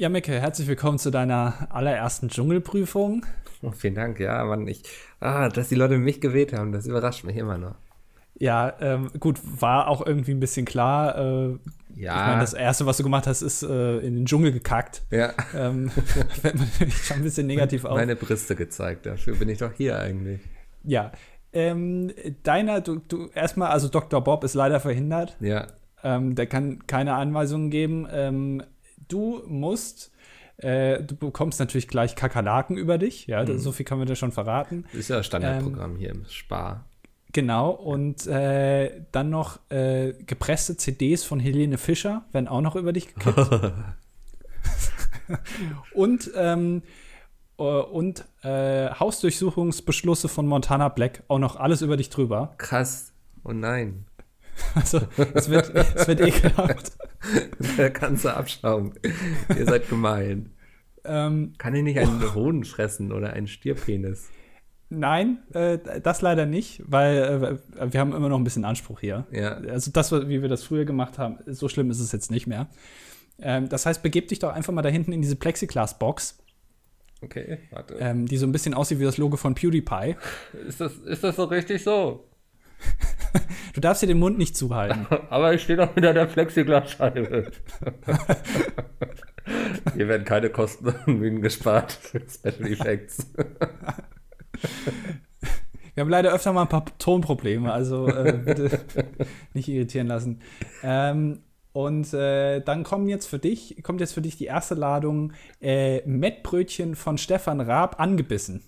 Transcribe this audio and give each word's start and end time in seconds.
Ja, 0.00 0.08
Micke, 0.08 0.32
herzlich 0.40 0.68
willkommen 0.68 0.98
zu 0.98 1.10
deiner 1.10 1.66
allerersten 1.70 2.28
Dschungelprüfung. 2.28 3.26
Oh, 3.62 3.72
vielen 3.72 3.96
Dank, 3.96 4.20
ja, 4.20 4.44
Mann, 4.44 4.68
ich, 4.68 4.84
ah, 5.18 5.48
dass 5.48 5.70
die 5.70 5.74
Leute 5.74 5.98
mich 5.98 6.20
gewählt 6.20 6.52
haben, 6.52 6.70
das 6.70 6.86
überrascht 6.86 7.24
mich 7.24 7.36
immer 7.36 7.58
noch. 7.58 7.74
Ja, 8.38 8.74
ähm, 8.80 9.10
gut, 9.18 9.40
war 9.60 9.88
auch 9.88 10.06
irgendwie 10.06 10.30
ein 10.30 10.38
bisschen 10.38 10.64
klar. 10.66 11.18
Äh, 11.18 11.58
Ja. 11.96 12.20
Ich 12.20 12.26
meine, 12.28 12.40
das 12.40 12.54
Erste, 12.54 12.86
was 12.86 12.98
du 12.98 13.02
gemacht 13.02 13.26
hast, 13.26 13.42
ist 13.42 13.64
äh, 13.64 13.98
in 13.98 14.14
den 14.14 14.26
Dschungel 14.26 14.52
gekackt. 14.52 15.02
Ja, 15.10 15.32
Ähm, 15.52 15.90
fällt 16.40 16.54
mir 16.54 16.90
schon 16.92 17.16
ein 17.16 17.22
bisschen 17.24 17.48
negativ 17.48 17.84
auf. 17.84 17.96
meine 17.96 18.14
Brüste 18.14 18.54
gezeigt, 18.54 19.06
dafür 19.06 19.34
bin 19.34 19.48
ich 19.48 19.58
doch 19.58 19.72
hier 19.72 19.98
eigentlich. 19.98 20.40
Ja. 20.84 21.10
Ähm, 21.52 22.12
deiner, 22.44 22.80
du, 22.80 23.00
du, 23.00 23.30
erstmal, 23.34 23.70
also 23.70 23.88
Dr. 23.88 24.22
Bob 24.22 24.44
ist 24.44 24.54
leider 24.54 24.78
verhindert. 24.78 25.36
Ja, 25.40 25.66
Ähm, 26.04 26.36
der 26.36 26.46
kann 26.46 26.86
keine 26.86 27.14
Anweisungen 27.14 27.70
geben. 27.70 28.06
Ähm, 28.12 28.62
du 29.08 29.42
musst, 29.46 30.12
äh, 30.58 31.02
du 31.02 31.16
bekommst 31.16 31.60
natürlich 31.60 31.88
gleich 31.88 32.14
Kakerlaken 32.16 32.76
über 32.76 32.98
dich. 32.98 33.26
Ja, 33.26 33.44
das- 33.44 33.62
so 33.62 33.72
viel 33.72 33.84
können 33.86 34.00
wir 34.00 34.06
dir 34.06 34.16
schon 34.16 34.32
verraten. 34.32 34.84
das 34.92 35.00
ist 35.00 35.08
ja 35.10 35.22
Standardprogramm 35.22 35.96
hier 35.96 36.10
im 36.10 36.24
Spar. 36.26 36.84
Genau, 37.32 37.70
und 37.70 38.26
äh, 38.26 39.02
dann 39.12 39.28
noch 39.28 39.58
äh, 39.70 40.14
gepresste 40.26 40.76
CDs 40.78 41.24
von 41.24 41.38
Helene 41.40 41.76
Fischer 41.76 42.24
werden 42.32 42.48
auch 42.48 42.62
noch 42.62 42.74
über 42.74 42.92
dich 42.94 43.14
gekippt. 43.14 43.72
und 45.94 46.30
ähm, 46.36 46.82
äh, 47.58 47.62
und 47.62 48.24
äh, 48.42 48.88
Hausdurchsuchungsbeschlüsse 48.90 50.28
von 50.28 50.46
Montana 50.46 50.88
Black 50.88 51.22
auch 51.28 51.38
noch 51.38 51.56
alles 51.56 51.82
über 51.82 51.96
dich 51.96 52.08
drüber. 52.10 52.54
Krass, 52.58 53.12
oh 53.44 53.52
nein, 53.52 54.06
Also 54.74 55.00
es 55.34 55.48
wird, 55.48 55.74
es 55.74 56.06
wird 56.08 56.20
ekelhaft. 56.20 56.92
der 57.78 57.90
ganze 57.90 58.34
Abschaum. 58.34 58.92
Ihr 59.56 59.64
seid 59.66 59.88
gemein. 59.88 60.52
Ähm, 61.04 61.54
Kann 61.58 61.74
ich 61.74 61.82
nicht 61.82 61.98
einen 61.98 62.34
Hoden 62.34 62.64
fressen 62.64 63.12
oder 63.12 63.32
einen 63.32 63.46
Stierpenis? 63.46 64.28
nein, 64.90 65.38
äh, 65.52 65.78
das 66.02 66.22
leider 66.22 66.46
nicht, 66.46 66.82
weil 66.86 67.58
äh, 67.78 67.92
wir 67.92 68.00
haben 68.00 68.14
immer 68.14 68.28
noch 68.28 68.38
ein 68.38 68.44
bisschen 68.44 68.64
Anspruch 68.64 69.00
hier. 69.00 69.26
Ja, 69.30 69.54
Also 69.54 69.90
das, 69.90 70.12
wie 70.12 70.42
wir 70.42 70.48
das 70.48 70.62
früher 70.64 70.84
gemacht 70.84 71.18
haben, 71.18 71.38
so 71.46 71.68
schlimm 71.68 71.90
ist 71.90 72.00
es 72.00 72.12
jetzt 72.12 72.30
nicht 72.30 72.46
mehr. 72.46 72.68
Ähm, 73.40 73.68
das 73.68 73.86
heißt, 73.86 74.02
begeb 74.02 74.28
dich 74.28 74.38
doch 74.38 74.52
einfach 74.52 74.72
mal 74.72 74.82
da 74.82 74.88
hinten 74.88 75.12
in 75.12 75.22
diese 75.22 75.36
Plexiglas-Box. 75.36 76.38
okay, 77.22 77.58
warte. 77.70 77.94
ähm, 78.00 78.26
die 78.26 78.36
so 78.36 78.46
ein 78.46 78.52
bisschen 78.52 78.74
aussieht 78.74 78.98
wie 78.98 79.04
das 79.04 79.18
Logo 79.18 79.36
von 79.36 79.54
PewDiePie. 79.54 80.16
Ist, 80.66 80.80
das, 80.80 80.94
ist 80.94 81.22
das 81.22 81.36
so 81.36 81.44
richtig 81.44 81.82
so? 81.82 82.27
Du 83.74 83.80
darfst 83.80 84.02
dir 84.02 84.06
den 84.08 84.18
Mund 84.18 84.38
nicht 84.38 84.56
zuhalten. 84.56 85.06
Aber 85.30 85.54
ich 85.54 85.62
stehe 85.62 85.76
doch 85.76 85.94
hinter 85.94 86.12
der 86.12 86.26
Plexiglasscheibe. 86.26 87.50
Hier 89.94 90.08
werden 90.08 90.24
keine 90.24 90.50
Kosten 90.50 90.88
und 90.88 91.06
Mühen 91.18 91.40
gespart 91.40 91.92
für 91.92 92.20
Special 92.28 92.72
Effects. 92.72 93.30
Wir 95.94 96.02
haben 96.02 96.10
leider 96.10 96.32
öfter 96.32 96.52
mal 96.52 96.62
ein 96.62 96.68
paar 96.68 96.84
Tonprobleme, 96.98 97.72
also 97.72 98.08
äh, 98.08 98.40
bitte 98.44 98.80
nicht 99.54 99.68
irritieren 99.68 100.06
lassen. 100.06 100.40
Ähm, 100.82 101.40
und 101.72 102.12
äh, 102.14 102.60
dann 102.60 102.82
kommen 102.82 103.08
jetzt 103.08 103.26
für 103.26 103.38
dich, 103.38 103.82
kommt 103.82 104.00
jetzt 104.00 104.12
für 104.12 104.22
dich 104.22 104.36
die 104.36 104.46
erste 104.46 104.74
Ladung 104.74 105.32
äh, 105.60 106.06
Mettbrötchen 106.06 106.96
von 106.96 107.18
Stefan 107.18 107.60
Raab 107.60 108.00
angebissen. 108.00 108.62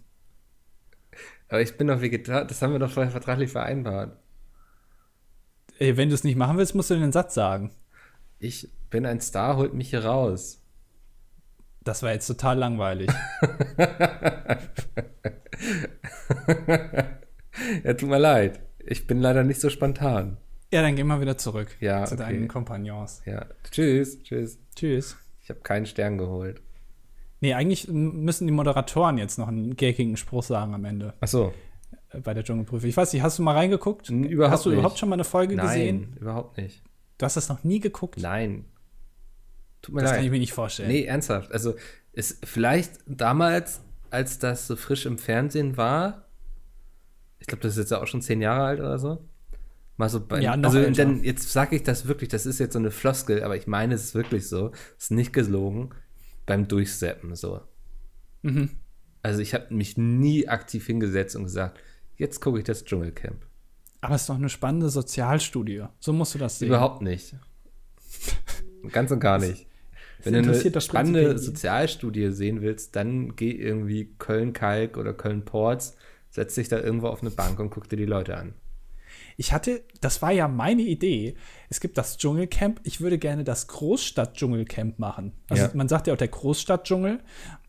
Aber 1.51 1.61
ich 1.61 1.77
bin 1.77 1.89
doch 1.89 2.01
Vegetarier, 2.01 2.45
das 2.47 2.63
haben 2.63 2.73
wir 2.73 2.79
doch 2.79 2.91
vorher 2.91 3.11
vertraglich 3.13 3.51
vereinbart. 3.51 4.17
Äh, 5.79 5.97
wenn 5.97 6.09
du 6.09 6.15
es 6.15 6.25
nicht 6.25 6.37
machen 6.37 6.57
willst, 6.57 6.75
musst 6.75 6.91
du 6.91 6.95
den 6.99 7.13
Satz 7.13 7.35
sagen. 7.35 7.71
Ich 8.39 8.71
bin 8.89 9.05
ein 9.05 9.21
Star, 9.21 9.57
holt 9.57 9.75
mich 9.75 9.91
hier 9.91 10.05
raus. 10.05 10.63
Das 11.83 12.03
war 12.03 12.13
jetzt 12.13 12.27
total 12.27 12.59
langweilig. 12.59 13.11
Ja, 17.85 17.95
tut 17.95 18.09
mir 18.09 18.19
leid. 18.19 18.61
Ich 18.79 19.07
bin 19.07 19.21
leider 19.21 19.45
nicht 19.45 19.61
so 19.61 19.69
spontan. 19.71 20.39
ja, 20.73 20.83
dann 20.83 20.97
gehen 20.97 21.07
wir 21.09 21.21
wieder 21.21 21.37
zurück 21.37 21.77
Ja, 21.81 22.05
zu 22.05 22.15
okay. 22.15 22.23
deinen 22.25 22.49
Kompagnons. 22.49 23.23
Ja, 23.27 23.47
tschüss, 23.71 24.23
tschüss. 24.23 24.59
Tschüss. 24.75 25.17
Ich 25.43 25.51
habe 25.51 25.61
keinen 25.61 25.87
Stern 25.87 26.17
geholt. 26.17 26.63
Nee, 27.41 27.55
eigentlich 27.55 27.89
müssen 27.89 28.47
die 28.47 28.53
Moderatoren 28.53 29.17
jetzt 29.19 29.39
noch 29.39 29.49
einen 29.49 29.77
gaggigen 29.77 30.17
Spruch 30.17 30.43
sagen 30.43 30.75
am 30.75 30.85
Ende. 30.85 31.15
Ach 31.21 31.29
so. 31.29 31.53
äh, 32.11 32.21
bei 32.21 32.35
der 32.35 32.45
Dschungelprüfung. 32.45 32.89
Ich 32.89 32.97
weiß 32.97 33.13
nicht, 33.13 33.23
hast 33.23 33.39
du 33.39 33.43
mal 33.43 33.55
reingeguckt? 33.57 34.11
Überhaupt 34.11 34.53
hast 34.53 34.65
du 34.67 34.71
nicht. 34.71 34.79
überhaupt 34.79 34.99
schon 34.99 35.09
mal 35.09 35.15
eine 35.15 35.25
Folge 35.25 35.57
Nein, 35.57 35.67
gesehen? 35.67 36.17
überhaupt 36.21 36.57
nicht. 36.59 36.83
Du 37.19 37.25
hast 37.25 37.37
das 37.37 37.49
noch 37.49 37.65
nie 37.65 37.81
geguckt? 37.81 38.19
Nein. 38.21 38.67
Tut 39.83 39.95
mir 39.95 40.03
das 40.03 40.11
leid. 40.11 40.19
kann 40.19 40.25
ich 40.27 40.31
mir 40.31 40.39
nicht 40.39 40.53
vorstellen. 40.53 40.89
Nee, 40.91 41.05
ernsthaft. 41.05 41.53
Also, 41.53 41.75
ist 42.13 42.45
vielleicht 42.47 42.93
damals, 43.07 43.81
als 44.11 44.39
das 44.39 44.67
so 44.67 44.77
frisch 44.77 45.07
im 45.07 45.17
Fernsehen 45.17 45.77
war, 45.79 46.27
ich 47.39 47.47
glaube, 47.47 47.63
das 47.63 47.73
ist 47.73 47.79
jetzt 47.79 47.91
ja 47.91 48.03
auch 48.03 48.07
schon 48.07 48.21
zehn 48.21 48.43
Jahre 48.43 48.65
alt 48.65 48.81
oder 48.81 48.99
so. 48.99 49.25
Mal 49.97 50.09
so 50.11 50.21
bei, 50.27 50.41
Ja, 50.41 50.53
also 50.53 50.83
dann, 50.91 51.23
jetzt 51.25 51.51
sage 51.51 51.77
ich 51.77 51.83
das 51.85 52.07
wirklich, 52.07 52.29
das 52.29 52.45
ist 52.45 52.59
jetzt 52.59 52.75
so 52.75 52.79
eine 52.79 52.91
Floskel, 52.91 53.43
aber 53.43 53.57
ich 53.57 53.67
meine, 53.67 53.95
es 53.95 54.05
ist 54.05 54.15
wirklich 54.15 54.47
so, 54.49 54.73
ist 54.99 55.11
nicht 55.11 55.33
gelogen, 55.33 55.91
beim 56.47 56.69
Durchseppen 56.69 57.35
so. 57.35 57.61
Mhm. 58.43 58.71
Also 59.23 59.41
ich 59.41 59.55
habe 59.55 59.73
mich 59.75 59.97
nie 59.97 60.49
aktiv 60.49 60.87
hingesetzt 60.87 61.37
und 61.37 61.45
gesagt, 61.45 61.79
jetzt 62.17 62.41
gucke 62.41 62.59
ich 62.59 62.65
das 62.65 62.85
Dschungelcamp. 62.85 63.47
Aber 64.01 64.15
es 64.15 64.23
ist 64.23 64.31
doch 64.31 64.37
eine 64.37 64.49
spannende 64.49 64.89
Sozialstudie. 64.89 65.85
So 65.99 66.13
musst 66.13 66.35
du 66.35 66.39
das 66.39 66.59
sehen. 66.59 66.69
Überhaupt 66.69 67.03
nicht. 67.03 67.35
Ganz 68.93 69.11
und 69.11 69.21
gar 69.21 69.39
nicht. 69.39 69.67
Wenn 70.23 70.35
du 70.35 70.51
eine 70.51 70.81
spannende. 70.81 71.39
Sozialstudie 71.39 72.31
sehen 72.31 72.61
willst, 72.61 72.97
dann 72.97 73.37
geh 73.37 73.51
irgendwie 73.51 74.15
Köln-Kalk 74.19 74.97
oder 74.97 75.15
Köln-Ports, 75.15 75.97
setz 76.31 76.55
dich 76.55 76.69
da 76.69 76.79
irgendwo 76.79 77.09
auf 77.09 77.23
eine 77.23 77.31
Bank 77.31 77.59
und 77.59 77.71
guck 77.71 77.89
dir 77.89 77.97
die 77.97 78.07
Leute 78.07 78.37
an. 78.37 78.55
Ich 79.37 79.53
hatte, 79.53 79.83
das 80.01 80.21
war 80.23 80.33
ja 80.33 80.49
meine 80.49 80.83
Idee. 80.83 81.35
Es 81.71 81.79
gibt 81.81 81.97
das 81.97 82.19
Dschungelcamp. 82.19 82.81
Ich 82.83 83.01
würde 83.01 83.17
gerne 83.17 83.45
das 83.45 83.69
Großstadt-Dschungelcamp 83.69 84.99
machen. 84.99 85.33
Also 85.49 85.65
Ja. 85.65 85.71
man 85.75 85.89
sagt 85.89 86.09
ja 86.09 86.13
auch 86.15 86.19
der 86.19 86.29
Großstadt-Dschungel, 86.29 87.21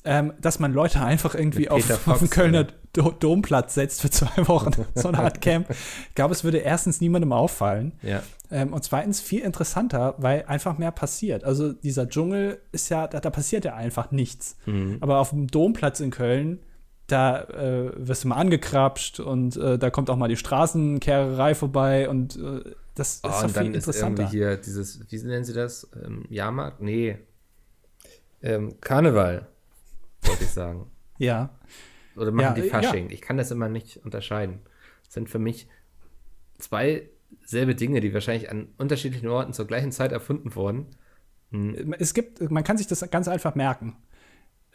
ähm, 0.04 0.34
dass 0.42 0.60
man 0.60 0.74
Leute 0.74 1.02
einfach 1.02 1.36
irgendwie 1.36 1.70
auf, 1.70 1.82
Peter 1.82 1.94
auf 1.96 2.02
Fox, 2.02 2.20
den 2.20 2.30
Kölner 2.32 2.68
Do 2.94 3.12
Domplatz 3.12 3.76
setzt 3.76 4.02
für 4.02 4.10
zwei 4.10 4.48
Wochen. 4.48 4.72
so 4.96 5.08
eine 5.08 5.20
Art 5.20 5.40
Camp. 5.42 5.70
Ich 5.70 6.16
glaube, 6.16 6.34
es 6.34 6.44
würde 6.44 6.58
erstens 6.58 7.00
niemandem 7.00 7.32
auffallen. 7.32 7.94
Ja. 8.02 8.24
Ähm, 8.50 8.74
und 8.74 8.84
zweitens 8.84 9.22
viel 9.22 9.42
interessanter, 9.42 10.16
weil 10.18 10.46
einfach 10.48 10.78
mehr 10.80 10.92
passiert. 10.92 11.44
Also 11.44 11.72
dieser 11.72 12.10
Dschungel 12.10 12.60
ist 12.72 12.90
ja, 12.90 13.08
da, 13.08 13.20
da 13.20 13.30
passiert 13.30 13.66
ja 13.66 13.76
einfach 13.76 14.10
nichts. 14.12 14.58
Mhm. 14.66 14.98
Aber 15.00 15.20
auf 15.20 15.30
dem 15.30 15.48
Domplatz 15.48 16.00
in 16.00 16.10
Köln, 16.10 16.60
da 17.12 17.42
äh, 17.44 17.92
wirst 17.96 18.24
du 18.24 18.28
mal 18.30 18.36
angekrapscht 18.36 19.20
und 19.20 19.58
äh, 19.58 19.78
da 19.78 19.90
kommt 19.90 20.10
auch 20.10 20.16
mal 20.18 20.28
die 20.30 20.38
Straßenkehrerei 20.38 21.56
vorbei 21.56 22.10
und 22.10 22.36
äh, 22.38 22.64
das 22.96 23.16
ist 23.16 23.22
Oh, 23.24 23.30
und 23.30 23.46
viel 23.46 23.54
dann 23.54 23.66
ist 23.68 23.76
interessanter. 23.88 24.24
irgendwie 24.24 24.38
hier 24.38 24.58
dieses, 24.58 25.00
wie 25.12 25.18
nennen 25.24 25.44
sie 25.44 25.54
das? 25.54 25.90
Ähm, 26.04 26.26
Jahrmarkt? 26.30 26.82
Nee. 26.82 27.18
Ähm, 28.42 28.80
Karneval, 28.82 29.48
wollte 30.24 30.44
ich 30.44 30.50
sagen. 30.50 30.90
ja. 31.18 31.50
Oder 32.16 32.32
machen 32.32 32.44
Ja, 32.44 32.54
die 32.54 32.62
äh, 32.68 32.70
Fasching. 32.70 33.10
Ich 33.10 33.22
kann 33.22 33.38
das 33.38 33.52
immer 33.52 33.70
nicht 33.70 33.98
unterscheiden. 34.04 34.60
Das 35.06 35.14
sind 35.14 35.30
für 35.30 35.40
mich 35.40 35.68
zwei 36.58 37.10
selbe 37.46 37.76
Dinge, 37.76 38.02
die 38.02 38.14
wahrscheinlich 38.14 38.50
an 38.52 38.68
unterschiedlichen 38.78 39.28
Orten 39.30 39.54
zur 39.54 39.66
gleichen 39.68 39.92
Zeit 39.92 40.12
erfunden 40.12 40.54
wurden. 40.56 40.88
Es 42.00 42.14
gibt, 42.14 42.50
man 42.50 42.64
kann 42.64 42.78
sich 42.78 42.88
das 42.88 43.10
ganz 43.12 43.28
einfach 43.28 43.56
merken. 43.56 43.96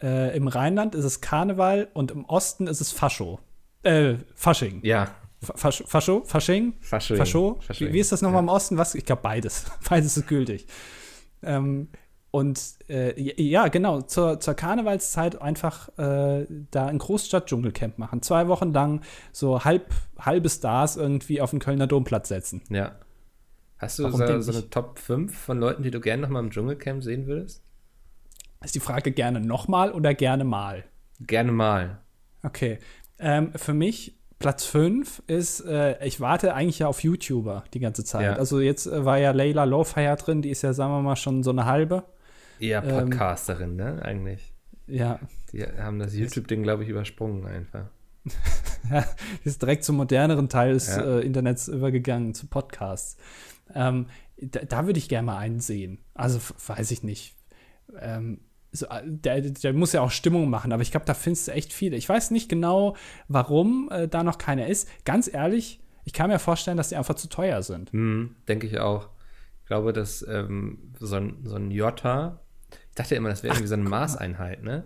Äh, 0.01 0.35
Im 0.35 0.47
Rheinland 0.47 0.95
ist 0.95 1.05
es 1.05 1.21
Karneval 1.21 1.89
und 1.93 2.11
im 2.11 2.25
Osten 2.25 2.67
ist 2.67 2.81
es 2.81 2.91
Fascho. 2.91 3.39
Äh, 3.83 4.15
Fasching. 4.35 4.81
Ja, 4.83 5.15
Fasch, 5.41 5.83
Fascho? 5.85 6.23
Fasching? 6.25 6.73
Fasching. 6.81 7.17
Fascho? 7.17 7.59
Fasching. 7.61 7.89
Wie, 7.89 7.93
wie 7.93 7.99
ist 7.99 8.11
das 8.11 8.21
nochmal 8.21 8.41
im 8.41 8.49
Osten? 8.49 8.77
Was? 8.77 8.95
Ich 8.95 9.05
glaube 9.05 9.21
beides. 9.21 9.65
beides 9.89 10.17
ist 10.17 10.27
gültig. 10.27 10.67
Ähm, 11.43 11.89
und 12.31 12.59
äh, 12.89 13.19
ja, 13.41 13.67
genau, 13.67 14.01
zur, 14.01 14.39
zur 14.39 14.53
Karnevalszeit 14.53 15.41
einfach 15.41 15.89
äh, 15.97 16.45
da 16.71 16.87
ein 16.87 16.97
Großstadt-Dschungelcamp 16.97 17.97
machen. 17.99 18.21
Zwei 18.21 18.47
Wochen 18.47 18.73
lang 18.73 19.01
so 19.31 19.63
halb, 19.63 19.93
halbe 20.19 20.49
Stars 20.49 20.97
irgendwie 20.97 21.39
auf 21.39 21.51
den 21.51 21.59
Kölner 21.59 21.87
Domplatz 21.87 22.27
setzen. 22.29 22.61
Ja. 22.69 22.95
Hast 23.77 23.99
du 23.99 24.03
Warum 24.03 24.17
so, 24.17 24.41
so 24.41 24.51
eine 24.51 24.69
Top 24.69 24.97
5 24.97 25.37
von 25.37 25.59
Leuten, 25.59 25.83
die 25.83 25.91
du 25.91 25.99
gerne 25.99 26.23
noch 26.23 26.29
mal 26.29 26.39
im 26.39 26.49
Dschungelcamp 26.49 27.03
sehen 27.03 27.27
würdest? 27.27 27.63
Ist 28.63 28.75
die 28.75 28.79
Frage 28.79 29.11
gerne 29.11 29.39
nochmal 29.39 29.91
oder 29.91 30.13
gerne 30.13 30.43
mal? 30.43 30.83
Gerne 31.19 31.51
mal. 31.51 31.99
Okay. 32.43 32.79
Ähm, 33.19 33.51
für 33.55 33.73
mich 33.73 34.17
Platz 34.39 34.65
5 34.65 35.23
ist, 35.27 35.61
äh, 35.61 36.03
ich 36.05 36.19
warte 36.19 36.53
eigentlich 36.53 36.79
ja 36.79 36.87
auf 36.87 37.01
YouTuber 37.03 37.63
die 37.73 37.79
ganze 37.79 38.03
Zeit. 38.03 38.23
Ja. 38.23 38.33
Also 38.33 38.59
jetzt 38.59 38.85
äh, 38.87 39.03
war 39.05 39.17
ja 39.17 39.31
Layla 39.31 39.63
Lowfire 39.63 40.15
drin, 40.15 40.41
die 40.41 40.49
ist 40.49 40.61
ja, 40.61 40.73
sagen 40.73 40.91
wir 40.93 41.01
mal, 41.01 41.15
schon 41.15 41.43
so 41.43 41.49
eine 41.51 41.65
halbe. 41.65 42.03
Eher 42.59 42.83
Ähm, 42.83 43.09
Podcasterin, 43.09 43.75
ne? 43.75 44.01
Eigentlich. 44.03 44.53
Ja, 44.87 45.19
Die 45.51 45.63
haben 45.63 45.99
das 45.99 46.15
YouTube-Ding, 46.15 46.63
glaube 46.63 46.83
ich, 46.83 46.89
übersprungen 46.89 47.45
einfach. 47.45 47.85
die 48.25 48.31
ist 49.47 49.61
direkt 49.61 49.83
zum 49.83 49.97
moderneren 49.97 50.49
Teil 50.49 50.73
des 50.73 50.87
Ja. 50.95 51.01
äh, 51.17 51.19
Internets 51.21 51.67
übergegangen, 51.67 52.33
zu 52.33 52.47
Podcasts. 52.47 53.17
Ähm, 53.73 54.07
da, 54.39 54.61
da 54.61 54.85
würde 54.85 54.99
ich 54.99 55.09
gerne 55.09 55.25
mal 55.25 55.37
einen 55.37 55.59
sehen. 55.59 55.99
Also 56.13 56.39
weiß 56.67 56.91
ich 56.91 57.03
nicht. 57.03 57.35
Ähm, 57.99 58.41
so, 58.71 58.85
äh, 58.87 59.01
der, 59.05 59.41
der 59.41 59.73
muss 59.73 59.93
ja 59.93 60.01
auch 60.01 60.11
Stimmung 60.11 60.49
machen, 60.49 60.71
aber 60.71 60.81
ich 60.81 60.91
glaube, 60.91 61.05
da 61.05 61.13
findest 61.13 61.47
du 61.47 61.51
echt 61.51 61.73
viele. 61.73 61.97
Ich 61.97 62.07
weiß 62.07 62.31
nicht 62.31 62.49
genau, 62.49 62.95
warum 63.27 63.89
äh, 63.91 64.07
da 64.07 64.23
noch 64.23 64.37
keiner 64.37 64.67
ist. 64.67 64.89
Ganz 65.05 65.31
ehrlich, 65.31 65.79
ich 66.03 66.13
kann 66.13 66.29
mir 66.29 66.39
vorstellen, 66.39 66.77
dass 66.77 66.89
die 66.89 66.95
einfach 66.95 67.15
zu 67.15 67.29
teuer 67.29 67.61
sind. 67.63 67.93
Mhm, 67.93 68.35
Denke 68.47 68.67
ich 68.67 68.79
auch. 68.79 69.09
Ich 69.61 69.67
glaube, 69.67 69.91
dass 69.93 70.25
ähm, 70.27 70.93
so, 70.99 71.15
ein, 71.17 71.39
so 71.43 71.55
ein 71.55 71.71
Jota, 71.71 72.39
ich 72.71 72.95
dachte 72.95 73.15
immer, 73.15 73.29
das 73.29 73.43
wäre 73.43 73.53
irgendwie 73.53 73.67
so 73.67 73.75
eine 73.75 73.83
Maßeinheit, 73.89 74.63
ne? 74.63 74.85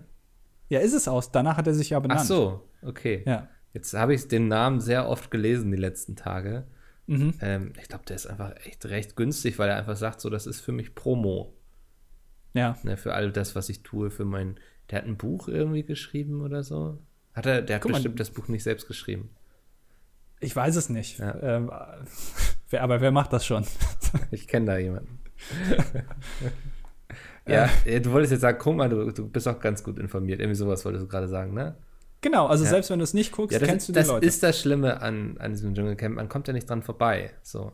Ja, 0.70 0.80
ist 0.80 0.94
es 0.94 1.08
aus. 1.08 1.32
Danach 1.32 1.58
hat 1.58 1.68
er 1.68 1.74
sich 1.74 1.92
ja 1.92 2.00
benannt. 2.00 2.22
Ach 2.22 2.26
so, 2.26 2.70
okay. 2.82 3.24
Ja. 3.26 3.50
Jetzt 3.74 3.94
habe 3.94 4.14
ich 4.14 4.28
den 4.28 4.48
Namen 4.48 4.80
sehr 4.80 5.08
oft 5.08 5.32
gelesen 5.32 5.72
die 5.72 5.78
letzten 5.78 6.16
Tage. 6.16 6.66
Mhm. 7.08 7.34
Ähm, 7.42 7.74
ich 7.80 7.88
glaube, 7.88 8.06
der 8.06 8.16
ist 8.16 8.26
einfach 8.26 8.54
echt 8.66 8.86
recht 8.86 9.16
günstig, 9.16 9.60
weil 9.60 9.70
er 9.70 9.78
einfach 9.78 9.96
sagt, 9.96 10.22
so, 10.22 10.30
das 10.30 10.48
ist 10.48 10.62
für 10.62 10.72
mich 10.72 10.96
Promo. 10.96 11.54
Ja. 12.54 12.78
Ne, 12.84 12.98
für 12.98 13.14
all 13.14 13.32
das, 13.32 13.56
was 13.56 13.70
ich 13.70 13.84
tue, 13.84 14.10
für 14.12 14.26
mein. 14.26 14.60
Der 14.90 15.00
hat 15.00 15.06
ein 15.06 15.18
Buch 15.18 15.48
irgendwie 15.48 15.84
geschrieben 15.84 16.42
oder 16.42 16.64
so. 16.64 16.98
Hat 17.34 17.46
er, 17.46 17.62
der 17.62 17.78
hat 17.78 17.82
Guck 17.84 17.92
mal. 17.92 17.98
bestimmt 17.98 18.20
das 18.20 18.32
Buch 18.32 18.48
nicht 18.50 18.64
selbst 18.64 18.88
geschrieben. 18.88 19.30
Ich 20.42 20.56
weiß 20.56 20.76
es 20.76 20.90
nicht. 20.90 21.20
Ja. 21.20 21.36
Ähm, 21.42 21.72
wer, 22.70 22.84
aber 22.84 23.00
wer 23.00 23.12
macht 23.12 23.32
das 23.34 23.46
schon? 23.46 23.66
Ich 24.32 24.48
kenne 24.48 24.66
da 24.66 24.78
jemanden. 24.78 25.20
ja, 27.48 27.70
äh, 27.86 28.00
du 28.02 28.12
wolltest 28.12 28.32
jetzt 28.32 28.42
sagen, 28.42 28.58
guck 28.60 28.76
mal, 28.76 28.90
du, 28.90 29.12
du 29.12 29.28
bist 29.30 29.48
auch 29.48 29.60
ganz 29.60 29.84
gut 29.84 30.00
informiert. 30.00 30.40
Irgendwie 30.40 30.56
sowas 30.58 30.84
wolltest 30.86 31.04
du 31.06 31.08
gerade 31.08 31.28
sagen, 31.28 31.54
ne? 31.54 31.76
Genau, 32.22 32.48
also 32.48 32.64
Ja. 32.66 32.70
selbst 32.72 32.90
wenn 32.90 33.00
du 33.00 33.04
es 33.04 33.14
nicht 33.14 33.32
guckst, 33.32 33.54
Ja, 33.54 33.60
das, 33.60 33.68
kennst 33.70 33.88
du 33.90 33.94
die 33.94 34.00
das 34.00 34.08
Leute. 34.08 34.26
ist 34.26 34.44
das 34.44 34.60
Schlimme 34.60 35.02
an, 35.02 35.38
an 35.40 35.52
diesem 35.52 35.74
Dschungelcamp. 35.74 36.16
Man 36.16 36.30
kommt 36.30 36.48
ja 36.48 36.54
nicht 36.54 36.70
dran 36.70 36.84
vorbei. 36.84 37.32
So. 37.42 37.72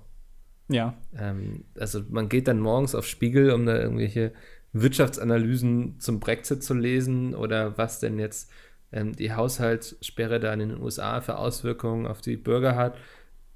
ja. 0.69 0.93
Ähm, 1.17 1.65
also 1.79 2.01
man 2.09 2.29
geht 2.29 2.47
dann 2.47 2.59
morgens 2.59 2.95
auf 2.95 3.05
Spiegel, 3.07 3.51
um 3.51 3.65
da 3.65 3.75
irgendwelche 3.77 4.33
Wirtschaftsanalysen 4.81 5.99
zum 5.99 6.19
Brexit 6.19 6.63
zu 6.63 6.73
lesen 6.73 7.35
oder 7.35 7.77
was 7.77 7.99
denn 7.99 8.19
jetzt 8.19 8.49
ähm, 8.91 9.15
die 9.15 9.33
Haushaltssperre 9.33 10.39
da 10.39 10.53
in 10.53 10.59
den 10.59 10.81
USA 10.81 11.21
für 11.21 11.37
Auswirkungen 11.37 12.07
auf 12.07 12.21
die 12.21 12.37
Bürger 12.37 12.75
hat 12.75 12.97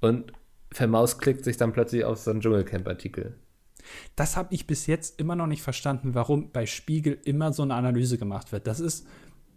und 0.00 0.32
vermausklickt 0.70 1.44
sich 1.44 1.56
dann 1.56 1.72
plötzlich 1.72 2.04
auf 2.04 2.18
so 2.18 2.30
einen 2.30 2.40
Dschungelcamp-Artikel. 2.40 3.34
Das 4.16 4.36
habe 4.36 4.54
ich 4.54 4.66
bis 4.66 4.86
jetzt 4.86 5.18
immer 5.18 5.34
noch 5.34 5.46
nicht 5.46 5.62
verstanden, 5.62 6.14
warum 6.14 6.50
bei 6.52 6.66
Spiegel 6.66 7.18
immer 7.24 7.52
so 7.52 7.62
eine 7.62 7.74
Analyse 7.74 8.18
gemacht 8.18 8.52
wird. 8.52 8.66
Das 8.66 8.80
ist 8.80 9.06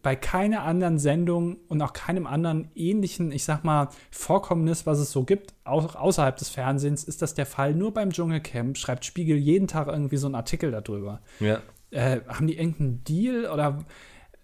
bei 0.05 0.15
keiner 0.15 0.61
anderen 0.61 0.99
Sendung 0.99 1.57
und 1.67 1.81
auch 1.81 1.91
keinem 1.91 2.27
anderen 2.27 2.69
ähnlichen, 2.75 3.31
ich 3.31 3.43
sag 3.43 3.63
mal, 3.63 3.89
Vorkommnis, 4.11 4.85
was 4.85 4.99
es 4.99 5.11
so 5.11 5.23
gibt, 5.23 5.55
auch 5.63 5.95
außerhalb 5.95 6.37
des 6.37 6.49
Fernsehens, 6.49 7.03
ist 7.03 7.23
das 7.23 7.33
der 7.33 7.47
Fall. 7.47 7.73
Nur 7.73 7.91
beim 7.91 8.11
Dschungelcamp 8.11 8.77
schreibt 8.77 9.03
Spiegel 9.03 9.35
jeden 9.35 9.67
Tag 9.67 9.87
irgendwie 9.87 10.17
so 10.17 10.27
einen 10.27 10.35
Artikel 10.35 10.69
darüber. 10.69 11.21
Ja. 11.39 11.59
Äh, 11.89 12.19
haben 12.27 12.45
die 12.45 12.55
irgendeinen 12.55 13.03
Deal 13.03 13.49
oder 13.51 13.83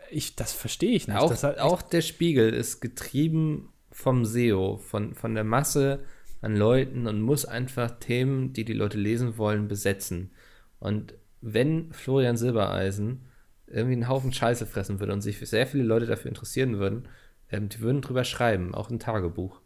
ich, 0.10 0.36
das 0.36 0.52
verstehe 0.52 0.96
ich 0.96 1.08
nicht. 1.08 1.16
Auch, 1.19 1.31
echt- 1.31 1.60
auch 1.60 1.84
der 1.84 2.02
Spiegel 2.02 2.52
ist 2.56 2.81
getrieben 2.81 3.69
vom 3.92 4.25
SEO, 4.25 4.78
von, 4.78 5.13
von 5.13 5.36
der 5.36 5.44
Masse 5.44 6.00
an 6.42 6.56
Leuten 6.56 7.06
und 7.06 7.22
muss 7.22 7.46
einfach 7.46 8.00
Themen, 8.00 8.52
die 8.52 8.66
die 8.66 8.74
Leute 8.74 8.98
lesen 8.98 9.38
wollen, 9.38 9.68
besetzen. 9.68 10.31
Und 10.80 11.13
wenn 11.40 11.94
Florian 11.94 12.36
Silbereisen 12.36 13.28
irgendwie 13.74 13.94
einen 13.94 14.08
Haufen 14.08 14.34
Scheiße 14.34 14.66
fressen 14.66 15.00
würde 15.00 15.14
und 15.14 15.22
sich 15.22 15.40
sehr 15.40 15.68
viele 15.68 15.84
Leute 15.84 16.06
dafür 16.06 16.30
interessieren 16.30 16.80
würden, 16.80 17.08
ähm, 17.52 17.70
die 17.70 17.80
würden 17.82 18.02
drüber 18.02 18.24
schreiben, 18.24 18.74
auch 18.76 18.90
ein 18.90 19.00
Tagebuch, 19.00 19.62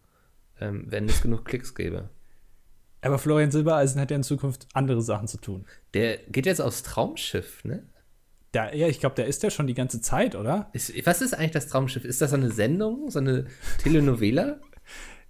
ähm, 0.60 0.86
wenn 0.88 1.06
es 1.10 1.22
genug 1.22 1.46
Klicks 1.46 1.76
gäbe. 1.76 2.10
aber 3.02 3.20
Florian 3.20 3.52
Silbereisen 3.52 4.02
hat 4.02 4.10
ja 4.12 4.18
in 4.18 4.24
Zukunft 4.24 4.68
andere 4.74 5.02
Sachen 5.02 5.28
zu 5.28 5.38
tun. 5.38 5.66
Der 5.94 6.18
geht 6.18 6.46
jetzt 6.48 6.62
aufs 6.62 6.82
Traumschiff, 6.84 7.64
ne? 7.64 7.84
Da, 8.52 8.74
ja, 8.74 8.88
ich 8.88 9.00
glaube, 9.02 9.16
der 9.16 9.28
ist 9.28 9.44
ja 9.44 9.50
schon 9.50 9.68
die 9.68 9.74
ganze 9.74 10.00
Zeit, 10.02 10.34
oder? 10.34 10.70
Ist, 10.74 10.94
was 11.06 11.22
ist 11.22 11.34
eigentlich 11.34 11.52
das 11.52 11.68
Traumschiff? 11.68 12.06
Ist 12.06 12.22
das 12.22 12.30
so 12.32 12.38
eine 12.38 12.52
Sendung, 12.52 13.12
so 13.12 13.20
eine 13.20 13.46
Telenovela? 13.84 14.60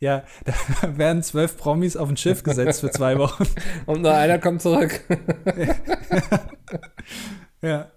Ja, 0.01 0.25
da 0.43 0.97
werden 0.97 1.23
zwölf 1.23 1.57
Promis 1.57 1.95
auf 1.95 2.09
ein 2.09 2.17
Schiff 2.17 2.43
gesetzt 2.43 2.81
für 2.81 2.91
zwei 2.91 3.17
Wochen. 3.17 3.45
Und 3.85 4.01
nur 4.01 4.13
einer 4.13 4.39
kommt 4.39 4.61
zurück. 4.61 4.99
Ja. 7.65 7.91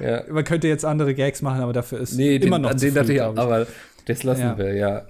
ja. 0.00 0.22
Man 0.30 0.44
könnte 0.44 0.68
jetzt 0.68 0.84
andere 0.84 1.14
Gags 1.14 1.42
machen, 1.42 1.60
aber 1.60 1.72
dafür 1.72 2.00
ist 2.00 2.14
Nee, 2.14 2.36
immer 2.36 2.56
den, 2.56 2.62
noch 2.62 2.70
an 2.70 2.76
den 2.76 2.90
früh, 2.92 2.98
dachte 2.98 3.12
ich 3.12 3.20
auch, 3.22 3.36
aber 3.36 3.66
das 4.06 4.22
lassen 4.22 4.42
Ja. 4.42 4.58
wir, 4.58 4.74
ja. 4.74 5.06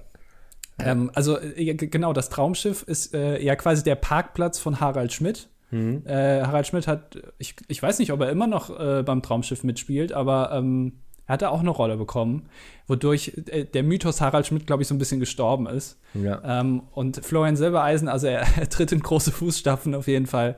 Ähm, 0.79 1.09
also, 1.13 1.37
genau, 1.55 2.11
das 2.13 2.29
Traumschiff 2.29 2.83
ist 2.83 3.13
äh, 3.13 3.41
ja 3.41 3.55
quasi 3.55 3.83
der 3.83 3.95
Parkplatz 3.95 4.59
von 4.59 4.79
Harald 4.79 5.13
Schmidt. 5.13 5.47
Mhm. 5.71 6.03
Äh, 6.05 6.41
Harald 6.43 6.67
Schmidt 6.67 6.87
hat, 6.87 7.17
ich, 7.37 7.55
ich 7.67 7.81
weiß 7.81 7.99
nicht, 7.99 8.11
ob 8.11 8.21
er 8.21 8.29
immer 8.29 8.47
noch 8.47 8.77
äh, 8.77 9.03
beim 9.03 9.21
Traumschiff 9.21 9.63
mitspielt, 9.63 10.11
aber 10.11 10.51
ähm, 10.53 10.93
er 11.27 11.33
hat 11.33 11.41
da 11.41 11.49
auch 11.49 11.61
eine 11.61 11.69
Rolle 11.71 11.97
bekommen, 11.97 12.49
wodurch 12.87 13.33
äh, 13.47 13.63
der 13.65 13.83
Mythos 13.83 14.21
Harald 14.21 14.45
Schmidt, 14.47 14.67
glaube 14.67 14.83
ich, 14.83 14.87
so 14.87 14.93
ein 14.93 14.99
bisschen 14.99 15.19
gestorben 15.19 15.65
ist. 15.67 15.99
Ja. 16.13 16.41
Ähm, 16.59 16.83
und 16.91 17.25
Florian 17.25 17.55
Silbereisen, 17.55 18.07
also 18.07 18.27
er, 18.27 18.45
er 18.59 18.69
tritt 18.69 18.91
in 18.91 18.99
große 18.99 19.31
Fußstapfen 19.31 19.95
auf 19.95 20.07
jeden 20.07 20.27
Fall 20.27 20.55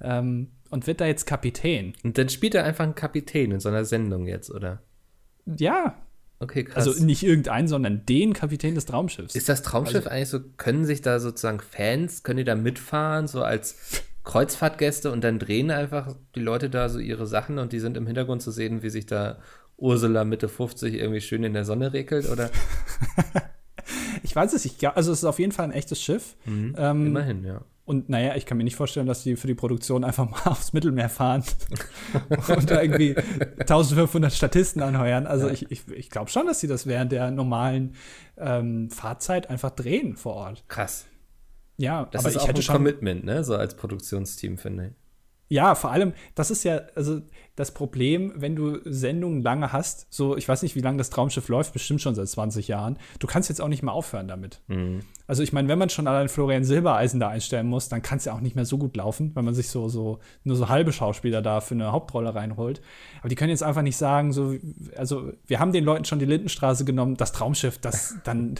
ähm, 0.00 0.48
und 0.70 0.86
wird 0.86 1.00
da 1.00 1.06
jetzt 1.06 1.26
Kapitän. 1.26 1.94
Und 2.04 2.18
dann 2.18 2.28
spielt 2.28 2.54
er 2.54 2.64
einfach 2.64 2.84
einen 2.84 2.94
Kapitän 2.94 3.50
in 3.52 3.60
so 3.60 3.68
einer 3.68 3.84
Sendung 3.84 4.26
jetzt, 4.26 4.50
oder? 4.50 4.82
Ja, 5.46 5.96
Okay, 6.38 6.64
krass. 6.64 6.86
also 6.86 7.02
nicht 7.04 7.22
irgendein, 7.22 7.66
sondern 7.68 8.04
den 8.04 8.32
Kapitän 8.34 8.74
des 8.74 8.84
Traumschiffs. 8.86 9.34
ist 9.34 9.48
das 9.48 9.62
Traumschiff 9.62 10.06
Also- 10.06 10.10
eigentlich 10.10 10.28
so, 10.28 10.40
können 10.58 10.84
sich 10.84 11.00
da 11.00 11.18
sozusagen 11.20 11.60
Fans, 11.60 12.22
können 12.22 12.38
die 12.38 12.44
da 12.44 12.54
mitfahren, 12.54 13.26
so 13.26 13.42
als 13.42 14.02
Kreuzfahrtgäste 14.24 15.10
und 15.12 15.22
dann 15.24 15.38
drehen 15.38 15.70
einfach 15.70 16.14
die 16.34 16.40
Leute 16.40 16.68
da 16.68 16.88
so 16.88 16.98
ihre 16.98 17.26
Sachen 17.26 17.58
und 17.58 17.72
die 17.72 17.78
sind 17.80 17.96
im 17.96 18.06
Hintergrund 18.06 18.42
zu 18.42 18.50
sehen, 18.50 18.82
wie 18.82 18.90
sich 18.90 19.06
da 19.06 19.38
Ursula 19.78 20.24
Mitte 20.24 20.48
50 20.48 20.94
irgendwie 20.94 21.20
schön 21.20 21.44
in 21.44 21.52
der 21.54 21.64
Sonne 21.64 21.92
regelt, 21.92 22.28
oder? 22.28 22.50
Ich 24.22 24.34
weiß 24.34 24.52
es 24.54 24.64
nicht. 24.64 24.84
Also 24.96 25.12
es 25.12 25.18
ist 25.18 25.24
auf 25.24 25.38
jeden 25.38 25.52
Fall 25.52 25.66
ein 25.66 25.72
echtes 25.72 26.00
Schiff. 26.02 26.36
Ähm, 26.46 26.74
Immerhin, 26.76 27.44
ja. 27.44 27.62
Und 27.86 28.08
naja, 28.08 28.34
ich 28.34 28.46
kann 28.46 28.58
mir 28.58 28.64
nicht 28.64 28.74
vorstellen, 28.76 29.06
dass 29.06 29.22
die 29.22 29.36
für 29.36 29.46
die 29.46 29.54
Produktion 29.54 30.04
einfach 30.04 30.28
mal 30.28 30.40
aufs 30.44 30.72
Mittelmeer 30.72 31.08
fahren 31.08 31.44
und 32.48 32.70
da 32.70 32.82
irgendwie 32.82 33.16
1500 33.60 34.32
Statisten 34.32 34.82
anheuern. 34.82 35.26
Also 35.26 35.48
ich, 35.48 35.70
ich, 35.70 35.88
ich 35.88 36.10
glaube 36.10 36.28
schon, 36.30 36.46
dass 36.46 36.60
sie 36.60 36.66
das 36.66 36.86
während 36.86 37.12
der 37.12 37.30
normalen 37.30 37.94
ähm, 38.36 38.90
Fahrzeit 38.90 39.48
einfach 39.48 39.70
drehen 39.70 40.16
vor 40.16 40.34
Ort. 40.34 40.64
Krass. 40.68 41.06
Ja, 41.76 42.06
Das 42.10 42.22
aber 42.22 42.30
ist 42.30 42.36
ich 42.36 42.42
auch 42.42 42.48
hätte 42.48 42.60
ein 42.60 42.62
schon. 42.62 42.74
Commitment, 42.76 43.24
ne? 43.24 43.44
So 43.44 43.54
als 43.54 43.76
Produktionsteam, 43.76 44.58
finde 44.58 44.86
ich. 44.88 44.92
Ja, 45.48 45.74
vor 45.74 45.92
allem, 45.92 46.12
das 46.34 46.50
ist 46.50 46.64
ja, 46.64 46.80
also 46.94 47.20
das 47.56 47.72
Problem, 47.72 48.32
wenn 48.36 48.54
du 48.54 48.80
Sendungen 48.84 49.42
lange 49.42 49.72
hast, 49.72 50.06
so, 50.10 50.36
ich 50.36 50.46
weiß 50.46 50.62
nicht, 50.62 50.76
wie 50.76 50.80
lange 50.80 50.98
das 50.98 51.08
Traumschiff 51.08 51.48
läuft, 51.48 51.72
bestimmt 51.72 52.02
schon 52.02 52.14
seit 52.14 52.28
20 52.28 52.68
Jahren, 52.68 52.98
du 53.18 53.26
kannst 53.26 53.48
jetzt 53.48 53.60
auch 53.60 53.68
nicht 53.68 53.82
mehr 53.82 53.94
aufhören 53.94 54.28
damit. 54.28 54.60
Mhm. 54.68 55.00
Also 55.26 55.42
ich 55.42 55.52
meine, 55.52 55.66
wenn 55.68 55.78
man 55.78 55.88
schon 55.88 56.06
allein 56.06 56.28
Florian 56.28 56.64
Silbereisen 56.64 57.18
da 57.18 57.28
einstellen 57.28 57.66
muss, 57.66 57.88
dann 57.88 58.02
kann 58.02 58.18
es 58.18 58.26
ja 58.26 58.34
auch 58.34 58.40
nicht 58.40 58.54
mehr 58.54 58.66
so 58.66 58.78
gut 58.78 58.94
laufen, 58.96 59.32
wenn 59.34 59.44
man 59.44 59.54
sich 59.54 59.70
so, 59.70 59.88
so, 59.88 60.20
nur 60.44 60.54
so 60.54 60.68
halbe 60.68 60.92
Schauspieler 60.92 61.42
da 61.42 61.60
für 61.60 61.74
eine 61.74 61.90
Hauptrolle 61.90 62.34
reinholt. 62.34 62.80
Aber 63.20 63.30
die 63.30 63.34
können 63.34 63.50
jetzt 63.50 63.62
einfach 63.62 63.82
nicht 63.82 63.96
sagen, 63.96 64.32
so, 64.32 64.54
also 64.96 65.32
wir 65.46 65.58
haben 65.58 65.72
den 65.72 65.82
Leuten 65.82 66.04
schon 66.04 66.18
die 66.18 66.26
Lindenstraße 66.26 66.84
genommen, 66.84 67.16
das 67.16 67.32
Traumschiff, 67.32 67.78
das 67.78 68.16
dann, 68.24 68.56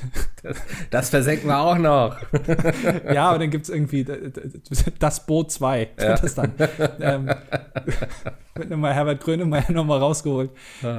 Das 0.90 1.10
versenken 1.10 1.48
wir 1.48 1.58
auch 1.58 1.78
noch. 1.78 2.16
ja, 3.12 3.28
aber 3.28 3.38
dann 3.38 3.50
gibt 3.50 3.64
es 3.64 3.70
irgendwie 3.70 4.06
das 4.98 5.26
Boot 5.26 5.52
2, 5.52 5.90
das 5.96 6.34
dann. 6.34 6.52
Ähm, 7.00 7.26
wird 8.54 8.70
nochmal 8.70 8.94
Herbert 8.94 9.20
Grönemeyer 9.20 9.70
nochmal 9.72 9.98
rausgeholt. 9.98 10.50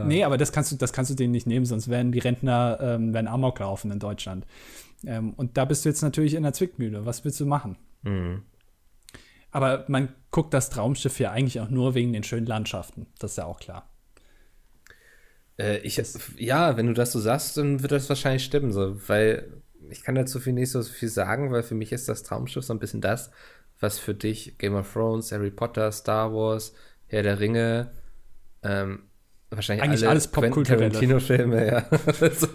Nee, 0.05 0.23
aber 0.23 0.37
das 0.37 0.51
kannst 0.51 0.71
du, 0.71 0.75
das 0.75 0.93
kannst 0.93 1.11
du 1.11 1.15
denen 1.15 1.31
nicht 1.31 1.47
nehmen, 1.47 1.65
sonst 1.65 1.89
werden 1.89 2.11
die 2.11 2.19
Rentner 2.19 2.77
ähm, 2.81 3.13
werden 3.13 3.27
Amok 3.27 3.59
laufen 3.59 3.91
in 3.91 3.99
Deutschland. 3.99 4.45
Ähm, 5.05 5.33
und 5.33 5.57
da 5.57 5.65
bist 5.65 5.85
du 5.85 5.89
jetzt 5.89 6.01
natürlich 6.01 6.33
in 6.33 6.43
der 6.43 6.53
Zwickmühle. 6.53 7.05
Was 7.05 7.23
willst 7.23 7.39
du 7.39 7.45
machen? 7.45 7.77
Mhm. 8.03 8.43
Aber 9.51 9.85
man 9.87 10.09
guckt 10.31 10.53
das 10.53 10.69
Traumschiff 10.69 11.19
ja 11.19 11.31
eigentlich 11.31 11.59
auch 11.61 11.69
nur 11.69 11.95
wegen 11.95 12.13
den 12.13 12.23
schönen 12.23 12.45
Landschaften. 12.45 13.07
Das 13.19 13.31
ist 13.31 13.37
ja 13.37 13.45
auch 13.45 13.59
klar. 13.59 13.89
Äh, 15.57 15.79
ich, 15.79 16.01
ja, 16.37 16.77
wenn 16.77 16.87
du 16.87 16.93
das 16.93 17.11
so 17.11 17.19
sagst, 17.19 17.57
dann 17.57 17.81
wird 17.81 17.91
das 17.91 18.09
wahrscheinlich 18.09 18.43
stimmen, 18.43 18.71
so, 18.71 19.07
weil 19.07 19.61
ich 19.89 20.03
kann 20.03 20.15
dazu 20.15 20.39
viel 20.39 20.53
nicht 20.53 20.71
so 20.71 20.83
viel 20.83 21.09
sagen, 21.09 21.51
weil 21.51 21.63
für 21.63 21.75
mich 21.75 21.91
ist 21.91 22.09
das 22.09 22.23
Traumschiff 22.23 22.65
so 22.65 22.73
ein 22.73 22.79
bisschen 22.79 23.01
das, 23.01 23.31
was 23.79 23.99
für 23.99 24.13
dich 24.13 24.57
Game 24.57 24.75
of 24.75 24.91
Thrones, 24.91 25.31
Harry 25.31 25.51
Potter, 25.51 25.91
Star 25.91 26.33
Wars, 26.33 26.73
Herr 27.07 27.23
der 27.23 27.39
Ringe, 27.39 27.91
ähm, 28.63 29.03
wahrscheinlich 29.49 29.83
Eigentlich 29.83 30.01
alle 30.01 30.11
alles 30.11 30.27
Popkulturelle. 30.27 30.89
Tarantino-Filme, 30.89 31.67
ja. 31.67 31.85
So. 32.33 32.47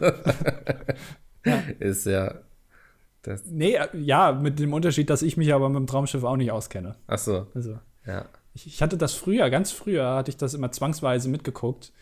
Ist 1.78 2.06
ja. 2.06 2.34
Das, 3.22 3.44
Nee, 3.46 3.74
äh, 3.74 3.88
ja, 3.94 4.32
mit 4.32 4.58
dem 4.58 4.72
Unterschied, 4.72 5.08
dass 5.10 5.22
ich 5.22 5.36
mich 5.36 5.54
aber 5.54 5.68
mit 5.68 5.78
dem 5.78 5.86
Traumschiff 5.86 6.24
auch 6.24 6.36
nicht 6.36 6.50
auskenne. 6.50 6.96
ach 7.06 7.18
so, 7.18 7.46
Also. 7.54 7.78
ja. 8.06 8.26
Ich, 8.54 8.66
ich 8.66 8.82
hatte 8.82 8.98
das 8.98 9.14
früher, 9.14 9.48
ganz 9.48 9.70
früher 9.72 10.14
hatte 10.14 10.30
ich 10.30 10.36
das 10.36 10.52
immer 10.52 10.70
zwangsweise 10.72 11.30
mitgeguckt, 11.30 11.92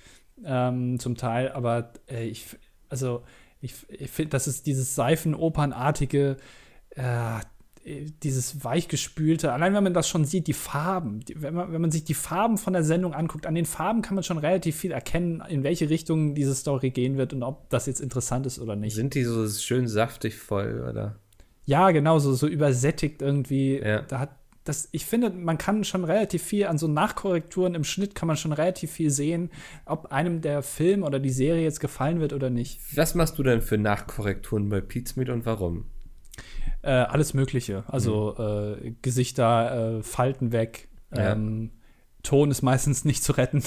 ähm, 0.44 0.98
zum 0.98 1.16
Teil, 1.16 1.52
aber 1.52 1.92
äh, 2.08 2.24
ich, 2.24 2.56
also 2.88 3.22
ich, 3.60 3.74
ich 3.88 4.10
finde, 4.10 4.30
das 4.30 4.48
ist 4.48 4.66
dieses 4.66 4.94
Seifenopernartige, 4.96 6.38
äh, 6.90 7.38
dieses 7.84 8.62
weichgespülte, 8.62 9.52
allein 9.52 9.72
wenn 9.74 9.82
man 9.82 9.94
das 9.94 10.08
schon 10.08 10.24
sieht, 10.24 10.46
die 10.46 10.52
Farben, 10.52 11.20
wenn, 11.34 11.54
man, 11.54 11.72
wenn 11.72 11.80
man 11.80 11.90
sich 11.90 12.04
die 12.04 12.14
Farben 12.14 12.58
von 12.58 12.74
der 12.74 12.84
Sendung 12.84 13.14
anguckt, 13.14 13.46
an 13.46 13.54
den 13.54 13.64
Farben 13.64 14.02
kann 14.02 14.14
man 14.14 14.24
schon 14.24 14.38
relativ 14.38 14.76
viel 14.76 14.92
erkennen, 14.92 15.42
in 15.48 15.62
welche 15.62 15.88
Richtung 15.88 16.34
diese 16.34 16.54
Story 16.54 16.90
gehen 16.90 17.16
wird 17.16 17.32
und 17.32 17.42
ob 17.42 17.70
das 17.70 17.86
jetzt 17.86 18.00
interessant 18.00 18.46
ist 18.46 18.58
oder 18.58 18.76
nicht. 18.76 18.94
Sind 18.94 19.14
die 19.14 19.24
so 19.24 19.48
schön 19.48 19.88
saftig 19.88 20.36
voll, 20.36 20.86
oder? 20.90 21.16
Ja, 21.64 21.90
genau, 21.90 22.18
so, 22.18 22.34
so 22.34 22.46
übersättigt 22.46 23.22
irgendwie. 23.22 23.78
Ja. 23.78 24.02
Da 24.02 24.18
hat 24.18 24.30
das, 24.64 24.88
ich 24.92 25.06
finde, 25.06 25.30
man 25.30 25.56
kann 25.56 25.84
schon 25.84 26.04
relativ 26.04 26.42
viel 26.42 26.66
an 26.66 26.76
so 26.76 26.86
Nachkorrekturen 26.86 27.74
im 27.74 27.84
Schnitt 27.84 28.14
kann 28.14 28.26
man 28.26 28.36
schon 28.36 28.52
relativ 28.52 28.90
viel 28.90 29.10
sehen, 29.10 29.50
ob 29.86 30.12
einem 30.12 30.42
der 30.42 30.62
Film 30.62 31.02
oder 31.02 31.18
die 31.18 31.30
Serie 31.30 31.62
jetzt 31.62 31.80
gefallen 31.80 32.20
wird 32.20 32.34
oder 32.34 32.50
nicht. 32.50 32.78
Was 32.94 33.14
machst 33.14 33.38
du 33.38 33.42
denn 33.42 33.62
für 33.62 33.78
Nachkorrekturen 33.78 34.68
bei 34.68 34.82
Pizmeet 34.82 35.30
und 35.30 35.46
warum? 35.46 35.86
Äh, 36.82 36.90
alles 36.90 37.34
Mögliche. 37.34 37.84
Also 37.88 38.34
mhm. 38.38 38.86
äh, 38.86 38.94
Gesichter, 39.02 39.98
äh, 39.98 40.02
Falten 40.02 40.52
weg. 40.52 40.88
Ja. 41.14 41.32
Ähm, 41.32 41.70
Ton 42.22 42.50
ist 42.50 42.62
meistens 42.62 43.04
nicht 43.04 43.22
zu 43.22 43.32
retten. 43.32 43.62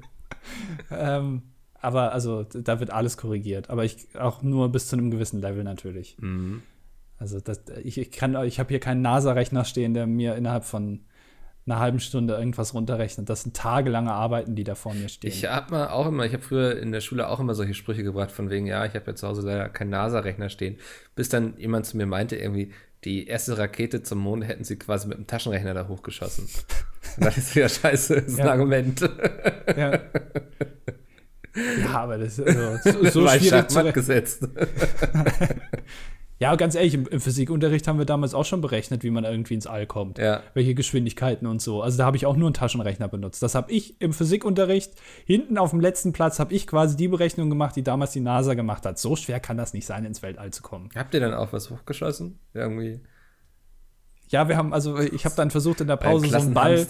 ähm, 0.90 1.42
aber 1.80 2.12
also 2.12 2.44
da 2.44 2.80
wird 2.80 2.90
alles 2.90 3.16
korrigiert. 3.16 3.70
Aber 3.70 3.84
ich 3.84 4.08
auch 4.18 4.42
nur 4.42 4.70
bis 4.70 4.88
zu 4.88 4.96
einem 4.96 5.10
gewissen 5.10 5.40
Level 5.40 5.64
natürlich. 5.64 6.16
Mhm. 6.18 6.62
Also 7.18 7.40
das, 7.40 7.62
ich, 7.82 7.98
ich 7.98 8.10
kann, 8.10 8.40
ich 8.44 8.60
habe 8.60 8.68
hier 8.68 8.80
keinen 8.80 9.02
NASA-Rechner 9.02 9.64
stehen, 9.64 9.94
der 9.94 10.06
mir 10.06 10.36
innerhalb 10.36 10.64
von 10.64 11.00
einer 11.70 11.80
halben 11.80 12.00
Stunde 12.00 12.34
irgendwas 12.34 12.74
runterrechnet. 12.74 13.28
Das 13.28 13.42
sind 13.42 13.56
tagelange 13.56 14.12
Arbeiten, 14.12 14.54
die 14.54 14.64
da 14.64 14.74
vor 14.74 14.94
mir 14.94 15.08
stehen. 15.08 15.30
Ich 15.30 15.44
habe 15.44 15.70
mal 15.72 15.88
auch 15.88 16.06
immer, 16.06 16.24
ich 16.24 16.32
habe 16.32 16.42
früher 16.42 16.78
in 16.78 16.92
der 16.92 17.00
Schule 17.00 17.28
auch 17.28 17.40
immer 17.40 17.54
solche 17.54 17.74
Sprüche 17.74 18.02
gebracht, 18.02 18.30
von 18.30 18.50
wegen, 18.50 18.66
ja, 18.66 18.84
ich 18.84 18.94
habe 18.94 19.06
ja 19.06 19.14
zu 19.14 19.28
Hause 19.28 19.42
leider 19.42 19.68
keinen 19.68 19.90
NASA-Rechner 19.90 20.48
stehen. 20.48 20.78
Bis 21.14 21.28
dann 21.28 21.54
jemand 21.58 21.86
zu 21.86 21.96
mir 21.96 22.06
meinte, 22.06 22.36
irgendwie, 22.36 22.72
die 23.04 23.26
erste 23.26 23.58
Rakete 23.58 24.02
zum 24.02 24.18
Mond 24.18 24.46
hätten 24.46 24.64
sie 24.64 24.76
quasi 24.76 25.08
mit 25.08 25.18
dem 25.18 25.26
Taschenrechner 25.26 25.74
da 25.74 25.88
hochgeschossen. 25.88 26.48
Ich 27.18 27.44
so, 27.44 27.60
ja, 27.60 27.68
scheiße, 27.68 28.14
das 28.16 28.24
ist 28.26 28.38
ja. 28.38 28.44
ein 28.44 28.50
Argument. 28.50 29.00
Ja. 29.76 30.00
Ja, 31.80 32.02
aber 32.02 32.18
das 32.18 32.38
ist 32.38 32.46
also, 32.46 32.92
so, 33.10 33.22
so 33.22 33.28
schwierig 33.28 33.68
zu 33.68 33.92
gesetzt. 33.92 34.42
Ja, 36.40 36.54
ganz 36.54 36.76
ehrlich, 36.76 36.94
im, 36.94 37.06
im, 37.08 37.20
Physikunterricht 37.20 37.88
haben 37.88 37.98
wir 37.98 38.04
damals 38.04 38.32
auch 38.32 38.44
schon 38.44 38.60
berechnet, 38.60 39.02
wie 39.02 39.10
man 39.10 39.24
irgendwie 39.24 39.54
ins 39.54 39.66
All 39.66 39.86
kommt. 39.86 40.18
Ja. 40.18 40.42
Welche 40.54 40.74
Geschwindigkeiten 40.74 41.46
und 41.46 41.60
so. 41.60 41.82
Also 41.82 41.98
da 41.98 42.04
habe 42.06 42.16
ich 42.16 42.26
auch 42.26 42.36
nur 42.36 42.46
einen 42.46 42.54
Taschenrechner 42.54 43.08
benutzt. 43.08 43.42
Das 43.42 43.56
habe 43.56 43.72
ich 43.72 44.00
im 44.00 44.12
Physikunterricht, 44.12 44.92
hinten 45.24 45.58
auf 45.58 45.70
dem 45.70 45.80
letzten 45.80 46.12
Platz, 46.12 46.38
habe 46.38 46.54
ich 46.54 46.66
quasi 46.66 46.96
die 46.96 47.08
Berechnung 47.08 47.48
gemacht, 47.48 47.74
die 47.74 47.82
damals 47.82 48.12
die 48.12 48.20
NASA 48.20 48.54
gemacht 48.54 48.86
hat. 48.86 48.98
So 48.98 49.16
schwer 49.16 49.40
kann 49.40 49.56
das 49.56 49.72
nicht 49.72 49.86
sein, 49.86 50.04
ins 50.04 50.22
Weltall 50.22 50.52
zu 50.52 50.62
kommen. 50.62 50.90
Habt 50.94 51.12
ihr 51.14 51.20
dann 51.20 51.34
auch 51.34 51.52
was 51.52 51.70
hochgeschossen? 51.70 52.38
Irgendwie? 52.54 53.00
Ja, 54.28 54.48
wir 54.48 54.56
haben, 54.56 54.74
also 54.74 54.98
ich 54.98 55.24
habe 55.24 55.34
dann 55.36 55.50
versucht 55.50 55.80
in 55.80 55.86
der 55.86 55.96
Pause 55.96 56.28
so 56.28 56.36
einen 56.36 56.52
Ball, 56.52 56.86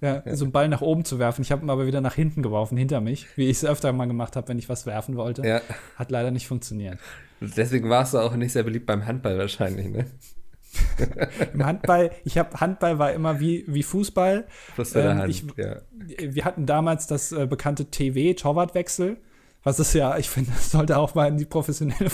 ja, 0.00 0.22
ja, 0.24 0.36
so 0.36 0.44
einen 0.44 0.52
Ball 0.52 0.68
nach 0.68 0.80
oben 0.80 1.04
zu 1.04 1.18
werfen. 1.18 1.42
Ich 1.42 1.52
habe 1.52 1.64
ihn 1.64 1.70
aber 1.70 1.86
wieder 1.86 2.00
nach 2.00 2.14
hinten 2.14 2.42
geworfen, 2.42 2.76
hinter 2.76 3.00
mich, 3.00 3.26
wie 3.36 3.44
ich 3.44 3.58
es 3.58 3.64
öfter 3.64 3.92
mal 3.92 4.06
gemacht 4.06 4.34
habe, 4.34 4.48
wenn 4.48 4.58
ich 4.58 4.68
was 4.68 4.84
werfen 4.84 5.16
wollte. 5.16 5.46
Ja. 5.46 5.60
Hat 5.96 6.10
leider 6.10 6.32
nicht 6.32 6.48
funktioniert. 6.48 6.98
Deswegen 7.40 7.88
warst 7.88 8.14
du 8.14 8.18
auch 8.18 8.34
nicht 8.34 8.52
sehr 8.52 8.64
beliebt 8.64 8.86
beim 8.86 9.06
Handball 9.06 9.38
wahrscheinlich, 9.38 9.88
ne? 9.88 10.06
Im 11.54 11.64
Handball, 11.64 12.10
ich 12.24 12.36
habe 12.36 12.60
Handball 12.60 12.98
war 12.98 13.12
immer 13.12 13.40
wie, 13.40 13.64
wie 13.68 13.82
Fußball. 13.82 14.46
Plus 14.74 14.94
ähm, 14.96 15.18
Hand, 15.18 15.30
ich, 15.30 15.44
ja. 15.56 15.76
Wir 15.90 16.44
hatten 16.44 16.66
damals 16.66 17.06
das 17.06 17.32
äh, 17.32 17.46
bekannte 17.46 17.86
TV 17.86 18.36
Torwartwechsel 18.36 19.16
was 19.64 19.80
ist 19.80 19.92
ja, 19.92 20.16
ich 20.16 20.30
finde, 20.30 20.52
das 20.54 20.70
sollte 20.70 20.96
auch 20.96 21.14
mal 21.14 21.28
in 21.28 21.36
die 21.36 21.44
professionelle, 21.44 22.10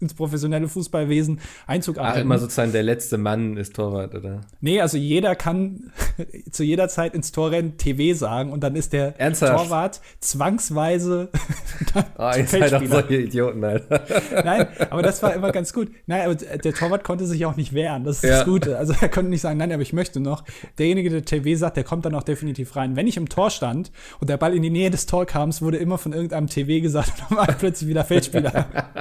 ins 0.00 0.14
professionelle 0.14 0.68
Fußballwesen 0.68 1.40
Einzug 1.66 1.96
erhalten. 1.96 2.18
Ach, 2.18 2.22
immer 2.24 2.38
sozusagen 2.38 2.72
der 2.72 2.82
letzte 2.82 3.18
Mann 3.18 3.56
ist 3.56 3.74
Torwart, 3.76 4.14
oder? 4.14 4.42
Nee, 4.60 4.80
also 4.80 4.96
jeder 4.96 5.34
kann 5.34 5.92
zu 6.50 6.62
jeder 6.62 6.88
Zeit 6.88 7.14
ins 7.14 7.32
Torrennen 7.32 7.76
TV 7.78 8.16
sagen 8.16 8.52
und 8.52 8.62
dann 8.62 8.76
ist 8.76 8.92
der 8.92 9.18
Ernsthaft? 9.18 9.64
Torwart 9.64 10.00
zwangsweise 10.20 11.30
Oh, 12.18 12.30
ihr 12.36 12.46
seid 12.46 12.72
doch 12.72 12.84
solche 12.84 13.16
Idioten, 13.16 13.64
Alter. 13.64 14.04
Nein, 14.44 14.66
aber 14.90 15.02
das 15.02 15.22
war 15.22 15.34
immer 15.34 15.50
ganz 15.52 15.72
gut. 15.72 15.90
Nein, 16.06 16.22
aber 16.22 16.34
der 16.34 16.72
Torwart 16.72 17.04
konnte 17.04 17.26
sich 17.26 17.44
auch 17.46 17.56
nicht 17.56 17.72
wehren, 17.72 18.04
das 18.04 18.16
ist 18.16 18.24
ja. 18.24 18.36
das 18.36 18.44
Gute. 18.44 18.78
Also 18.78 18.94
er 19.00 19.08
konnte 19.08 19.30
nicht 19.30 19.40
sagen, 19.40 19.58
nein, 19.58 19.72
aber 19.72 19.82
ich 19.82 19.92
möchte 19.92 20.20
noch. 20.20 20.44
Derjenige, 20.78 21.10
der 21.10 21.24
TV 21.24 21.58
sagt, 21.58 21.76
der 21.76 21.84
kommt 21.84 22.04
dann 22.04 22.14
auch 22.14 22.22
definitiv 22.22 22.76
rein. 22.76 22.96
Wenn 22.96 23.06
ich 23.06 23.16
im 23.16 23.28
Tor 23.28 23.50
stand 23.50 23.90
und 24.20 24.30
der 24.30 24.36
Ball 24.36 24.54
in 24.54 24.62
die 24.62 24.70
Nähe 24.70 24.90
des 24.90 25.06
Torkams, 25.06 25.62
wurde 25.62 25.78
immer 25.78 25.98
von 25.98 26.12
irgendeinem 26.12 26.46
TV 26.46 26.82
gesagt, 26.84 27.12
dann 27.28 27.36
war 27.36 27.46
plötzlich 27.46 27.88
wieder 27.88 28.04
Feldspieler. 28.04 28.66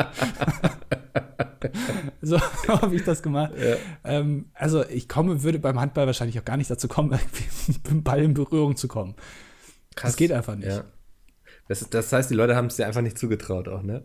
so 2.22 2.40
habe 2.68 2.96
ich 2.96 3.04
das 3.04 3.22
gemacht. 3.22 3.52
Ja. 3.56 3.76
Ähm, 4.04 4.46
also 4.54 4.84
ich 4.88 5.08
komme, 5.08 5.44
würde 5.44 5.60
beim 5.60 5.80
Handball 5.80 6.08
wahrscheinlich 6.08 6.40
auch 6.40 6.46
gar 6.46 6.58
nicht 6.58 6.72
dazu 6.72 6.88
kommen, 6.88 7.12
mit 7.68 7.88
dem 7.88 8.04
Ball 8.04 8.24
in 8.24 8.34
Berührung 8.34 8.76
zu 8.76 8.88
kommen. 8.88 9.16
Krass. 9.96 10.12
Das 10.12 10.18
geht 10.18 10.32
einfach 10.32 10.56
nicht. 10.56 10.70
Ja. 10.70 10.86
Das, 11.68 11.88
das 11.90 12.12
heißt, 12.12 12.30
die 12.30 12.36
Leute 12.36 12.56
haben 12.56 12.68
es 12.68 12.78
dir 12.78 12.88
einfach 12.88 13.02
nicht 13.02 13.18
zugetraut 13.18 13.68
auch, 13.68 13.84
ne? 13.84 14.04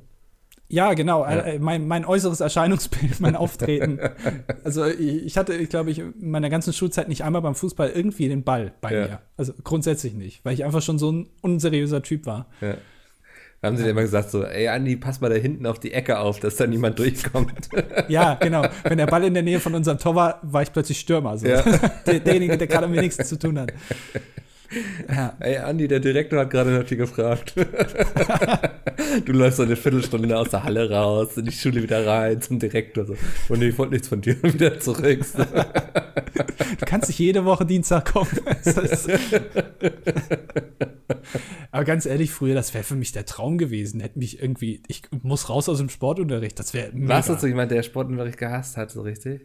Ja, 0.71 0.93
genau. 0.93 1.25
Ja. 1.25 1.41
Äh, 1.41 1.59
mein, 1.59 1.89
mein 1.89 2.05
äußeres 2.05 2.41
Erscheinungsbild, 2.41 3.21
mein 3.21 3.37
Auftreten. 3.37 3.99
also 4.65 4.85
ich, 4.85 5.25
ich 5.25 5.39
hatte, 5.39 5.55
ich 5.55 5.71
glaube 5.71 5.91
ich, 5.91 6.01
in 6.01 6.31
meiner 6.31 6.51
ganzen 6.51 6.75
Schulzeit 6.75 7.09
nicht 7.09 7.25
einmal 7.25 7.41
beim 7.41 7.55
Fußball 7.55 7.91
irgendwie 7.91 8.29
den 8.29 8.45
Ball 8.45 8.73
bei 8.81 8.93
ja. 8.93 9.07
mir. 9.07 9.21
Also 9.37 9.55
grundsätzlich 9.65 10.13
nicht, 10.13 10.45
weil 10.45 10.53
ich 10.53 10.65
einfach 10.65 10.83
schon 10.83 10.99
so 10.99 11.11
ein 11.11 11.31
unseriöser 11.41 12.03
Typ 12.03 12.27
war. 12.27 12.47
Ja. 12.61 12.75
Haben 13.61 13.77
sie 13.77 13.85
ja. 13.85 13.91
immer 13.91 14.03
gesagt 14.03 14.31
so, 14.31 14.45
ey 14.45 14.69
Andi, 14.69 14.95
pass 14.97 15.21
mal 15.21 15.31
da 15.31 15.37
hinten 15.37 15.67
auf 15.67 15.81
die 15.81 15.93
Ecke 15.93 16.21
auf, 16.21 16.39
dass 16.39 16.57
da 16.57 16.67
niemand 16.67 16.99
durchkommt. 16.99 17.69
Ja, 18.09 18.35
genau. 18.35 18.65
Wenn 18.85 18.99
der 18.99 19.07
Ball 19.07 19.25
in 19.25 19.35
der 19.35 19.43
Nähe 19.43 19.61
von 19.61 19.75
unserem 19.75 19.99
Tor 19.99 20.15
war, 20.15 20.39
war 20.43 20.63
ich 20.63 20.73
plötzlich 20.73 21.01
Stürmer. 21.01 21.37
So. 21.37 21.47
Ja. 21.47 21.63
Der, 22.07 22.21
derjenige, 22.21 22.57
der 22.57 22.67
gerade 22.67 22.87
am 22.87 22.93
wenigsten 22.93 23.25
zu 23.25 23.39
tun 23.39 23.59
hat. 23.59 23.73
Ja. 25.09 25.35
Ey, 25.41 25.57
Andi, 25.59 25.89
der 25.89 26.01
Direktor 26.01 26.41
hat 26.41 26.51
gerade 26.51 26.71
nach 26.71 26.85
dir 26.85 26.97
gefragt. 26.99 27.55
du 29.25 29.33
läufst 29.33 29.57
so 29.57 29.63
eine 29.63 29.77
Viertelstunde 29.77 30.37
aus 30.37 30.51
der 30.51 30.65
Halle 30.65 30.91
raus, 30.91 31.37
in 31.37 31.47
die 31.47 31.53
Schule 31.53 31.83
wieder 31.83 32.07
rein 32.07 32.43
zum 32.43 32.59
Direktor. 32.59 33.07
So. 33.07 33.17
Und 33.49 33.63
ich 33.63 33.79
wollte 33.79 33.95
nichts 33.95 34.09
von 34.09 34.21
dir 34.21 34.43
wieder 34.43 34.79
zurück. 34.79 35.25
So. 35.25 35.43
Du 35.43 36.85
kannst 36.85 37.09
nicht 37.09 37.19
jede 37.19 37.45
Woche 37.45 37.65
Dienstag 37.65 38.13
kommen. 38.13 38.29
Aber 41.71 41.85
ganz 41.85 42.07
ehrlich, 42.07 42.31
früher, 42.31 42.55
das 42.55 42.75
wäre 42.75 42.85
für 42.85 42.95
mich 42.95 43.13
der 43.13 43.25
Traum 43.25 43.59
gewesen. 43.59 44.01
Hätte 44.01 44.19
mich 44.19 44.43
irgendwie, 44.43 44.83
ich 44.89 45.03
muss 45.23 45.49
raus 45.49 45.69
aus 45.69 45.79
dem 45.79 45.89
Sportunterricht. 45.89 46.59
Das 46.59 46.75
wäre. 46.75 46.91
Warst 46.95 47.29
du 47.29 47.39
so 47.39 47.47
jemand, 47.47 47.71
der 47.71 47.83
Sportunterricht 47.83 48.39
gehasst 48.39 48.77
hat, 48.77 48.91
so 48.91 49.03
richtig? 49.03 49.41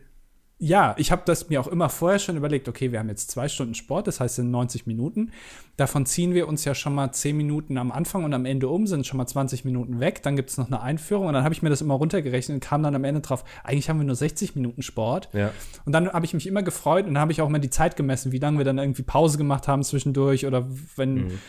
Ja, 0.63 0.95
ich 0.97 1.11
habe 1.11 1.23
das 1.25 1.49
mir 1.49 1.59
auch 1.59 1.67
immer 1.67 1.89
vorher 1.89 2.19
schon 2.19 2.37
überlegt, 2.37 2.69
okay, 2.69 2.93
wir 2.93 2.99
haben 2.99 3.09
jetzt 3.09 3.29
zwei 3.29 3.49
Stunden 3.49 3.73
Sport, 3.73 4.07
das 4.07 4.21
heißt 4.21 4.35
sind 4.35 4.49
90 4.49 4.87
Minuten. 4.87 5.33
Davon 5.75 6.05
ziehen 6.05 6.33
wir 6.33 6.47
uns 6.47 6.63
ja 6.63 6.73
schon 6.73 6.95
mal 6.95 7.11
10 7.11 7.35
Minuten 7.35 7.77
am 7.77 7.91
Anfang 7.91 8.23
und 8.23 8.33
am 8.33 8.45
Ende 8.45 8.69
um, 8.69 8.87
sind 8.87 9.05
schon 9.05 9.17
mal 9.17 9.27
20 9.27 9.65
Minuten 9.65 9.99
weg. 9.99 10.23
Dann 10.23 10.37
gibt 10.37 10.51
es 10.51 10.57
noch 10.57 10.67
eine 10.67 10.81
Einführung 10.81 11.27
und 11.27 11.33
dann 11.33 11.43
habe 11.43 11.53
ich 11.53 11.63
mir 11.63 11.69
das 11.69 11.81
immer 11.81 11.95
runtergerechnet 11.95 12.55
und 12.55 12.59
kam 12.61 12.81
dann 12.81 12.95
am 12.95 13.03
Ende 13.03 13.19
drauf, 13.19 13.43
eigentlich 13.65 13.89
haben 13.89 13.99
wir 13.99 14.05
nur 14.05 14.15
60 14.15 14.55
Minuten 14.55 14.83
Sport. 14.83 15.27
Ja. 15.33 15.51
Und 15.83 15.91
dann 15.91 16.07
habe 16.13 16.25
ich 16.25 16.33
mich 16.33 16.47
immer 16.47 16.63
gefreut 16.63 17.07
und 17.07 17.15
dann 17.15 17.21
habe 17.21 17.33
ich 17.33 17.41
auch 17.41 17.49
mal 17.49 17.59
die 17.59 17.69
Zeit 17.69 17.97
gemessen, 17.97 18.31
wie 18.31 18.39
lange 18.39 18.57
wir 18.57 18.65
dann 18.65 18.77
irgendwie 18.77 19.03
Pause 19.03 19.37
gemacht 19.37 19.67
haben 19.67 19.83
zwischendurch 19.83 20.45
oder 20.45 20.65
wenn. 20.95 21.15
Mhm. 21.15 21.39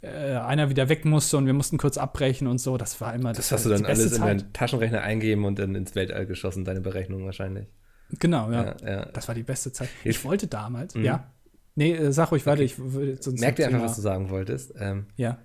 Äh, 0.00 0.36
einer 0.36 0.70
wieder 0.70 0.88
weg 0.88 1.04
musste 1.04 1.36
und 1.38 1.46
wir 1.46 1.52
mussten 1.54 1.76
kurz 1.76 1.98
abbrechen 1.98 2.46
und 2.46 2.58
so. 2.58 2.76
Das 2.76 3.00
war 3.00 3.12
immer 3.14 3.30
das. 3.30 3.48
Das 3.48 3.50
hast 3.50 3.66
du 3.66 3.70
dann 3.70 3.84
alles 3.84 4.12
in 4.12 4.22
deinen 4.22 4.52
Taschenrechner 4.52 5.00
eingeben 5.00 5.44
und 5.44 5.58
dann 5.58 5.74
ins 5.74 5.96
Weltall 5.96 6.24
geschossen, 6.24 6.64
deine 6.64 6.80
Berechnung 6.80 7.24
wahrscheinlich. 7.24 7.66
Genau, 8.18 8.50
ja. 8.50 8.76
ja, 8.80 8.90
ja. 8.90 9.04
Das 9.06 9.28
war 9.28 9.34
die 9.34 9.42
beste 9.42 9.72
Zeit. 9.72 9.88
Ich 10.04 10.24
wollte 10.24 10.46
damals, 10.46 10.94
mhm. 10.94 11.04
ja. 11.04 11.32
Nee, 11.74 11.94
äh, 11.94 12.12
sag 12.12 12.32
ruhig 12.32 12.46
weiter, 12.46 12.62
ich 12.62 12.78
würde 12.78 13.18
sonst. 13.20 13.40
Merk 13.40 13.56
dir 13.56 13.66
einfach, 13.66 13.82
was 13.82 13.96
du 13.96 14.02
sagen 14.02 14.30
wolltest. 14.30 14.74
Ähm, 14.78 15.06
ja. 15.16 15.38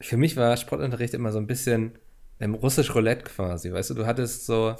Für 0.00 0.16
mich 0.16 0.36
war 0.36 0.56
Sportunterricht 0.56 1.14
immer 1.14 1.32
so 1.32 1.38
ein 1.38 1.46
bisschen 1.46 1.92
ähm, 2.40 2.54
russisch 2.54 2.94
Roulette 2.94 3.24
quasi, 3.24 3.72
weißt 3.72 3.90
du, 3.90 3.94
du 3.94 4.06
hattest 4.06 4.46
so 4.46 4.76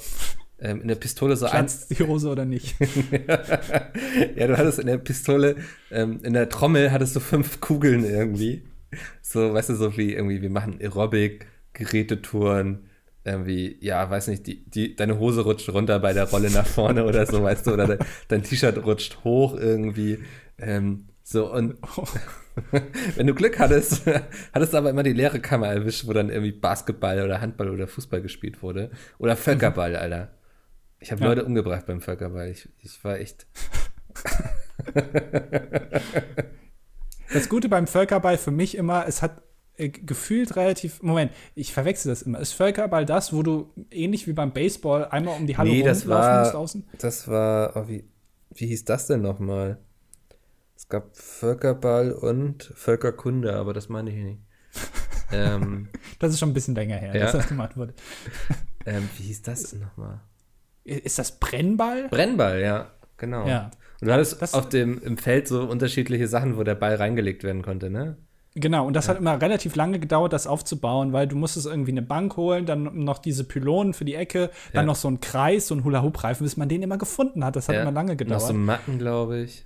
ähm, 0.59 0.81
in 0.81 0.87
der 0.87 0.95
Pistole 0.95 1.35
so 1.35 1.45
ein. 1.45 1.67
die 1.89 2.03
Hose 2.03 2.29
oder 2.29 2.45
nicht? 2.45 2.75
ja, 4.35 4.47
du 4.47 4.57
hattest 4.57 4.79
in 4.79 4.87
der 4.87 4.97
Pistole, 4.97 5.57
ähm, 5.91 6.19
in 6.23 6.33
der 6.33 6.49
Trommel 6.49 6.91
hattest 6.91 7.15
du 7.15 7.19
fünf 7.19 7.59
Kugeln 7.59 8.05
irgendwie. 8.05 8.63
So, 9.21 9.53
weißt 9.53 9.69
du, 9.69 9.75
so 9.75 9.97
wie 9.97 10.13
irgendwie, 10.13 10.41
wir 10.41 10.49
machen 10.49 10.79
Aerobic, 10.79 11.47
Gerätetouren, 11.73 12.89
irgendwie, 13.25 13.77
ja, 13.81 14.07
weiß 14.09 14.27
nicht, 14.27 14.45
die, 14.45 14.63
die, 14.69 14.95
deine 14.95 15.17
Hose 15.17 15.41
rutscht 15.41 15.69
runter 15.69 15.99
bei 15.99 16.13
der 16.13 16.29
Rolle 16.29 16.51
nach 16.51 16.67
vorne 16.67 17.05
oder 17.05 17.25
so, 17.25 17.41
weißt 17.41 17.65
du, 17.67 17.73
oder 17.73 17.87
de, 17.87 17.97
dein 18.27 18.43
T-Shirt 18.43 18.85
rutscht 18.85 19.23
hoch 19.23 19.55
irgendwie. 19.55 20.19
Ähm, 20.59 21.07
so, 21.23 21.51
und 21.51 21.75
wenn 23.15 23.25
du 23.25 23.33
Glück 23.33 23.57
hattest, 23.57 24.03
hattest 24.53 24.73
du 24.73 24.77
aber 24.77 24.91
immer 24.91 25.01
die 25.01 25.13
leere 25.13 25.39
Kammer 25.39 25.67
erwischt, 25.67 26.05
wo 26.05 26.13
dann 26.13 26.29
irgendwie 26.29 26.51
Basketball 26.51 27.23
oder 27.23 27.41
Handball 27.41 27.69
oder 27.69 27.87
Fußball 27.87 28.21
gespielt 28.21 28.61
wurde. 28.61 28.91
Oder 29.17 29.35
Völkerball, 29.35 29.91
mhm. 29.91 29.97
Alter. 29.97 30.29
Ich 30.99 31.11
habe 31.11 31.21
ja. 31.21 31.27
Leute 31.27 31.45
umgebracht 31.45 31.87
beim 31.87 32.01
Völkerball. 32.01 32.49
Ich, 32.49 32.69
ich 32.79 33.03
war 33.03 33.17
echt. 33.19 33.47
das 37.33 37.49
Gute 37.49 37.69
beim 37.69 37.87
Völkerball 37.87 38.37
für 38.37 38.51
mich 38.51 38.75
immer, 38.77 39.07
es 39.07 39.23
hat 39.23 39.41
äh, 39.77 39.89
gefühlt 39.89 40.55
relativ. 40.55 41.01
Moment, 41.01 41.31
ich 41.55 41.73
verwechsel 41.73 42.09
das 42.09 42.21
immer. 42.21 42.39
Ist 42.39 42.53
Völkerball 42.53 43.05
das, 43.05 43.33
wo 43.33 43.43
du 43.43 43.71
ähnlich 43.91 44.27
wie 44.27 44.33
beim 44.33 44.51
Baseball 44.53 45.05
einmal 45.05 45.37
um 45.37 45.47
die 45.47 45.57
Halle 45.57 45.69
Nee, 45.69 45.83
das 45.83 46.03
rumlaufen 46.03 46.27
war- 46.27 46.43
musst 46.43 46.55
außen? 46.55 46.87
Das 46.99 47.27
war, 47.27 47.75
oh, 47.75 47.87
wie, 47.87 48.05
wie 48.53 48.67
hieß 48.67 48.85
das 48.85 49.07
denn 49.07 49.21
nochmal? 49.21 49.77
Es 50.77 50.87
gab 50.89 51.15
Völkerball 51.15 52.11
und 52.11 52.71
Völkerkunde, 52.75 53.53
aber 53.55 53.73
das 53.73 53.89
meine 53.89 54.09
ich 54.11 54.17
nicht. 54.17 54.39
ähm, 55.31 55.87
Das 56.19 56.31
ist 56.33 56.39
schon 56.39 56.49
ein 56.49 56.53
bisschen 56.53 56.75
länger 56.75 56.97
her, 56.97 57.15
Ja. 57.15 57.23
dass 57.23 57.31
das 57.31 57.47
gemacht 57.47 57.77
wurde. 57.77 57.93
ähm, 58.85 59.07
wie 59.17 59.23
hieß 59.23 59.41
das 59.43 59.71
denn 59.71 59.79
nochmal? 59.79 60.19
Ist 60.83 61.17
das 61.17 61.39
Brennball? 61.39 62.09
Brennball, 62.09 62.61
ja, 62.61 62.91
genau. 63.17 63.47
Ja. 63.47 63.71
Und 64.01 64.07
du 64.09 64.13
hattest 64.13 64.41
Das- 64.41 64.53
auf 64.53 64.69
dem 64.69 65.01
im 65.01 65.17
Feld 65.17 65.47
so 65.47 65.63
unterschiedliche 65.63 66.27
Sachen, 66.27 66.57
wo 66.57 66.63
der 66.63 66.75
Ball 66.75 66.95
reingelegt 66.95 67.43
werden 67.43 67.61
konnte, 67.61 67.89
ne? 67.89 68.17
Genau, 68.57 68.87
und 68.87 68.93
das 68.93 69.09
hat 69.09 69.17
immer 69.17 69.41
relativ 69.41 69.75
lange 69.75 69.99
gedauert, 69.99 70.31
das 70.31 70.47
aufzubauen, 70.47 71.11
weil 71.11 71.27
du 71.27 71.35
musstest 71.35 71.65
irgendwie 71.65 71.91
eine 71.91 72.01
Bank 72.01 72.37
holen, 72.37 72.65
dann 72.65 73.03
noch 73.03 73.17
diese 73.17 73.43
Pylonen 73.43 73.93
für 73.93 74.05
die 74.05 74.15
Ecke, 74.15 74.49
dann 74.71 74.83
Ja. 74.83 74.87
noch 74.87 74.95
so 74.95 75.09
ein 75.09 75.19
Kreis, 75.19 75.67
so 75.67 75.75
ein 75.75 75.83
Hula-Hoop-Reifen, 75.83 76.45
bis 76.45 76.55
man 76.55 76.69
den 76.69 76.81
immer 76.81 76.97
gefunden 76.97 77.43
hat. 77.43 77.57
Das 77.57 77.67
hat 77.67 77.75
ja. 77.75 77.81
immer 77.81 77.91
lange 77.91 78.13
Noch 78.13 78.17
gedauert. 78.17 78.41
so 78.41 78.53
Matten, 78.53 78.97
glaube 78.97 79.39
ich. 79.39 79.65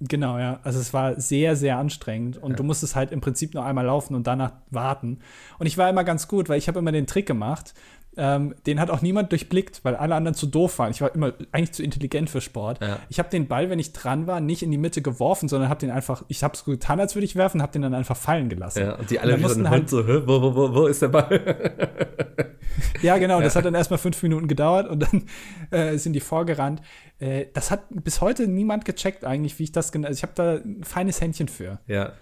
Genau, 0.00 0.38
ja. 0.38 0.60
Also 0.62 0.80
es 0.80 0.94
war 0.94 1.20
sehr, 1.20 1.54
sehr 1.56 1.76
anstrengend 1.76 2.38
und 2.38 2.58
du 2.58 2.62
musstest 2.62 2.96
halt 2.96 3.12
im 3.12 3.20
Prinzip 3.20 3.52
nur 3.52 3.66
einmal 3.66 3.84
laufen 3.84 4.14
und 4.14 4.26
danach 4.26 4.52
warten. 4.70 5.18
Und 5.58 5.66
ich 5.66 5.76
war 5.76 5.90
immer 5.90 6.04
ganz 6.04 6.26
gut, 6.26 6.48
weil 6.48 6.56
ich 6.56 6.68
habe 6.68 6.78
immer 6.78 6.92
den 6.92 7.06
Trick 7.06 7.26
gemacht. 7.26 7.74
Ähm, 8.16 8.56
den 8.66 8.80
hat 8.80 8.90
auch 8.90 9.02
niemand 9.02 9.30
durchblickt, 9.30 9.84
weil 9.84 9.94
alle 9.94 10.16
anderen 10.16 10.34
zu 10.34 10.46
doof 10.46 10.78
waren. 10.80 10.90
Ich 10.90 11.00
war 11.00 11.14
immer 11.14 11.32
eigentlich 11.52 11.72
zu 11.72 11.82
intelligent 11.84 12.28
für 12.28 12.40
Sport. 12.40 12.80
Ja. 12.82 12.98
Ich 13.08 13.18
habe 13.20 13.30
den 13.30 13.46
Ball, 13.46 13.70
wenn 13.70 13.78
ich 13.78 13.92
dran 13.92 14.26
war, 14.26 14.40
nicht 14.40 14.62
in 14.64 14.70
die 14.72 14.78
Mitte 14.78 15.00
geworfen, 15.00 15.48
sondern 15.48 15.68
habe 15.68 15.78
den 15.80 15.90
einfach, 15.90 16.24
ich 16.26 16.42
habe 16.42 16.54
es 16.54 16.64
getan, 16.64 16.98
als 16.98 17.14
würde 17.14 17.24
ich 17.24 17.36
werfen, 17.36 17.62
habe 17.62 17.72
den 17.72 17.82
dann 17.82 17.94
einfach 17.94 18.16
fallen 18.16 18.48
gelassen. 18.48 18.80
Ja, 18.82 18.94
und 18.96 19.10
die 19.10 19.20
alle 19.20 19.34
ein 19.34 19.40
mussten 19.40 19.60
Hund 19.60 19.70
halt- 19.70 19.88
so, 19.90 20.06
wo, 20.06 20.42
wo, 20.42 20.54
wo, 20.56 20.74
wo 20.74 20.86
ist 20.86 21.02
der 21.02 21.08
Ball? 21.08 21.76
Ja, 23.02 23.18
genau. 23.18 23.40
Das 23.40 23.56
hat 23.56 23.64
dann 23.64 23.74
erstmal 23.74 23.98
fünf 23.98 24.22
Minuten 24.22 24.46
gedauert 24.46 24.88
und 24.88 25.00
dann 25.00 25.24
äh, 25.70 25.96
sind 25.98 26.12
die 26.12 26.20
vorgerannt. 26.20 26.80
Äh, 27.18 27.46
das 27.52 27.70
hat 27.70 27.84
bis 27.90 28.20
heute 28.20 28.46
niemand 28.46 28.84
gecheckt 28.84 29.24
eigentlich, 29.24 29.58
wie 29.58 29.64
ich 29.64 29.72
das 29.72 29.90
genau. 29.92 30.06
Also 30.08 30.18
ich 30.18 30.22
habe 30.22 30.32
da 30.34 30.54
ein 30.56 30.84
feines 30.84 31.20
Händchen 31.20 31.48
für. 31.48 31.80
ja. 31.86 32.12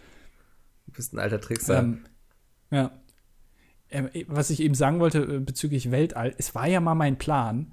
Du 0.87 0.93
bist 0.93 1.13
ein 1.13 1.19
alter 1.19 1.39
Trickser. 1.41 1.81
Ähm, 1.81 2.05
ja. 2.71 2.91
Ähm, 3.91 4.11
was 4.27 4.51
ich 4.51 4.61
eben 4.61 4.75
sagen 4.75 5.01
wollte 5.01 5.21
äh, 5.21 5.39
bezüglich 5.41 5.91
Weltall, 5.91 6.35
es 6.39 6.55
war 6.55 6.67
ja 6.67 6.81
mal 6.81 6.95
mein 6.95 7.17
Plan, 7.19 7.73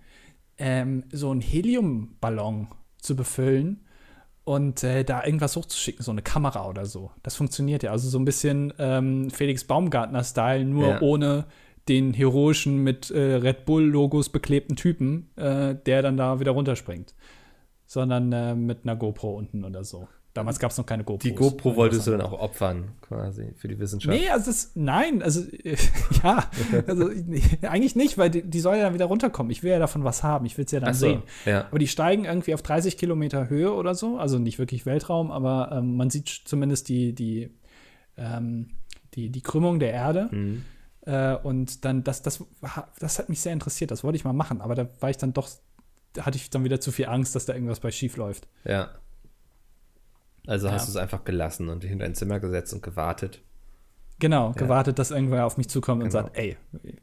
ähm, 0.58 1.04
so 1.12 1.32
einen 1.32 1.42
Heliumballon 1.42 2.70
zu 3.02 3.16
befüllen 3.16 3.82
und 4.46 4.84
äh, 4.84 5.04
da 5.04 5.26
irgendwas 5.26 5.56
hochzuschicken, 5.56 6.04
so 6.04 6.12
eine 6.12 6.22
Kamera 6.22 6.70
oder 6.70 6.86
so. 6.86 7.12
Das 7.24 7.36
funktioniert 7.36 7.84
ja. 7.84 7.92
Also 7.92 8.10
so 8.10 8.18
ein 8.20 8.26
bisschen 8.26 8.74
ähm, 8.78 9.30
Felix 9.30 9.64
Baumgartner-Style, 9.66 10.64
nur 10.64 10.88
Ja. 10.88 11.02
ohne 11.02 11.46
den 11.90 12.14
heroischen 12.14 12.84
mit 12.84 13.12
äh, 13.12 13.36
Red 13.36 13.66
Bull-Logos 13.66 14.30
beklebten 14.30 14.76
Typen, 14.76 15.30
äh, 15.36 15.76
der 15.76 16.02
dann 16.02 16.18
da 16.18 16.40
wieder 16.40 16.52
runterspringt. 16.52 17.14
Sondern 17.86 18.32
äh, 18.32 18.56
mit 18.56 18.80
einer 18.84 18.96
GoPro 18.96 19.36
unten 19.36 19.64
oder 19.66 19.84
so. 19.84 20.08
Damals 20.36 20.60
gab 20.60 20.70
es 20.70 20.78
noch 20.78 20.86
keine 20.86 21.06
GoPros. 21.06 21.24
die 21.24 21.34
GoPro 21.34 21.78
wolltest 21.78 22.08
du 22.08 22.12
dann 22.12 22.20
auch 22.20 22.34
opfern, 22.34 22.90
quasi, 23.00 23.54
für 23.56 23.70
die 23.70 23.80
Wissenschaft. 23.80 24.20
Nee, 24.20 24.28
also 24.28 24.48
das, 24.48 24.74
nein, 24.76 25.24
also 25.24 25.40
äh, 25.50 25.78
ja, 26.24 26.50
also 26.88 27.08
nee, 27.08 27.42
eigentlich 27.62 27.96
nicht, 27.96 28.18
weil 28.18 28.30
die, 28.30 28.42
die 28.42 28.60
soll 28.60 28.76
ja 28.76 28.84
dann 28.84 28.94
wieder 28.94 29.06
runterkommen. 29.06 29.50
Ich 29.50 29.64
will 29.64 29.72
ja 29.72 29.80
davon 29.80 30.04
was 30.04 30.24
haben, 30.24 30.46
ich 30.46 30.58
will 30.58 30.66
es 30.66 30.74
ja 30.74 30.82
dann 30.82 30.94
so, 30.94 31.08
sehen. 31.08 31.24
ja. 31.46 31.68
Aber 31.68 31.80
die 31.80 31.88
steigen 31.88 32.26
irgendwie 32.26 32.54
auf 32.54 32.62
30 32.62 32.98
Kilometer 32.98 33.48
Höhe 33.48 33.72
oder 33.74 33.96
so, 33.96 34.18
also 34.18 34.38
nicht 34.38 34.60
wirklich 34.60 34.86
Weltraum, 34.86 35.32
aber 35.32 35.70
ähm, 35.72 35.96
man 35.96 36.10
sieht 36.10 36.28
zumindest 36.28 36.90
die, 36.90 37.16
die, 37.16 37.50
ähm, 38.18 38.72
die, 39.14 39.30
die 39.30 39.42
Krümmung 39.42 39.80
der 39.80 39.94
Erde. 39.94 40.28
Mhm. 40.32 40.66
Äh, 41.06 41.36
und 41.36 41.86
dann, 41.86 42.04
das, 42.04 42.24
das, 42.24 42.44
das 43.00 43.20
hat 43.20 43.30
mich 43.30 43.40
sehr 43.40 43.54
interessiert, 43.54 43.90
das 43.90 44.04
wollte 44.04 44.18
ich 44.18 44.26
mal 44.26 44.34
machen, 44.34 44.60
aber 44.60 44.76
da 44.76 44.90
war 45.00 45.10
ich 45.10 45.18
dann 45.18 45.32
doch, 45.32 45.48
da 46.12 46.26
hatte 46.26 46.36
ich 46.36 46.50
dann 46.50 46.66
wieder 46.66 46.82
zu 46.82 46.92
viel 46.92 47.06
Angst, 47.06 47.36
dass 47.36 47.46
da 47.46 47.54
irgendwas 47.54 47.80
bei 47.80 47.92
schief 47.92 48.18
läuft. 48.18 48.50
Ja. 48.66 48.90
Also 50.48 50.72
hast 50.72 50.84
Ja. 50.84 50.86
du 50.86 50.92
es 50.92 50.96
einfach 50.98 51.24
gelassen 51.24 51.70
und 51.70 51.84
dich 51.84 51.92
in 51.92 52.00
dein 52.00 52.16
Zimmer 52.16 52.40
gesetzt 52.40 52.74
und 52.74 52.84
gewartet. 52.84 53.42
Genau, 54.20 54.54
gewartet, 54.54 54.98
dass 54.98 55.12
irgendwer 55.12 55.46
auf 55.46 55.58
mich 55.58 55.68
zukommt 55.68 56.02
und 56.02 56.10
Genau. 56.10 56.24
sagt, 56.24 56.38
ey, 56.38 56.56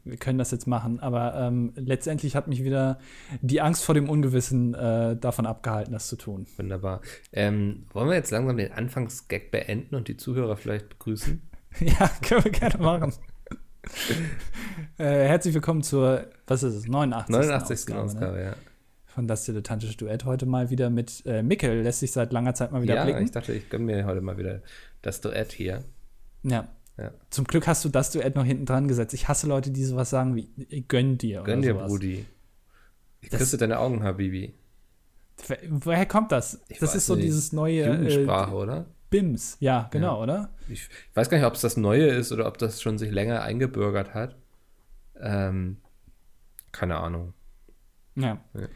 wir 0.03 0.17
können 0.17 0.39
das 0.39 0.49
jetzt 0.49 0.65
machen. 0.65 0.99
Aber 0.99 1.35
ähm, 1.35 1.71
letztendlich 1.75 2.35
hat 2.35 2.47
mich 2.47 2.63
wieder 2.63 2.97
die 3.41 3.61
Angst 3.61 3.83
vor 3.85 3.93
dem 3.93 4.09
Ungewissen 4.09 4.73
äh, 4.73 5.15
davon 5.15 5.45
abgehalten, 5.45 5.93
das 5.93 6.07
zu 6.07 6.15
tun. 6.15 6.47
Wunderbar. 6.57 7.01
Ähm, 7.31 7.85
wollen 7.93 8.09
wir 8.09 8.15
jetzt 8.15 8.31
langsam 8.31 8.57
den 8.57 8.71
Anfangsgag 8.71 9.51
beenden 9.51 9.93
und 9.93 10.07
die 10.07 10.17
Zuhörer 10.17 10.57
vielleicht 10.57 10.89
begrüßen? 10.89 11.39
ja, 11.81 12.09
können 12.27 12.45
wir 12.45 12.51
gerne 12.51 12.77
machen. 12.79 13.13
äh, 14.97 15.03
herzlich 15.27 15.53
willkommen 15.53 15.83
zur, 15.83 16.25
was 16.47 16.63
ist 16.63 16.73
es, 16.73 16.87
89. 16.87 17.31
89. 17.31 17.77
Ausgabe, 17.95 18.01
Ausgabe, 18.01 18.37
ne? 18.37 18.43
ja. 18.43 18.55
Von 19.13 19.27
das 19.27 19.43
dilettantische 19.45 19.95
Duett 19.95 20.25
heute 20.25 20.45
mal 20.47 20.69
wieder 20.71 20.89
mit 20.89 21.23
äh, 21.27 21.43
Mikkel, 21.43 21.81
lässt 21.83 21.99
sich 21.99 22.11
seit 22.11 22.33
langer 22.33 22.55
Zeit 22.55 22.71
mal 22.71 22.81
wieder 22.81 22.95
Ja, 22.95 23.03
blicken. 23.03 23.23
ich 23.23 23.31
dachte, 23.31 23.53
ich 23.53 23.69
gönne 23.69 23.85
mir 23.85 24.05
heute 24.05 24.21
mal 24.21 24.37
wieder 24.37 24.61
das 25.03 25.21
Duett 25.21 25.51
hier. 25.51 25.83
Ja. 26.41 26.67
Ja. 26.97 27.11
Zum 27.29 27.45
Glück 27.45 27.67
hast 27.67 27.85
du 27.85 27.89
das 27.89 28.11
Duett 28.11 28.35
noch 28.35 28.43
hinten 28.45 28.65
dran 28.65 28.87
gesetzt. 28.87 29.13
Ich 29.13 29.27
hasse 29.27 29.47
Leute, 29.47 29.69
die 29.71 29.83
sowas 29.85 30.09
sagen 30.09 30.35
wie, 30.35 30.49
"Ey, 30.69 30.81
gönn 30.87 31.17
dir. 31.17 31.41
Gönn 31.43 31.59
oder 31.59 31.67
dir, 31.67 31.73
sowas. 31.75 31.87
Brudi. 31.91 32.25
Ich 33.21 33.29
Das- 33.29 33.39
küsse 33.39 33.57
deine 33.57 33.79
Augen, 33.79 34.03
Habibi. 34.03 34.53
Woher 35.69 36.05
kommt 36.05 36.31
das? 36.31 36.61
Ich 36.69 36.79
das 36.79 36.93
ist 36.95 37.05
so 37.07 37.15
nicht. 37.15 37.25
dieses 37.25 37.53
neue 37.53 37.85
Jugendsprache, 37.87 38.51
äh, 38.51 38.55
oder? 38.55 38.85
BIMS. 39.09 39.57
Ja, 39.59 39.87
genau, 39.91 40.21
oder? 40.23 40.49
Ich, 40.69 40.83
ich 41.09 41.15
weiß 41.15 41.29
gar 41.29 41.37
nicht, 41.37 41.45
ob 41.45 41.53
es 41.53 41.61
das 41.61 41.77
Neue 41.77 42.07
ist 42.07 42.31
oder 42.31 42.47
ob 42.47 42.57
das 42.57 42.81
schon 42.81 42.97
sich 42.97 43.11
länger 43.11 43.41
eingebürgert 43.43 44.13
hat. 44.15 44.35
Ähm, 45.19 45.77
keine 46.71 46.97
Ahnung. 46.97 47.33
Ja. 48.15 48.39
Ja. 48.53 48.67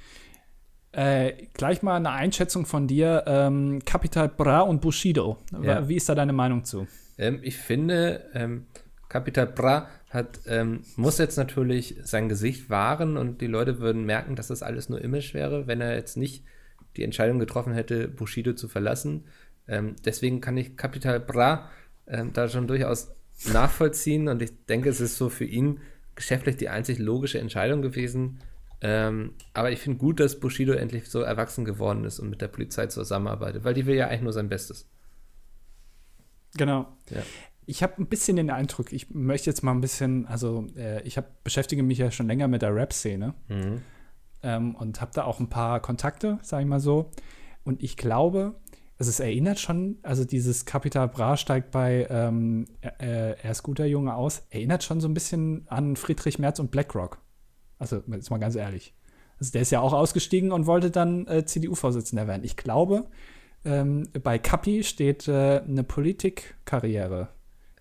Äh, 0.97 1.45
gleich 1.53 1.83
mal 1.83 1.95
eine 1.95 2.09
Einschätzung 2.09 2.65
von 2.65 2.87
dir. 2.87 3.23
Ähm, 3.27 3.85
Capital 3.85 4.29
Bra 4.29 4.61
und 4.61 4.81
Bushido. 4.81 5.37
Ja. 5.61 5.87
Wie 5.87 5.95
ist 5.95 6.09
da 6.09 6.15
deine 6.15 6.33
Meinung 6.33 6.65
zu? 6.65 6.87
Ähm, 7.19 7.39
ich 7.43 7.55
finde, 7.55 8.25
ähm, 8.33 8.65
Capital 9.07 9.45
Bra 9.45 9.89
hat, 10.09 10.39
ähm, 10.47 10.81
muss 10.95 11.19
jetzt 11.19 11.37
natürlich 11.37 11.97
sein 12.01 12.29
Gesicht 12.29 12.71
wahren 12.71 13.15
und 13.15 13.41
die 13.41 13.47
Leute 13.47 13.79
würden 13.79 14.05
merken, 14.05 14.35
dass 14.35 14.47
das 14.47 14.63
alles 14.63 14.89
nur 14.89 14.99
Image 14.99 15.35
wäre, 15.35 15.67
wenn 15.67 15.81
er 15.81 15.95
jetzt 15.95 16.17
nicht 16.17 16.43
die 16.95 17.03
Entscheidung 17.03 17.37
getroffen 17.37 17.73
hätte, 17.73 18.07
Bushido 18.07 18.53
zu 18.53 18.67
verlassen. 18.67 19.25
Ähm, 19.67 19.97
deswegen 20.03 20.41
kann 20.41 20.57
ich 20.57 20.77
Capital 20.77 21.19
Bra 21.19 21.69
ähm, 22.07 22.33
da 22.33 22.49
schon 22.49 22.65
durchaus 22.65 23.13
nachvollziehen 23.53 24.29
und 24.29 24.41
ich 24.41 24.51
denke, 24.65 24.89
es 24.89 24.99
ist 24.99 25.17
so 25.17 25.29
für 25.29 25.45
ihn 25.45 25.79
geschäftlich 26.15 26.57
die 26.57 26.69
einzig 26.69 26.97
logische 26.97 27.37
Entscheidung 27.37 27.83
gewesen. 27.83 28.39
Ähm, 28.81 29.33
aber 29.53 29.71
ich 29.71 29.79
finde 29.79 29.97
gut, 29.97 30.19
dass 30.19 30.39
Bushido 30.39 30.73
endlich 30.73 31.09
so 31.09 31.21
erwachsen 31.21 31.65
geworden 31.65 32.03
ist 32.03 32.19
und 32.19 32.29
mit 32.29 32.41
der 32.41 32.47
Polizei 32.47 32.87
zusammenarbeitet, 32.87 33.63
weil 33.63 33.73
die 33.73 33.85
will 33.85 33.95
ja 33.95 34.07
eigentlich 34.07 34.21
nur 34.21 34.33
sein 34.33 34.49
Bestes. 34.49 34.87
Genau. 36.55 36.87
Ja. 37.09 37.21
Ich 37.65 37.83
habe 37.83 38.01
ein 38.01 38.07
bisschen 38.07 38.37
den 38.37 38.49
Eindruck, 38.49 38.93
ich 38.93 39.09
möchte 39.09 39.49
jetzt 39.49 39.61
mal 39.63 39.71
ein 39.71 39.81
bisschen, 39.81 40.25
also 40.27 40.67
äh, 40.77 41.01
ich 41.03 41.17
hab, 41.17 41.43
beschäftige 41.43 41.83
mich 41.83 41.97
ja 41.97 42.11
schon 42.11 42.27
länger 42.27 42.47
mit 42.47 42.61
der 42.61 42.73
Rap-Szene 42.73 43.33
Mhm. 43.49 43.81
ähm, 44.43 44.75
und 44.75 45.01
habe 45.01 45.11
da 45.13 45.25
auch 45.25 45.39
ein 45.39 45.49
paar 45.49 45.81
Kontakte, 45.81 46.39
sage 46.43 46.63
ich 46.63 46.69
mal 46.69 46.79
so. 46.79 47.11
Und 47.63 47.83
ich 47.83 47.97
glaube, 47.97 48.55
also 48.97 49.09
es 49.09 49.19
erinnert 49.19 49.59
schon, 49.59 49.97
also 50.03 50.23
dieses 50.23 50.65
Capital 50.65 51.09
Bra 51.09 51.35
steigt 51.35 51.71
bei 51.71 52.07
ähm, 52.09 52.65
äh, 52.81 53.33
Er 53.41 53.51
ist 53.51 53.63
guter 53.63 53.85
Junge 53.85 54.15
aus, 54.15 54.43
erinnert 54.49 54.83
schon 54.83 55.01
so 55.01 55.07
ein 55.09 55.13
bisschen 55.13 55.67
an 55.67 55.95
Friedrich 55.97 56.39
Merz 56.39 56.59
und 56.59 56.71
BlackRock. 56.71 57.19
Also 57.79 58.01
jetzt 58.07 58.29
mal 58.29 58.37
ganz 58.39 58.55
ehrlich. 58.55 58.93
Also 59.39 59.51
der 59.51 59.61
ist 59.61 59.71
ja 59.71 59.81
auch 59.81 59.93
ausgestiegen 59.93 60.51
und 60.51 60.65
wollte 60.65 60.89
dann 60.89 61.27
äh, 61.27 61.45
CDU-Vorsitzender 61.45 62.27
werden. 62.27 62.43
Ich 62.43 62.57
glaube, 62.57 63.05
ähm, 63.65 64.09
bei 64.23 64.39
Capi 64.39 64.83
steht 64.83 65.27
äh, 65.27 65.61
eine 65.67 65.83
Politikkarriere 65.83 67.29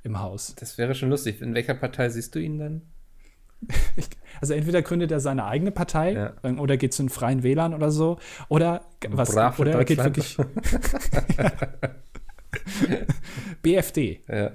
im 0.03 0.21
Haus. 0.21 0.55
Das 0.59 0.79
wäre 0.79 0.95
schon 0.95 1.09
lustig. 1.11 1.41
In 1.41 1.55
welcher 1.55 1.75
Partei 1.75 2.09
siehst 2.11 2.35
du 2.35 2.39
ihn 2.39 2.59
dann? 2.59 2.83
Ich, 3.97 4.07
also 4.43 4.53
entweder 4.53 4.83
gründet 4.83 5.11
er 5.11 5.19
seine 5.19 5.47
eigene 5.47 5.71
Partei 5.71 6.13
Ja. 6.13 6.33
ähm, 6.43 6.61
oder 6.61 6.77
geht 6.77 6.93
zu 6.93 7.03
den 7.03 7.09
Freien 7.09 7.43
Wählern 7.43 7.73
oder 7.73 7.91
so. 7.91 8.19
Oder 8.51 8.85
was 9.09 9.33
Brav 9.35 9.59
oder 9.59 9.73
er 9.73 9.85
geht 9.87 9.97
wirklich 9.97 10.37
BFD. 13.63 14.21
Ja. 14.29 14.51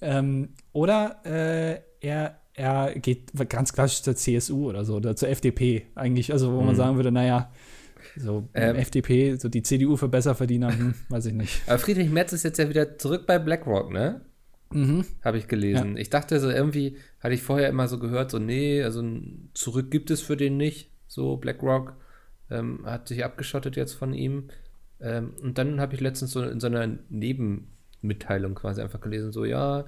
Ähm, 0.00 0.54
oder 0.72 1.20
äh, 1.24 1.80
er, 2.00 2.40
er 2.54 2.94
geht 2.98 3.32
ganz 3.48 3.72
klassisch 3.72 4.02
zur 4.02 4.16
CSU 4.16 4.68
oder 4.68 4.84
so, 4.84 4.96
oder 4.96 5.16
zur 5.16 5.28
FDP 5.28 5.86
eigentlich, 5.94 6.32
also 6.32 6.52
wo 6.52 6.60
man 6.60 6.74
Mhm. 6.74 6.78
sagen 6.78 6.96
würde, 6.96 7.12
naja, 7.12 7.50
so 8.16 8.48
Ähm. 8.54 8.76
FDP, 8.76 9.36
so 9.36 9.48
die 9.48 9.62
CDU 9.62 9.96
für 9.96 10.08
Besserverdiener, 10.08 10.70
hm, 10.76 10.94
weiß 11.08 11.26
ich 11.26 11.32
nicht. 11.34 11.62
Aber 11.66 11.78
Friedrich 11.78 12.10
Merz 12.10 12.32
ist 12.32 12.44
jetzt 12.44 12.58
ja 12.58 12.68
wieder 12.68 12.96
zurück 12.98 13.26
bei 13.26 13.38
BlackRock, 13.38 13.92
ne? 13.92 14.20
Mhm. 14.72 15.04
Habe 15.24 15.38
ich 15.38 15.46
gelesen. 15.48 15.96
Ich 15.96 16.10
dachte 16.10 16.38
so 16.40 16.48
irgendwie, 16.50 16.96
hatte 17.20 17.34
ich 17.34 17.42
vorher 17.42 17.68
immer 17.68 17.86
so 17.88 17.98
gehört, 17.98 18.30
so, 18.30 18.38
nee, 18.38 18.82
also 18.82 19.02
zurück 19.54 19.90
gibt 19.90 20.10
es 20.10 20.20
für 20.20 20.36
den 20.36 20.56
nicht. 20.56 20.90
So, 21.06 21.36
BlackRock 21.36 21.94
ähm, 22.50 22.80
hat 22.84 23.08
sich 23.08 23.24
abgeschottet 23.24 23.76
jetzt 23.76 23.92
von 23.94 24.12
ihm. 24.14 24.48
Ähm, 25.00 25.34
und 25.42 25.58
dann 25.58 25.80
habe 25.80 25.94
ich 25.94 26.00
letztens 26.00 26.32
so 26.32 26.42
in 26.42 26.60
so 26.60 26.66
einer 26.66 26.88
Nebenmitteilung 27.08 28.54
quasi 28.54 28.80
einfach 28.80 29.00
gelesen, 29.00 29.32
so, 29.32 29.44
ja, 29.44 29.84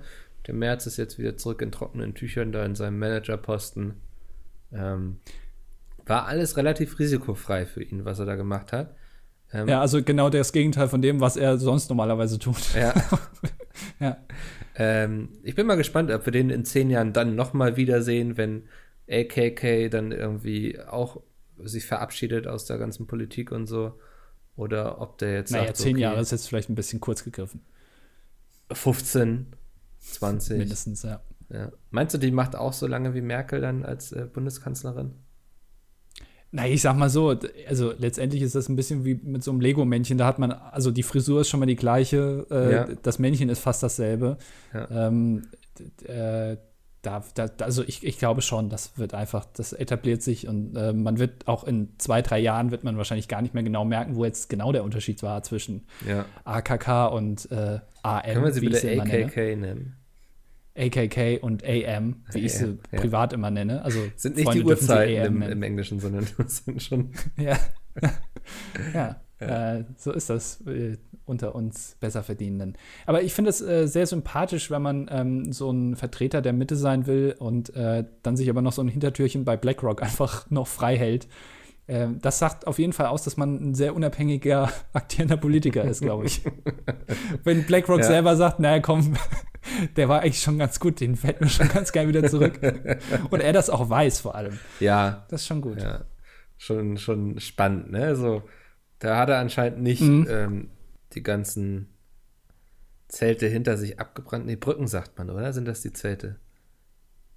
Der 0.47 0.55
März 0.55 0.87
ist 0.87 0.97
jetzt 0.97 1.19
wieder 1.19 1.37
zurück 1.37 1.63
in 1.63 1.73
trockenen 1.73 2.15
Tüchern 2.15 2.53
da 2.53 2.65
in 2.65 2.75
seinem 2.75 2.99
Managerposten. 2.99 3.95
Ähm, 4.73 5.19
war 6.05 6.27
alles 6.27 6.57
relativ 6.57 6.99
risikofrei 6.99 7.67
für 7.67 7.83
ihn, 7.83 8.05
was 8.05 8.19
er 8.19 8.27
da 8.27 8.37
gemacht 8.37 8.73
hat. 8.73 8.95
Ähm, 9.53 9.69
ja, 9.69 9.81
also 9.81 10.03
genau 10.03 10.31
das 10.31 10.53
Gegenteil 10.53 10.89
von 10.89 11.03
dem, 11.03 11.21
was 11.21 11.37
er 11.37 11.59
sonst 11.59 11.89
normalerweise 11.89 12.39
tut. 12.39 12.75
Ja. 12.75 12.95
ja. 14.01 14.17
Ähm, 14.77 15.31
ich 15.43 15.55
bin 15.55 15.67
mal 15.67 15.77
gespannt, 15.77 16.11
ob 16.11 16.27
wir 16.27 16.33
den 16.33 16.51
in 16.51 16.65
zehn 16.65 16.91
Jahren 16.91 17.13
dann 17.13 17.35
nochmal 17.35 17.77
wiedersehen, 17.77 18.37
wenn 18.37 18.65
AKK 19.09 19.89
dann 19.89 20.13
irgendwie 20.13 20.81
auch 20.81 21.23
sich 21.59 21.87
verabschiedet 21.87 22.47
aus 22.47 22.67
der 22.67 22.79
ganzen 22.79 23.07
Politik 23.07 23.53
und 23.53 23.67
so. 23.67 23.99
Oder 24.57 25.01
ob 25.01 25.19
der 25.19 25.35
jetzt. 25.35 25.51
Naja, 25.51 25.67
sagt, 25.67 25.79
zehn 25.79 25.97
okay, 25.97 26.03
Jahre 26.03 26.21
ist 26.21 26.33
jetzt 26.33 26.49
vielleicht 26.49 26.71
ein 26.71 26.75
bisschen 26.75 27.01
kurz 27.01 27.25
gegriffen. 27.25 27.61
15, 28.73 29.47
20. 30.13 30.59
Mindestens, 30.59 31.03
ja. 31.03 31.21
ja. 31.51 31.73
Meinst 31.91 32.15
du, 32.15 32.19
die 32.19 32.31
macht 32.31 32.57
auch 32.57 32.73
so 32.73 32.87
lange 32.87 33.15
wie 33.15 33.21
Merkel 33.21 33.61
dann 33.61 33.85
als 33.85 34.13
äh, 34.13 34.27
Bundeskanzlerin? 34.33 35.13
Na, 36.53 36.67
ich 36.67 36.81
sag 36.81 36.97
mal 36.97 37.11
so, 37.11 37.37
also 37.69 37.93
letztendlich 37.99 38.41
ist 38.41 38.55
das 38.55 38.69
ein 38.69 38.77
bisschen 38.77 39.05
wie 39.05 39.15
mit 39.15 39.43
so 39.43 39.51
einem 39.51 39.61
Lego-Männchen. 39.61 40.17
Da 40.17 40.27
hat 40.27 40.39
man, 40.39 40.53
also 40.53 40.91
die 40.91 41.03
Frisur 41.03 41.41
ist 41.41 41.49
schon 41.49 41.61
mal 41.61 41.67
die 41.67 41.77
gleiche, 41.77 42.47
äh, 42.51 42.73
ja. 42.73 42.89
das 43.03 43.19
Männchen 43.19 43.49
ist 43.49 43.59
fast 43.59 43.83
dasselbe. 43.83 44.39
Ja. 44.73 45.09
Ähm, 45.09 45.49
äh, 46.05 46.57
da, 47.03 47.23
da, 47.35 47.49
also 47.61 47.85
ich, 47.85 48.05
ich 48.05 48.19
glaube 48.19 48.43
schon, 48.43 48.69
das 48.69 48.99
wird 48.99 49.15
einfach, 49.15 49.45
das 49.45 49.73
etabliert 49.73 50.23
sich 50.23 50.49
und 50.49 50.77
äh, 50.77 50.93
man 50.93 51.19
wird 51.19 51.47
auch 51.47 51.65
in 51.65 51.91
zwei, 51.99 52.21
drei 52.21 52.39
Jahren 52.39 52.71
wird 52.71 52.85
man 52.85 52.97
wahrscheinlich 52.97 53.29
gar 53.29 53.43
nicht 53.43 53.55
mehr 53.55 53.63
genau 53.63 53.85
merken, 53.85 54.17
wo 54.17 54.25
jetzt 54.25 54.49
genau 54.49 54.73
der 54.73 54.83
Unterschied 54.83 55.23
war 55.23 55.43
zwischen 55.43 55.87
ja. 56.07 56.25
AKK 56.45 57.07
und 57.09 57.51
äh, 57.53 57.81
AM. 58.07 58.33
Können 58.33 58.45
wir 58.45 58.53
sie 58.53 58.61
bitte 58.61 59.01
AKK 59.01 59.57
nennen? 59.57 59.97
AKK 60.77 61.39
und 61.41 61.65
AM, 61.65 62.25
wie 62.33 62.41
ich 62.41 62.53
sie 62.53 62.79
ja. 62.93 62.99
privat 62.99 63.33
immer 63.33 63.51
nenne. 63.51 63.83
Also 63.83 64.01
sind 64.17 64.37
nicht 64.37 64.45
Freunde 64.45 64.63
die 64.63 64.69
Uhrzeiten 64.69 65.25
im, 65.25 65.43
im, 65.43 65.63
Englischen, 65.63 66.01
sondern 66.01 66.27
sind 66.47 66.83
schon. 66.83 67.13
ja. 67.37 67.59
ja. 68.93 69.17
ja. 69.41 69.77
Äh, 69.77 69.85
so 69.97 70.13
ist 70.13 70.31
das 70.31 70.61
äh, 70.67 70.97
unter 71.25 71.55
uns 71.55 71.97
Besserverdienenden. 72.01 72.77
Aber 73.05 73.23
ich 73.23 73.35
finde 73.35 73.51
es 73.51 73.61
äh, 73.61 73.87
sehr 73.87 74.07
sympathisch, 74.07 74.71
wenn 74.71 74.83
man 74.83 75.09
ähm, 75.11 75.53
so 75.53 75.71
ein 75.71 75.97
Vertreter 75.97 76.41
der 76.41 76.53
Mitte 76.53 76.77
sein 76.77 77.07
will 77.07 77.35
und 77.39 77.75
äh, 77.75 78.05
dann 78.23 78.37
sich 78.37 78.49
aber 78.49 78.63
noch 78.63 78.73
so 78.73 78.83
ein 78.83 78.89
Hintertürchen 78.89 79.45
bei 79.45 79.57
BlackRock 79.57 80.03
einfach 80.03 80.49
noch 80.51 80.67
frei 80.67 80.97
hält. 80.97 81.27
Ähm, 81.89 82.21
das 82.21 82.39
sagt 82.39 82.67
auf 82.67 82.79
jeden 82.79 82.93
Fall 82.93 83.07
aus, 83.07 83.23
dass 83.23 83.37
man 83.37 83.71
ein 83.71 83.75
sehr 83.75 83.95
unabhängiger, 83.95 84.73
aktierender 84.93 85.37
Politiker 85.37 85.85
ist, 85.85 86.03
glaube 86.03 86.27
ich. 86.27 86.43
wenn 87.45 87.65
BlackRock 87.65 88.01
ja. 88.01 88.07
selber 88.07 88.37
sagt, 88.37 88.59
naja, 88.59 88.81
komm, 88.81 89.17
der 89.97 90.09
war 90.09 90.21
eigentlich 90.21 90.41
schon 90.41 90.59
ganz 90.59 90.81
gut, 90.81 91.01
den 91.01 91.17
fällt 91.17 91.41
mir 91.41 91.49
schon 91.49 91.69
ganz 91.69 91.93
geil 91.93 92.09
wieder 92.09 92.29
zurück. 92.29 92.59
Und 93.31 93.41
er 93.41 93.53
das 93.53 93.71
auch 93.71 93.89
weiß 93.89 94.21
vor 94.21 94.35
allem. 94.35 94.59
Ja. 94.81 95.27
Das 95.29 95.43
ist 95.43 95.47
schon 95.47 95.61
gut. 95.61 95.81
Ja. 95.81 96.05
Schon, 96.59 96.97
schon 96.97 97.39
spannend, 97.39 97.93
ne? 97.93 98.17
So, 98.17 98.43
da 98.99 99.19
hat 99.19 99.29
er 99.29 99.39
anscheinend 99.39 99.83
nicht 99.83 100.03
mhm. 100.03 100.27
ähm, 100.29 100.71
die 101.13 101.23
ganzen 101.23 101.89
Zelte 103.09 103.47
hinter 103.47 103.77
sich 103.77 104.01
abgebrannt. 104.01 104.47
Nee, 104.47 104.57
Brücken 104.57 104.89
sagt 104.89 105.19
man, 105.19 105.31
oder? 105.31 105.53
Sind 105.53 105.67
das 105.69 105.83
die 105.83 105.93
Zelte? 105.93 106.41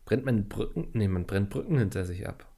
Brennt 0.06 0.26
man 0.26 0.48
Brücken? 0.48 0.88
Nee, 0.94 1.08
man 1.08 1.26
brennt 1.26 1.50
Brücken 1.50 1.78
hinter 1.78 2.06
sich 2.06 2.28
ab. 2.28 2.49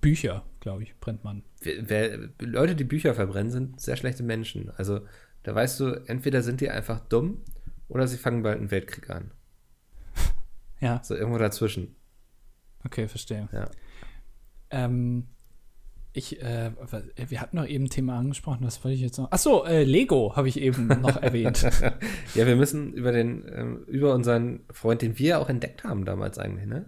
Bücher, 0.00 0.44
glaube 0.60 0.82
ich, 0.82 0.98
brennt 1.00 1.24
man. 1.24 1.42
Wer, 1.60 1.88
wer, 1.88 2.28
Leute, 2.40 2.74
die 2.74 2.84
Bücher 2.84 3.14
verbrennen, 3.14 3.50
sind 3.50 3.80
sehr 3.80 3.96
schlechte 3.96 4.22
Menschen. 4.22 4.70
Also, 4.76 5.00
da 5.42 5.54
weißt 5.54 5.80
du, 5.80 5.86
entweder 6.06 6.42
sind 6.42 6.60
die 6.60 6.70
einfach 6.70 7.00
dumm 7.00 7.42
oder 7.88 8.06
sie 8.06 8.16
fangen 8.16 8.42
bald 8.42 8.58
einen 8.58 8.70
Weltkrieg 8.70 9.10
an. 9.10 9.30
ja. 10.80 11.00
So 11.02 11.14
irgendwo 11.14 11.38
dazwischen. 11.38 11.96
Okay, 12.84 13.08
verstehe. 13.08 13.48
Ja. 13.52 13.70
Ähm, 14.70 15.26
ich, 16.12 16.42
äh, 16.42 16.72
wir 17.28 17.40
hatten 17.40 17.56
noch 17.56 17.66
eben 17.66 17.84
ein 17.84 17.90
Thema 17.90 18.18
angesprochen, 18.18 18.60
was 18.62 18.82
wollte 18.82 18.94
ich 18.94 19.00
jetzt 19.00 19.18
noch? 19.18 19.30
Achso, 19.30 19.64
äh, 19.64 19.84
Lego 19.84 20.34
habe 20.36 20.48
ich 20.48 20.60
eben 20.60 20.86
noch 20.86 21.16
erwähnt. 21.22 21.62
ja, 22.34 22.46
wir 22.46 22.56
müssen 22.56 22.92
über 22.92 23.12
den, 23.12 23.44
ähm, 23.54 23.84
über 23.86 24.14
unseren 24.14 24.60
Freund, 24.70 25.02
den 25.02 25.18
wir 25.18 25.38
auch 25.38 25.48
entdeckt 25.48 25.84
haben 25.84 26.04
damals 26.04 26.38
eigentlich, 26.38 26.66
ne? 26.66 26.86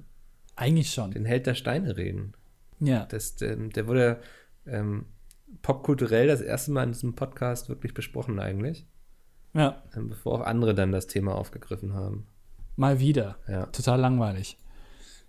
Eigentlich 0.57 0.91
schon. 0.91 1.11
Den 1.13 1.25
Held 1.25 1.47
der 1.47 1.55
Steine 1.55 1.97
reden. 1.97 2.35
Ja. 2.81 3.07
Das, 3.07 3.37
der, 3.37 3.57
der 3.57 3.87
wurde 3.87 4.21
ähm, 4.67 5.07
popkulturell 5.63 6.27
das 6.27 6.41
erste 6.41 6.73
Mal 6.73 6.85
in 6.85 6.93
diesem 6.93 7.15
Podcast 7.15 7.69
wirklich 7.69 7.95
besprochen 7.95 8.39
eigentlich. 8.39 8.87
Ja. 9.55 9.83
Ähm, 9.97 10.09
bevor 10.09 10.41
auch 10.41 10.47
andere 10.47 10.75
dann 10.75 10.93
das 10.93 11.07
Thema 11.07 11.35
aufgegriffen 11.35 11.95
haben. 11.95 12.27
Mal 12.77 13.01
wieder. 13.01 13.37
Ja. 13.49 13.67
Total 13.67 14.01
langweilig. 14.01 14.59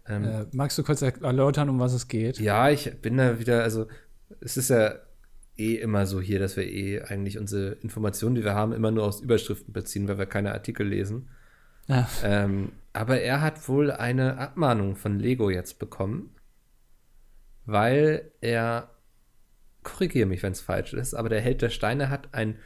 Ähm, 0.07 0.23
äh, 0.23 0.45
magst 0.53 0.77
du 0.77 0.83
kurz 0.83 1.01
erläutern, 1.01 1.69
um 1.69 1.79
was 1.79 1.93
es 1.93 2.07
geht? 2.07 2.39
Ja, 2.39 2.69
ich 2.69 3.01
bin 3.01 3.17
da 3.17 3.39
wieder, 3.39 3.63
also 3.63 3.87
es 4.39 4.57
ist 4.57 4.69
ja 4.69 4.95
eh 5.57 5.75
immer 5.75 6.05
so 6.05 6.21
hier, 6.21 6.39
dass 6.39 6.55
wir 6.55 6.65
eh 6.65 7.01
eigentlich 7.01 7.37
unsere 7.37 7.73
Informationen, 7.73 8.35
die 8.35 8.43
wir 8.43 8.55
haben, 8.55 8.73
immer 8.73 8.91
nur 8.91 9.03
aus 9.03 9.21
Überschriften 9.21 9.73
beziehen, 9.73 10.07
weil 10.07 10.17
wir 10.17 10.25
keine 10.25 10.53
Artikel 10.53 10.87
lesen. 10.87 11.29
Ja. 11.87 12.07
Ähm, 12.23 12.71
aber 12.93 13.19
er 13.21 13.41
hat 13.41 13.67
wohl 13.67 13.91
eine 13.91 14.37
Abmahnung 14.37 14.95
von 14.95 15.19
Lego 15.19 15.49
jetzt 15.49 15.79
bekommen, 15.79 16.31
weil 17.71 18.31
er, 18.41 18.89
korrigiere 19.83 20.27
mich, 20.27 20.43
wenn 20.43 20.51
es 20.51 20.61
falsch 20.61 20.93
ist, 20.93 21.13
aber 21.13 21.29
der 21.29 21.41
Held 21.41 21.61
der 21.61 21.69
Steine 21.69 22.09
hat 22.09 22.33
ein 22.33 22.59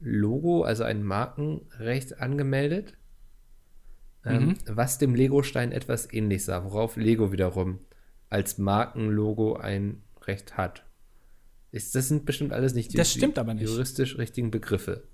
Logo, 0.00 0.62
also 0.62 0.84
ein 0.84 1.02
Markenrecht 1.02 2.20
angemeldet 2.20 2.96
ähm, 4.24 4.48
mhm. 4.48 4.56
was 4.66 4.98
dem 4.98 5.14
Lego-Stein 5.14 5.72
etwas 5.72 6.12
ähnlich 6.12 6.44
sah, 6.44 6.64
worauf 6.64 6.96
Lego 6.96 7.32
wiederum 7.32 7.78
als 8.28 8.58
Markenlogo 8.58 9.56
ein 9.56 10.02
Recht 10.26 10.56
hat. 10.56 10.84
Ist, 11.72 11.94
das 11.94 12.08
sind 12.08 12.26
bestimmt 12.26 12.52
alles 12.52 12.74
nicht 12.74 12.92
die, 12.92 12.96
das 12.96 13.12
stimmt 13.12 13.38
aber 13.38 13.54
nicht. 13.54 13.68
juristisch 13.68 14.18
richtigen 14.18 14.50
Begriffe. 14.50 15.04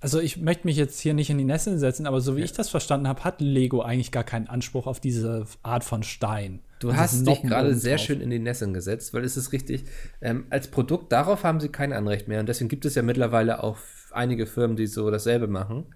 Also 0.00 0.20
ich 0.20 0.36
möchte 0.36 0.66
mich 0.66 0.76
jetzt 0.76 0.98
hier 1.00 1.14
nicht 1.14 1.30
in 1.30 1.38
die 1.38 1.44
Nässe 1.44 1.78
setzen, 1.78 2.06
aber 2.06 2.20
so 2.20 2.36
wie 2.36 2.40
ja. 2.40 2.44
ich 2.44 2.52
das 2.52 2.68
verstanden 2.68 3.08
habe, 3.08 3.24
hat 3.24 3.40
Lego 3.40 3.82
eigentlich 3.82 4.12
gar 4.12 4.24
keinen 4.24 4.46
Anspruch 4.46 4.86
auf 4.86 5.00
diese 5.00 5.46
Art 5.62 5.84
von 5.84 6.02
Stein. 6.02 6.60
Du 6.78 6.94
hast 6.94 7.26
dich 7.26 7.42
gerade 7.42 7.74
sehr 7.74 7.96
drauf. 7.96 8.06
schön 8.06 8.20
in 8.20 8.30
die 8.30 8.38
Nässe 8.38 8.70
gesetzt, 8.72 9.12
weil 9.14 9.24
es 9.24 9.36
ist 9.36 9.52
richtig, 9.52 9.84
ähm, 10.20 10.46
als 10.50 10.68
Produkt, 10.68 11.12
darauf 11.12 11.44
haben 11.44 11.60
sie 11.60 11.70
kein 11.70 11.92
Anrecht 11.92 12.28
mehr 12.28 12.40
und 12.40 12.48
deswegen 12.48 12.68
gibt 12.68 12.84
es 12.84 12.94
ja 12.94 13.02
mittlerweile 13.02 13.62
auch 13.62 13.78
einige 14.12 14.46
Firmen, 14.46 14.76
die 14.76 14.86
so 14.86 15.10
dasselbe 15.10 15.48
machen. 15.48 15.86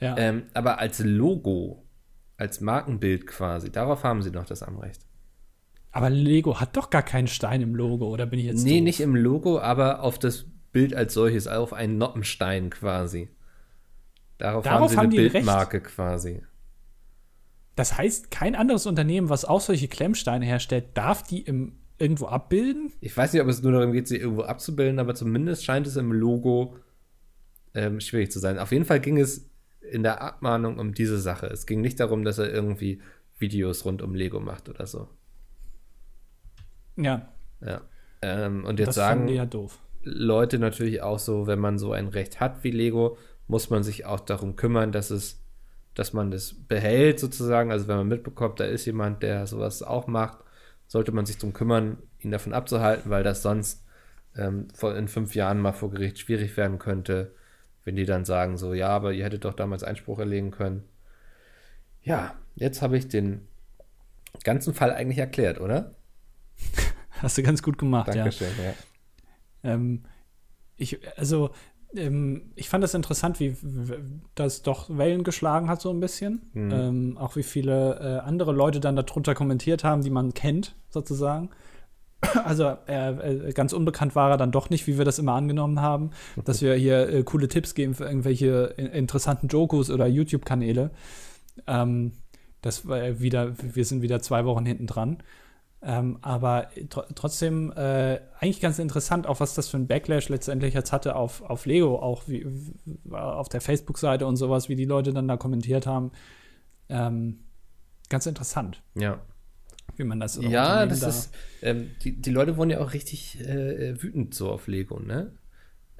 Ja. 0.00 0.16
Ähm, 0.18 0.44
aber 0.54 0.78
als 0.78 0.98
Logo, 1.00 1.84
als 2.36 2.60
Markenbild 2.60 3.26
quasi, 3.26 3.70
darauf 3.70 4.02
haben 4.02 4.22
sie 4.22 4.30
noch 4.30 4.46
das 4.46 4.62
Anrecht. 4.62 5.02
Aber 5.92 6.08
Lego 6.10 6.60
hat 6.60 6.76
doch 6.76 6.90
gar 6.90 7.02
keinen 7.02 7.26
Stein 7.26 7.60
im 7.62 7.74
Logo, 7.74 8.08
oder 8.08 8.26
bin 8.26 8.38
ich 8.38 8.46
jetzt 8.46 8.64
Nee, 8.64 8.78
doof? 8.78 8.84
nicht 8.84 9.00
im 9.00 9.16
Logo, 9.16 9.58
aber 9.60 10.02
auf 10.02 10.18
das 10.18 10.46
Bild 10.72 10.94
als 10.94 11.14
solches, 11.14 11.46
auf 11.48 11.72
einen 11.72 11.98
Noppenstein 11.98 12.70
quasi. 12.70 13.28
Darauf, 14.38 14.64
Darauf 14.64 14.80
haben 14.82 14.88
sie 14.88 14.96
haben 14.96 15.06
eine 15.06 15.14
Bildmarke 15.16 15.76
Recht. 15.78 15.86
quasi. 15.86 16.42
Das 17.80 17.96
heißt, 17.96 18.30
kein 18.30 18.56
anderes 18.56 18.84
Unternehmen, 18.84 19.30
was 19.30 19.46
auch 19.46 19.62
solche 19.62 19.88
Klemmsteine 19.88 20.44
herstellt, 20.44 20.88
darf 20.92 21.22
die 21.22 21.40
im, 21.40 21.78
irgendwo 21.96 22.26
abbilden? 22.26 22.92
Ich 23.00 23.16
weiß 23.16 23.32
nicht, 23.32 23.40
ob 23.40 23.48
es 23.48 23.62
nur 23.62 23.72
darum 23.72 23.92
geht, 23.92 24.06
sie 24.06 24.18
irgendwo 24.18 24.42
abzubilden, 24.42 24.98
aber 24.98 25.14
zumindest 25.14 25.64
scheint 25.64 25.86
es 25.86 25.96
im 25.96 26.12
Logo 26.12 26.76
ähm, 27.72 27.98
schwierig 27.98 28.30
zu 28.32 28.38
sein. 28.38 28.58
Auf 28.58 28.70
jeden 28.70 28.84
Fall 28.84 29.00
ging 29.00 29.16
es 29.16 29.48
in 29.80 30.02
der 30.02 30.20
Abmahnung 30.20 30.78
um 30.78 30.92
diese 30.92 31.18
Sache. 31.18 31.46
Es 31.46 31.64
ging 31.64 31.80
nicht 31.80 31.98
darum, 32.00 32.22
dass 32.22 32.36
er 32.36 32.52
irgendwie 32.52 33.00
Videos 33.38 33.86
rund 33.86 34.02
um 34.02 34.14
Lego 34.14 34.40
macht 34.40 34.68
oder 34.68 34.86
so. 34.86 35.08
Ja. 36.96 37.32
Ja. 37.64 37.80
Ähm, 38.20 38.66
und 38.66 38.78
jetzt 38.78 38.88
das 38.88 38.96
sagen 38.96 39.26
ja 39.28 39.48
Leute 40.02 40.58
natürlich 40.58 41.00
auch 41.00 41.18
so, 41.18 41.46
wenn 41.46 41.58
man 41.58 41.78
so 41.78 41.94
ein 41.94 42.08
Recht 42.08 42.40
hat 42.40 42.62
wie 42.62 42.72
Lego, 42.72 43.16
muss 43.46 43.70
man 43.70 43.82
sich 43.82 44.04
auch 44.04 44.20
darum 44.20 44.56
kümmern, 44.56 44.92
dass 44.92 45.08
es, 45.08 45.42
dass 45.94 46.12
man 46.12 46.30
das 46.30 46.54
behält 46.54 47.20
sozusagen. 47.20 47.70
Also 47.72 47.88
wenn 47.88 47.96
man 47.96 48.08
mitbekommt, 48.08 48.60
da 48.60 48.64
ist 48.64 48.86
jemand, 48.86 49.22
der 49.22 49.46
sowas 49.46 49.82
auch 49.82 50.06
macht, 50.06 50.38
sollte 50.86 51.12
man 51.12 51.26
sich 51.26 51.38
darum 51.38 51.52
kümmern, 51.52 51.98
ihn 52.18 52.30
davon 52.30 52.52
abzuhalten, 52.52 53.10
weil 53.10 53.22
das 53.22 53.42
sonst 53.42 53.84
ähm, 54.36 54.68
in 54.82 55.08
fünf 55.08 55.34
Jahren 55.34 55.60
mal 55.60 55.72
vor 55.72 55.90
Gericht 55.90 56.18
schwierig 56.18 56.56
werden 56.56 56.78
könnte, 56.78 57.34
wenn 57.84 57.96
die 57.96 58.04
dann 58.04 58.24
sagen, 58.24 58.56
so, 58.56 58.74
ja, 58.74 58.88
aber 58.88 59.12
ihr 59.12 59.24
hättet 59.24 59.44
doch 59.44 59.54
damals 59.54 59.82
Einspruch 59.82 60.18
erlegen 60.18 60.50
können. 60.50 60.84
Ja, 62.02 62.34
jetzt 62.54 62.82
habe 62.82 62.96
ich 62.96 63.08
den 63.08 63.46
ganzen 64.44 64.74
Fall 64.74 64.92
eigentlich 64.92 65.18
erklärt, 65.18 65.60
oder? 65.60 65.94
Hast 67.10 67.36
du 67.36 67.42
ganz 67.42 67.62
gut 67.62 67.78
gemacht, 67.78 68.08
Dankeschön, 68.08 68.48
ja. 68.58 68.64
ja. 68.64 68.74
Ähm, 69.74 70.04
ich, 70.76 70.98
also, 71.18 71.50
ähm, 71.94 72.52
ich 72.56 72.68
fand 72.68 72.84
das 72.84 72.94
interessant, 72.94 73.40
wie 73.40 73.56
das 74.34 74.62
doch 74.62 74.96
Wellen 74.96 75.24
geschlagen 75.24 75.68
hat, 75.68 75.80
so 75.80 75.90
ein 75.90 76.00
bisschen. 76.00 76.42
Mhm. 76.52 76.72
Ähm, 76.72 77.18
auch 77.18 77.36
wie 77.36 77.42
viele 77.42 77.98
äh, 78.00 78.26
andere 78.26 78.52
Leute 78.52 78.80
dann 78.80 78.96
darunter 78.96 79.34
kommentiert 79.34 79.84
haben, 79.84 80.02
die 80.02 80.10
man 80.10 80.34
kennt, 80.34 80.74
sozusagen. 80.88 81.50
Also 82.44 82.76
äh, 82.86 83.50
ganz 83.54 83.72
unbekannt 83.72 84.14
war 84.14 84.30
er 84.30 84.36
dann 84.36 84.52
doch 84.52 84.68
nicht, 84.68 84.86
wie 84.86 84.98
wir 84.98 85.06
das 85.06 85.18
immer 85.18 85.32
angenommen 85.32 85.80
haben, 85.80 86.10
dass 86.44 86.60
wir 86.60 86.74
hier 86.74 87.08
äh, 87.08 87.22
coole 87.22 87.48
Tipps 87.48 87.74
geben 87.74 87.94
für 87.94 88.04
irgendwelche 88.04 88.74
interessanten 88.76 89.48
Jokus 89.48 89.88
oder 89.88 90.06
YouTube-Kanäle. 90.06 90.90
Ähm, 91.66 92.12
das 92.60 92.86
war 92.86 93.20
wieder, 93.20 93.54
wir 93.58 93.86
sind 93.86 94.02
wieder 94.02 94.20
zwei 94.20 94.44
Wochen 94.44 94.66
hinten 94.66 94.86
dran. 94.86 95.22
Ähm, 95.82 96.18
aber 96.20 96.68
tr 96.90 97.06
trotzdem 97.14 97.72
äh, 97.72 98.20
eigentlich 98.38 98.60
ganz 98.60 98.78
interessant, 98.78 99.26
auch 99.26 99.40
was 99.40 99.54
das 99.54 99.68
für 99.68 99.78
ein 99.78 99.86
Backlash 99.86 100.28
letztendlich 100.28 100.74
jetzt 100.74 100.92
hatte 100.92 101.16
auf, 101.16 101.42
auf 101.42 101.64
Lego, 101.64 101.98
auch 101.98 102.24
wie, 102.26 102.46
auf 103.10 103.48
der 103.48 103.62
Facebook-Seite 103.62 104.26
und 104.26 104.36
sowas, 104.36 104.68
wie 104.68 104.76
die 104.76 104.84
Leute 104.84 105.14
dann 105.14 105.26
da 105.26 105.38
kommentiert 105.38 105.86
haben. 105.86 106.12
Ähm, 106.90 107.40
ganz 108.10 108.26
interessant. 108.26 108.82
Ja. 108.94 109.20
Wie 109.96 110.04
man 110.04 110.20
das 110.20 110.36
Ja, 110.36 110.84
das 110.84 111.00
da 111.00 111.08
ist. 111.08 111.34
Ähm, 111.62 111.90
die, 112.02 112.20
die 112.20 112.30
Leute 112.30 112.58
wurden 112.58 112.70
ja 112.70 112.80
auch 112.80 112.92
richtig 112.92 113.40
äh, 113.40 114.00
wütend 114.02 114.34
so 114.34 114.50
auf 114.50 114.66
Lego, 114.66 115.00
ne? 115.00 115.32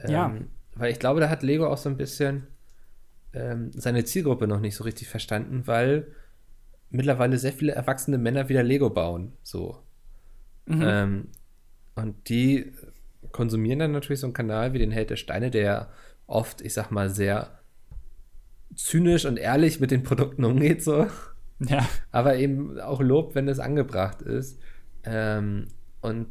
ja. 0.06 0.26
Ähm, 0.26 0.48
weil 0.74 0.92
ich 0.92 0.98
glaube, 0.98 1.20
da 1.20 1.28
hat 1.28 1.42
Lego 1.42 1.66
auch 1.66 1.78
so 1.78 1.88
ein 1.88 1.96
bisschen 1.96 2.46
ähm, 3.32 3.70
seine 3.72 4.04
Zielgruppe 4.04 4.46
noch 4.46 4.60
nicht 4.60 4.76
so 4.76 4.84
richtig 4.84 5.08
verstanden, 5.08 5.66
weil 5.66 6.06
mittlerweile 6.90 7.38
sehr 7.38 7.52
viele 7.52 7.72
erwachsene 7.72 8.18
Männer 8.18 8.48
wieder 8.48 8.62
Lego 8.62 8.90
bauen. 8.90 9.32
So. 9.42 9.78
Mhm. 10.66 10.82
Ähm, 10.84 11.28
und 11.94 12.28
die 12.28 12.72
konsumieren 13.32 13.78
dann 13.78 13.92
natürlich 13.92 14.20
so 14.20 14.26
einen 14.26 14.34
Kanal 14.34 14.72
wie 14.72 14.78
den 14.78 14.90
Held 14.90 15.10
der 15.10 15.16
Steine, 15.16 15.50
der 15.50 15.90
oft, 16.26 16.60
ich 16.60 16.74
sag 16.74 16.90
mal, 16.90 17.10
sehr 17.10 17.58
zynisch 18.74 19.24
und 19.24 19.36
ehrlich 19.36 19.80
mit 19.80 19.90
den 19.90 20.02
Produkten 20.02 20.44
umgeht, 20.44 20.82
so. 20.82 21.06
Ja. 21.60 21.86
Aber 22.10 22.36
eben 22.36 22.80
auch 22.80 23.00
lobt, 23.00 23.34
wenn 23.34 23.48
es 23.48 23.58
angebracht 23.58 24.22
ist. 24.22 24.58
Ähm, 25.04 25.68
und 26.00 26.28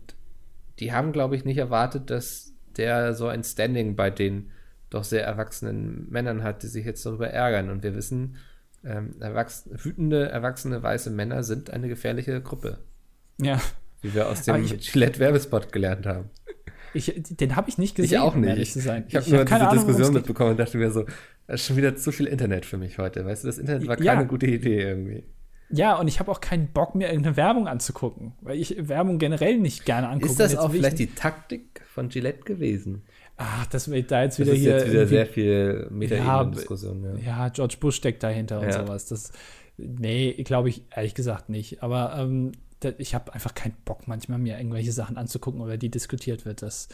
die 0.80 0.91
haben, 0.91 1.12
glaube 1.12 1.36
ich, 1.36 1.45
nicht 1.45 1.58
erwartet, 1.58 2.10
dass 2.10 2.54
der 2.78 3.13
so 3.13 3.28
ein 3.28 3.43
Standing 3.43 3.95
bei 3.95 4.10
den 4.10 4.52
doch 4.89 5.04
sehr 5.04 5.24
erwachsenen 5.24 6.10
Männern 6.10 6.43
hat, 6.43 6.63
die 6.63 6.67
sich 6.67 6.86
jetzt 6.86 7.06
darüber 7.06 7.30
ärgern. 7.30 7.69
Und 7.69 7.84
wir 7.84 7.95
wissen, 7.95 8.38
ähm, 8.83 9.15
erwachs 9.19 9.69
wütende, 9.71 10.29
erwachsene 10.29 10.81
weiße 10.81 11.09
Männer 11.09 11.43
sind 11.43 11.69
eine 11.69 11.87
gefährliche 11.87 12.41
Gruppe. 12.41 12.79
Ja. 13.41 13.59
Wie 14.01 14.13
wir 14.13 14.29
aus 14.29 14.43
dem 14.43 14.65
Gillette-Werbespot 14.65 15.71
gelernt 15.71 16.05
haben. 16.05 16.29
Ich, 16.93 17.13
den 17.15 17.55
habe 17.55 17.69
ich 17.69 17.77
nicht 17.77 17.95
gesehen, 17.95 18.13
ich 18.13 18.19
auch 18.19 18.35
nicht. 18.35 18.73
zu 18.73 18.79
sein. 18.79 19.05
Ich 19.07 19.15
habe 19.15 19.29
nur 19.29 19.39
hab 19.39 19.47
diese 19.47 19.59
Ahnung, 19.59 19.85
Diskussion 19.85 20.13
mitbekommen 20.13 20.51
und 20.51 20.59
dachte 20.59 20.77
mir 20.77 20.91
so, 20.91 21.05
das 21.45 21.61
ist 21.61 21.67
schon 21.67 21.77
wieder 21.77 21.95
zu 21.95 22.11
viel 22.11 22.25
Internet 22.25 22.65
für 22.65 22.77
mich 22.77 22.97
heute. 22.97 23.25
Weißt 23.25 23.43
du, 23.43 23.47
das 23.47 23.57
Internet 23.57 23.87
war 23.87 23.97
keine 23.97 24.21
ja. 24.21 24.23
gute 24.23 24.47
Idee 24.47 24.81
irgendwie. 24.81 25.23
Ja, 25.71 25.97
und 25.97 26.07
ich 26.07 26.19
habe 26.19 26.31
auch 26.31 26.41
keinen 26.41 26.67
Bock, 26.67 26.95
mir 26.95 27.09
irgendeine 27.09 27.37
Werbung 27.37 27.67
anzugucken, 27.67 28.33
weil 28.41 28.57
ich 28.57 28.75
Werbung 28.87 29.19
generell 29.19 29.57
nicht 29.59 29.85
gerne 29.85 30.09
angucke. 30.09 30.31
Ist 30.31 30.39
das 30.39 30.55
auch 30.55 30.71
vielleicht 30.71 30.97
die 30.97 31.13
Taktik 31.13 31.81
von 31.93 32.09
Gillette 32.09 32.43
gewesen? 32.43 33.03
Ach, 33.41 33.65
das 33.67 33.89
wird 33.89 34.12
da 34.12 34.23
jetzt 34.23 34.38
wieder 34.38 34.52
das 34.52 34.60
ist 34.60 34.65
hier. 34.65 34.78
Jetzt 34.78 34.91
wieder 34.91 35.08
sehr 35.08 35.25
viel 35.25 35.88
Meta-Diskussion. 35.91 37.04
Ja, 37.04 37.13
ja. 37.13 37.19
ja, 37.45 37.49
George 37.49 37.78
Bush 37.80 37.95
steckt 37.95 38.21
dahinter 38.21 38.60
und 38.60 38.73
sowas. 38.73 39.06
Das, 39.06 39.32
nee, 39.78 40.34
glaube 40.43 40.67
ich 40.67 40.84
ehrlich 40.93 41.15
gesagt 41.15 41.47
nicht. 41.47 41.82
Aber 41.82 42.17
ähm, 42.17 42.52
ich 42.97 43.15
habe 43.15 43.34
einfach 43.34 43.56
keinen 43.56 43.75
Bock, 43.86 44.10
manchmal 44.10 44.39
mir 44.39 44.58
irgendwelche 44.58 44.91
Sachen 44.91 45.15
anzugucken 45.15 45.62
oder 45.62 45.78
die 45.78 45.89
diskutiert 45.89 46.45
wird. 46.45 46.62
Das 46.62 46.89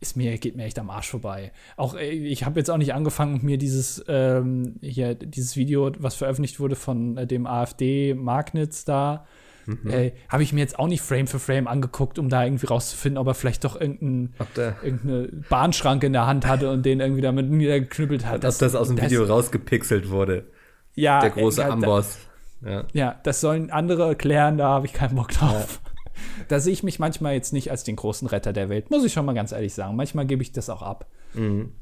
ist 0.00 0.16
mir, 0.16 0.38
geht 0.38 0.56
mir 0.56 0.64
echt 0.64 0.78
am 0.78 0.88
Arsch 0.88 1.10
vorbei. 1.10 1.52
Auch 1.76 1.94
äh, 1.94 2.08
ich 2.08 2.44
habe 2.44 2.58
jetzt 2.58 2.70
auch 2.70 2.78
nicht 2.78 2.94
angefangen, 2.94 3.40
mir 3.44 3.58
dieses 3.58 4.02
ähm, 4.08 4.76
hier, 4.80 5.14
dieses 5.14 5.54
Video, 5.54 5.92
was 5.98 6.14
veröffentlicht 6.14 6.60
wurde 6.60 6.76
von 6.76 7.18
äh, 7.18 7.26
dem 7.26 7.46
AfD-Magnitz 7.46 8.86
da 8.86 9.26
Mhm. 9.66 9.90
Äh, 9.90 10.12
Habe 10.28 10.42
ich 10.42 10.52
mir 10.52 10.60
jetzt 10.60 10.78
auch 10.78 10.86
nicht 10.86 11.02
Frame 11.02 11.26
für 11.26 11.38
Frame 11.38 11.66
angeguckt, 11.66 12.18
um 12.18 12.28
da 12.28 12.44
irgendwie 12.44 12.66
rauszufinden, 12.66 13.18
ob 13.18 13.26
er 13.26 13.34
vielleicht 13.34 13.64
doch 13.64 13.80
irgendein, 13.80 14.34
irgendeine 14.82 15.28
Bahnschranke 15.48 16.06
in 16.06 16.12
der 16.12 16.26
Hand 16.26 16.46
hatte 16.46 16.70
und 16.70 16.84
den 16.84 17.00
irgendwie 17.00 17.22
damit 17.22 17.50
niedergeknüppelt 17.50 18.26
hat. 18.26 18.44
Dass 18.44 18.58
das 18.58 18.74
aus 18.74 18.88
dem 18.88 18.96
das, 18.96 19.06
Video 19.06 19.24
rausgepixelt 19.24 20.10
wurde. 20.10 20.46
Ja. 20.94 21.20
Der 21.20 21.30
große 21.30 21.62
äh, 21.62 21.66
Amboss. 21.66 22.18
Ja. 22.64 22.84
ja, 22.92 23.20
das 23.24 23.40
sollen 23.40 23.70
andere 23.70 24.06
erklären, 24.06 24.56
da 24.56 24.68
habe 24.68 24.86
ich 24.86 24.92
keinen 24.92 25.16
Bock 25.16 25.28
drauf. 25.28 25.80
Ja. 25.84 25.90
Da 26.48 26.60
sehe 26.60 26.72
ich 26.72 26.84
mich 26.84 27.00
manchmal 27.00 27.34
jetzt 27.34 27.52
nicht 27.52 27.72
als 27.72 27.82
den 27.82 27.96
großen 27.96 28.28
Retter 28.28 28.52
der 28.52 28.68
Welt, 28.68 28.88
muss 28.88 29.04
ich 29.04 29.12
schon 29.12 29.26
mal 29.26 29.34
ganz 29.34 29.50
ehrlich 29.50 29.74
sagen. 29.74 29.96
Manchmal 29.96 30.26
gebe 30.26 30.42
ich 30.42 30.52
das 30.52 30.70
auch 30.70 30.80
ab. 30.80 31.08
Mhm. 31.34 31.72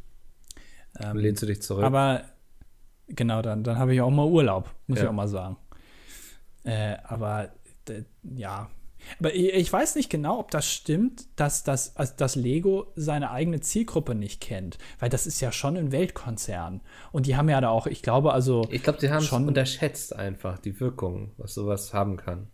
Ähm, 0.99 1.17
Lehnst 1.17 1.43
du 1.43 1.47
dich 1.47 1.61
zurück? 1.61 1.85
Aber 1.85 2.23
genau, 3.09 3.43
dann, 3.43 3.63
dann 3.63 3.79
habe 3.79 3.95
ich 3.95 4.01
auch 4.01 4.11
mal 4.11 4.27
Urlaub, 4.27 4.75
muss 4.87 4.99
ja. 4.99 5.05
ich 5.05 5.11
auch 5.11 5.15
mal 5.15 5.29
sagen. 5.29 5.59
Äh, 6.65 6.97
aber 7.05 7.51
ja. 8.23 8.71
Aber 9.19 9.35
ich 9.35 9.73
weiß 9.73 9.97
nicht 9.97 10.11
genau, 10.11 10.39
ob 10.39 10.53
das 10.53 10.71
stimmt, 10.71 11.27
dass 11.35 11.65
das 11.65 11.97
also 11.97 12.13
dass 12.17 12.37
Lego 12.37 12.93
seine 12.95 13.33
eigene 13.33 13.61
Zielgruppe 13.61 14.15
nicht 14.15 14.41
kennt, 14.41 14.79
weil 15.01 15.09
das 15.09 15.27
ist 15.27 15.41
ja 15.41 15.51
schon 15.51 15.77
ein 15.77 15.91
Weltkonzern 15.91 16.83
und 17.11 17.27
die 17.27 17.37
haben 17.37 17.49
ja 17.49 17.61
da 17.61 17.71
auch, 17.71 17.89
ich 17.89 18.03
glaube 18.03 18.33
also 18.33 18.65
Ich 18.71 18.85
glaube, 18.85 19.01
sie 19.01 19.11
haben 19.11 19.25
schon 19.25 19.49
unterschätzt 19.49 20.15
einfach 20.15 20.59
die 20.59 20.79
Wirkung, 20.79 21.33
was 21.37 21.55
sowas 21.55 21.93
haben 21.93 22.17
kann. 22.17 22.47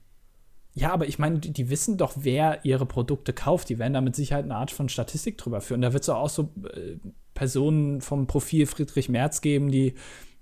Ja, 0.79 0.93
aber 0.93 1.07
ich 1.07 1.19
meine, 1.19 1.39
die, 1.39 1.53
die, 1.53 1.71
wissen 1.71 1.97
doch, 1.97 2.15
wer 2.17 2.65
ihre 2.65 2.87
Produkte 2.87 3.33
kauft. 3.33 3.69
Die 3.69 3.79
werden 3.79 3.95
da 3.95 4.01
mit 4.01 4.15
Sicherheit 4.15 4.45
eine 4.45 4.55
Art 4.55 4.71
von 4.71 4.89
Statistik 4.89 5.37
drüber 5.39 5.61
führen. 5.61 5.81
Da 5.81 5.93
wird 5.93 6.03
es 6.03 6.09
auch 6.09 6.29
so 6.29 6.53
äh, 6.73 6.97
Personen 7.35 8.01
vom 8.01 8.27
Profil 8.27 8.67
Friedrich 8.67 9.09
Merz 9.09 9.41
geben, 9.41 9.71
die 9.71 9.95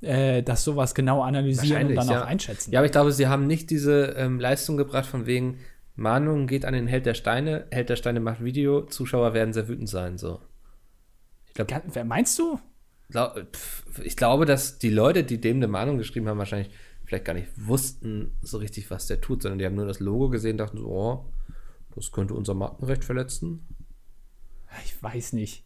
äh, 0.03 0.43
das 0.43 0.65
sowas 0.65 0.95
genau 0.95 1.23
analysieren 1.23 1.89
und 1.89 1.95
dann 1.95 2.09
ja. 2.09 2.23
auch 2.23 2.27
einschätzen. 2.27 2.73
Ja, 2.73 2.81
aber 2.81 2.87
ich 2.87 2.93
glaube, 2.93 3.13
sie 3.13 3.29
haben 3.29 3.47
nicht 3.47 3.71
diese 3.71 4.15
ähm, 4.17 4.39
Leistung 4.39 4.77
gebracht, 4.77 5.07
von 5.07 5.27
wegen 5.27 5.59
Mahnung 5.95 6.47
geht 6.47 6.65
an 6.65 6.75
den 6.75 6.87
Held 6.87 7.07
der 7.07 7.15
Steine, 7.15 7.67
Held 7.71 7.89
der 7.89 7.97
Steine 7.97 8.21
macht 8.21 8.45
Video, 8.45 8.83
Zuschauer 8.83 9.33
werden 9.33 9.55
sehr 9.55 9.69
wütend 9.69 9.89
sein. 9.89 10.19
So. 10.19 10.41
Ich 11.49 11.55
glaub, 11.55 11.69
Wer 11.93 12.05
meinst 12.05 12.39
du? 12.39 12.59
ich 14.03 14.17
glaube, 14.17 14.47
dass 14.47 14.79
die 14.79 14.91
Leute, 14.91 15.25
die 15.25 15.41
dem 15.41 15.59
eine 15.59 15.69
Mahnung 15.69 15.97
geschrieben 15.97 16.29
haben, 16.29 16.39
wahrscheinlich 16.39 16.71
vielleicht 17.07 17.25
gar 17.25 17.35
nicht 17.35 17.49
wussten 17.57 18.33
so 18.43 18.59
richtig, 18.59 18.91
was 18.91 19.07
der 19.07 19.21
tut, 19.21 19.43
sondern 19.43 19.59
die 19.59 19.65
haben 19.65 19.75
nur 19.75 19.87
das 19.87 20.01
Logo 20.01 20.29
gesehen 20.29 20.59
dachten 20.59 20.79
so, 20.79 20.87
oh, 20.87 21.25
das 21.95 22.13
könnte 22.13 22.35
unser 22.35 22.55
Markenrecht 22.55 23.05
verletzen. 23.05 23.67
Ich 24.85 25.03
weiß 25.03 25.33
nicht 25.33 25.65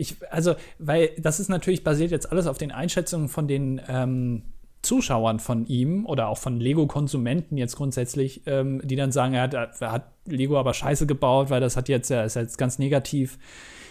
ich, 0.00 0.16
also, 0.30 0.54
weil 0.78 1.10
das 1.18 1.40
ist 1.40 1.48
natürlich 1.48 1.84
basiert 1.84 2.10
jetzt 2.10 2.30
alles 2.32 2.46
auf 2.46 2.56
den 2.56 2.72
Einschätzungen 2.72 3.28
von 3.28 3.46
den 3.46 3.82
ähm, 3.86 4.44
Zuschauern 4.80 5.40
von 5.40 5.66
ihm 5.66 6.06
oder 6.06 6.28
auch 6.28 6.38
von 6.38 6.58
Lego-Konsumenten 6.58 7.58
jetzt 7.58 7.76
grundsätzlich, 7.76 8.42
ähm, 8.46 8.80
die 8.82 8.96
dann 8.96 9.12
sagen, 9.12 9.34
er 9.34 9.42
hat, 9.42 9.54
er 9.54 9.92
hat, 9.92 10.10
Lego 10.24 10.58
aber 10.58 10.72
scheiße 10.72 11.06
gebaut, 11.06 11.50
weil 11.50 11.60
das 11.60 11.76
hat 11.76 11.90
jetzt, 11.90 12.08
ja, 12.08 12.24
ist 12.24 12.34
jetzt 12.34 12.56
ganz 12.56 12.78
negativ. 12.78 13.38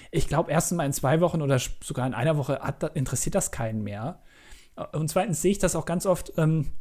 Ich 0.10 0.28
glaube, 0.28 0.52
erstens 0.52 0.78
mal 0.78 0.86
in 0.88 0.94
zwei 0.94 1.22
Wochen 1.22 1.44
oder 1.44 1.60
sogar 1.84 2.08
in 2.08 2.16
einer 2.16 2.38
Woche 2.38 2.60
hat, 2.60 2.96
interessiert 2.96 3.36
das 3.36 3.52
keinen 3.52 3.84
mehr. 3.84 4.24
Und 4.94 5.10
zweitens 5.10 5.44
sehe 5.44 5.52
ich 5.52 5.60
das 5.60 5.76
auch 5.76 5.86
ganz 5.86 6.08
oft 6.08 6.34
ähm, 6.38 6.72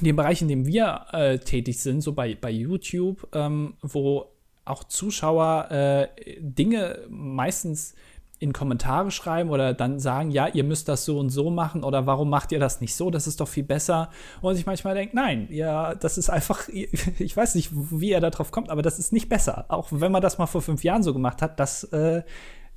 dem 0.00 0.16
Bereich, 0.16 0.42
in 0.42 0.48
dem 0.48 0.66
wir 0.66 1.06
äh, 1.12 1.38
tätig 1.38 1.80
sind, 1.80 2.00
so 2.00 2.12
bei, 2.12 2.34
bei 2.34 2.50
YouTube, 2.50 3.28
ähm, 3.34 3.74
wo 3.82 4.26
auch 4.64 4.84
Zuschauer 4.84 5.70
äh, 5.70 6.08
Dinge 6.40 7.00
meistens 7.08 7.94
in 8.42 8.52
Kommentare 8.52 9.12
schreiben 9.12 9.50
oder 9.50 9.72
dann 9.72 10.00
sagen, 10.00 10.32
ja, 10.32 10.48
ihr 10.48 10.64
müsst 10.64 10.88
das 10.88 11.04
so 11.04 11.16
und 11.20 11.30
so 11.30 11.48
machen 11.50 11.84
oder 11.84 12.06
warum 12.06 12.28
macht 12.28 12.50
ihr 12.50 12.58
das 12.58 12.80
nicht 12.80 12.96
so? 12.96 13.08
Das 13.08 13.28
ist 13.28 13.40
doch 13.40 13.46
viel 13.46 13.62
besser. 13.62 14.10
Und 14.40 14.58
ich 14.58 14.66
manchmal 14.66 14.96
denke, 14.96 15.14
nein, 15.14 15.46
ja, 15.50 15.94
das 15.94 16.18
ist 16.18 16.28
einfach, 16.28 16.68
ich 16.68 17.36
weiß 17.36 17.54
nicht, 17.54 17.70
wie 17.72 18.10
er 18.10 18.20
darauf 18.20 18.50
kommt, 18.50 18.68
aber 18.68 18.82
das 18.82 18.98
ist 18.98 19.12
nicht 19.12 19.28
besser. 19.28 19.66
Auch 19.68 19.88
wenn 19.92 20.10
man 20.10 20.22
das 20.22 20.38
mal 20.38 20.46
vor 20.46 20.60
fünf 20.60 20.82
Jahren 20.82 21.04
so 21.04 21.12
gemacht 21.12 21.40
hat, 21.40 21.60
das 21.60 21.84
äh, 21.84 22.22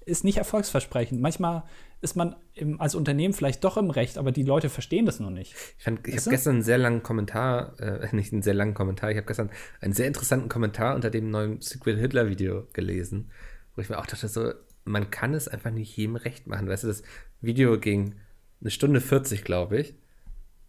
ist 0.06 0.24
nicht 0.24 0.38
erfolgsversprechend. 0.38 1.20
Manchmal 1.20 1.64
ist 2.02 2.16
man 2.16 2.36
im, 2.54 2.80
als 2.80 2.96
Unternehmen 2.96 3.34
vielleicht 3.34 3.64
doch 3.64 3.78
im 3.78 3.90
Recht, 3.90 4.18
aber 4.18 4.32
die 4.32 4.44
Leute 4.44 4.70
verstehen 4.70 5.06
das 5.06 5.20
noch 5.20 5.30
nicht. 5.30 5.54
Ich, 5.78 5.88
ich 5.88 5.88
habe 5.88 6.30
gestern 6.30 6.56
einen 6.56 6.64
sehr 6.64 6.78
langen 6.78 7.04
Kommentar, 7.04 7.80
äh, 7.80 8.08
nicht 8.16 8.34
einen 8.34 8.42
sehr 8.42 8.54
langen 8.54 8.74
Kommentar, 8.74 9.12
ich 9.12 9.18
habe 9.18 9.28
gestern 9.28 9.50
einen 9.82 9.94
sehr 9.94 10.08
interessanten 10.08 10.50
Kommentar 10.50 10.96
unter 10.96 11.10
dem 11.10 11.30
neuen 11.32 11.62
Secret 11.62 11.98
Hitler 11.98 12.30
Video 12.30 12.68
gelesen, 12.74 13.32
wo 13.76 13.82
ich 13.82 13.90
mir 13.90 13.98
auch 13.98 14.06
dachte, 14.06 14.28
so, 14.28 14.54
man 14.86 15.10
kann 15.10 15.34
es 15.34 15.48
einfach 15.48 15.72
nicht 15.72 15.98
jedem 15.98 16.16
recht 16.16 16.48
machen. 16.48 16.70
Weißt 16.70 16.84
du, 16.84 16.88
das 16.88 17.04
Video 17.42 17.80
ging 17.80 18.16
eine 18.62 18.70
Stunde 18.70 19.02
40, 19.02 19.44
glaube 19.44 19.80
ich, 19.80 19.96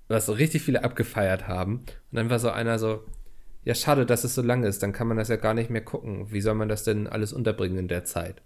was 0.08 0.26
so 0.26 0.32
richtig 0.32 0.62
viele 0.62 0.84
abgefeiert 0.84 1.46
haben. 1.46 1.80
Und 1.80 1.86
dann 2.12 2.30
war 2.30 2.38
so 2.38 2.50
einer 2.50 2.78
so, 2.78 3.04
ja, 3.64 3.74
schade, 3.74 4.06
dass 4.06 4.24
es 4.24 4.34
so 4.34 4.42
lang 4.42 4.64
ist, 4.64 4.82
dann 4.82 4.92
kann 4.92 5.08
man 5.08 5.16
das 5.16 5.28
ja 5.28 5.36
gar 5.36 5.54
nicht 5.54 5.70
mehr 5.70 5.82
gucken. 5.82 6.30
Wie 6.30 6.40
soll 6.40 6.54
man 6.54 6.68
das 6.68 6.84
denn 6.84 7.06
alles 7.06 7.32
unterbringen 7.32 7.78
in 7.78 7.88
der 7.88 8.04
Zeit? 8.04 8.42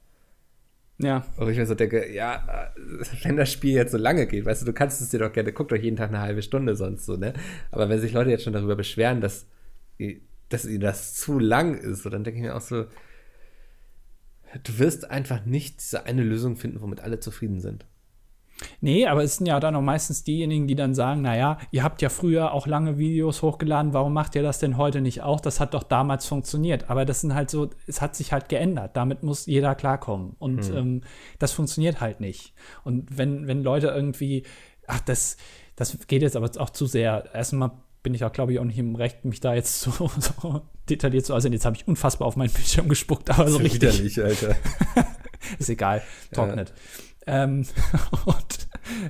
Ja. 1.02 1.24
Und 1.36 1.48
ich 1.50 1.56
mir 1.56 1.66
so 1.66 1.74
denke, 1.74 2.12
ja, 2.12 2.72
wenn 3.22 3.36
das 3.36 3.50
Spiel 3.50 3.74
jetzt 3.74 3.92
so 3.92 3.98
lange 3.98 4.26
geht, 4.26 4.44
weißt 4.44 4.62
du, 4.62 4.66
du 4.66 4.72
kannst 4.72 5.00
es 5.00 5.08
dir 5.08 5.18
doch 5.18 5.32
gerne, 5.32 5.52
guck 5.52 5.68
doch 5.68 5.76
jeden 5.76 5.96
Tag 5.96 6.10
eine 6.10 6.20
halbe 6.20 6.42
Stunde 6.42 6.76
sonst 6.76 7.06
so, 7.06 7.16
ne? 7.16 7.32
Aber 7.70 7.88
wenn 7.88 8.00
sich 8.00 8.12
Leute 8.12 8.30
jetzt 8.30 8.44
schon 8.44 8.52
darüber 8.52 8.76
beschweren, 8.76 9.20
dass, 9.20 9.46
dass 10.50 10.66
ihnen 10.66 10.80
das 10.80 11.14
zu 11.14 11.38
lang 11.38 11.74
ist, 11.74 12.02
so, 12.02 12.10
dann 12.10 12.22
denke 12.22 12.38
ich 12.38 12.44
mir 12.44 12.54
auch 12.54 12.60
so, 12.60 12.84
du 14.62 14.78
wirst 14.78 15.10
einfach 15.10 15.46
nicht 15.46 15.80
diese 15.80 16.04
eine 16.04 16.22
Lösung 16.22 16.56
finden, 16.56 16.82
womit 16.82 17.00
alle 17.00 17.18
zufrieden 17.18 17.60
sind. 17.60 17.86
Nee, 18.80 19.06
aber 19.06 19.22
es 19.22 19.36
sind 19.36 19.46
ja 19.46 19.60
dann 19.60 19.76
auch 19.76 19.82
meistens 19.82 20.24
diejenigen, 20.24 20.66
die 20.66 20.74
dann 20.74 20.94
sagen, 20.94 21.22
naja, 21.22 21.58
ihr 21.70 21.82
habt 21.82 22.02
ja 22.02 22.08
früher 22.08 22.52
auch 22.52 22.66
lange 22.66 22.98
Videos 22.98 23.42
hochgeladen, 23.42 23.92
warum 23.92 24.12
macht 24.12 24.34
ihr 24.34 24.42
das 24.42 24.58
denn 24.58 24.76
heute 24.76 25.00
nicht 25.00 25.22
auch? 25.22 25.40
Das 25.40 25.60
hat 25.60 25.74
doch 25.74 25.82
damals 25.82 26.26
funktioniert. 26.26 26.90
Aber 26.90 27.04
das 27.04 27.20
sind 27.20 27.34
halt 27.34 27.50
so, 27.50 27.70
es 27.86 28.00
hat 28.00 28.16
sich 28.16 28.32
halt 28.32 28.48
geändert. 28.48 28.96
Damit 28.96 29.22
muss 29.22 29.46
jeder 29.46 29.74
klarkommen. 29.74 30.36
Und 30.38 30.70
mhm. 30.70 30.76
ähm, 30.76 31.00
das 31.38 31.52
funktioniert 31.52 32.00
halt 32.00 32.20
nicht. 32.20 32.54
Und 32.84 33.16
wenn, 33.16 33.46
wenn 33.46 33.62
Leute 33.62 33.88
irgendwie, 33.88 34.44
ach, 34.86 35.00
das, 35.00 35.36
das 35.76 35.96
geht 36.06 36.22
jetzt 36.22 36.36
aber 36.36 36.50
auch 36.58 36.70
zu 36.70 36.86
sehr. 36.86 37.24
Erstmal 37.34 37.72
bin 38.02 38.14
ich 38.14 38.24
auch, 38.24 38.32
glaube 38.32 38.52
ich, 38.52 38.58
auch 38.58 38.64
nicht 38.64 38.78
im 38.78 38.94
Recht, 38.94 39.24
mich 39.24 39.40
da 39.40 39.54
jetzt 39.54 39.80
so, 39.80 39.90
so 40.18 40.62
detailliert 40.88 41.26
zu 41.26 41.34
äußern. 41.34 41.52
Jetzt 41.52 41.64
habe 41.64 41.76
ich 41.76 41.86
unfassbar 41.86 42.26
auf 42.26 42.36
meinen 42.36 42.52
Bildschirm 42.52 42.88
gespuckt, 42.88 43.30
aber 43.30 43.48
so 43.48 43.58
richtig. 43.58 43.82
Widerlich, 43.82 44.22
Alter. 44.22 44.56
ist 45.58 45.70
egal, 45.70 46.02
trocknet. 46.32 46.70
Ja. 46.70 47.09
Ähm, 47.26 47.66
und 48.24 48.68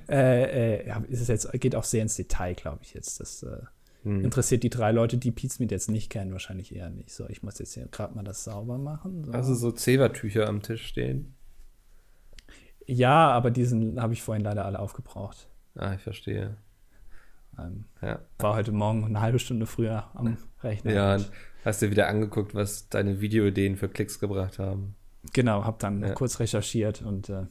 äh, 0.09 0.81
äh, 0.81 1.03
ist 1.09 1.21
es 1.21 1.29
jetzt, 1.29 1.53
geht 1.53 1.75
auch 1.75 1.85
sehr 1.85 2.03
ins 2.03 2.17
Detail, 2.17 2.55
glaube 2.55 2.81
ich, 2.83 2.95
jetzt. 2.95 3.21
Das 3.21 3.43
äh, 3.43 3.59
hm. 4.03 4.25
interessiert 4.25 4.63
die 4.63 4.71
drei 4.71 4.93
Leute, 4.93 5.19
die 5.19 5.31
Pizmeet 5.31 5.71
jetzt 5.71 5.91
nicht 5.91 6.11
kennen, 6.11 6.33
wahrscheinlich 6.33 6.75
eher 6.75 6.91
nicht. 6.91 7.11
So, 7.11 7.29
ich 7.29 7.43
muss 7.43 7.59
jetzt 7.59 7.75
hier 7.75 7.87
gerade 7.87 8.15
mal 8.15 8.23
das 8.23 8.45
sauber 8.45 8.79
machen. 8.79 9.25
So. 9.25 9.33
Also 9.33 9.55
so 9.55 9.73
Zewa-Tücher 9.73 10.49
am 10.49 10.63
Tisch 10.63 10.87
stehen. 10.87 11.35
Ja, 12.87 13.31
aber 13.31 13.51
diesen 13.51 14.01
habe 14.01 14.13
ich 14.13 14.23
vorhin 14.23 14.43
leider 14.43 14.65
alle 14.65 14.79
aufgebraucht. 14.79 15.49
Ah, 15.77 15.95
ich 15.95 16.03
verstehe. 16.03 16.57
Ähm, 17.59 17.85
ja. 18.03 18.21
War 18.39 18.55
heute 18.55 18.73
Morgen 18.73 19.05
eine 19.05 19.21
halbe 19.21 19.39
Stunde 19.39 19.67
früher 19.67 20.09
am 20.15 20.37
Rechner. 20.63 20.93
Ja, 20.93 21.15
und 21.15 21.31
hast 21.65 21.83
dir 21.83 21.91
wieder 21.91 22.09
angeguckt, 22.09 22.55
was 22.55 22.89
deine 22.89 23.21
Videoideen 23.21 23.77
für 23.77 23.89
Klicks 23.89 24.19
gebracht 24.19 24.59
haben. 24.59 24.97
Genau, 25.33 25.65
habe 25.65 25.77
dann 25.79 26.03
ja. 26.03 26.15
kurz 26.15 26.41
recherchiert 26.41 27.03
und 27.03 27.29
äh, 27.29 27.47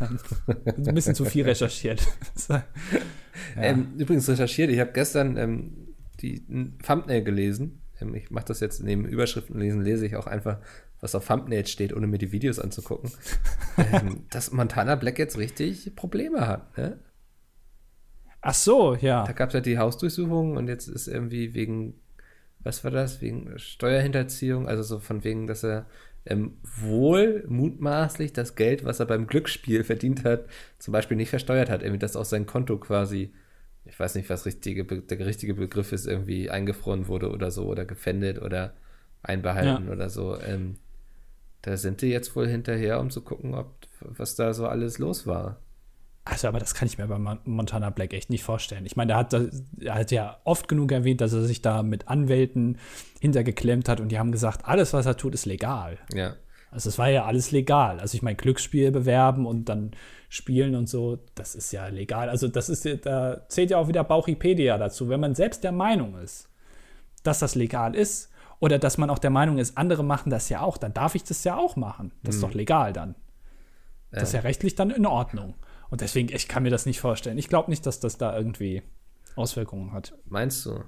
ein 0.00 0.94
bisschen 0.94 1.14
zu 1.14 1.24
viel 1.24 1.44
recherchiert. 1.44 2.06
ja. 2.48 2.64
ähm, 3.56 3.94
übrigens 3.96 4.28
recherchiert, 4.28 4.70
ich 4.70 4.80
habe 4.80 4.92
gestern 4.92 5.36
ähm, 5.36 5.94
die 6.20 6.44
Thumbnail 6.84 7.22
gelesen. 7.22 7.82
Ähm, 8.00 8.14
ich 8.14 8.30
mache 8.30 8.46
das 8.46 8.60
jetzt 8.60 8.82
neben 8.82 9.04
Überschriften 9.04 9.58
lesen, 9.58 9.82
lese 9.82 10.06
ich 10.06 10.16
auch 10.16 10.26
einfach, 10.26 10.58
was 11.00 11.14
auf 11.14 11.26
Thumbnail 11.26 11.66
steht, 11.66 11.92
ohne 11.92 12.06
mir 12.06 12.18
die 12.18 12.32
Videos 12.32 12.58
anzugucken. 12.58 13.10
Ähm, 13.92 14.26
dass 14.30 14.50
Montana 14.50 14.96
Black 14.96 15.20
jetzt 15.20 15.38
richtig 15.38 15.94
Probleme 15.94 16.48
hat. 16.48 16.76
Ne? 16.76 16.98
Ach 18.40 18.54
so, 18.54 18.96
ja. 18.96 19.24
Da 19.24 19.32
gab 19.32 19.50
es 19.50 19.54
ja 19.54 19.60
die 19.60 19.78
Hausdurchsuchung 19.78 20.56
und 20.56 20.66
jetzt 20.66 20.88
ist 20.88 21.06
irgendwie 21.06 21.54
wegen, 21.54 21.94
was 22.58 22.82
war 22.82 22.90
das, 22.90 23.20
wegen 23.20 23.56
Steuerhinterziehung, 23.56 24.66
also 24.66 24.82
so 24.82 24.98
von 24.98 25.22
wegen, 25.22 25.46
dass 25.46 25.62
er 25.62 25.86
ähm, 26.28 26.58
wohl 26.62 27.44
mutmaßlich 27.48 28.32
das 28.32 28.54
Geld, 28.54 28.84
was 28.84 29.00
er 29.00 29.06
beim 29.06 29.26
Glücksspiel 29.26 29.84
verdient 29.84 30.24
hat, 30.24 30.46
zum 30.78 30.92
Beispiel 30.92 31.16
nicht 31.16 31.30
versteuert 31.30 31.70
hat, 31.70 31.82
irgendwie 31.82 31.98
das 31.98 32.16
aus 32.16 32.30
sein 32.30 32.46
Konto 32.46 32.78
quasi, 32.78 33.32
ich 33.84 33.98
weiß 33.98 34.14
nicht, 34.14 34.28
was 34.30 34.46
richtige, 34.46 34.84
der 34.84 35.26
richtige 35.26 35.54
Begriff 35.54 35.92
ist, 35.92 36.06
irgendwie 36.06 36.50
eingefroren 36.50 37.08
wurde 37.08 37.30
oder 37.30 37.50
so 37.50 37.66
oder 37.66 37.84
gefändet 37.84 38.40
oder 38.40 38.74
einbehalten 39.22 39.86
ja. 39.86 39.92
oder 39.92 40.10
so. 40.10 40.38
Ähm, 40.40 40.76
da 41.62 41.76
sind 41.76 42.02
die 42.02 42.08
jetzt 42.08 42.36
wohl 42.36 42.46
hinterher, 42.46 43.00
um 43.00 43.10
zu 43.10 43.22
gucken, 43.22 43.54
ob 43.54 43.74
was 44.00 44.36
da 44.36 44.54
so 44.54 44.66
alles 44.66 44.98
los 44.98 45.26
war. 45.26 45.60
Also, 46.30 46.46
aber 46.46 46.58
das 46.58 46.74
kann 46.74 46.86
ich 46.86 46.98
mir 46.98 47.06
bei 47.06 47.18
Montana 47.44 47.88
Black 47.88 48.12
echt 48.12 48.28
nicht 48.28 48.44
vorstellen. 48.44 48.84
Ich 48.84 48.96
meine, 48.96 49.12
er 49.12 49.18
hat, 49.18 49.32
er 49.32 49.94
hat 49.94 50.10
ja 50.10 50.36
oft 50.44 50.68
genug 50.68 50.92
erwähnt, 50.92 51.22
dass 51.22 51.32
er 51.32 51.42
sich 51.42 51.62
da 51.62 51.82
mit 51.82 52.08
Anwälten 52.08 52.76
hintergeklemmt 53.18 53.88
hat 53.88 53.98
und 53.98 54.10
die 54.10 54.18
haben 54.18 54.30
gesagt, 54.30 54.66
alles, 54.66 54.92
was 54.92 55.06
er 55.06 55.16
tut, 55.16 55.32
ist 55.32 55.46
legal. 55.46 55.96
Ja. 56.12 56.34
Also, 56.70 56.90
es 56.90 56.98
war 56.98 57.08
ja 57.08 57.24
alles 57.24 57.50
legal. 57.50 57.98
Also, 57.98 58.14
ich 58.14 58.20
meine, 58.20 58.36
Glücksspiel 58.36 58.90
bewerben 58.90 59.46
und 59.46 59.70
dann 59.70 59.92
spielen 60.28 60.74
und 60.74 60.86
so, 60.86 61.18
das 61.34 61.54
ist 61.54 61.72
ja 61.72 61.86
legal. 61.86 62.28
Also, 62.28 62.46
das 62.46 62.68
ist, 62.68 62.86
da 63.06 63.48
zählt 63.48 63.70
ja 63.70 63.78
auch 63.78 63.88
wieder 63.88 64.04
Bauchipedia 64.04 64.76
dazu. 64.76 65.08
Wenn 65.08 65.20
man 65.20 65.34
selbst 65.34 65.64
der 65.64 65.72
Meinung 65.72 66.18
ist, 66.18 66.50
dass 67.22 67.38
das 67.38 67.54
legal 67.54 67.96
ist 67.96 68.30
oder 68.60 68.78
dass 68.78 68.98
man 68.98 69.08
auch 69.08 69.18
der 69.18 69.30
Meinung 69.30 69.56
ist, 69.56 69.78
andere 69.78 70.04
machen 70.04 70.28
das 70.28 70.50
ja 70.50 70.60
auch, 70.60 70.76
dann 70.76 70.92
darf 70.92 71.14
ich 71.14 71.24
das 71.24 71.42
ja 71.44 71.56
auch 71.56 71.76
machen. 71.76 72.12
Das 72.22 72.34
hm. 72.34 72.38
ist 72.38 72.42
doch 72.42 72.54
legal 72.54 72.92
dann. 72.92 73.14
Das 74.10 74.24
ist 74.24 74.32
ja 74.32 74.40
rechtlich 74.40 74.74
dann 74.74 74.90
in 74.90 75.06
Ordnung. 75.06 75.54
Und 75.90 76.00
deswegen, 76.00 76.34
ich 76.34 76.48
kann 76.48 76.62
mir 76.62 76.70
das 76.70 76.86
nicht 76.86 77.00
vorstellen. 77.00 77.38
Ich 77.38 77.48
glaube 77.48 77.70
nicht, 77.70 77.86
dass 77.86 78.00
das 78.00 78.18
da 78.18 78.36
irgendwie 78.36 78.82
Auswirkungen 79.36 79.92
hat. 79.92 80.14
Meinst 80.26 80.66
du? 80.66 80.84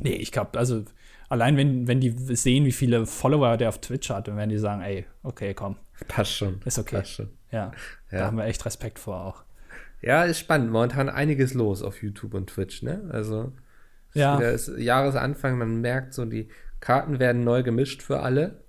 Nee, 0.00 0.14
ich 0.14 0.32
glaube, 0.32 0.58
also 0.58 0.84
allein 1.28 1.56
wenn, 1.56 1.86
wenn 1.86 2.00
die 2.00 2.10
sehen, 2.34 2.64
wie 2.64 2.72
viele 2.72 3.06
Follower 3.06 3.56
der 3.56 3.68
auf 3.68 3.80
Twitch 3.80 4.10
hat, 4.10 4.28
dann 4.28 4.36
werden 4.36 4.50
die 4.50 4.58
sagen, 4.58 4.82
ey, 4.82 5.06
okay, 5.22 5.54
komm. 5.54 5.76
Passt 6.08 6.32
schon. 6.32 6.60
Ist 6.64 6.78
okay. 6.78 6.96
Passt 6.96 7.12
schon. 7.12 7.30
Ja, 7.50 7.72
ja. 8.10 8.18
da 8.18 8.26
haben 8.26 8.36
wir 8.36 8.44
echt 8.44 8.64
Respekt 8.66 8.98
vor 8.98 9.24
auch. 9.24 9.44
Ja, 10.02 10.24
ist 10.24 10.38
spannend. 10.38 10.70
Momentan 10.70 11.08
einiges 11.08 11.54
los 11.54 11.82
auf 11.82 12.02
YouTube 12.02 12.34
und 12.34 12.48
Twitch, 12.48 12.82
ne? 12.82 13.08
Also, 13.10 13.52
ja. 14.12 14.38
ist 14.38 14.68
Jahresanfang, 14.76 15.56
man 15.56 15.80
merkt 15.80 16.12
so, 16.12 16.24
die 16.24 16.48
Karten 16.80 17.18
werden 17.18 17.44
neu 17.44 17.62
gemischt 17.62 18.02
für 18.02 18.20
alle. 18.20 18.64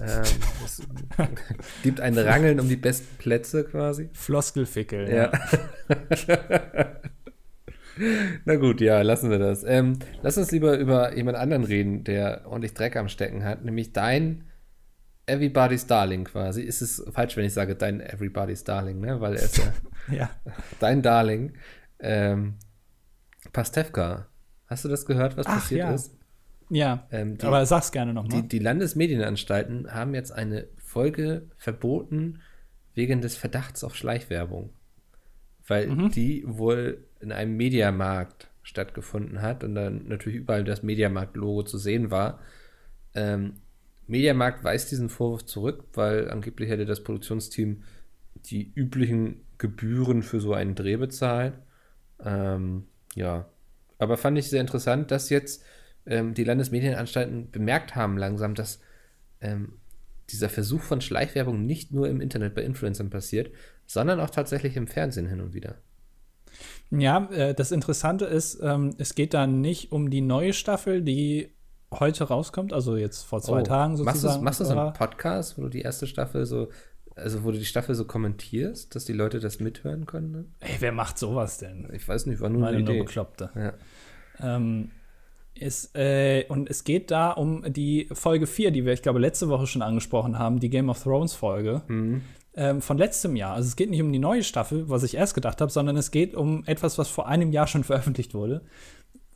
Ähm, 0.00 0.22
es 0.64 0.82
gibt 1.82 2.00
ein 2.00 2.16
Rangeln 2.16 2.60
um 2.60 2.68
die 2.68 2.76
besten 2.76 3.16
Plätze 3.18 3.64
quasi. 3.64 4.10
Floskelfickel. 4.12 5.08
Ja. 5.08 5.32
ja. 6.28 6.96
Na 8.44 8.56
gut, 8.56 8.80
ja, 8.80 9.02
lassen 9.02 9.30
wir 9.30 9.38
das. 9.38 9.64
Ähm, 9.64 9.98
lass 10.22 10.38
uns 10.38 10.50
lieber 10.50 10.78
über 10.78 11.14
jemand 11.14 11.36
anderen 11.36 11.64
reden, 11.64 12.04
der 12.04 12.42
ordentlich 12.46 12.74
Dreck 12.74 12.96
am 12.96 13.08
Stecken 13.08 13.44
hat, 13.44 13.64
nämlich 13.64 13.92
dein 13.92 14.44
Everybody's 15.26 15.86
Darling 15.86 16.24
quasi. 16.24 16.62
Ist 16.62 16.80
es 16.82 17.04
falsch, 17.12 17.36
wenn 17.36 17.44
ich 17.44 17.54
sage 17.54 17.76
dein 17.76 18.00
Everybody's 18.00 18.64
Darling, 18.64 19.00
ne? 19.00 19.20
Weil 19.20 19.36
er 19.36 19.42
ist 19.42 19.58
ja, 19.58 19.72
ja. 20.10 20.30
dein 20.80 21.02
Darling. 21.02 21.52
Ähm, 22.00 22.54
Pastewka. 23.52 24.26
Hast 24.66 24.84
du 24.84 24.88
das 24.88 25.06
gehört, 25.06 25.36
was 25.36 25.46
Ach, 25.46 25.54
passiert 25.54 25.80
ja. 25.80 25.94
ist? 25.94 26.16
Ja, 26.74 27.06
ähm, 27.10 27.36
die, 27.36 27.44
aber 27.44 27.66
sag's 27.66 27.92
gerne 27.92 28.14
nochmal. 28.14 28.42
Die, 28.42 28.48
die 28.48 28.58
Landesmedienanstalten 28.58 29.92
haben 29.92 30.14
jetzt 30.14 30.30
eine 30.32 30.68
Folge 30.78 31.50
verboten 31.58 32.40
wegen 32.94 33.20
des 33.20 33.36
Verdachts 33.36 33.84
auf 33.84 33.94
Schleichwerbung. 33.94 34.70
Weil 35.66 35.88
mhm. 35.88 36.10
die 36.12 36.44
wohl 36.46 37.04
in 37.20 37.30
einem 37.30 37.58
Mediamarkt 37.58 38.48
stattgefunden 38.62 39.42
hat 39.42 39.64
und 39.64 39.74
dann 39.74 40.08
natürlich 40.08 40.38
überall 40.38 40.64
das 40.64 40.82
Mediamarkt-Logo 40.82 41.64
zu 41.64 41.76
sehen 41.76 42.10
war. 42.10 42.40
Ähm, 43.14 43.54
Mediamarkt 44.06 44.64
weist 44.64 44.90
diesen 44.90 45.10
Vorwurf 45.10 45.44
zurück, 45.44 45.84
weil 45.92 46.30
angeblich 46.30 46.70
hätte 46.70 46.86
das 46.86 47.04
Produktionsteam 47.04 47.82
die 48.46 48.72
üblichen 48.74 49.42
Gebühren 49.58 50.22
für 50.22 50.40
so 50.40 50.54
einen 50.54 50.74
Dreh 50.74 50.96
bezahlt. 50.96 51.52
Ähm, 52.24 52.84
ja, 53.14 53.44
aber 53.98 54.16
fand 54.16 54.38
ich 54.38 54.48
sehr 54.48 54.62
interessant, 54.62 55.10
dass 55.10 55.28
jetzt 55.28 55.62
ähm, 56.06 56.34
die 56.34 56.44
Landesmedienanstalten 56.44 57.50
bemerkt 57.50 57.94
haben 57.94 58.16
langsam, 58.18 58.54
dass 58.54 58.80
ähm, 59.40 59.74
dieser 60.30 60.48
Versuch 60.48 60.80
von 60.80 61.00
Schleichwerbung 61.00 61.64
nicht 61.64 61.92
nur 61.92 62.08
im 62.08 62.20
Internet 62.20 62.54
bei 62.54 62.62
Influencern 62.62 63.10
passiert, 63.10 63.50
sondern 63.86 64.20
auch 64.20 64.30
tatsächlich 64.30 64.76
im 64.76 64.86
Fernsehen 64.86 65.26
hin 65.26 65.40
und 65.40 65.54
wieder. 65.54 65.76
Ja, 66.90 67.28
äh, 67.30 67.54
das 67.54 67.72
Interessante 67.72 68.26
ist, 68.26 68.60
ähm, 68.62 68.94
es 68.98 69.14
geht 69.14 69.34
da 69.34 69.46
nicht 69.46 69.92
um 69.92 70.10
die 70.10 70.20
neue 70.20 70.52
Staffel, 70.52 71.02
die 71.02 71.50
heute 71.90 72.24
rauskommt, 72.24 72.72
also 72.72 72.96
jetzt 72.96 73.22
vor 73.22 73.40
zwei 73.40 73.60
oh, 73.60 73.64
Tagen 73.64 73.96
sozusagen. 73.96 74.44
Machst 74.44 74.60
du, 74.60 74.64
so 74.64 74.78
einen 74.78 74.92
Podcast, 74.92 75.58
wo 75.58 75.62
du 75.62 75.68
die 75.68 75.82
erste 75.82 76.06
Staffel 76.06 76.46
so, 76.46 76.68
also 77.14 77.44
wo 77.44 77.50
du 77.50 77.58
die 77.58 77.64
Staffel 77.64 77.94
so 77.94 78.04
kommentierst, 78.06 78.94
dass 78.94 79.04
die 79.04 79.12
Leute 79.12 79.40
das 79.40 79.60
mithören 79.60 80.06
können? 80.06 80.30
Ne? 80.30 80.44
Ey, 80.60 80.76
wer 80.80 80.92
macht 80.92 81.18
sowas 81.18 81.58
denn? 81.58 81.88
Ich 81.92 82.06
weiß 82.06 82.26
nicht, 82.26 82.40
war 82.40 82.48
nur 82.48 82.62
Meine 82.62 82.78
eine 82.78 82.84
Idee. 82.84 82.96
Nur 82.96 83.04
Bekloppte. 83.04 83.50
Ja. 83.54 84.56
Ähm, 84.56 84.90
ist, 85.54 85.96
äh, 85.96 86.44
und 86.48 86.68
es 86.68 86.84
geht 86.84 87.10
da 87.10 87.30
um 87.30 87.72
die 87.72 88.08
Folge 88.12 88.46
4, 88.46 88.70
die 88.70 88.84
wir, 88.84 88.92
ich 88.92 89.02
glaube, 89.02 89.18
letzte 89.18 89.48
Woche 89.48 89.66
schon 89.66 89.82
angesprochen 89.82 90.38
haben, 90.38 90.60
die 90.60 90.70
Game 90.70 90.88
of 90.88 91.02
Thrones 91.02 91.34
Folge. 91.34 91.82
Mhm. 91.88 92.22
Ähm, 92.54 92.82
von 92.82 92.98
letztem 92.98 93.34
Jahr. 93.34 93.54
Also 93.54 93.68
es 93.68 93.76
geht 93.76 93.88
nicht 93.88 94.02
um 94.02 94.12
die 94.12 94.18
neue 94.18 94.42
Staffel, 94.42 94.88
was 94.90 95.02
ich 95.04 95.16
erst 95.16 95.34
gedacht 95.34 95.62
habe, 95.62 95.72
sondern 95.72 95.96
es 95.96 96.10
geht 96.10 96.34
um 96.34 96.64
etwas, 96.66 96.98
was 96.98 97.08
vor 97.08 97.26
einem 97.26 97.50
Jahr 97.50 97.66
schon 97.66 97.82
veröffentlicht 97.82 98.34
wurde, 98.34 98.60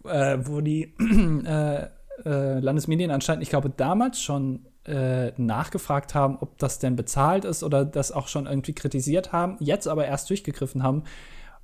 äh, 0.05 0.37
wo 0.43 0.61
die 0.61 0.95
äh, 1.47 1.87
äh, 2.25 2.59
Landesmedienanstalten, 2.61 3.43
ich 3.43 3.49
glaube, 3.49 3.71
damals 3.71 4.21
schon 4.21 4.67
äh, 4.87 5.33
nachgefragt 5.37 6.15
haben, 6.15 6.39
ob 6.41 6.59
das 6.59 6.79
denn 6.79 6.95
bezahlt 6.95 7.45
ist 7.45 7.63
oder 7.63 7.85
das 7.85 8.13
auch 8.13 8.29
schon 8.29 8.47
irgendwie 8.47 8.75
kritisiert 8.75 9.33
haben, 9.33 9.57
jetzt 9.61 9.89
aber 9.89 10.07
erst 10.07 10.29
durchgegriffen 10.31 10.83
haben. 10.83 11.05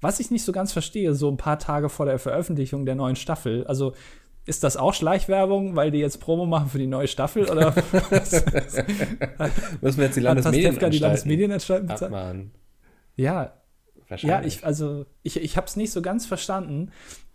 Was 0.00 0.20
ich 0.20 0.30
nicht 0.30 0.44
so 0.44 0.52
ganz 0.52 0.72
verstehe, 0.72 1.14
so 1.14 1.30
ein 1.30 1.36
paar 1.36 1.58
Tage 1.58 1.88
vor 1.88 2.06
der 2.06 2.18
Veröffentlichung 2.18 2.84
der 2.84 2.96
neuen 2.96 3.14
Staffel. 3.14 3.64
Also 3.66 3.92
ist 4.44 4.64
das 4.64 4.76
auch 4.76 4.94
Schleichwerbung, 4.94 5.76
weil 5.76 5.90
die 5.90 5.98
jetzt 5.98 6.20
Promo 6.20 6.46
machen 6.46 6.68
für 6.68 6.78
die 6.78 6.86
neue 6.86 7.06
Staffel? 7.06 7.48
Oder 7.48 7.74
müssen 9.80 9.98
wir 9.98 10.06
jetzt 10.06 10.16
die 10.16 10.20
Landesmedienanstalten, 10.20 10.90
die 10.90 10.98
Landesmedienanstalten 10.98 11.88
bezahlen? 11.88 12.50
Ja. 13.16 13.52
Ja, 14.18 14.42
ich, 14.42 14.64
also 14.64 15.06
ich, 15.22 15.36
ich 15.36 15.56
habe 15.56 15.66
es 15.66 15.76
nicht 15.76 15.90
so 15.90 16.02
ganz 16.02 16.26
verstanden. 16.26 16.90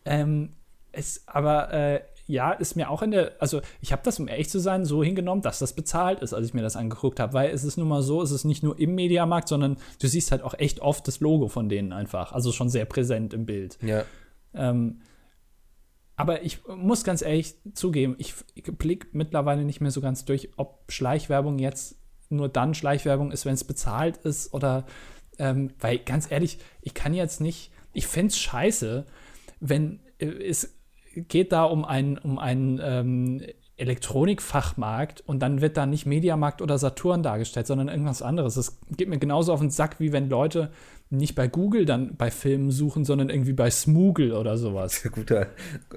Ähm, 0.06 0.54
es, 0.92 1.24
aber 1.28 1.74
äh, 1.74 2.02
ja, 2.28 2.52
ist 2.52 2.76
mir 2.76 2.90
auch 2.90 3.02
in 3.02 3.12
der, 3.12 3.32
also 3.40 3.62
ich 3.82 3.94
habe 3.94 4.02
das, 4.04 4.20
um 4.20 4.28
ehrlich 4.28 4.50
zu 4.50 4.60
sein, 4.60 4.86
so 4.86 5.04
hingenommen, 5.04 5.42
dass 5.42 5.60
das 5.60 5.74
bezahlt 5.74 6.20
ist, 6.20 6.34
als 6.34 6.48
ich 6.48 6.54
mir 6.54 6.62
das 6.62 6.76
angeguckt 6.76 7.20
habe, 7.20 7.34
weil 7.34 7.52
es 7.52 7.64
ist 7.64 7.78
nun 7.78 7.88
mal 7.88 8.02
so, 8.02 8.22
es 8.22 8.32
ist 8.32 8.44
nicht 8.44 8.64
nur 8.64 8.78
im 8.78 8.96
Mediamarkt, 8.96 9.48
sondern 9.48 9.78
du 10.00 10.08
siehst 10.08 10.32
halt 10.32 10.44
auch 10.44 10.54
echt 10.56 10.82
oft 10.82 11.08
das 11.08 11.22
Logo 11.22 11.48
von 11.48 11.70
denen 11.70 11.94
einfach, 11.94 12.34
also 12.34 12.52
schon 12.52 12.70
sehr 12.70 12.86
präsent 12.86 13.34
im 13.34 13.46
Bild. 13.46 13.78
Ja. 13.82 14.04
Ähm, 14.54 15.00
aber 16.18 16.44
ich 16.44 16.60
muss 16.68 17.04
ganz 17.04 17.22
ehrlich 17.22 17.56
zugeben, 17.74 18.16
ich, 18.18 18.34
blicke 18.56 19.08
mittlerweile 19.12 19.64
nicht 19.64 19.82
mehr 19.82 19.92
so 19.92 20.02
ganz 20.02 20.26
durch, 20.26 20.50
ob 20.58 20.92
Schleichwerbung 20.92 21.60
jetzt 21.60 21.96
nur 22.30 22.50
dann 22.50 22.74
Schleichwerbung 22.74 23.32
ist, 23.32 23.46
wenn 23.46 23.54
es 23.54 23.64
bezahlt 23.64 24.18
ist 24.18 24.54
oder, 24.54 24.86
ähm, 25.38 25.72
weil 25.80 26.00
ganz 26.00 26.30
ehrlich, 26.30 26.58
ich 26.82 26.96
kann 26.96 27.14
jetzt 27.14 27.40
nicht, 27.40 27.72
ich 27.94 28.08
fände 28.08 28.32
es 28.32 28.40
scheiße, 28.40 29.06
wenn 29.60 30.00
äh, 30.18 30.26
es 30.26 30.74
geht 31.16 31.52
da 31.52 31.64
um 31.64 31.86
einen, 31.86 32.18
um 32.18 32.40
einen 32.40 32.80
ähm, 32.82 33.42
Elektronikfachmarkt 33.78 35.22
und 35.22 35.40
dann 35.40 35.62
wird 35.62 35.78
da 35.78 35.86
nicht 35.86 36.08
Mediamarkt 36.08 36.64
oder 36.64 36.80
Saturn 36.80 37.22
dargestellt, 37.22 37.68
sondern 37.68 37.90
irgendwas 37.90 38.24
anderes. 38.24 38.56
Das 38.56 38.80
geht 38.90 39.08
mir 39.08 39.20
genauso 39.20 39.54
auf 39.54 39.60
den 39.60 39.70
Sack, 39.70 40.00
wie 40.00 40.12
wenn 40.12 40.30
Leute 40.30 40.72
nicht 41.10 41.36
bei 41.36 41.48
Google 41.48 41.86
dann 41.86 42.16
bei 42.18 42.30
Filmen 42.30 42.70
suchen, 42.72 43.06
sondern 43.06 43.30
irgendwie 43.30 43.54
bei 43.54 43.70
Smoogle 43.70 44.34
oder 44.34 44.58
sowas. 44.58 45.04
Guter. 45.12 45.48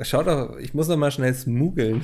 Schau 0.02 0.22
doch, 0.22 0.56
ich 0.58 0.72
muss 0.72 0.88
noch 0.88 0.96
mal 0.96 1.10
schnell 1.10 1.34
smoogeln. 1.34 2.02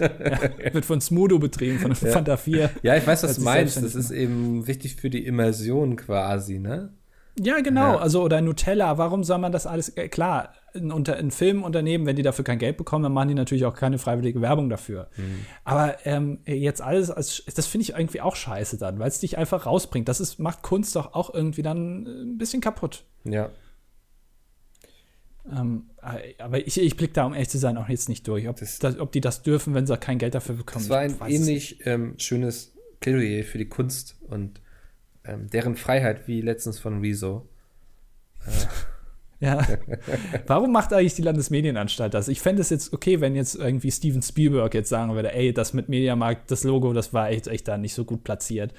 ja, 0.00 0.74
wird 0.74 0.84
von 0.84 1.00
Smudo 1.00 1.38
betrieben, 1.38 1.78
von 1.78 1.90
ja. 1.90 2.12
Fanta 2.12 2.36
4. 2.36 2.70
Ja, 2.82 2.96
ich 2.96 3.06
weiß, 3.06 3.22
was 3.24 3.36
du 3.36 3.42
meinst. 3.42 3.76
Das 3.82 3.94
ist 3.94 4.10
eben 4.10 4.66
wichtig 4.66 4.96
für 4.96 5.10
die 5.10 5.26
Immersion 5.26 5.96
quasi, 5.96 6.58
ne? 6.58 6.94
Ja, 7.38 7.60
genau. 7.60 7.94
Ja. 7.94 7.98
Also, 7.98 8.22
oder 8.22 8.40
Nutella. 8.40 8.98
Warum 8.98 9.24
soll 9.24 9.38
man 9.38 9.52
das 9.52 9.66
alles? 9.66 9.90
Äh, 9.90 10.08
klar, 10.08 10.54
ein, 10.74 10.92
unter, 10.92 11.16
ein 11.16 11.30
Filmunternehmen, 11.30 12.06
wenn 12.06 12.16
die 12.16 12.22
dafür 12.22 12.44
kein 12.44 12.58
Geld 12.58 12.76
bekommen, 12.76 13.02
dann 13.02 13.12
machen 13.12 13.28
die 13.28 13.34
natürlich 13.34 13.64
auch 13.64 13.74
keine 13.74 13.98
freiwillige 13.98 14.40
Werbung 14.40 14.68
dafür. 14.68 15.08
Mhm. 15.16 15.46
Aber 15.64 15.96
ähm, 16.06 16.38
jetzt 16.46 16.82
alles, 16.82 17.10
als, 17.10 17.42
das 17.54 17.66
finde 17.66 17.82
ich 17.82 17.90
irgendwie 17.90 18.20
auch 18.20 18.36
scheiße 18.36 18.78
dann, 18.78 18.98
weil 18.98 19.08
es 19.08 19.20
dich 19.20 19.38
einfach 19.38 19.66
rausbringt. 19.66 20.08
Das 20.08 20.20
ist, 20.20 20.38
macht 20.38 20.62
Kunst 20.62 20.96
doch 20.96 21.14
auch 21.14 21.32
irgendwie 21.32 21.62
dann 21.62 22.06
äh, 22.06 22.10
ein 22.22 22.38
bisschen 22.38 22.60
kaputt. 22.60 23.04
Ja. 23.24 23.50
Ähm, 25.50 25.90
äh, 26.02 26.34
aber 26.42 26.66
ich, 26.66 26.80
ich 26.80 26.96
blicke 26.96 27.14
da, 27.14 27.26
um 27.26 27.34
ehrlich 27.34 27.48
zu 27.48 27.58
sein, 27.58 27.76
auch 27.76 27.88
jetzt 27.88 28.08
nicht 28.08 28.26
durch, 28.28 28.48
ob, 28.48 28.56
das, 28.56 28.78
das, 28.78 28.98
ob 28.98 29.12
die 29.12 29.20
das 29.20 29.42
dürfen, 29.42 29.74
wenn 29.74 29.86
sie 29.86 29.96
kein 29.96 30.18
Geld 30.18 30.34
dafür 30.34 30.54
bekommen. 30.54 30.84
Das 30.84 30.90
war 30.90 31.00
ein 31.00 31.16
ähnlich 31.26 31.86
ähm, 31.86 32.14
schönes 32.18 32.72
Plädoyer 33.00 33.44
für 33.44 33.58
die 33.58 33.68
Kunst 33.68 34.16
und 34.28 34.60
ähm, 35.24 35.48
deren 35.50 35.76
Freiheit, 35.76 36.28
wie 36.28 36.40
letztens 36.40 36.78
von 36.78 37.00
Rezo. 37.00 37.48
Äh. 38.46 38.50
Ja. 39.40 39.66
Warum 40.46 40.70
macht 40.70 40.92
eigentlich 40.92 41.14
die 41.14 41.22
Landesmedienanstalt 41.22 42.12
das? 42.12 42.28
Ich 42.28 42.40
fände 42.40 42.60
es 42.60 42.70
jetzt 42.70 42.92
okay, 42.92 43.20
wenn 43.20 43.34
jetzt 43.34 43.54
irgendwie 43.54 43.90
Steven 43.90 44.22
Spielberg 44.22 44.74
jetzt 44.74 44.90
sagen 44.90 45.14
würde, 45.14 45.32
ey, 45.32 45.52
das 45.52 45.72
mit 45.72 45.88
Mediamarkt, 45.88 46.50
das 46.50 46.62
Logo, 46.62 46.92
das 46.92 47.14
war 47.14 47.30
echt, 47.30 47.46
echt 47.46 47.66
da 47.66 47.78
nicht 47.78 47.94
so 47.94 48.04
gut 48.04 48.22
platziert. 48.22 48.74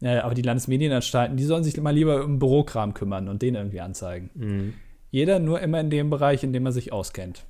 Äh, 0.00 0.18
aber 0.18 0.34
die 0.34 0.42
Landesmedienanstalten, 0.42 1.36
die 1.36 1.44
sollen 1.44 1.64
sich 1.64 1.76
mal 1.80 1.90
lieber 1.90 2.24
um 2.24 2.38
Bürokram 2.38 2.94
kümmern 2.94 3.28
und 3.28 3.42
den 3.42 3.56
irgendwie 3.56 3.80
anzeigen. 3.80 4.30
Mhm. 4.34 4.74
Jeder 5.10 5.38
nur 5.38 5.60
immer 5.60 5.80
in 5.80 5.90
dem 5.90 6.10
Bereich, 6.10 6.44
in 6.44 6.52
dem 6.52 6.66
er 6.66 6.72
sich 6.72 6.92
auskennt. 6.92 7.44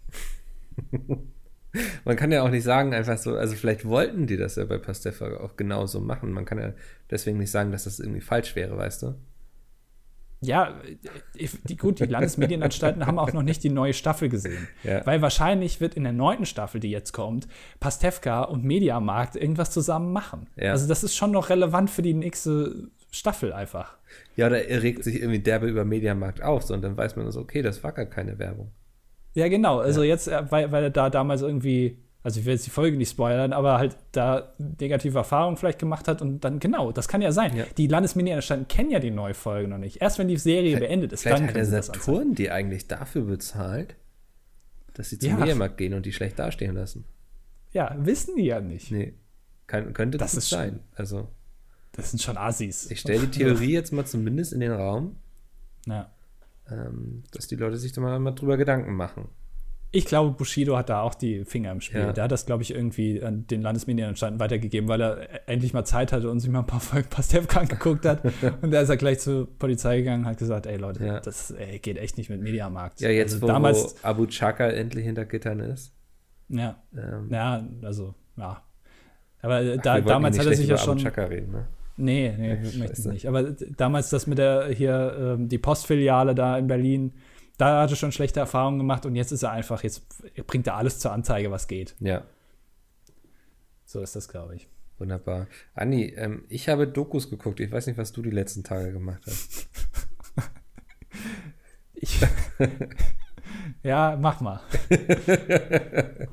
Man 2.05 2.17
kann 2.17 2.31
ja 2.31 2.43
auch 2.43 2.51
nicht 2.51 2.63
sagen, 2.63 2.95
einfach 2.95 3.19
so, 3.19 3.35
also 3.35 3.57
vielleicht 3.57 3.85
wollten 3.85 4.27
die 4.27 4.37
das 4.37 4.57
ja 4.57 4.65
bei 4.65 4.79
Pastefka 4.79 5.39
auch 5.39 5.57
genauso 5.57 6.01
machen. 6.01 6.31
Man 6.31 6.45
kann 6.45 6.59
ja 6.59 6.73
deswegen 7.11 7.39
nicht 7.39 7.51
sagen, 7.51 7.73
dass 7.73 7.85
das 7.85 7.99
irgendwie 7.99 8.21
falsch 8.21 8.55
wäre, 8.55 8.77
weißt 8.77 9.03
du? 9.03 9.15
Ja, 10.47 10.75
die, 11.69 11.77
gut, 11.77 12.01
die 12.01 12.05
Landesmedienanstalten 12.05 13.07
haben 13.07 13.19
auch 13.19 13.33
noch 13.33 13.43
nicht 13.43 13.63
die 13.65 13.71
neue 13.71 13.93
Staffel 13.93 14.29
gesehen. 14.29 14.69
Ja. 14.83 15.05
Weil 15.07 15.23
wahrscheinlich 15.23 15.81
wird 15.81 15.95
in 15.95 16.05
der 16.05 16.13
neunten 16.13 16.47
Staffel, 16.47 16.81
die 16.81 16.91
jetzt 16.91 17.13
kommt, 17.13 17.49
Pastewka 17.81 18.43
und 18.43 18.65
Mediamarkt 18.65 19.37
irgendwas 19.37 19.71
zusammen 19.71 20.13
machen. 20.13 20.47
Ja. 20.57 20.73
Also 20.73 20.89
das 20.89 21.05
ist 21.05 21.17
schon 21.17 21.31
noch 21.31 21.51
relevant 21.51 21.91
für 21.91 22.03
die 22.03 22.15
nächste 22.15 22.89
Staffel 23.11 23.53
einfach. 23.53 23.97
Ja, 24.37 24.47
oder 24.49 24.67
er 24.67 24.83
regt 24.83 25.05
sich 25.05 25.17
irgendwie 25.17 25.39
derbe 25.39 25.67
über 25.67 25.85
Mediamarkt 25.85 26.43
auf, 26.43 26.63
so, 26.63 26.75
und 26.75 26.83
dann 26.83 26.97
weiß 26.97 27.17
man 27.17 27.31
so, 27.31 27.41
okay, 27.41 27.63
das 27.63 27.83
war 27.85 27.93
gar 27.93 28.07
keine 28.07 28.39
Werbung. 28.39 28.71
Ja, 29.35 29.49
genau. 29.49 29.79
Also 29.79 30.03
ja. 30.03 30.09
jetzt, 30.09 30.29
äh, 30.29 30.43
weil, 30.51 30.71
weil 30.73 30.85
er 30.85 30.91
da 30.91 31.11
damals 31.11 31.43
irgendwie 31.43 31.99
also 32.25 32.41
ich 32.41 32.47
will 32.47 32.55
jetzt 32.55 32.65
die 32.65 32.71
Folge 32.71 32.97
nicht 32.97 33.11
spoilern, 33.11 33.53
aber 33.53 33.77
halt 33.77 33.99
da 34.13 34.55
negative 34.57 35.19
Erfahrungen 35.19 35.59
vielleicht 35.59 35.79
gemacht 35.79 36.09
hat 36.09 36.23
und 36.23 36.41
dann, 36.43 36.59
genau, 36.59 36.91
das 36.91 37.07
kann 37.07 37.21
ja 37.21 37.33
sein. 37.33 37.55
Ja. 37.55 37.67
Die 37.77 37.87
Landesmedienanstalten 37.87 38.67
kennen 38.67 38.91
ja 38.91 38.99
die 38.99 39.11
neue 39.11 39.35
Folge 39.35 39.69
noch 39.69 39.77
nicht. 39.77 40.01
Erst 40.01 40.19
wenn 40.19 40.29
die 40.29 40.39
Serie 40.39 40.77
vielleicht, 40.77 40.89
beendet 40.89 41.13
ist, 41.13 41.27
dann 41.27 41.47
hat 41.47 41.55
der 41.55 41.67
Saturn 41.67 42.35
die 42.35 42.51
eigentlich 42.51 42.89
dafür 42.89 43.25
bezahlt, 43.25 43.95
dass 44.95 45.11
sie 45.11 45.19
zum 45.19 45.33
ja. 45.33 45.37
Mediamarkt 45.37 45.77
gehen 45.77 45.93
und 45.93 46.07
die 46.07 46.15
schlecht 46.15 46.39
dastehen 46.39 46.75
lassen. 46.75 47.05
Ja, 47.73 47.95
wissen 47.99 48.37
die 48.37 48.47
ja 48.47 48.59
nicht. 48.63 48.91
Nee, 48.91 49.13
kann, 49.67 49.93
könnte 49.93 50.17
das, 50.17 50.33
das 50.33 50.49
sein. 50.49 50.81
also, 50.95 51.29
das 51.93 52.11
sind 52.11 52.23
schon 52.23 52.39
Assis. 52.39 52.91
Ich 52.91 53.01
stelle 53.01 53.27
die 53.27 53.31
Theorie 53.39 53.73
jetzt 53.73 53.93
mal 53.93 54.07
zumindest 54.07 54.55
in 54.55 54.61
den 54.61 54.73
Raum, 54.73 55.17
ja. 55.85 56.11
ähm, 56.71 57.25
dass 57.33 57.49
die 57.49 57.57
Leute 57.57 57.77
sich 57.77 57.93
da 57.93 58.01
mal, 58.01 58.19
mal 58.19 58.31
drüber 58.31 58.57
Gedanken 58.57 58.95
machen 58.95 59.29
ich 59.95 60.07
glaube, 60.07 60.33
Bushido 60.33 60.77
hat 60.77 60.89
da 60.89 61.03
auch 61.03 61.15
die 61.15 61.45
Finger 61.45 61.71
im 61.71 61.81
Spiel. 61.81 62.01
Ja. 62.01 62.13
Der 62.13 62.25
hat 62.25 62.33
das, 62.33 62.47
glaube 62.47 62.65
ich, 62.65 62.75
irgendwie 62.75 63.23
an 63.23 63.47
den 63.47 63.63
Landesmedienanstalten 63.63 64.41
weitergegeben, 64.41 64.89
weil 64.89 65.01
er 65.01 65.49
endlich 65.49 65.73
mal 65.73 65.85
Zeit 65.85 66.13
hatte 66.13 66.29
und 66.29 66.41
sich 66.41 66.51
mal 66.51 66.61
ein 66.61 66.67
paar 66.67 66.81
Folgen 66.81 67.09
Pastewka 67.09 67.61
angeguckt 67.61 68.05
hat. 68.05 68.23
und 68.63 68.73
da 68.73 68.81
ist 68.81 68.89
er 68.89 68.97
gleich 68.97 69.21
zur 69.21 69.47
Polizei 69.59 69.99
gegangen 69.99 70.25
und 70.25 70.31
hat 70.31 70.39
gesagt, 70.39 70.67
ey 70.67 70.77
Leute, 70.77 71.05
ja. 71.05 71.21
das 71.21 71.53
ey, 71.53 71.79
geht 71.79 71.99
echt 71.99 72.19
nicht 72.19 72.29
mit 72.29 72.43
Mediamarkt. 72.43 73.01
Ja, 73.01 73.11
jetzt 73.11 73.35
also, 73.35 73.43
wo, 73.43 73.47
damals, 73.47 73.95
wo 74.03 74.09
Abu 74.09 74.27
Chaka 74.27 74.67
endlich 74.67 75.05
hinter 75.05 75.27
Gittern 75.27 75.61
ist. 75.61 75.95
Ja, 76.49 76.83
ähm. 76.93 77.29
ja, 77.31 77.65
also, 77.83 78.15
ja. 78.37 78.63
Aber 79.43 79.63
Ach, 79.77 79.83
da, 79.83 80.01
damals 80.01 80.39
hat 80.39 80.47
er 80.47 80.57
sich 80.57 80.67
ja 80.67 80.77
schon. 80.77 80.95
Abu 80.95 81.03
Chaka 81.03 81.25
reden, 81.25 81.53
ne? 81.53 81.69
Nee, 81.97 82.35
nee, 82.37 82.59
ich 82.65 82.79
möchte 82.79 83.09
nicht. 83.11 83.29
Aber 83.29 83.45
damals 83.77 84.11
das 84.11 84.27
mit 84.27 84.39
der 84.39 84.69
hier, 84.71 85.37
ähm, 85.39 85.49
die 85.49 85.59
Postfiliale 85.59 86.35
da 86.35 86.59
in 86.59 86.67
Berlin, 86.67 87.13
da 87.57 87.83
hat 87.83 87.91
er 87.91 87.97
schon 87.97 88.13
schlechte 88.13 88.41
Erfahrungen 88.41 88.79
gemacht 88.79 89.07
und 89.07 89.15
jetzt 89.15 89.33
ist 89.33 89.43
er 89.43 89.53
einfach, 89.53 89.83
jetzt 89.83 90.03
bringt 90.47 90.67
er 90.67 90.77
alles 90.77 90.99
zur 90.99 91.13
Anzeige, 91.13 91.51
was 91.51 91.69
geht. 91.69 91.95
Ja. 92.01 92.25
So 93.85 94.01
ist 94.01 94.17
das, 94.17 94.29
glaube 94.29 94.57
ich. 94.57 94.69
Wunderbar. 94.99 95.49
Anni, 95.75 96.15
ähm, 96.17 96.45
ich 96.49 96.69
habe 96.69 96.87
Dokus 96.87 97.29
geguckt. 97.29 97.61
Ich 97.61 97.71
weiß 97.71 97.87
nicht, 97.87 97.99
was 97.99 98.13
du 98.13 98.23
die 98.23 98.31
letzten 98.31 98.63
Tage 98.63 98.93
gemacht 98.93 99.23
hast. 99.27 99.69
ich. 101.95 102.21
ja, 103.83 104.17
mach 104.21 104.41
mal. 104.41 104.61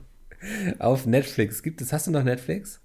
Auf 0.80 1.06
Netflix 1.06 1.64
gibt 1.64 1.82
es. 1.82 1.92
Hast 1.92 2.08
du 2.08 2.12
noch 2.12 2.24
Netflix? 2.24 2.82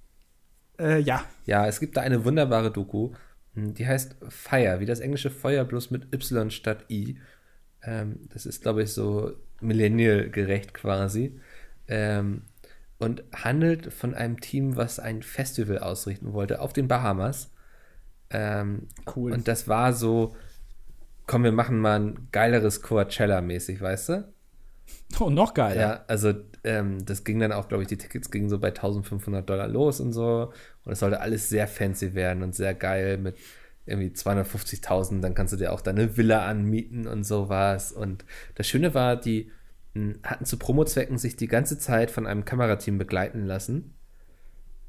Äh, 0.79 1.01
ja. 1.01 1.25
Ja, 1.45 1.67
es 1.67 1.79
gibt 1.81 1.97
da 1.97 2.01
eine 2.01 2.25
wunderbare 2.25 2.71
Doku. 2.71 3.13
Hm, 3.55 3.75
die 3.75 3.87
heißt 3.87 4.17
Fire, 4.29 4.81
wie 4.81 4.87
das 4.87 5.01
englische 5.01 5.31
Feuer 5.31 5.65
bloß 5.65 5.91
mit 5.91 6.13
Y 6.15 6.51
statt 6.51 6.87
I. 6.91 7.19
Ähm, 7.87 8.21
das 8.33 8.45
ist, 8.47 8.63
glaube 8.63 8.83
ich, 8.83 8.93
so 8.93 9.33
millennial-gerecht 9.61 10.75
quasi. 10.75 11.41
Ähm, 11.89 12.43
und 12.99 13.25
handelt 13.35 13.93
von 13.93 14.15
einem 14.15 14.41
Team, 14.41 14.77
was 14.77 14.99
ein 14.99 15.23
Festival 15.23 15.79
ausrichten 15.79 16.33
wollte 16.33 16.61
auf 16.61 16.73
den 16.73 16.89
Bahamas. 16.89 17.51
Ähm, 18.31 18.89
cool. 19.15 19.33
Und 19.33 19.49
das 19.49 19.69
war 19.69 19.93
so, 19.93 20.35
komm, 21.27 21.45
wir 21.45 21.53
machen 21.53 21.79
mal 21.79 22.01
ein 22.01 22.29
geileres 22.33 22.83
Coachella-mäßig, 22.83 23.81
weißt 23.81 24.09
du? 24.09 24.33
Oh, 25.21 25.31
noch 25.31 25.55
geiler. 25.55 25.81
Ja, 25.81 26.05
also 26.07 26.33
ähm, 26.65 27.05
das 27.05 27.25
ging 27.25 27.39
dann 27.39 27.53
auch, 27.53 27.69
glaube 27.69 27.83
ich, 27.83 27.89
die 27.89 27.99
Tickets 27.99 28.31
gingen 28.31 28.49
so 28.49 28.59
bei 28.59 28.69
1500 28.69 29.49
Dollar 29.49 29.69
los 29.69 30.01
und 30.01 30.13
so. 30.13 30.53
Und 30.85 30.93
es 30.93 31.01
sollte 31.01 31.21
alles 31.21 31.49
sehr 31.49 31.69
fancy 31.69 32.15
werden 32.15 32.43
und 32.43 32.55
sehr 32.55 32.75
geil 32.75 33.19
mit 33.19 33.37
irgendwie 33.87 34.09
250.000, 34.09 35.21
dann 35.21 35.35
kannst 35.35 35.53
du 35.53 35.57
dir 35.57 35.73
auch 35.73 35.81
deine 35.81 36.17
Villa 36.17 36.45
anmieten 36.45 37.07
und 37.07 37.25
sowas. 37.25 37.93
Und 37.93 38.25
das 38.57 38.67
Schöne 38.67 38.95
war, 38.95 39.17
die 39.17 39.51
hm, 39.95 40.19
hatten 40.23 40.45
zu 40.45 40.59
Promo-Zwecken 40.59 41.19
sich 41.19 41.37
die 41.37 41.47
ganze 41.47 41.79
Zeit 41.79 42.11
von 42.11 42.27
einem 42.27 42.45
Kamerateam 42.45 42.99
begleiten 42.99 43.45
lassen. 43.45 43.95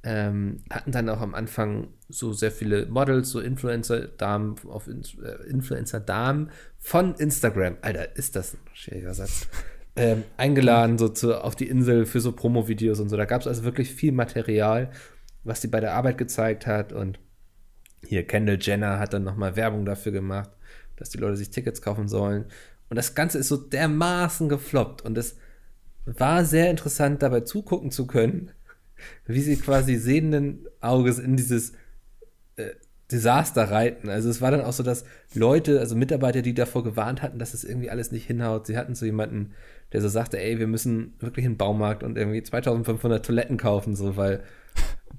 Ähm, 0.04 0.64
hatten 0.72 0.91
dann 0.91 1.10
auch 1.10 1.22
am 1.22 1.36
Anfang 1.36 1.89
so 2.08 2.34
sehr 2.34 2.52
viele 2.52 2.86
Models, 2.88 3.30
so 3.30 3.39
Influencer-Damen 3.39 4.56
auf 4.68 4.88
äh, 4.88 5.50
Influencer-Damen 5.50 6.52
von 6.78 7.16
Instagram. 7.16 7.78
Alter, 7.82 8.16
ist 8.16 8.36
das 8.36 8.54
ein 8.54 8.60
schwieriger 8.74 9.14
Satz. 9.14 9.48
Ähm, 9.95 10.24
eingeladen 10.38 11.00
so 11.00 11.10
zu, 11.10 11.43
auf 11.43 11.56
die 11.56 11.68
Insel 11.68 12.06
für 12.06 12.20
so 12.20 12.32
Promo-Videos 12.32 13.00
und 13.00 13.10
so. 13.10 13.18
Da 13.18 13.26
gab 13.26 13.41
es 13.41 13.48
also 13.48 13.64
wirklich 13.64 13.91
viel 13.91 14.12
Material, 14.12 14.91
was 15.43 15.62
sie 15.62 15.68
bei 15.68 15.80
der 15.80 15.95
Arbeit 15.95 16.20
gezeigt 16.20 16.68
hat 16.68 16.93
und 16.93 17.20
hier 18.06 18.26
Kendall 18.26 18.60
Jenner 18.62 19.00
hat 19.00 19.14
dann 19.14 19.24
nochmal 19.24 19.56
Werbung 19.56 19.86
dafür 19.86 20.12
gemacht, 20.12 20.50
dass 20.95 21.10
die 21.10 21.18
Leute 21.18 21.38
sich 21.38 21.50
Tickets 21.50 21.82
kaufen 21.82 22.08
sollen. 22.08 22.45
Und 22.89 22.95
das 22.95 23.16
Ganze 23.16 23.38
ist 23.38 23.50
so 23.50 23.58
dermaßen 23.58 24.50
gefloppt. 24.50 25.02
Und 25.02 25.18
es 25.18 25.38
war 26.06 26.45
sehr 26.45 26.70
interessant, 26.70 27.22
dabei 27.22 27.41
zugucken 27.41 27.91
zu 27.91 28.08
können, 28.08 28.52
wie 29.26 29.41
sie 29.41 29.58
quasi 29.58 29.95
sehenden 29.95 30.68
Auges 30.80 31.20
in 31.20 31.36
dieses 31.36 31.74
äh, 32.56 32.72
Desaster 33.12 33.72
reiten. 33.72 34.10
Also 34.10 34.30
es 34.30 34.41
war 34.41 34.52
dann 34.52 34.62
auch 34.62 34.74
so, 34.74 34.84
dass 34.84 35.06
Leute, 35.34 35.80
also 35.80 35.95
Mitarbeiter, 35.95 36.41
die 36.41 36.54
davor 36.54 36.84
gewarnt 36.84 37.22
hatten, 37.22 37.39
dass 37.39 37.54
es 37.54 37.64
irgendwie 37.64 37.89
alles 37.89 38.12
nicht 38.12 38.26
hinhaut, 38.26 38.68
sie 38.68 38.78
hatten 38.78 38.95
so 38.95 39.06
jemanden, 39.06 39.54
der 39.93 40.02
so 40.02 40.10
sagte, 40.10 40.39
ey, 40.39 40.60
wir 40.60 40.68
müssen 40.68 41.14
wirklich 41.20 41.45
in 41.45 41.54
den 41.54 41.58
Baumarkt 41.58 42.04
und 42.04 42.18
irgendwie 42.18 42.43
2500 42.43 43.26
Toiletten 43.26 43.58
kaufen, 43.58 43.95
so, 43.95 44.18
weil 44.18 44.43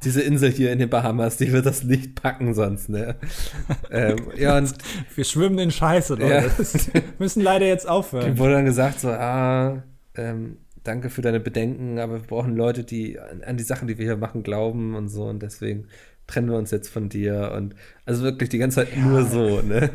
diese 0.02 0.22
Insel 0.22 0.50
hier 0.50 0.72
in 0.72 0.78
den 0.78 0.88
Bahamas, 0.88 1.36
die 1.36 1.52
wird 1.52 1.66
das 1.66 1.82
nicht 1.84 2.14
packen 2.20 2.54
sonst, 2.54 2.88
ne? 2.88 3.16
ähm, 3.90 4.16
ja, 4.36 4.56
und 4.56 4.72
wir 5.14 5.24
schwimmen 5.24 5.58
in 5.58 5.70
Scheiße, 5.70 6.14
Leute. 6.14 6.50
Ja. 6.94 7.00
müssen 7.18 7.42
leider 7.42 7.66
jetzt 7.66 7.88
aufhören. 7.88 8.32
Die 8.32 8.38
wurde 8.38 8.54
dann 8.54 8.64
gesagt 8.64 9.00
so, 9.00 9.08
ah, 9.08 9.82
ähm, 10.14 10.58
danke 10.84 11.10
für 11.10 11.22
deine 11.22 11.40
Bedenken, 11.40 11.98
aber 11.98 12.14
wir 12.14 12.26
brauchen 12.26 12.56
Leute, 12.56 12.84
die 12.84 13.18
an, 13.18 13.42
an, 13.42 13.56
die 13.56 13.64
Sachen, 13.64 13.88
die 13.88 13.98
wir 13.98 14.04
hier 14.04 14.16
machen, 14.16 14.42
glauben 14.42 14.94
und 14.94 15.08
so 15.08 15.24
und 15.24 15.42
deswegen 15.42 15.88
trennen 16.26 16.48
wir 16.50 16.58
uns 16.58 16.70
jetzt 16.70 16.88
von 16.88 17.08
dir 17.08 17.52
und 17.56 17.74
also 18.04 18.22
wirklich 18.22 18.50
die 18.50 18.58
ganze 18.58 18.76
Zeit 18.76 18.96
ja. 18.96 19.02
nur 19.02 19.24
so, 19.24 19.62
ne? 19.62 19.90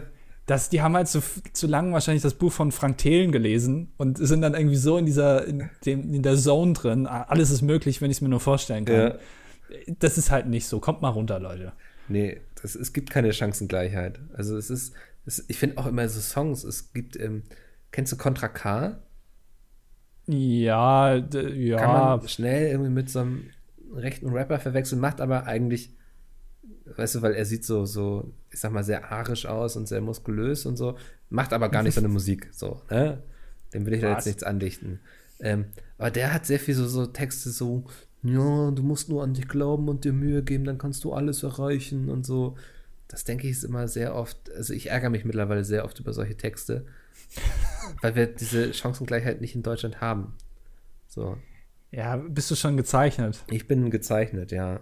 dass 0.46 0.70
die 0.70 0.82
haben 0.82 0.96
halt 0.96 1.08
zu, 1.08 1.22
zu 1.54 1.68
lang 1.68 1.94
wahrscheinlich 1.94 2.24
das 2.24 2.34
Buch 2.34 2.52
von 2.52 2.72
Frank 2.72 2.98
Thelen 2.98 3.32
gelesen 3.32 3.94
und 3.98 4.18
sind 4.18 4.42
dann 4.42 4.56
irgendwie 4.56 4.76
so 4.76 4.98
in 4.98 5.06
dieser, 5.06 5.46
in, 5.46 5.70
dem, 5.86 6.14
in 6.14 6.22
der 6.22 6.36
Zone 6.36 6.74
drin. 6.74 7.08
Alles 7.08 7.50
ist 7.50 7.62
möglich, 7.62 8.02
wenn 8.02 8.12
ich 8.12 8.18
es 8.18 8.22
mir 8.22 8.30
nur 8.30 8.42
vorstellen 8.42 8.84
kann. 8.86 8.96
Ja. 8.96 9.16
Das 10.00 10.18
ist 10.18 10.32
halt 10.32 10.48
nicht 10.48 10.68
so. 10.68 10.80
Kommt 10.80 11.02
mal 11.02 11.10
runter, 11.10 11.40
Leute. 11.40 11.74
Nee, 12.08 12.42
das, 12.62 12.76
es 12.76 12.94
gibt 12.94 13.10
keine 13.10 13.34
Chancengleichheit. 13.34 14.20
Also 14.34 14.58
es 14.58 14.70
ist, 14.70 14.94
es, 15.26 15.44
ich 15.48 15.58
finde 15.58 15.78
auch 15.78 15.88
immer 15.88 16.08
so 16.10 16.20
Songs, 16.20 16.64
es 16.64 16.94
gibt, 16.94 17.18
ähm, 17.18 17.44
kennst 17.92 18.12
du 18.12 18.18
Contra 18.18 18.50
K? 18.50 19.00
Ja, 20.28 21.16
ja. 21.16 21.78
Kann 21.78 22.20
man 22.20 22.28
schnell 22.28 22.72
irgendwie 22.72 22.92
mit 22.92 23.10
so 23.10 23.20
einem 23.20 23.50
rechten 23.94 24.30
Rapper 24.30 24.60
verwechseln, 24.60 25.02
macht 25.02 25.22
aber 25.22 25.46
eigentlich 25.46 25.96
weißt 26.86 27.16
du, 27.16 27.22
weil 27.22 27.34
er 27.34 27.46
sieht 27.46 27.66
so, 27.66 27.86
so, 27.86 28.34
ich 28.52 28.60
sag 28.60 28.72
mal, 28.72 28.84
sehr 28.84 29.12
arisch 29.12 29.46
aus 29.46 29.76
und 29.76 29.88
sehr 29.88 30.02
muskulös 30.02 30.66
und 30.66 30.78
so, 30.78 30.98
macht 31.30 31.54
aber 31.54 31.70
gar 31.70 31.84
nicht 31.84 31.96
so 31.96 32.02
eine 32.02 32.08
Musik, 32.10 32.50
so, 32.52 32.82
ne? 32.90 33.22
Dem 33.74 33.86
will 33.86 33.94
ich 33.94 34.04
Was? 34.04 34.10
da 34.10 34.16
jetzt 34.16 34.26
nichts 34.26 34.44
andichten. 34.44 35.00
Ähm, 35.40 35.66
aber 35.98 36.12
der 36.12 36.34
hat 36.34 36.46
sehr 36.46 36.60
viel 36.60 36.76
so, 36.76 36.88
so 36.88 37.06
Texte, 37.08 37.50
so, 37.50 37.86
ja, 38.24 38.72
du 38.72 38.84
musst 38.84 39.10
nur 39.10 39.22
an 39.22 39.34
dich 39.34 39.48
glauben 39.48 39.90
und 39.90 40.06
dir 40.06 40.14
Mühe 40.14 40.44
geben, 40.44 40.64
dann 40.64 40.78
kannst 40.78 41.04
du 41.04 41.14
alles 41.14 41.44
erreichen 41.44 42.10
und 42.10 42.26
so. 42.26 42.56
Das 43.10 43.26
denke 43.26 43.48
ich 43.48 43.52
ist 43.52 43.64
immer 43.64 43.88
sehr 43.88 44.16
oft, 44.16 44.52
also 44.56 44.74
ich 44.74 44.90
ärgere 44.90 45.10
mich 45.10 45.26
mittlerweile 45.26 45.66
sehr 45.66 45.84
oft 45.84 46.00
über 46.00 46.14
solche 46.14 46.38
Texte, 46.38 46.86
weil 48.02 48.16
wir 48.16 48.28
diese 48.28 48.74
Chancengleichheit 48.74 49.42
nicht 49.42 49.56
in 49.56 49.62
Deutschland 49.62 50.00
haben. 50.00 50.34
So. 51.08 51.38
Ja, 51.92 52.16
bist 52.16 52.50
du 52.50 52.56
schon 52.56 52.78
gezeichnet? 52.78 53.44
Ich 53.52 53.68
bin 53.68 53.92
gezeichnet, 53.92 54.52
ja. 54.52 54.80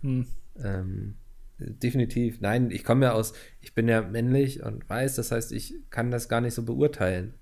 Hm. 0.00 0.26
Ähm, 0.58 1.14
definitiv. 1.58 2.40
Nein, 2.40 2.70
ich 2.70 2.82
komme 2.82 3.06
ja 3.06 3.12
aus, 3.12 3.34
ich 3.60 3.74
bin 3.74 3.88
ja 3.88 4.02
männlich 4.02 4.62
und 4.62 4.88
weiß, 4.88 5.16
das 5.16 5.30
heißt, 5.30 5.52
ich 5.52 5.74
kann 5.90 6.10
das 6.10 6.28
gar 6.28 6.40
nicht 6.40 6.54
so 6.54 6.62
beurteilen. 6.62 7.34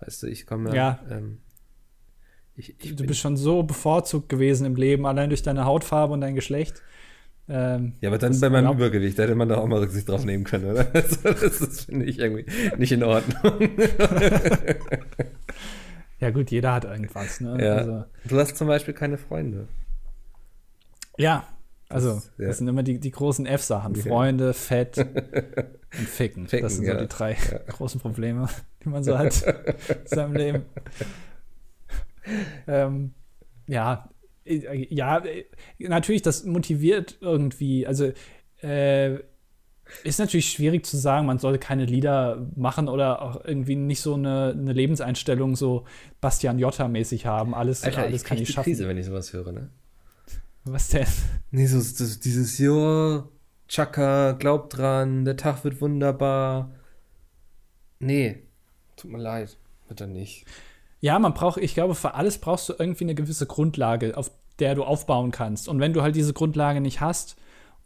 Weißt 0.00 0.22
du, 0.22 0.26
ich 0.26 0.46
komme 0.46 0.74
ja. 0.74 1.00
Ähm, 1.10 1.38
ich, 2.58 2.74
ich 2.82 2.96
du 2.96 3.06
bist 3.06 3.20
schon 3.20 3.36
so 3.36 3.62
bevorzugt 3.62 4.28
gewesen 4.28 4.66
im 4.66 4.74
Leben, 4.74 5.06
allein 5.06 5.30
durch 5.30 5.42
deine 5.42 5.64
Hautfarbe 5.64 6.12
und 6.12 6.20
dein 6.20 6.34
Geschlecht. 6.34 6.82
Ähm, 7.48 7.94
ja, 8.00 8.10
aber 8.10 8.18
dann 8.18 8.38
bei 8.38 8.50
meinem 8.50 8.72
Übergewicht, 8.72 9.18
da 9.18 9.22
hätte 9.22 9.34
man 9.34 9.48
da 9.48 9.56
auch 9.56 9.66
mal 9.66 9.78
Rücksicht 9.78 10.08
drauf 10.08 10.24
nehmen 10.24 10.44
können, 10.44 10.70
oder? 10.70 10.84
das, 10.92 11.22
das 11.22 11.84
finde 11.84 12.04
ich 12.04 12.18
irgendwie 12.18 12.44
nicht 12.76 12.92
in 12.92 13.02
Ordnung. 13.02 13.70
ja, 16.20 16.30
gut, 16.30 16.50
jeder 16.50 16.74
hat 16.74 16.84
irgendwas, 16.84 17.40
ne? 17.40 17.64
Ja. 17.64 17.76
Also, 17.76 18.04
du 18.26 18.38
hast 18.38 18.56
zum 18.58 18.68
Beispiel 18.68 18.92
keine 18.92 19.16
Freunde. 19.16 19.68
Ja, 21.16 21.46
also, 21.88 22.16
das, 22.16 22.32
ja. 22.36 22.46
das 22.48 22.58
sind 22.58 22.68
immer 22.68 22.82
die, 22.82 22.98
die 22.98 23.10
großen 23.10 23.46
F-Sachen. 23.46 23.94
Ja. 23.94 24.02
Freunde, 24.02 24.52
Fett 24.52 24.98
und 25.98 26.08
Ficken. 26.08 26.48
Ficken 26.48 26.64
das 26.64 26.76
sind 26.76 26.84
so 26.84 26.94
die 26.94 27.08
drei 27.08 27.36
großen 27.68 27.98
Probleme, 27.98 28.48
die 28.84 28.90
man 28.90 29.02
so 29.02 29.16
hat 29.16 29.42
in 29.42 30.06
seinem 30.06 30.34
Leben. 30.34 30.62
ähm, 32.66 33.14
ja, 33.66 34.08
ja, 34.44 35.22
natürlich, 35.78 36.22
das 36.22 36.44
motiviert 36.44 37.18
irgendwie. 37.20 37.86
Also, 37.86 38.12
äh, 38.62 39.18
ist 40.04 40.18
natürlich 40.18 40.50
schwierig 40.50 40.84
zu 40.84 40.96
sagen, 40.96 41.26
man 41.26 41.38
sollte 41.38 41.58
keine 41.58 41.86
Lieder 41.86 42.46
machen 42.56 42.88
oder 42.88 43.22
auch 43.22 43.44
irgendwie 43.44 43.76
nicht 43.76 44.00
so 44.00 44.14
eine, 44.14 44.54
eine 44.56 44.72
Lebenseinstellung 44.72 45.56
so 45.56 45.86
Bastian 46.20 46.58
Jotta-mäßig 46.58 47.26
haben. 47.26 47.54
Alles, 47.54 47.84
Alter, 47.84 48.02
alles 48.02 48.22
ich 48.22 48.28
kann 48.28 48.38
ich 48.38 48.50
schaffen. 48.50 48.64
Krise, 48.64 48.86
wenn 48.86 48.98
ich 48.98 49.06
sowas 49.06 49.32
höre, 49.32 49.52
ne? 49.52 49.70
Was 50.64 50.88
denn? 50.88 51.06
Nee, 51.50 51.66
so 51.66 51.78
das, 51.78 52.20
dieses 52.20 52.58
Jahr, 52.58 53.28
Chaka, 53.68 54.32
glaub 54.32 54.68
dran, 54.70 55.24
der 55.24 55.36
Tag 55.36 55.64
wird 55.64 55.80
wunderbar. 55.80 56.70
Nee, 57.98 58.42
tut 58.96 59.10
mir 59.10 59.18
leid, 59.18 59.56
bitte 59.88 60.06
nicht. 60.06 60.44
Ja, 61.00 61.18
man 61.18 61.34
braucht, 61.34 61.58
ich 61.58 61.74
glaube, 61.74 61.94
für 61.94 62.14
alles 62.14 62.38
brauchst 62.38 62.68
du 62.68 62.74
irgendwie 62.78 63.04
eine 63.04 63.14
gewisse 63.14 63.46
Grundlage, 63.46 64.16
auf 64.16 64.30
der 64.58 64.74
du 64.74 64.84
aufbauen 64.84 65.30
kannst. 65.30 65.68
Und 65.68 65.80
wenn 65.80 65.92
du 65.92 66.02
halt 66.02 66.16
diese 66.16 66.32
Grundlage 66.32 66.80
nicht 66.80 67.00
hast, 67.00 67.36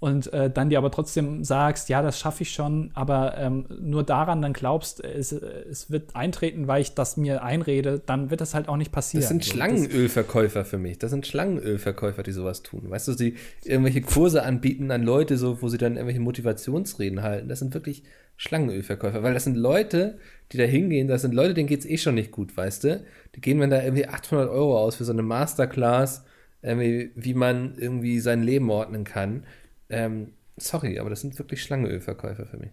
und 0.02 0.32
äh, 0.32 0.50
dann 0.50 0.68
dir 0.68 0.78
aber 0.78 0.90
trotzdem 0.90 1.44
sagst, 1.44 1.88
ja, 1.88 2.02
das 2.02 2.18
schaffe 2.18 2.42
ich 2.42 2.50
schon, 2.50 2.90
aber 2.94 3.38
ähm, 3.38 3.66
nur 3.80 4.02
daran 4.02 4.42
dann 4.42 4.52
glaubst, 4.52 4.98
es, 4.98 5.30
es 5.30 5.92
wird 5.92 6.16
eintreten, 6.16 6.66
weil 6.66 6.82
ich 6.82 6.94
das 6.94 7.16
mir 7.16 7.44
einrede, 7.44 8.02
dann 8.04 8.28
wird 8.28 8.40
das 8.40 8.52
halt 8.52 8.68
auch 8.68 8.76
nicht 8.76 8.90
passieren. 8.90 9.20
Das 9.20 9.28
sind 9.28 9.44
Schlangenölverkäufer 9.44 10.64
für 10.64 10.78
mich. 10.78 10.98
Das 10.98 11.12
sind 11.12 11.24
Schlangenölverkäufer, 11.24 12.24
die 12.24 12.32
sowas 12.32 12.64
tun. 12.64 12.90
Weißt 12.90 13.06
du, 13.06 13.14
die 13.14 13.36
irgendwelche 13.62 14.00
Kurse 14.00 14.42
anbieten 14.42 14.90
an 14.90 15.04
Leute, 15.04 15.36
so, 15.36 15.62
wo 15.62 15.68
sie 15.68 15.78
dann 15.78 15.92
irgendwelche 15.92 16.18
Motivationsreden 16.18 17.22
halten. 17.22 17.48
Das 17.48 17.60
sind 17.60 17.72
wirklich 17.72 18.02
Schlangenölverkäufer, 18.36 19.22
weil 19.22 19.34
das 19.34 19.44
sind 19.44 19.56
Leute, 19.56 20.18
die 20.50 20.56
da 20.56 20.64
hingehen, 20.64 21.06
das 21.06 21.22
sind 21.22 21.32
Leute, 21.32 21.54
denen 21.54 21.68
geht 21.68 21.78
es 21.78 21.86
eh 21.86 21.96
schon 21.96 22.16
nicht 22.16 22.32
gut, 22.32 22.56
weißt 22.56 22.82
du? 22.82 23.04
Die 23.36 23.40
gehen, 23.40 23.60
wenn 23.60 23.70
da 23.70 23.80
irgendwie 23.80 24.08
800 24.08 24.50
Euro 24.50 24.80
aus 24.80 24.96
für 24.96 25.04
so 25.04 25.12
eine 25.12 25.22
Masterclass, 25.22 26.24
irgendwie, 26.60 27.12
wie 27.14 27.34
man 27.34 27.74
irgendwie 27.76 28.18
sein 28.18 28.42
Leben 28.42 28.68
ordnen 28.68 29.04
kann 29.04 29.44
ähm, 29.88 30.32
sorry, 30.56 30.98
aber 30.98 31.10
das 31.10 31.20
sind 31.20 31.38
wirklich 31.38 31.62
Schlangenölverkäufer 31.62 32.46
für 32.46 32.56
mich. 32.56 32.70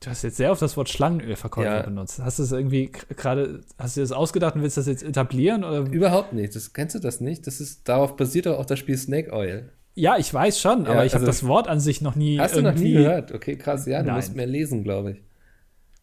Du 0.00 0.10
hast 0.10 0.22
jetzt 0.22 0.36
sehr 0.36 0.52
oft 0.52 0.60
das 0.60 0.76
Wort 0.76 0.90
Schlangenölverkäufer 0.90 1.76
ja. 1.76 1.82
benutzt. 1.82 2.20
Hast 2.22 2.38
du 2.38 2.42
es 2.42 2.52
irgendwie 2.52 2.92
gerade, 3.16 3.62
hast 3.78 3.96
du 3.96 4.02
das 4.02 4.12
ausgedacht 4.12 4.54
und 4.54 4.62
willst 4.62 4.76
das 4.76 4.86
jetzt 4.86 5.02
etablieren? 5.02 5.64
Oder? 5.64 5.90
Überhaupt 5.90 6.32
nicht. 6.32 6.54
Das, 6.54 6.72
kennst 6.74 6.94
du 6.94 6.98
das 6.98 7.20
nicht? 7.20 7.46
Das 7.46 7.60
ist, 7.60 7.88
darauf 7.88 8.16
basiert 8.16 8.46
doch 8.46 8.58
auch 8.58 8.66
das 8.66 8.78
Spiel 8.78 8.98
Snake 8.98 9.32
Oil. 9.32 9.70
Ja, 9.94 10.18
ich 10.18 10.32
weiß 10.32 10.60
schon, 10.60 10.84
ja, 10.84 10.90
aber 10.90 11.06
ich 11.06 11.14
also, 11.14 11.16
habe 11.16 11.24
das 11.26 11.46
Wort 11.46 11.68
an 11.68 11.80
sich 11.80 12.02
noch 12.02 12.14
nie. 12.14 12.38
Hast 12.38 12.54
du 12.54 12.60
noch 12.60 12.74
nie 12.74 12.92
gehört? 12.92 13.32
Okay, 13.32 13.56
krass. 13.56 13.86
Ja, 13.86 14.00
du 14.00 14.08
Nein. 14.08 14.16
musst 14.16 14.36
mehr 14.36 14.46
lesen, 14.46 14.84
glaube 14.84 15.12
ich. 15.12 15.22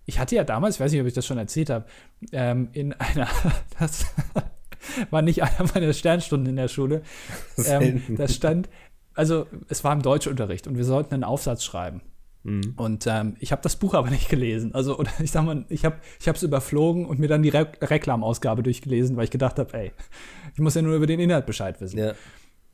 Ich 0.06 0.20
hatte 0.20 0.36
ja 0.36 0.44
damals, 0.44 0.76
ich 0.76 0.82
weiß 0.82 0.92
nicht, 0.92 1.02
ob 1.02 1.08
ich 1.08 1.14
das 1.14 1.26
schon 1.26 1.38
erzählt 1.38 1.70
habe, 1.70 1.86
ähm, 2.32 2.70
in 2.74 2.94
einer, 2.94 3.28
das 3.80 4.08
war 5.12 5.22
nicht 5.22 5.44
einer 5.44 5.70
meiner 5.74 5.94
Sternstunden 5.94 6.50
in 6.50 6.56
der 6.56 6.68
Schule. 6.68 7.04
Ähm, 7.66 8.02
da 8.18 8.28
stand, 8.28 8.68
also 9.14 9.48
es 9.70 9.84
war 9.84 9.94
im 9.94 10.02
Deutschunterricht 10.02 10.68
und 10.68 10.78
wir 10.78 10.86
sollten 10.86 11.14
einen 11.14 11.24
Aufsatz 11.24 11.64
schreiben. 11.64 12.02
Mhm. 12.44 12.74
Und 12.76 13.08
ähm, 13.08 13.36
ich 13.40 13.52
habe 13.52 13.62
das 13.62 13.78
Buch 13.78 13.94
aber 13.94 14.10
nicht 14.10 14.30
gelesen. 14.30 14.74
Also, 14.74 14.98
oder 14.98 15.12
ich 15.24 15.32
sag 15.32 15.46
mal, 15.46 15.66
ich 15.70 15.86
habe 15.86 16.00
es 16.26 16.44
überflogen 16.44 17.06
und 17.06 17.20
mir 17.20 17.28
dann 17.28 17.44
die 17.44 17.50
Re 17.50 17.72
Reklamausgabe 17.82 18.64
durchgelesen, 18.64 19.16
weil 19.16 19.26
ich 19.26 19.32
gedacht 19.32 19.60
habe, 19.60 19.74
ey, 19.78 19.92
ich 20.54 20.60
muss 20.60 20.76
ja 20.76 20.82
nur 20.82 20.96
über 20.96 21.08
den 21.08 21.20
Inhalt 21.20 21.46
Bescheid 21.46 21.80
wissen. 21.82 22.00
Ja. 22.00 22.14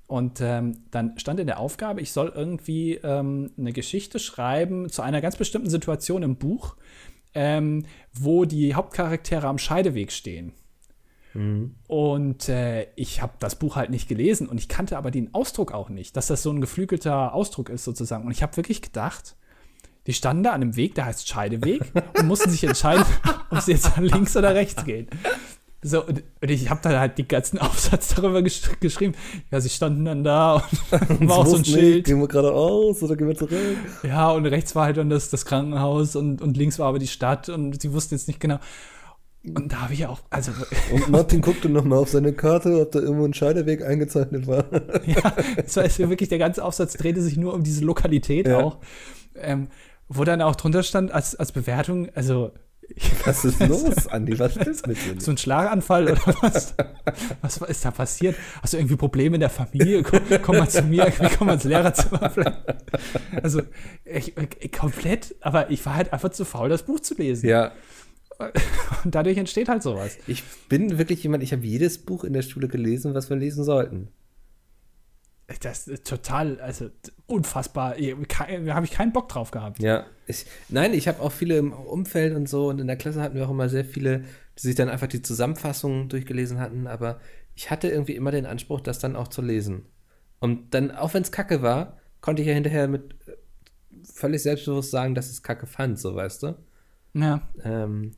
Und 0.07 0.41
ähm, 0.41 0.85
dann 0.89 1.19
stand 1.19 1.39
in 1.39 1.45
der 1.45 1.59
Aufgabe, 1.59 2.01
ich 2.01 2.11
soll 2.11 2.33
irgendwie 2.35 2.95
ähm, 2.95 3.51
eine 3.59 3.73
Geschichte 3.73 4.17
schreiben 4.17 4.89
zu 4.89 5.03
einer 5.03 5.21
ganz 5.21 5.35
bestimmten 5.35 5.69
Situation 5.69 6.23
im 6.23 6.37
Buch, 6.37 6.77
ähm, 7.35 7.85
wo 8.11 8.45
die 8.45 8.73
Hauptcharaktere 8.73 9.47
am 9.47 9.59
Scheideweg 9.59 10.11
stehen. 10.11 10.53
Mhm. 11.33 11.75
Und 11.87 12.49
äh, 12.49 12.87
ich 12.95 13.21
habe 13.21 13.33
das 13.39 13.55
Buch 13.55 13.75
halt 13.75 13.89
nicht 13.89 14.07
gelesen 14.07 14.47
und 14.47 14.57
ich 14.57 14.67
kannte 14.67 14.97
aber 14.97 15.11
den 15.11 15.33
Ausdruck 15.33 15.71
auch 15.71 15.89
nicht, 15.89 16.17
dass 16.17 16.27
das 16.27 16.43
so 16.43 16.51
ein 16.51 16.61
geflügelter 16.61 17.33
Ausdruck 17.33 17.69
ist 17.69 17.83
sozusagen. 17.83 18.25
Und 18.25 18.31
ich 18.31 18.41
habe 18.41 18.57
wirklich 18.57 18.81
gedacht, 18.81 19.35
die 20.07 20.13
standen 20.13 20.43
da 20.43 20.51
an 20.51 20.61
einem 20.61 20.75
Weg, 20.75 20.95
der 20.95 21.05
heißt 21.05 21.27
Scheideweg 21.27 21.83
und 22.17 22.27
mussten 22.27 22.49
sich 22.49 22.63
entscheiden, 22.63 23.05
ob 23.49 23.61
sie 23.61 23.73
jetzt 23.73 23.95
links 23.97 24.35
oder 24.35 24.55
rechts 24.55 24.83
gehen. 24.85 25.07
So, 25.81 26.05
und, 26.05 26.23
ich 26.41 26.69
habe 26.69 26.81
dann 26.83 26.99
halt 26.99 27.17
den 27.17 27.27
ganzen 27.27 27.57
Aufsatz 27.59 28.13
darüber 28.15 28.41
gesch 28.41 28.61
geschrieben. 28.81 29.13
Ja, 29.49 29.61
sie 29.61 29.69
standen 29.69 30.03
dann 30.03 30.23
da 30.23 30.67
und 31.07 31.29
war 31.29 31.37
auch 31.37 31.45
so 31.45 31.55
ein 31.55 31.63
Schild. 31.63 31.95
Nicht, 31.95 32.05
gehen 32.05 32.19
wir 32.19 32.27
geradeaus 32.27 33.01
oder 33.01 33.15
gehen 33.15 33.27
wir 33.27 33.35
zurück? 33.35 33.77
Ja, 34.03 34.31
und 34.31 34.45
rechts 34.45 34.75
war 34.75 34.85
halt 34.85 34.97
dann 34.97 35.09
das, 35.09 35.29
das 35.29 35.45
Krankenhaus 35.45 36.17
und, 36.17 36.41
und 36.41 36.57
links 36.57 36.79
war 36.79 36.87
aber 36.87 36.99
die 36.99 37.07
Stadt 37.07 37.47
und 37.47 37.81
sie 37.81 37.93
wussten 37.93 38.15
jetzt 38.15 38.27
nicht 38.27 38.41
genau. 38.41 38.59
Und 39.45 39.71
da 39.71 39.81
habe 39.81 39.93
ich 39.93 40.05
auch, 40.05 40.19
also. 40.29 40.51
Und 40.91 41.09
Martin 41.09 41.41
guckte 41.41 41.69
nochmal 41.69 41.99
auf 41.99 42.09
seine 42.09 42.33
Karte, 42.33 42.81
ob 42.81 42.91
da 42.91 42.99
irgendwo 42.99 43.25
ein 43.25 43.33
Scheideweg 43.33 43.85
eingezeichnet 43.85 44.47
war. 44.47 44.65
ja, 45.05 45.33
das 45.55 45.77
war 45.77 46.09
wirklich, 46.09 46.29
der 46.29 46.39
ganze 46.39 46.63
Aufsatz 46.63 46.93
drehte 46.93 47.21
sich 47.21 47.37
nur 47.37 47.53
um 47.53 47.63
diese 47.63 47.83
Lokalität 47.85 48.47
ja. 48.47 48.59
auch. 48.59 48.79
Ähm, 49.35 49.69
wo 50.09 50.23
dann 50.23 50.41
auch 50.41 50.55
drunter 50.55 50.83
stand 50.83 51.11
als, 51.11 51.35
als 51.35 51.51
Bewertung, 51.51 52.09
also. 52.15 52.51
Was 53.23 53.45
ist 53.45 53.59
los, 53.59 54.07
Andi? 54.07 54.39
Was 54.39 54.57
ist 54.57 54.87
mit 54.87 54.97
dir? 54.97 55.21
So 55.21 55.29
ein 55.29 55.37
Schlaganfall 55.37 56.05
oder 56.05 56.21
was? 56.41 56.73
was 57.39 57.57
ist 57.57 57.85
da 57.85 57.91
passiert? 57.91 58.35
Hast 58.63 58.73
du 58.73 58.77
irgendwie 58.77 58.95
Probleme 58.95 59.35
in 59.35 59.41
der 59.41 59.51
Familie? 59.51 60.01
Komm, 60.01 60.21
komm 60.41 60.57
mal 60.57 60.67
zu 60.67 60.81
mir, 60.81 61.13
komm 61.37 61.45
mal 61.45 61.53
ins 61.53 61.65
Lehrerzimmer. 61.65 62.33
Also, 63.43 63.61
ich, 64.05 64.35
ich, 64.35 64.71
komplett, 64.71 65.35
aber 65.41 65.69
ich 65.69 65.85
war 65.85 65.93
halt 65.93 66.11
einfach 66.11 66.29
zu 66.29 66.45
faul, 66.45 66.69
das 66.69 66.81
Buch 66.81 66.99
zu 66.99 67.13
lesen. 67.13 67.47
Ja. 67.47 67.73
Und 69.03 69.15
dadurch 69.15 69.37
entsteht 69.37 69.69
halt 69.69 69.83
sowas. 69.83 70.17
Ich 70.27 70.43
bin 70.69 70.97
wirklich 70.97 71.21
jemand, 71.23 71.43
ich 71.43 71.51
habe 71.51 71.65
jedes 71.65 71.97
Buch 71.97 72.23
in 72.23 72.33
der 72.33 72.41
Schule 72.41 72.67
gelesen, 72.67 73.13
was 73.13 73.29
wir 73.29 73.37
lesen 73.37 73.63
sollten. 73.63 74.09
Das 75.61 75.87
ist 75.87 76.07
total, 76.07 76.61
also 76.61 76.89
unfassbar. 77.25 77.95
Da 77.95 78.75
habe 78.75 78.85
ich 78.85 78.91
keinen 78.91 79.11
Bock 79.11 79.29
drauf 79.29 79.51
gehabt. 79.51 79.81
Ja, 79.81 80.05
ich, 80.27 80.45
nein, 80.69 80.93
ich 80.93 81.07
habe 81.07 81.21
auch 81.21 81.31
viele 81.31 81.57
im 81.57 81.73
Umfeld 81.73 82.35
und 82.35 82.47
so 82.47 82.69
und 82.69 82.79
in 82.79 82.87
der 82.87 82.97
Klasse 82.97 83.21
hatten 83.21 83.35
wir 83.35 83.45
auch 83.45 83.51
immer 83.51 83.67
sehr 83.67 83.83
viele, 83.83 84.25
die 84.57 84.61
sich 84.61 84.75
dann 84.75 84.89
einfach 84.89 85.07
die 85.07 85.23
Zusammenfassung 85.23 86.07
durchgelesen 86.07 86.59
hatten, 86.59 86.85
aber 86.85 87.19
ich 87.55 87.71
hatte 87.71 87.89
irgendwie 87.89 88.15
immer 88.15 88.31
den 88.31 88.45
Anspruch, 88.45 88.79
das 88.79 88.99
dann 88.99 89.15
auch 89.15 89.27
zu 89.27 89.41
lesen. 89.41 89.85
Und 90.39 90.73
dann, 90.73 90.91
auch 90.91 91.13
wenn 91.13 91.23
es 91.23 91.31
kacke 91.31 91.61
war, 91.61 91.97
konnte 92.21 92.41
ich 92.41 92.47
ja 92.47 92.53
hinterher 92.53 92.87
mit 92.87 93.15
völlig 94.03 94.43
selbstbewusst 94.43 94.91
sagen, 94.91 95.15
dass 95.15 95.25
ich 95.25 95.33
es 95.33 95.43
kacke 95.43 95.65
fand, 95.65 95.99
so 95.99 96.15
weißt 96.15 96.43
du. 96.43 96.55
Ja. 97.15 97.41
Ähm, 97.63 98.11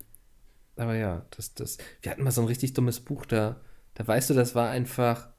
aber 0.81 0.95
ja, 0.95 1.25
das, 1.35 1.53
das, 1.53 1.77
wir 2.01 2.11
hatten 2.11 2.23
mal 2.23 2.31
so 2.31 2.41
ein 2.41 2.47
richtig 2.47 2.73
dummes 2.73 2.99
Buch 2.99 3.25
da. 3.25 3.61
Da 3.93 4.07
weißt 4.07 4.29
du, 4.29 4.33
das 4.33 4.55
war 4.55 4.69
einfach 4.69 5.29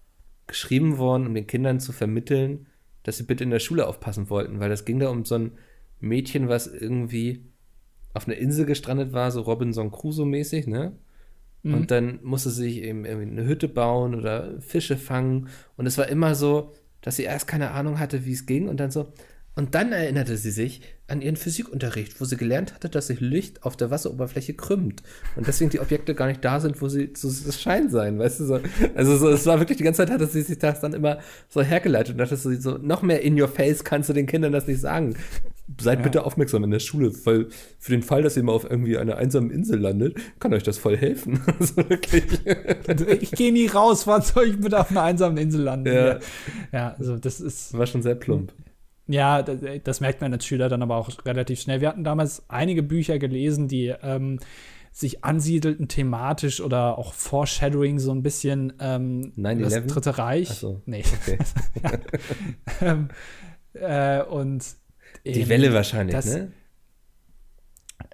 geschrieben 0.46 0.98
worden, 0.98 1.26
um 1.26 1.34
den 1.34 1.46
Kindern 1.46 1.80
zu 1.80 1.92
vermitteln, 1.92 2.66
dass 3.02 3.16
sie 3.16 3.24
bitte 3.24 3.44
in 3.44 3.50
der 3.50 3.58
Schule 3.58 3.86
aufpassen 3.86 4.30
wollten, 4.30 4.60
weil 4.60 4.68
das 4.68 4.84
ging 4.84 4.98
da 4.98 5.08
um 5.08 5.24
so 5.24 5.36
ein 5.36 5.52
Mädchen, 6.00 6.48
was 6.48 6.66
irgendwie 6.66 7.46
auf 8.14 8.26
einer 8.26 8.36
Insel 8.36 8.66
gestrandet 8.66 9.12
war, 9.12 9.30
so 9.30 9.40
Robinson 9.42 9.90
Crusoe-mäßig, 9.90 10.66
ne? 10.66 10.96
Mhm. 11.62 11.74
Und 11.74 11.90
dann 11.90 12.18
musste 12.22 12.50
sie 12.50 12.64
sich 12.64 12.82
eben 12.82 13.04
irgendwie 13.04 13.30
eine 13.30 13.46
Hütte 13.46 13.68
bauen 13.68 14.14
oder 14.14 14.60
Fische 14.60 14.96
fangen. 14.96 15.48
Und 15.76 15.86
es 15.86 15.96
war 15.96 16.08
immer 16.08 16.34
so, 16.34 16.72
dass 17.00 17.16
sie 17.16 17.22
erst 17.22 17.46
keine 17.46 17.70
Ahnung 17.70 17.98
hatte, 17.98 18.24
wie 18.24 18.32
es 18.32 18.46
ging 18.46 18.68
und 18.68 18.78
dann 18.78 18.90
so, 18.90 19.12
und 19.54 19.74
dann 19.74 19.92
erinnerte 19.92 20.38
sie 20.38 20.50
sich 20.50 20.80
an 21.08 21.20
ihren 21.20 21.36
Physikunterricht, 21.36 22.18
wo 22.20 22.24
sie 22.24 22.38
gelernt 22.38 22.72
hatte, 22.72 22.88
dass 22.88 23.08
sich 23.08 23.20
Licht 23.20 23.64
auf 23.64 23.76
der 23.76 23.90
Wasseroberfläche 23.90 24.54
krümmt 24.54 25.02
und 25.36 25.46
deswegen 25.46 25.68
die 25.68 25.80
Objekte 25.80 26.14
gar 26.14 26.26
nicht 26.26 26.42
da 26.42 26.58
sind, 26.58 26.80
wo 26.80 26.88
sie 26.88 27.12
zu 27.12 27.30
Schein 27.52 27.90
sein, 27.90 28.18
weißt 28.18 28.40
du 28.40 28.44
so. 28.46 28.60
Also 28.94 29.18
so, 29.18 29.28
es 29.28 29.44
war 29.44 29.58
wirklich 29.58 29.76
die 29.76 29.84
ganze 29.84 29.98
Zeit, 29.98 30.10
hatte 30.10 30.26
sie 30.26 30.40
sich 30.40 30.58
das 30.58 30.80
dann 30.80 30.94
immer 30.94 31.18
so 31.50 31.60
hergeleitet 31.60 32.12
und 32.12 32.18
dachte 32.18 32.36
so, 32.36 32.54
so 32.54 32.78
noch 32.78 33.02
mehr 33.02 33.20
in 33.20 33.38
your 33.38 33.48
face 33.48 33.84
kannst 33.84 34.08
du 34.08 34.14
den 34.14 34.26
Kindern 34.26 34.52
das 34.52 34.66
nicht 34.66 34.80
sagen. 34.80 35.16
Seid 35.78 35.98
ja. 35.98 36.02
bitte 36.02 36.24
aufmerksam 36.24 36.64
in 36.64 36.70
der 36.70 36.80
Schule, 36.80 37.12
weil 37.24 37.48
für 37.78 37.92
den 37.92 38.02
Fall, 38.02 38.22
dass 38.22 38.36
ihr 38.38 38.42
mal 38.42 38.52
auf 38.52 38.68
irgendwie 38.68 38.96
einer 38.96 39.16
einsamen 39.16 39.50
Insel 39.50 39.80
landet, 39.80 40.16
kann 40.40 40.54
euch 40.54 40.62
das 40.62 40.78
voll 40.78 40.96
helfen. 40.96 41.40
also 41.58 41.76
wirklich. 41.76 42.24
ich 43.20 43.30
gehe 43.32 43.52
nie 43.52 43.66
raus, 43.66 44.06
wann 44.06 44.22
soll 44.22 44.46
ich 44.46 44.60
bitte 44.60 44.80
auf 44.80 44.90
einer 44.90 45.02
einsamen 45.02 45.36
Insel 45.36 45.62
landen? 45.62 45.92
Ja, 45.92 46.18
ja 46.72 46.94
also 46.98 47.18
das 47.18 47.40
ist. 47.40 47.76
War 47.76 47.86
schon 47.86 48.02
sehr 48.02 48.14
plump. 48.14 48.52
Ja, 49.06 49.42
das, 49.42 49.58
das, 49.82 50.00
merkt 50.00 50.20
man 50.20 50.32
als 50.32 50.46
Schüler 50.46 50.68
dann 50.68 50.82
aber 50.82 50.96
auch 50.96 51.10
relativ 51.24 51.60
schnell. 51.60 51.80
Wir 51.80 51.88
hatten 51.88 52.04
damals 52.04 52.48
einige 52.48 52.82
Bücher 52.82 53.18
gelesen, 53.18 53.68
die 53.68 53.92
ähm, 54.02 54.38
sich 54.92 55.24
ansiedelten 55.24 55.88
thematisch 55.88 56.60
oder 56.60 56.98
auch 56.98 57.12
Foreshadowing 57.14 57.98
so 57.98 58.12
ein 58.12 58.22
bisschen 58.22 58.74
ähm, 58.78 59.32
das 59.36 59.86
Dritte 59.86 60.18
Reich. 60.18 60.48
Ach 60.50 60.56
so. 60.56 60.82
Nee. 60.86 61.02
Okay. 61.22 61.38
ähm, 62.80 63.08
äh, 63.74 64.22
und 64.22 64.64
die 65.24 65.48
Welle 65.48 65.72
wahrscheinlich, 65.72 66.14
das, 66.14 66.26
ne? 66.26 66.52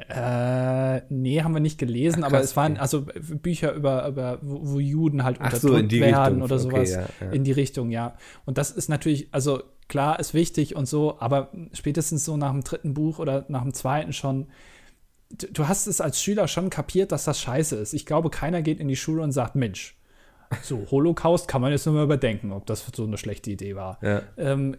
Äh, 0.08 1.02
nee, 1.08 1.42
haben 1.42 1.54
wir 1.54 1.60
nicht 1.60 1.78
gelesen, 1.78 2.22
Ach, 2.22 2.28
aber 2.28 2.40
es 2.40 2.56
waren 2.56 2.76
also 2.76 3.06
Bücher 3.42 3.72
über, 3.72 4.06
über 4.06 4.38
wo, 4.42 4.74
wo 4.74 4.78
Juden 4.78 5.24
halt 5.24 5.38
unterdrückt 5.38 5.90
so, 5.90 5.98
werden 5.98 6.24
Richtung. 6.24 6.42
oder 6.42 6.58
sowas. 6.58 6.92
Okay, 6.92 7.06
ja, 7.20 7.26
ja. 7.26 7.32
In 7.32 7.44
die 7.44 7.52
Richtung, 7.52 7.90
ja. 7.90 8.16
Und 8.44 8.58
das 8.58 8.70
ist 8.70 8.88
natürlich, 8.88 9.28
also 9.32 9.62
klar, 9.88 10.20
ist 10.20 10.34
wichtig 10.34 10.76
und 10.76 10.86
so, 10.86 11.18
aber 11.20 11.50
spätestens 11.72 12.24
so 12.24 12.36
nach 12.36 12.52
dem 12.52 12.62
dritten 12.62 12.94
Buch 12.94 13.18
oder 13.18 13.44
nach 13.48 13.62
dem 13.62 13.74
zweiten 13.74 14.12
schon, 14.12 14.46
du 15.30 15.68
hast 15.68 15.86
es 15.86 16.00
als 16.00 16.22
Schüler 16.22 16.48
schon 16.48 16.70
kapiert, 16.70 17.12
dass 17.12 17.24
das 17.24 17.40
scheiße 17.40 17.76
ist. 17.76 17.94
Ich 17.94 18.06
glaube, 18.06 18.30
keiner 18.30 18.62
geht 18.62 18.80
in 18.80 18.88
die 18.88 18.96
Schule 18.96 19.22
und 19.22 19.32
sagt, 19.32 19.54
Mensch, 19.54 19.96
so, 20.62 20.86
Holocaust 20.90 21.48
kann 21.48 21.60
man 21.60 21.72
jetzt 21.72 21.86
nur 21.86 21.94
mal 21.94 22.04
überdenken, 22.04 22.52
ob 22.52 22.66
das 22.66 22.86
so 22.94 23.04
eine 23.04 23.18
schlechte 23.18 23.50
Idee 23.50 23.76
war. 23.76 23.98
Ja. 24.02 24.22
Ähm, 24.36 24.76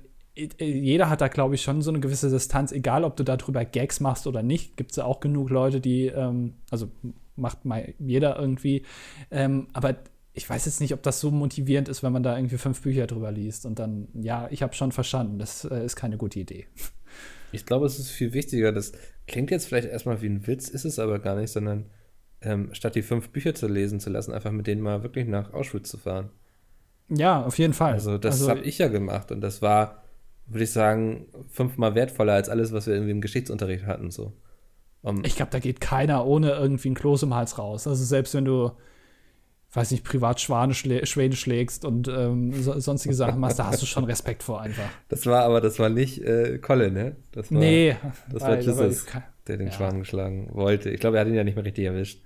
jeder 0.59 1.09
hat 1.09 1.21
da, 1.21 1.27
glaube 1.27 1.55
ich, 1.55 1.61
schon 1.61 1.81
so 1.81 1.91
eine 1.91 1.99
gewisse 1.99 2.29
Distanz, 2.29 2.71
egal 2.71 3.03
ob 3.03 3.17
du 3.17 3.23
darüber 3.23 3.65
Gags 3.65 3.99
machst 3.99 4.25
oder 4.25 4.41
nicht. 4.41 4.77
Gibt 4.77 4.91
es 4.91 4.97
ja 4.97 5.05
auch 5.05 5.19
genug 5.19 5.49
Leute, 5.49 5.81
die, 5.81 6.07
ähm, 6.07 6.55
also 6.71 6.89
macht 7.35 7.65
mal 7.65 7.93
jeder 7.99 8.39
irgendwie. 8.39 8.85
Ähm, 9.31 9.67
aber 9.73 9.95
ich 10.39 10.49
weiß 10.49 10.65
jetzt 10.65 10.79
nicht, 10.79 10.93
ob 10.93 11.03
das 11.03 11.19
so 11.19 11.31
motivierend 11.31 11.89
ist, 11.89 12.01
wenn 12.01 12.13
man 12.13 12.23
da 12.23 12.37
irgendwie 12.37 12.57
fünf 12.57 12.81
Bücher 12.81 13.07
drüber 13.07 13.29
liest 13.31 13.65
und 13.65 13.77
dann, 13.77 14.07
ja, 14.13 14.47
ich 14.51 14.63
habe 14.63 14.73
schon 14.73 14.93
verstanden, 14.93 15.37
das 15.37 15.65
äh, 15.65 15.83
ist 15.83 15.95
keine 15.95 16.17
gute 16.17 16.39
Idee. 16.39 16.67
Ich 17.51 17.65
glaube, 17.65 17.87
es 17.87 17.97
ist 17.97 18.11
viel 18.11 18.33
wichtiger. 18.33 18.71
Das 18.71 18.91
klingt 19.25 19.49
jetzt 19.49 19.65
vielleicht 19.65 19.87
erstmal 19.87 20.21
wie 20.21 20.27
ein 20.27 20.45
Witz, 20.45 20.69
ist 20.69 20.85
es 20.85 20.99
aber 20.99 21.17
gar 21.17 21.35
nicht, 21.35 21.51
sondern 21.51 21.87
ähm, 22.41 22.69
statt 22.73 22.93
die 22.93 23.01
fünf 23.01 23.29
Bücher 23.29 23.55
zu 23.55 23.67
lesen 23.67 23.99
zu 23.99 24.11
lassen, 24.11 24.33
einfach 24.33 24.51
mit 24.51 24.67
denen 24.67 24.83
mal 24.83 25.01
wirklich 25.01 25.27
nach 25.27 25.51
Auschwitz 25.51 25.89
zu 25.89 25.97
fahren. 25.97 26.29
Ja, 27.09 27.43
auf 27.43 27.57
jeden 27.57 27.73
Fall. 27.73 27.93
Also, 27.93 28.19
das 28.19 28.35
also, 28.35 28.51
habe 28.51 28.59
ich 28.59 28.77
ja 28.77 28.87
gemacht 28.87 29.31
und 29.31 29.41
das 29.41 29.63
war 29.63 30.03
würde 30.49 30.63
ich 30.63 30.71
sagen, 30.71 31.27
fünfmal 31.49 31.95
wertvoller 31.95 32.33
als 32.33 32.49
alles, 32.49 32.73
was 32.73 32.87
wir 32.87 32.95
irgendwie 32.95 33.11
im 33.11 33.21
Geschichtsunterricht 33.21 33.85
hatten. 33.85 34.11
So. 34.11 34.33
Um, 35.01 35.23
ich 35.23 35.35
glaube, 35.35 35.51
da 35.51 35.59
geht 35.59 35.79
keiner 35.79 36.25
ohne 36.25 36.51
irgendwie 36.51 36.89
ein 36.89 36.95
Kloß 36.95 37.23
im 37.23 37.35
Hals 37.35 37.57
raus. 37.57 37.87
Also 37.87 38.03
selbst 38.03 38.33
wenn 38.33 38.45
du, 38.45 38.71
weiß 39.71 39.91
nicht, 39.91 40.03
privat 40.03 40.41
Schwane 40.41 40.73
schlä 40.73 41.05
Schwäne 41.05 41.35
schlägst 41.35 41.85
und 41.85 42.07
ähm, 42.07 42.53
so, 42.61 42.79
sonstige 42.79 43.13
Sachen 43.13 43.39
machst, 43.39 43.59
da 43.59 43.67
hast 43.67 43.81
du 43.81 43.85
schon 43.85 44.03
Respekt 44.03 44.41
vor 44.41 44.61
einfach. 44.61 44.89
Das 45.09 45.25
war 45.25 45.43
aber, 45.43 45.61
das 45.61 45.77
war 45.77 45.89
nicht 45.89 46.21
äh, 46.21 46.57
Colin, 46.57 46.93
ne? 46.93 47.15
Das 47.31 47.51
war, 47.51 47.59
nee. 47.59 47.95
Das 48.31 48.41
war 48.41 48.59
Jesus, 48.59 49.05
der 49.47 49.57
den 49.57 49.67
ja. 49.67 49.73
Schwan 49.73 49.99
geschlagen 49.99 50.49
wollte. 50.53 50.89
Ich 50.89 50.99
glaube, 50.99 51.17
er 51.17 51.21
hat 51.21 51.27
ihn 51.27 51.35
ja 51.35 51.43
nicht 51.43 51.55
mehr 51.55 51.65
richtig 51.65 51.85
erwischt. 51.85 52.21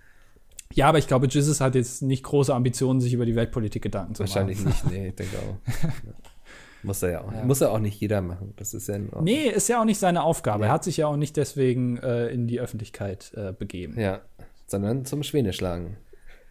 Ja, 0.74 0.88
aber 0.88 0.98
ich 0.98 1.08
glaube, 1.08 1.28
Jesus 1.28 1.62
hat 1.62 1.76
jetzt 1.76 2.02
nicht 2.02 2.24
große 2.24 2.54
Ambitionen, 2.54 3.00
sich 3.00 3.14
über 3.14 3.26
die 3.26 3.36
Weltpolitik 3.36 3.84
Gedanken 3.84 4.16
zu 4.16 4.24
machen. 4.24 4.30
Wahrscheinlich 4.30 4.66
nicht, 4.66 4.90
nee, 4.90 5.08
ich 5.10 5.16
denke 5.16 5.38
auch. 5.38 5.58
Muss 6.84 7.02
er 7.02 7.12
ja 7.12 7.22
auch. 7.22 7.32
Ja. 7.32 7.46
Muss 7.46 7.62
er 7.62 7.72
auch 7.72 7.80
nicht 7.80 8.00
jeder 8.00 8.22
machen. 8.22 8.54
Das 8.58 8.74
ist 8.74 8.88
ja 8.88 9.00
Nee, 9.22 9.48
ist 9.48 9.70
ja 9.70 9.80
auch 9.80 9.86
nicht 9.86 10.00
seine 10.00 10.24
Aufgabe. 10.24 10.64
Ja. 10.64 10.70
Er 10.70 10.74
hat 10.74 10.84
sich 10.84 10.98
ja 10.98 11.08
auch 11.08 11.16
nicht 11.16 11.38
deswegen 11.38 11.98
äh, 11.98 12.28
in 12.28 12.48
die 12.48 12.60
Öffentlichkeit 12.60 13.32
äh, 13.36 13.54
begeben. 13.54 14.00
Ja, 14.00 14.22
sondern 14.66 15.06
zum 15.06 15.24
Schwäne 15.24 15.54
schlagen. 15.54 15.98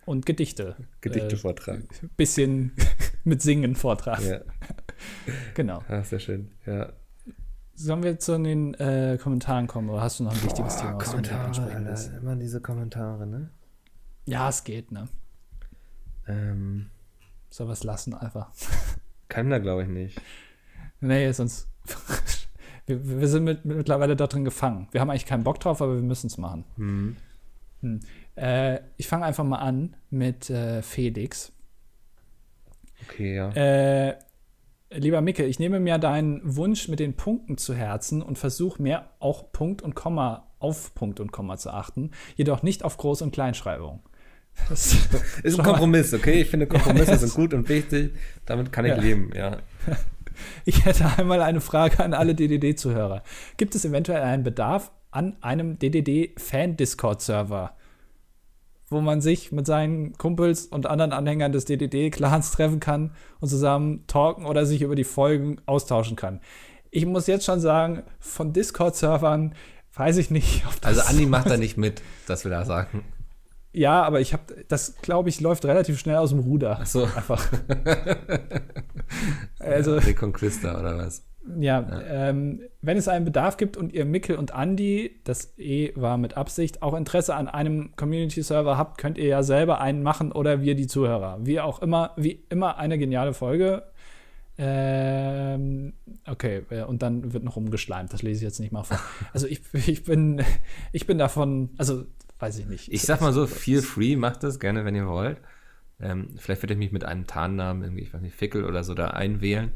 Und 0.05 0.27
Gedichte. 0.27 0.77
Gedichte 1.01 1.37
äh, 1.37 1.39
vortragen. 1.39 1.89
Bisschen 2.17 2.73
mit 3.25 3.43
Singen 3.43 3.77
vortragen. 3.77 4.29
Ja. 4.29 4.41
genau. 5.55 5.83
Ach, 5.89 6.05
sehr 6.05 6.19
schön. 6.19 6.51
Ja. 6.67 6.93
Sollen 7.75 8.03
wir 8.03 8.19
zu 8.19 8.39
den 8.39 8.75
äh, 8.75 9.19
Kommentaren 9.21 9.67
kommen 9.67 9.89
oder 9.91 10.03
hast 10.03 10.21
du 10.21 10.25
noch 10.25 10.33
ein 10.33 10.43
wichtiges 10.43 10.77
Boah, 10.77 10.83
Thema, 10.83 10.97
was 10.99 11.11
Kommentare, 11.11 12.11
du? 12.11 12.17
Immer 12.19 12.37
diese 12.37 12.61
Kommentare, 12.61 13.27
ne? 13.27 13.51
Ja, 14.25 14.49
es 14.49 14.65
geht, 14.65 14.93
ne? 14.93 15.09
Ähm. 16.27 16.91
Soll 17.51 17.71
es 17.71 17.85
lassen 17.85 18.15
einfach. 18.15 18.51
Kann 19.29 19.51
da, 19.51 19.59
glaube 19.59 19.83
ich, 19.83 19.89
nicht. 19.89 20.21
Nee, 21.01 21.31
sonst. 21.33 21.69
wir, 22.87 23.21
wir, 23.21 23.29
sind 23.29 23.45
mit, 23.45 23.65
mittlerweile 23.65 24.17
da 24.17 24.27
drin 24.27 24.45
gefangen. 24.45 24.89
Wir 24.93 25.01
haben 25.01 25.11
eigentlich 25.11 25.27
keinen 25.27 25.45
Bock 25.45 25.61
drauf, 25.61 25.83
aber 25.83 25.95
wir 25.97 26.03
müssen 26.03 26.29
es 26.29 26.39
machen. 26.39 26.65
Mhm. 26.77 27.17
Hm. 27.83 28.01
Äh, 28.37 28.81
ich 28.97 29.09
fange 29.09 29.25
einfach 29.25 29.45
mal 29.45 29.59
an 29.59 29.97
mit 30.11 30.51
äh, 30.51 30.83
Felix. 30.83 31.53
Okay, 33.09 33.37
ja. 33.37 33.51
Äh, 33.51 34.17
lieber 34.91 35.21
Micke, 35.21 35.45
ich 35.45 35.59
nehme 35.59 35.81
mir 35.81 35.99
deinen 35.99 36.41
Wunsch 36.57 36.89
mit 36.89 37.01
den 37.01 37.15
Punkten 37.15 37.59
zu 37.59 37.75
Herzen 37.75 38.23
und 38.23 38.39
versuche 38.39 38.81
mehr 38.83 39.11
auch 39.19 39.53
Punkt 39.53 39.83
und 39.83 39.95
Komma 39.95 40.47
auf 40.59 40.95
Punkt 40.95 41.21
und 41.21 41.33
Komma 41.33 41.57
zu 41.57 41.71
achten, 41.71 42.13
jedoch 42.37 42.63
nicht 42.63 42.85
auf 42.85 42.99
Groß- 42.99 43.23
und 43.23 43.33
Kleinschreibung. 43.33 44.03
Das 44.69 44.95
ist 45.43 45.59
ein 45.59 45.65
Kompromiss, 45.65 46.13
okay? 46.13 46.43
Ich 46.43 46.49
finde, 46.49 46.67
Kompromisse 46.67 47.11
ja, 47.13 47.17
sind 47.17 47.33
gut 47.33 47.55
und 47.55 47.71
wichtig. 47.71 48.13
Damit 48.45 48.71
kann 48.71 48.85
ich 48.85 48.91
ja. 48.91 49.01
leben, 49.01 49.31
ja. 49.35 49.57
Ich 50.65 50.85
hätte 50.87 51.07
einmal 51.19 51.41
eine 51.43 51.61
Frage 51.61 52.03
an 52.03 52.15
alle 52.15 52.35
DDD-Zuhörer. 52.35 53.23
Gibt 53.59 53.75
es 53.75 53.85
eventuell 53.85 54.23
einen 54.23 54.43
Bedarf 54.43 54.91
an 55.11 55.37
einem 55.43 55.79
DDD-Fan-Discord-Server, 55.79 57.77
wo 58.93 59.01
man 59.01 59.21
sich 59.21 59.53
mit 59.53 59.67
seinen 59.67 60.13
Kumpels 60.19 60.67
und 60.67 60.87
anderen 60.87 61.13
Anhängern 61.13 61.53
des 61.53 61.65
DDD-Clans 61.65 62.51
treffen 62.53 62.81
kann 62.81 63.13
und 63.41 63.49
zusammen 63.49 64.07
talken 64.07 64.47
oder 64.47 64.67
sich 64.67 64.83
über 64.83 64.95
die 64.95 65.05
Folgen 65.05 65.61
austauschen 65.67 66.17
kann? 66.17 66.41
Ich 66.91 67.07
muss 67.07 67.27
jetzt 67.27 67.45
schon 67.45 67.61
sagen, 67.61 68.03
von 68.21 68.53
Discord-Servern 68.53 69.55
weiß 69.95 70.19
ich 70.19 70.31
nicht. 70.31 70.65
also 70.83 71.01
Andi 71.07 71.27
macht 71.27 71.51
da 71.51 71.57
nicht 71.57 71.77
mit, 71.77 72.03
das 72.27 72.45
will 72.45 72.53
er 72.53 72.65
sagen. 72.65 73.05
Ja, 73.73 74.03
aber 74.03 74.21
ich 74.21 74.35
habe, 74.35 74.65
das 74.69 74.97
glaube 75.01 75.31
ich, 75.31 75.41
läuft 75.41 75.65
relativ 75.65 75.99
schnell 75.99 76.17
aus 76.17 76.31
dem 76.31 76.41
Ruder. 76.41 76.79
Ach 76.81 76.87
so. 76.87 77.05
Einfach. 77.05 77.51
also, 79.59 79.97
Reconquista 79.97 80.79
oder 80.79 80.99
was? 80.99 81.25
Ja, 81.59 81.81
ja. 81.81 82.03
Ähm, 82.03 82.61
wenn 82.83 82.97
es 82.97 83.09
einen 83.09 83.25
Bedarf 83.25 83.57
gibt 83.57 83.77
und 83.77 83.93
ihr 83.93 84.05
Mickel 84.05 84.37
und 84.37 84.53
Andy, 84.55 85.21
das 85.25 85.55
E 85.59 85.93
war 85.97 86.17
mit 86.17 86.37
Absicht, 86.37 86.83
auch 86.83 86.95
Interesse 86.95 87.35
an 87.35 87.49
einem 87.49 87.97
Community-Server 87.97 88.79
habt, 88.79 88.99
könnt 88.99 89.19
ihr 89.19 89.27
ja 89.27 89.43
selber 89.43 89.81
einen 89.81 90.03
machen 90.03 90.33
oder 90.33 90.63
wir 90.63 90.75
die 90.75 90.87
Zuhörer. 90.87 91.39
Wie 91.43 91.61
auch 91.61 91.83
immer, 91.83 92.13
wie 92.17 92.45
immer 92.49 92.79
eine 92.79 92.97
geniale 92.97 93.35
Folge. 93.35 93.85
Ähm, 94.59 95.95
okay, 96.27 96.63
äh, 96.71 96.83
und 96.83 97.03
dann 97.03 97.33
wird 97.33 97.43
noch 97.43 97.57
umgeschleimt. 97.57 98.13
Das 98.13 98.23
lese 98.23 98.39
ich 98.39 98.45
jetzt 98.45 98.61
nicht 98.61 98.73
mal 98.73 98.85
vor. 98.85 99.01
Also 99.33 99.47
ich, 99.47 99.63
ich 99.73 100.05
bin, 100.05 100.43
ich 100.93 101.07
bin 101.07 101.19
davon, 101.19 101.71
also 101.79 102.05
weiß 102.39 102.59
ich 102.59 102.67
nicht. 102.67 102.93
Ich 102.93 103.03
sag 103.03 103.21
mal 103.21 103.33
so, 103.33 103.47
feel 103.47 103.83
free, 103.83 104.15
macht 104.17 104.43
das 104.43 104.61
gerne, 104.61 104.85
wenn 104.85 104.95
ihr 104.95 105.09
wollt. 105.09 105.39
Ähm, 106.01 106.29
vielleicht 106.37 106.63
würde 106.63 106.75
ich 106.75 106.79
mich 106.79 106.93
mit 106.93 107.05
einem 107.05 107.27
Tarnnamen, 107.27 107.83
irgendwie, 107.83 108.03
ich 108.03 108.13
weiß 108.13 108.21
nicht, 108.21 108.37
Fickel 108.37 108.65
oder 108.65 108.85
so 108.85 108.95
da 108.95 109.09
einwählen. 109.09 109.73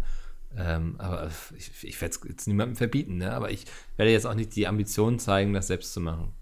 Ähm, 0.59 0.97
aber 0.99 1.31
ich, 1.57 1.85
ich 1.85 2.01
werde 2.01 2.15
es 2.15 2.29
jetzt 2.29 2.47
niemandem 2.47 2.77
verbieten, 2.77 3.19
ne? 3.19 3.33
aber 3.33 3.51
ich 3.51 3.65
werde 3.97 4.13
jetzt 4.13 4.27
auch 4.27 4.35
nicht 4.35 4.57
die 4.57 4.67
Ambition 4.67 5.19
zeigen, 5.19 5.53
das 5.53 5.67
selbst 5.67 5.93
zu 5.93 6.01
machen. 6.01 6.33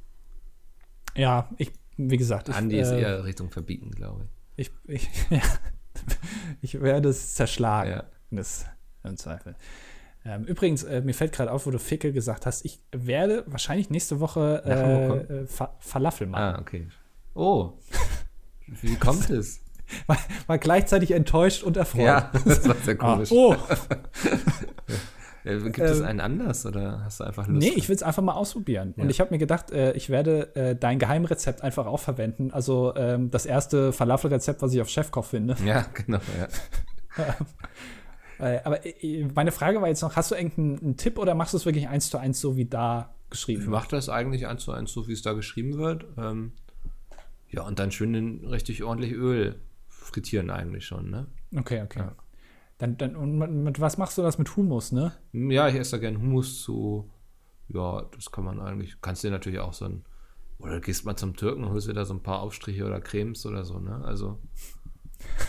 Ja, 1.16 1.48
ich, 1.58 1.72
wie 1.96 2.16
gesagt. 2.16 2.48
Ich, 2.48 2.54
Andi 2.54 2.78
ist 2.78 2.90
äh, 2.90 3.00
eher 3.00 3.24
Richtung 3.24 3.50
Verbieten, 3.50 3.90
glaube 3.90 4.28
ich. 4.56 4.70
Ich, 4.86 4.92
ich, 5.02 5.08
ja, 5.30 5.42
ich 6.60 6.80
werde 6.80 7.08
es 7.08 7.34
zerschlagen. 7.34 7.90
Ja. 7.90 8.04
Das, 8.30 8.66
Im 9.04 9.16
Zweifel. 9.16 9.54
Ähm, 10.24 10.44
übrigens, 10.44 10.84
äh, 10.84 11.02
mir 11.02 11.14
fällt 11.14 11.32
gerade 11.32 11.52
auf, 11.52 11.66
wo 11.66 11.70
du 11.70 11.78
Fickel 11.78 12.12
gesagt 12.12 12.46
hast, 12.46 12.64
ich 12.64 12.80
werde 12.92 13.44
wahrscheinlich 13.46 13.90
nächste 13.90 14.20
Woche 14.20 14.62
äh, 14.64 15.42
äh, 15.42 15.46
Fa 15.46 15.76
Falafel 15.80 16.26
machen. 16.26 16.56
Ah, 16.56 16.58
okay. 16.60 16.88
Oh, 17.34 17.74
wie 18.80 18.96
kommt 18.96 19.28
es? 19.28 19.60
War, 20.07 20.16
war, 20.47 20.59
gleichzeitig 20.59 21.11
enttäuscht 21.11 21.62
und 21.62 21.76
erfreut. 21.76 22.05
Ja, 22.05 22.30
das 22.45 22.66
war 22.66 22.74
sehr 22.76 22.97
komisch. 22.97 23.30
Ah, 23.30 23.35
oh. 23.35 23.57
Gibt 25.45 25.78
es 25.78 26.01
einen 26.01 26.20
anders 26.20 26.64
oder 26.64 27.05
hast 27.05 27.20
du 27.20 27.24
einfach 27.24 27.47
Lust? 27.47 27.61
Nee, 27.61 27.74
ich 27.76 27.89
will 27.91 27.95
es 27.97 28.03
einfach 28.03 28.22
mal 28.22 28.32
ausprobieren. 28.32 28.95
Ja. 28.97 29.03
Und 29.03 29.11
ich 29.11 29.20
habe 29.20 29.30
mir 29.30 29.39
gedacht, 29.39 29.70
äh, 29.70 29.93
ich 29.93 30.09
werde 30.09 30.57
äh, 30.57 30.74
dein 30.74 30.99
Geheimrezept 30.99 31.62
einfach 31.62 31.85
auch 31.87 32.01
verwenden. 32.01 32.51
Also 32.51 32.95
ähm, 32.97 33.30
das 33.30 33.45
erste 33.45 33.93
Falafelrezept, 33.93 34.62
was 34.62 34.72
ich 34.72 34.80
auf 34.80 34.89
Chefkoch 34.89 35.26
finde. 35.26 35.55
Ja, 35.66 35.85
genau, 35.93 36.20
ja. 36.39 36.49
Äh, 38.39 38.61
aber 38.64 38.85
äh, 38.85 39.28
meine 39.35 39.53
Frage 39.53 39.80
war 39.80 39.89
jetzt 39.89 40.03
noch, 40.03 40.16
hast 40.16 40.30
du 40.30 40.35
irgendeinen 40.35 40.97
Tipp 40.97 41.18
oder 41.18 41.35
machst 41.35 41.53
du 41.53 41.59
es 41.59 41.66
wirklich 41.66 41.89
eins 41.89 42.11
zu 42.11 42.18
eins 42.18 42.41
so 42.41 42.57
wie 42.57 42.64
da 42.64 43.14
geschrieben? 43.30 43.62
Ich 43.62 43.68
mache 43.68 43.89
das 43.91 44.09
eigentlich 44.09 44.47
eins 44.47 44.64
zu 44.64 44.72
eins 44.72 44.93
so, 44.93 45.07
wie 45.09 45.12
es 45.12 45.22
da 45.22 45.32
geschrieben 45.32 45.78
wird. 45.78 46.07
Ähm, 46.16 46.53
ja, 47.51 47.62
und 47.62 47.78
dann 47.78 47.93
schön 47.93 48.14
in 48.14 48.45
richtig 48.47 48.82
ordentlich 48.82 49.12
Öl 49.12 49.61
frittieren 50.14 50.50
eigentlich 50.50 50.86
schon, 50.86 51.10
ne? 51.10 51.26
Okay, 51.56 51.82
okay. 51.82 51.98
Ja. 51.98 52.16
Dann, 52.78 52.96
dann, 52.96 53.16
und 53.16 53.38
mit, 53.38 53.50
mit, 53.50 53.80
was 53.80 53.98
machst 53.98 54.16
du 54.16 54.22
das 54.22 54.38
mit 54.38 54.56
Humus, 54.56 54.92
ne? 54.92 55.12
Ja, 55.32 55.68
ich 55.68 55.74
esse 55.74 55.92
da 55.92 55.98
gerne 55.98 56.18
Humus 56.18 56.62
zu. 56.62 57.10
Ja, 57.68 58.02
das 58.14 58.30
kann 58.30 58.44
man 58.44 58.60
eigentlich. 58.60 59.00
Kannst 59.00 59.24
du 59.24 59.28
dir 59.28 59.32
natürlich 59.32 59.58
auch 59.58 59.72
so 59.72 59.86
ein. 59.86 60.04
Oder 60.58 60.80
gehst 60.80 61.04
mal 61.04 61.16
zum 61.16 61.34
Türken 61.34 61.64
und 61.64 61.70
holst 61.70 61.88
dir 61.88 61.94
da 61.94 62.04
so 62.04 62.14
ein 62.14 62.22
paar 62.22 62.40
Aufstriche 62.40 62.84
oder 62.84 63.00
Cremes 63.00 63.44
oder 63.44 63.64
so, 63.64 63.80
ne? 63.80 64.02
Also. 64.04 64.40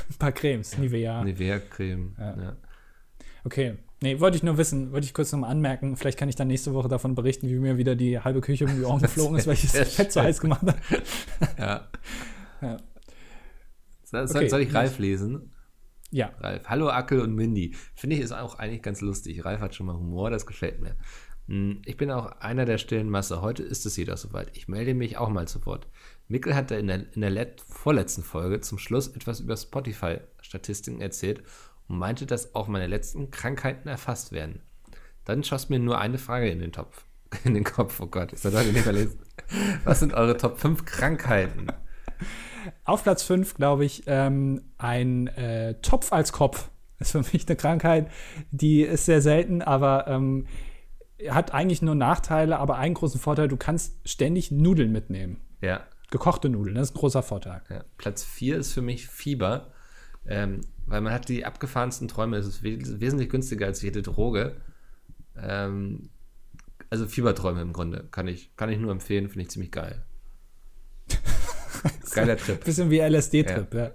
ein 0.10 0.16
paar 0.20 0.32
Cremes, 0.32 0.78
Nivea. 0.78 1.24
Nivea-Creme, 1.24 2.16
ja. 2.18 2.42
ja. 2.42 2.58
Okay. 3.44 3.78
Nee, 4.02 4.20
wollte 4.20 4.38
ich 4.38 4.44
nur 4.44 4.58
wissen, 4.58 4.92
wollte 4.92 5.06
ich 5.06 5.14
kurz 5.14 5.32
nochmal 5.32 5.52
anmerken. 5.52 5.96
Vielleicht 5.96 6.18
kann 6.18 6.28
ich 6.28 6.36
dann 6.36 6.48
nächste 6.48 6.74
Woche 6.74 6.90
davon 6.90 7.16
berichten, 7.16 7.48
wie 7.48 7.56
mir 7.56 7.78
wieder 7.78 7.96
die 7.96 8.20
halbe 8.20 8.42
Küche 8.42 8.66
um 8.66 8.76
die 8.76 8.84
Ohren 8.84 9.02
geflogen 9.02 9.38
ist, 9.38 9.48
weil 9.48 9.54
ich 9.54 9.72
das 9.72 9.94
Fett 9.94 10.12
so 10.12 10.22
heiß 10.22 10.42
gemacht 10.42 10.62
habe. 10.62 10.76
ja. 11.58 11.88
ja. 12.62 12.78
Soll, 14.24 14.38
okay. 14.38 14.50
soll 14.50 14.62
ich 14.62 14.74
Ralf 14.74 15.00
lesen? 15.00 15.52
Ja. 16.12 16.32
Ralf. 16.40 16.68
Hallo 16.68 16.90
Ackel 16.90 17.20
und 17.20 17.36
Mindy. 17.36 17.76
Finde 17.96 18.16
ich 18.16 18.22
ist 18.22 18.32
auch 18.32 18.58
eigentlich 18.58 18.82
ganz 18.82 19.02
lustig. 19.02 19.44
Ralf 19.44 19.60
hat 19.60 19.76
schon 19.76 19.88
mal 19.88 19.98
Humor, 19.98 20.30
das 20.30 20.46
gefällt 20.46 20.82
mir. 20.82 20.96
Hm, 21.48 21.82
ich 21.86 21.98
bin 21.98 22.12
auch 22.12 22.28
einer 22.40 22.66
der 22.66 22.78
stillen 22.78 23.10
Masse. 23.10 23.42
Heute 23.42 23.64
ist 23.64 23.86
es 23.86 23.98
wieder 23.98 24.18
soweit. 24.18 24.56
Ich 24.56 24.68
melde 24.68 24.94
mich 24.94 25.18
auch 25.18 25.30
mal 25.30 25.48
zu 25.48 25.66
Wort. 25.66 25.88
Mikkel 26.28 26.56
hatte 26.56 26.76
in 26.76 26.88
der, 26.88 27.14
in 27.14 27.22
der 27.22 27.48
vorletzten 27.68 28.24
Folge 28.24 28.62
zum 28.62 28.78
Schluss 28.78 29.10
etwas 29.10 29.42
über 29.42 29.56
Spotify-Statistiken 29.56 31.02
erzählt 31.02 31.44
und 31.88 31.98
meinte, 31.98 32.26
dass 32.26 32.56
auch 32.56 32.68
meine 32.68 32.88
letzten 32.88 33.30
Krankheiten 33.30 33.88
erfasst 33.88 34.32
werden. 34.32 34.62
Dann 35.24 35.44
schoss 35.44 35.70
mir 35.70 35.80
nur 35.80 36.00
eine 36.00 36.18
Frage 36.18 36.50
in 36.50 36.60
den 36.60 36.72
Topf. 36.72 37.06
In 37.44 37.56
den 37.56 37.64
Kopf, 37.64 38.00
oh 38.00 38.06
Gott, 38.06 38.32
ich 38.32 38.40
soll 38.40 38.54
heute 38.54 38.72
nicht 38.72 38.84
verlesen. 38.84 39.20
Was 39.84 40.00
sind 40.00 40.14
eure 40.14 40.38
Top 40.38 40.60
5 40.60 40.86
Krankheiten? 40.86 41.68
Auf 42.84 43.04
Platz 43.04 43.24
5, 43.24 43.56
glaube 43.56 43.86
ich, 43.86 44.04
ähm, 44.08 44.62
ein 44.78 45.28
äh, 45.28 45.76
Topf 45.82 46.12
als 46.12 46.32
Kopf. 46.32 46.70
ist 47.00 47.12
für 47.12 47.20
mich 47.34 47.48
eine 47.48 47.56
Krankheit, 47.56 48.10
die 48.52 48.82
ist 48.82 49.06
sehr 49.06 49.22
selten, 49.22 49.62
aber 49.62 50.08
ähm, 50.08 50.48
hat 51.30 51.54
eigentlich 51.54 51.82
nur 51.82 51.96
Nachteile, 51.96 52.58
aber 52.60 52.78
einen 52.78 52.94
großen 52.94 53.20
Vorteil, 53.20 53.48
du 53.48 53.58
kannst 53.58 53.96
ständig 54.08 54.52
Nudeln 54.52 54.92
mitnehmen. 54.92 55.42
Ja. 55.62 55.82
Gekochte 56.12 56.50
Nudeln, 56.50 56.76
das 56.76 56.90
ist 56.90 56.96
ein 56.96 57.00
großer 57.00 57.24
Vorteil. 57.24 57.62
Ja. 57.70 57.84
Platz 57.98 58.24
4 58.24 58.58
ist 58.58 58.74
für 58.74 58.82
mich 58.82 59.08
Fieber. 59.08 59.72
Ähm, 60.28 60.62
weil 60.88 61.02
man 61.02 61.14
hat 61.14 61.30
die 61.30 61.46
abgefahrensten 61.46 62.08
Träume. 62.08 62.38
Es 62.38 62.48
ist 62.48 62.64
wesentlich 62.64 63.30
günstiger 63.30 63.66
als 63.66 63.82
jede 63.82 64.02
Droge. 64.02 64.58
Ähm, 65.36 66.10
also 66.90 67.08
Fieberträume 67.08 67.62
im 67.62 67.74
Grunde. 67.74 68.08
Kann 68.12 68.28
ich, 68.28 68.56
kann 68.56 68.70
ich 68.70 68.80
nur 68.80 68.92
empfehlen, 68.92 69.28
finde 69.30 69.44
ich 69.44 69.50
ziemlich 69.50 69.72
geil. 69.72 70.04
Geiler 72.14 72.38
Trip. 72.38 72.64
Bisschen 72.64 72.90
wie 72.90 73.00
LSD-Trip, 73.00 73.74
ja. 73.74 73.80
ja. 73.80 73.92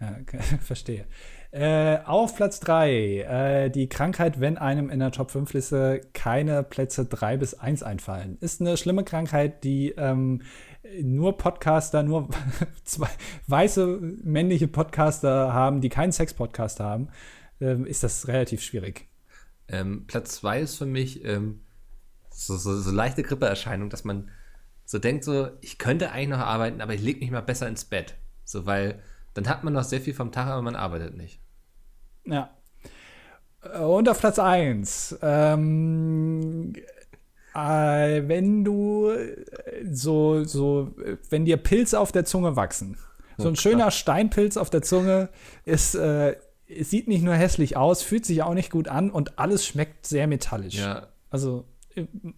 ja 0.00 0.16
okay, 0.20 0.38
verstehe. 0.60 1.06
Äh, 1.50 1.98
auf 2.04 2.36
Platz 2.36 2.60
3, 2.60 2.90
äh, 2.90 3.70
die 3.70 3.88
Krankheit, 3.88 4.38
wenn 4.38 4.58
einem 4.58 4.90
in 4.90 4.98
der 4.98 5.12
Top 5.12 5.30
5 5.30 5.50
Liste 5.54 6.02
keine 6.12 6.62
Plätze 6.62 7.06
3 7.06 7.38
bis 7.38 7.54
1 7.54 7.82
einfallen. 7.82 8.36
Ist 8.40 8.60
eine 8.60 8.76
schlimme 8.76 9.02
Krankheit, 9.02 9.64
die 9.64 9.94
ähm, 9.96 10.42
nur 11.00 11.38
Podcaster, 11.38 12.02
nur 12.02 12.28
zwei 12.84 13.08
weiße 13.46 13.98
männliche 14.22 14.68
Podcaster 14.68 15.54
haben, 15.54 15.80
die 15.80 15.88
keinen 15.88 16.12
Sex-Podcast 16.12 16.80
haben, 16.80 17.08
ähm, 17.60 17.86
ist 17.86 18.02
das 18.02 18.28
relativ 18.28 18.62
schwierig. 18.62 19.08
Ähm, 19.68 20.04
Platz 20.06 20.36
zwei 20.36 20.60
ist 20.60 20.76
für 20.76 20.86
mich 20.86 21.24
ähm, 21.24 21.60
so, 22.30 22.56
so, 22.56 22.78
so, 22.78 22.90
leichte 22.90 23.22
Grippeerscheinung, 23.22 23.90
dass 23.90 24.04
man 24.04 24.30
so 24.88 24.98
denkt, 24.98 25.22
so, 25.22 25.50
ich 25.60 25.76
könnte 25.76 26.12
eigentlich 26.12 26.30
noch 26.30 26.38
arbeiten, 26.38 26.80
aber 26.80 26.94
ich 26.94 27.02
lege 27.02 27.20
mich 27.20 27.30
mal 27.30 27.42
besser 27.42 27.68
ins 27.68 27.84
Bett. 27.84 28.14
So, 28.44 28.64
weil 28.64 29.02
dann 29.34 29.46
hat 29.46 29.62
man 29.62 29.74
noch 29.74 29.84
sehr 29.84 30.00
viel 30.00 30.14
vom 30.14 30.32
Tag, 30.32 30.46
aber 30.46 30.62
man 30.62 30.76
arbeitet 30.76 31.14
nicht. 31.14 31.42
Ja. 32.24 32.56
Und 33.82 34.08
auf 34.08 34.18
Platz 34.18 34.38
1. 34.38 35.18
Ähm, 35.20 36.72
äh, 37.54 38.28
wenn 38.28 38.64
du 38.64 39.10
äh, 39.10 39.44
so, 39.92 40.44
so, 40.44 40.94
wenn 41.28 41.44
dir 41.44 41.58
Pilze 41.58 42.00
auf 42.00 42.10
der 42.10 42.24
Zunge 42.24 42.56
wachsen. 42.56 42.96
So 43.36 43.48
ein 43.48 43.52
oh, 43.52 43.56
schöner 43.56 43.90
Steinpilz 43.90 44.56
auf 44.56 44.70
der 44.70 44.80
Zunge 44.80 45.28
ist, 45.66 45.96
äh, 45.96 46.36
sieht 46.80 47.08
nicht 47.08 47.22
nur 47.22 47.34
hässlich 47.34 47.76
aus, 47.76 48.02
fühlt 48.02 48.24
sich 48.24 48.42
auch 48.42 48.54
nicht 48.54 48.70
gut 48.70 48.88
an 48.88 49.10
und 49.10 49.38
alles 49.38 49.66
schmeckt 49.66 50.06
sehr 50.06 50.26
metallisch. 50.26 50.76
Ja. 50.76 51.08
Also 51.28 51.58
äh, 51.58 51.77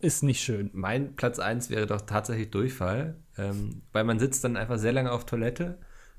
ist 0.00 0.22
nicht 0.22 0.42
schön. 0.42 0.70
Mein 0.72 1.16
Platz 1.16 1.38
1 1.38 1.70
wäre 1.70 1.86
doch 1.86 2.02
tatsächlich 2.02 2.50
Durchfall, 2.50 3.16
ähm, 3.36 3.82
weil 3.92 4.04
man 4.04 4.18
sitzt 4.18 4.44
dann 4.44 4.56
einfach 4.56 4.78
sehr 4.78 4.92
lange 4.92 5.12
auf 5.12 5.26
Toilette 5.26 5.78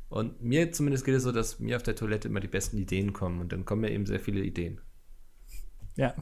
und 0.10 0.42
mir 0.42 0.72
zumindest 0.72 1.06
geht 1.06 1.16
es 1.16 1.24
so, 1.24 1.32
dass 1.32 1.60
mir 1.60 1.78
auf 1.78 1.84
der 1.84 1.96
Toilette 1.96 2.28
immer 2.28 2.42
die 2.42 2.48
besten 2.48 2.78
Ideen 2.78 3.14
kommen 3.14 3.40
und 3.40 3.52
dann 3.52 3.66
kommen 3.66 3.82
mir 3.82 3.92
eben 3.92 4.06
sehr 4.06 4.20
viele 4.20 4.42
Ideen. 4.42 4.82
Ja. 5.96 6.14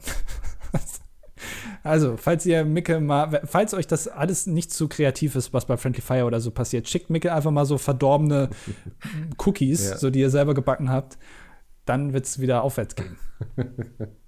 Also, 1.82 2.16
falls 2.16 2.44
ihr 2.44 2.64
Micke 2.64 3.00
mal, 3.00 3.42
falls 3.44 3.72
euch 3.72 3.86
das 3.86 4.06
alles 4.06 4.46
nicht 4.46 4.72
zu 4.72 4.88
kreativ 4.88 5.34
ist, 5.36 5.52
was 5.52 5.66
bei 5.66 5.76
Friendly 5.76 6.02
Fire 6.02 6.24
oder 6.24 6.40
so 6.40 6.50
passiert, 6.50 6.88
schickt 6.88 7.10
Micke 7.10 7.32
einfach 7.32 7.50
mal 7.50 7.64
so 7.64 7.78
verdorbene 7.78 8.50
Cookies, 9.38 9.90
ja. 9.90 9.96
so 9.96 10.10
die 10.10 10.20
ihr 10.20 10.30
selber 10.30 10.54
gebacken 10.54 10.90
habt. 10.90 11.18
Dann 11.86 12.12
wird 12.12 12.26
es 12.26 12.38
wieder 12.38 12.62
aufwärts 12.62 12.94
gehen. 12.94 13.16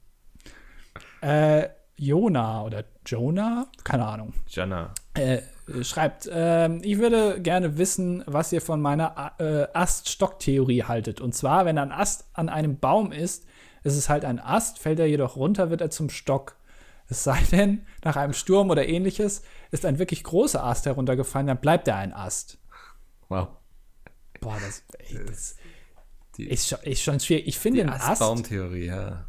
äh, 1.21 1.69
Jona 2.03 2.65
oder 2.65 2.85
Jonah, 3.07 3.69
keine 3.85 4.07
Ahnung. 4.07 4.35
Jana. 4.49 4.93
Äh, 5.15 5.43
schreibt, 5.83 6.27
äh, 6.27 6.75
ich 6.79 6.99
würde 6.99 7.41
gerne 7.41 7.79
wissen, 7.79 8.25
was 8.27 8.53
ihr 8.53 8.61
von 8.61 8.81
meiner 8.81 9.33
äh, 9.39 9.67
Ast-Stock-Theorie 9.73 10.83
haltet. 10.83 11.21
Und 11.21 11.35
zwar, 11.35 11.65
wenn 11.65 11.79
ein 11.79 11.93
Ast 11.93 12.27
an 12.33 12.49
einem 12.49 12.79
Baum 12.79 13.13
ist, 13.13 13.47
ist 13.85 13.97
es 13.97 14.09
halt 14.09 14.25
ein 14.25 14.41
Ast, 14.41 14.81
fällt 14.81 14.99
er 14.99 15.07
jedoch 15.07 15.37
runter, 15.37 15.71
wird 15.71 15.81
er 15.81 15.91
zum 15.91 16.11
Stock. 16.11 16.57
Es 17.09 17.23
sei 17.23 17.39
denn, 17.53 17.87
nach 18.05 18.17
einem 18.17 18.33
Sturm 18.33 18.71
oder 18.71 18.89
ähnliches 18.89 19.43
ist 19.71 19.85
ein 19.85 19.99
wirklich 19.99 20.25
großer 20.25 20.63
Ast 20.63 20.87
heruntergefallen, 20.87 21.47
dann 21.47 21.61
bleibt 21.61 21.87
er 21.87 21.97
ein 21.97 22.13
Ast. 22.13 22.59
Wow. 23.29 23.49
Boah, 24.41 24.57
das, 24.65 24.83
ey, 24.99 25.25
das 25.25 25.57
ist, 26.37 26.69
schon, 26.69 26.79
ist, 26.81 27.03
schon, 27.03 27.21
schwierig. 27.21 27.47
Ich 27.47 27.59
finde 27.59 27.83
ein 27.83 27.91
Ast. 27.91 28.21
Baumtheorie, 28.21 28.87
ja. 28.87 29.27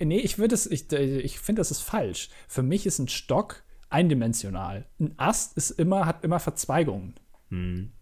Nee, 0.00 0.18
ich 0.18 0.38
würde 0.38 0.54
es, 0.54 0.66
ich, 0.66 0.92
ich 0.92 1.38
finde, 1.38 1.60
das 1.60 1.70
ist 1.70 1.80
falsch. 1.80 2.30
Für 2.48 2.62
mich 2.62 2.86
ist 2.86 2.98
ein 2.98 3.08
Stock 3.08 3.62
eindimensional. 3.88 4.86
Ein 4.98 5.14
Ast 5.16 5.56
ist 5.56 5.70
immer, 5.70 6.06
hat 6.06 6.24
immer 6.24 6.40
Verzweigungen. 6.40 7.14
Hm. 7.50 7.92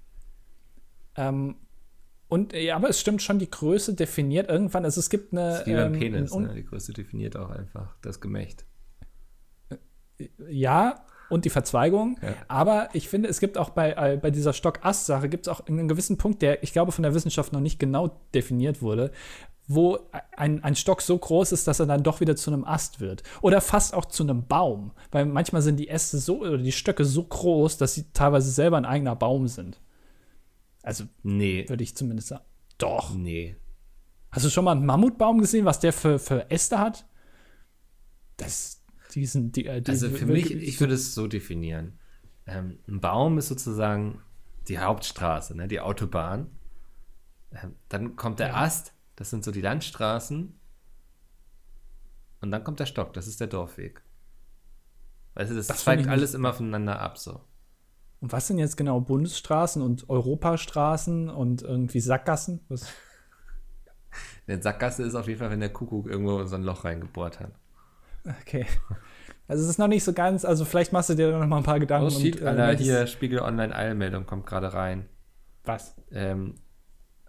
Ähm, 1.17 1.57
und 2.29 2.53
ja, 2.53 2.77
aber 2.77 2.89
es 2.89 3.01
stimmt 3.01 3.23
schon, 3.23 3.39
die 3.39 3.51
Größe 3.51 3.95
definiert 3.95 4.49
irgendwann, 4.49 4.85
also 4.85 4.99
es 4.99 5.11
gibt 5.11 5.33
eine. 5.33 5.51
Das 5.51 5.61
ist 5.61 5.67
wie 5.67 5.75
beim 5.75 5.95
ähm, 5.95 6.01
Penis, 6.01 6.35
ne? 6.35 6.53
Die 6.55 6.65
Größe 6.65 6.93
definiert 6.93 7.37
auch 7.37 7.51
einfach 7.51 7.95
das 8.03 8.21
Gemächt 8.21 8.65
ja, 10.49 11.05
und 11.31 11.45
die 11.45 11.51
Verzweigung. 11.51 12.19
Ja. 12.23 12.35
Aber 12.49 12.89
ich 12.93 13.09
finde, 13.09 13.29
es 13.29 13.41
gibt 13.41 13.59
auch 13.59 13.71
bei, 13.71 13.93
äh, 13.93 14.17
bei 14.17 14.31
dieser 14.31 14.53
Stock-Ast-Sache, 14.53 15.29
gibt 15.29 15.47
es 15.47 15.53
auch 15.53 15.67
einen 15.67 15.89
gewissen 15.89 16.19
Punkt, 16.19 16.43
der, 16.43 16.63
ich 16.63 16.73
glaube, 16.73 16.93
von 16.93 17.03
der 17.03 17.15
Wissenschaft 17.15 17.53
noch 17.53 17.61
nicht 17.61 17.79
genau 17.79 18.21
definiert 18.35 18.83
wurde, 18.83 19.11
wo 19.67 19.99
ein, 20.37 20.62
ein 20.62 20.77
Stock 20.77 21.01
so 21.01 21.17
groß 21.17 21.53
ist, 21.53 21.67
dass 21.67 21.81
er 21.81 21.87
dann 21.87 22.03
doch 22.03 22.21
wieder 22.21 22.37
zu 22.37 22.53
einem 22.53 22.65
Ast 22.65 23.01
wird. 23.01 23.23
Oder 23.41 23.61
fast 23.61 23.95
auch 23.95 24.05
zu 24.05 24.23
einem 24.23 24.47
Baum. 24.47 24.93
Weil 25.11 25.27
manchmal 25.27 25.62
sind 25.62 25.77
die 25.77 25.89
Äste 25.89 26.19
so, 26.19 26.41
oder 26.41 26.59
die 26.59 26.73
Stöcke 26.73 27.05
so 27.05 27.25
groß, 27.25 27.79
dass 27.79 27.95
sie 27.95 28.12
teilweise 28.12 28.51
selber 28.51 28.77
ein 28.77 28.85
eigener 28.85 29.17
Baum 29.17 29.49
sind. 29.49 29.81
Also, 30.83 31.05
nee. 31.23 31.67
würde 31.69 31.83
ich 31.83 31.97
zumindest 31.97 32.29
sagen. 32.29 32.45
Doch. 32.79 33.15
Nee. 33.15 33.57
Hast 34.31 34.45
du 34.45 34.51
schon 34.51 34.65
mal 34.65 34.73
einen 34.73 34.85
Mammutbaum 34.85 35.39
gesehen, 35.39 35.65
was 35.65 35.81
der 35.81 35.93
für, 35.93 36.19
für 36.19 36.51
Äste 36.51 36.79
hat? 36.79 37.07
Das, 38.37 38.83
diesen, 39.15 39.53
die, 39.53 39.67
äh, 39.67 39.81
die, 39.81 39.93
also 39.93 40.11
für 40.11 40.27
mich, 40.27 40.51
ich 40.51 40.81
würde 40.81 40.95
es 40.95 41.15
so 41.15 41.27
definieren. 41.27 41.99
Ähm, 42.47 42.79
ein 42.89 43.01
Baum 43.01 43.39
ist 43.39 43.49
sozusagen 43.49 44.21
die 44.69 44.79
Hauptstraße, 44.79 45.57
ne, 45.57 45.69
die 45.69 45.81
Autobahn. 45.81 46.51
Ähm, 47.53 47.77
dann 47.89 48.17
kommt 48.17 48.41
der 48.41 48.49
ja. 48.49 48.55
Ast, 48.57 48.94
das 49.17 49.31
sind 49.31 49.45
so 49.45 49.51
die 49.51 49.61
Landstraßen. 49.61 50.59
Und 52.41 52.51
dann 52.51 52.65
kommt 52.65 52.81
der 52.81 52.87
Stock, 52.87 53.12
das 53.12 53.27
ist 53.27 53.41
der 53.41 53.47
Dorfweg. 53.47 54.03
Weißt 55.35 55.51
du, 55.51 55.57
das, 55.57 55.67
Das 55.67 55.87
ich 55.87 56.09
alles 56.09 56.35
immer 56.35 56.53
voneinander 56.53 57.01
ab 57.01 57.19
so. 57.19 57.41
Und 58.21 58.33
was 58.33 58.47
sind 58.47 58.59
jetzt 58.59 58.77
genau 58.77 59.01
Bundesstraßen 59.01 59.83
und 59.83 60.09
Europastraßen 60.09 61.29
und 61.29 61.62
irgendwie 61.62 62.01
Sackgassen? 62.01 62.61
Was? 62.69 62.87
Eine 64.47 64.62
Sackgasse 64.62 65.03
ist 65.03 65.15
auf 65.15 65.27
jeden 65.27 65.41
Fall, 65.41 65.51
wenn 65.51 65.61
der 65.61 65.73
Kuckuck 65.73 66.07
irgendwo 66.07 66.41
in 66.41 66.47
so 66.47 66.55
ein 66.55 66.62
Loch 66.62 66.85
reingebohrt 66.85 67.41
hat. 67.41 67.53
Okay. 68.41 68.67
Also 69.47 69.62
es 69.62 69.69
ist 69.69 69.79
noch 69.79 69.89
nicht 69.89 70.05
so 70.05 70.12
ganz, 70.12 70.45
also 70.45 70.65
vielleicht 70.65 70.93
machst 70.93 71.11
du 71.11 71.15
dir 71.15 71.31
da 71.31 71.39
noch 71.39 71.47
mal 71.47 71.59
ein 71.59 71.65
paar 71.65 71.81
Gedanken. 71.81 72.07
Oh 72.07 72.11
shit, 72.11 72.41
und, 72.41 72.47
äh, 72.47 72.51
Alter, 72.51 72.83
hier 72.83 73.07
Spiegel 73.07 73.41
Online 73.41 73.75
Eilmeldung 73.75 74.25
kommt 74.27 74.47
gerade 74.47 74.73
rein. 74.73 75.07
Was? 75.65 75.95
Ähm, 76.11 76.55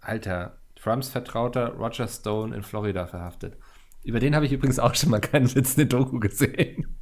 Alter, 0.00 0.58
Trumps 0.86 1.08
Vertrauter 1.08 1.72
Roger 1.74 2.06
Stone 2.06 2.54
in 2.54 2.62
Florida 2.62 3.08
verhaftet. 3.08 3.58
Über 4.04 4.20
den 4.20 4.36
habe 4.36 4.46
ich 4.46 4.52
übrigens 4.52 4.78
auch 4.78 4.94
schon 4.94 5.10
mal 5.10 5.20
keinen 5.20 5.52
Witz 5.52 5.76
eine 5.76 5.86
Doku 5.86 6.20
gesehen. 6.20 6.96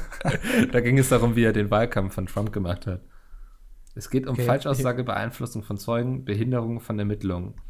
da 0.72 0.80
ging 0.80 0.96
es 0.96 1.10
darum, 1.10 1.36
wie 1.36 1.44
er 1.44 1.52
den 1.52 1.70
Wahlkampf 1.70 2.14
von 2.14 2.24
Trump 2.24 2.54
gemacht 2.54 2.86
hat. 2.86 3.02
Es 3.94 4.08
geht 4.08 4.26
um 4.26 4.32
Okay. 4.32 4.46
Falschaussage, 4.46 5.04
Beeinflussung 5.04 5.62
von 5.62 5.76
Zeugen, 5.76 6.24
Behinderung 6.24 6.80
von 6.80 6.98
Ermittlungen. 6.98 7.60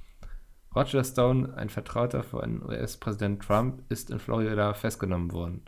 Roger 0.76 1.02
Stone, 1.02 1.56
ein 1.56 1.70
Vertrauter 1.70 2.22
von 2.22 2.62
US-Präsident 2.62 3.42
Trump, 3.42 3.82
ist 3.88 4.10
in 4.10 4.20
Florida 4.20 4.74
festgenommen 4.74 5.32
worden. 5.32 5.62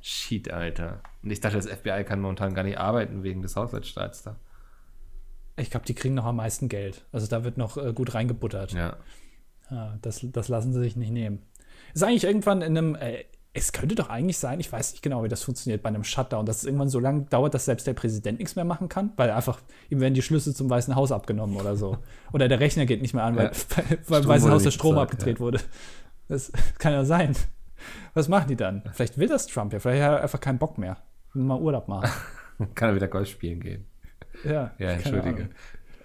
Shit, 0.00 0.50
Alter. 0.50 1.00
Und 1.22 1.30
ich 1.30 1.38
dachte, 1.38 1.58
das 1.58 1.68
FBI 1.68 2.02
kann 2.02 2.20
momentan 2.20 2.54
gar 2.54 2.64
nicht 2.64 2.78
arbeiten 2.78 3.22
wegen 3.22 3.42
des 3.42 3.54
Haushaltsstaats 3.54 4.24
da. 4.24 4.40
Ich 5.56 5.70
glaube, 5.70 5.86
die 5.86 5.94
kriegen 5.94 6.14
noch 6.14 6.24
am 6.26 6.36
meisten 6.36 6.68
Geld. 6.68 7.04
Also 7.12 7.26
da 7.26 7.44
wird 7.44 7.56
noch 7.56 7.76
äh, 7.76 7.92
gut 7.92 8.14
reingebuttert. 8.14 8.72
Ja. 8.72 8.96
Ja, 9.70 9.98
das, 10.02 10.20
das 10.22 10.48
lassen 10.48 10.72
sie 10.72 10.80
sich 10.80 10.96
nicht 10.96 11.10
nehmen. 11.10 11.42
Ist 11.94 12.04
eigentlich 12.04 12.24
irgendwann 12.24 12.62
in 12.62 12.76
einem, 12.76 12.94
äh, 12.94 13.24
es 13.52 13.72
könnte 13.72 13.94
doch 13.94 14.10
eigentlich 14.10 14.36
sein, 14.36 14.60
ich 14.60 14.70
weiß 14.70 14.92
nicht 14.92 15.02
genau, 15.02 15.24
wie 15.24 15.28
das 15.28 15.42
funktioniert 15.42 15.82
bei 15.82 15.88
einem 15.88 16.04
Shutdown, 16.04 16.44
dass 16.44 16.58
es 16.58 16.64
irgendwann 16.64 16.90
so 16.90 17.00
lange 17.00 17.22
dauert, 17.22 17.54
dass 17.54 17.64
selbst 17.64 17.86
der 17.86 17.94
Präsident 17.94 18.38
nichts 18.38 18.54
mehr 18.54 18.66
machen 18.66 18.88
kann, 18.88 19.12
weil 19.16 19.30
einfach 19.30 19.60
ihm 19.88 20.00
werden 20.00 20.14
die 20.14 20.22
Schlüssel 20.22 20.54
zum 20.54 20.68
Weißen 20.68 20.94
Haus 20.94 21.10
abgenommen 21.10 21.56
oder 21.56 21.74
so. 21.74 21.98
Oder 22.32 22.48
der 22.48 22.60
Rechner 22.60 22.84
geht 22.86 23.00
nicht 23.00 23.14
mehr 23.14 23.24
an, 23.24 23.36
weil, 23.36 23.46
Ja. 23.46 23.96
beim 24.08 24.26
Weißen 24.26 24.50
Haus 24.50 24.62
der 24.62 24.70
Strom 24.70 24.94
bezahlt, 24.94 25.12
abgedreht 25.12 25.36
ja. 25.36 25.40
wurde. 25.40 25.60
Das 26.28 26.52
kann 26.78 26.92
ja 26.92 27.04
sein. 27.04 27.34
Was 28.14 28.28
machen 28.28 28.48
die 28.48 28.56
dann? 28.56 28.82
Vielleicht 28.92 29.16
will 29.18 29.28
das 29.28 29.46
Trump 29.46 29.72
ja, 29.72 29.78
vielleicht 29.78 30.02
hat 30.02 30.12
er 30.12 30.22
einfach 30.22 30.40
keinen 30.40 30.58
Bock 30.58 30.76
mehr. 30.78 30.98
Mal 31.32 31.58
Urlaub 31.58 31.88
machen. 31.88 32.10
Kann 32.74 32.90
er 32.90 32.94
wieder 32.94 33.08
Golf 33.08 33.28
spielen 33.28 33.60
gehen. 33.60 33.86
Ja, 34.44 34.74
Ja, 34.78 34.90
entschuldige. 34.90 35.50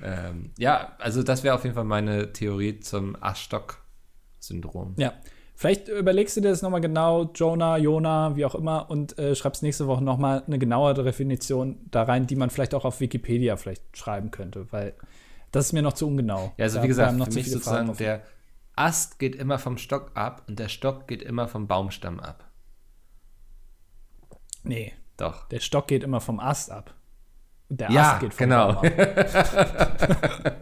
Ähm, 0.04 0.52
ja, 0.58 0.96
also 1.00 1.24
das 1.24 1.44
wäre 1.44 1.56
auf 1.56 1.64
jeden 1.64 1.76
Fall 1.76 1.84
meine 1.84 2.34
Theorie 2.34 2.80
zum 2.80 3.16
Aschstock-Syndrom. 3.22 4.96
Ja. 4.98 5.14
Vielleicht 5.56 5.90
überlegst 5.90 6.36
du 6.36 6.42
dir 6.42 6.50
das 6.50 6.64
nochmal 6.64 6.82
genau, 6.82 7.30
Jonah, 7.36 7.78
Jona, 7.78 8.36
wie 8.36 8.46
auch 8.46 8.56
immer, 8.56 8.90
und 8.90 9.20
äh, 9.20 9.36
schreibst 9.36 9.62
nächste 9.62 9.86
Woche 9.86 10.04
nochmal 10.04 10.42
eine 10.48 10.58
genauere 10.58 11.04
Definition 11.04 11.78
da 11.92 12.02
rein, 12.02 12.26
die 12.26 12.36
man 12.36 12.50
vielleicht 12.50 12.74
auch 12.74 12.84
auf 12.84 13.00
Wikipedia 13.00 13.58
vielleicht 13.58 13.96
schreiben 13.96 14.32
könnte, 14.32 14.72
weil 14.72 14.96
das 15.52 15.68
ist 15.68 15.74
mir 15.74 15.84
noch 15.84 15.94
zu 15.94 16.08
ungenau. 16.08 16.52
Ja, 16.58 16.64
also 16.64 16.78
Da 16.78 16.84
wie 16.84 16.88
gesagt, 16.88 17.16
noch 17.16 17.26
für 17.26 17.32
zu 17.32 17.38
mich 17.38 17.52
sozusagen 17.52 17.96
der 17.98 18.24
Ast 18.76 19.20
geht 19.20 19.36
immer 19.36 19.60
vom 19.60 19.78
Stock 19.78 20.12
ab 20.16 20.44
und 20.48 20.58
der 20.58 20.70
Stock 20.70 21.08
geht 21.08 21.22
immer 21.22 21.48
vom 21.48 21.68
Baumstamm 21.68 22.20
ab. 22.20 22.50
Nee, 24.64 24.94
Doch. 25.18 25.48
der 25.50 25.60
Stock 25.60 25.88
geht 25.88 26.04
immer 26.04 26.22
vom 26.22 26.40
Ast 26.40 26.72
ab. 26.72 26.96
Der 27.74 27.89
Ja, 27.89 28.11
Ast 28.11 28.19
geht 28.19 28.34
vom 28.34 28.43
genau. 28.49 28.74
Baum 28.74 28.86
ab. 28.86 30.55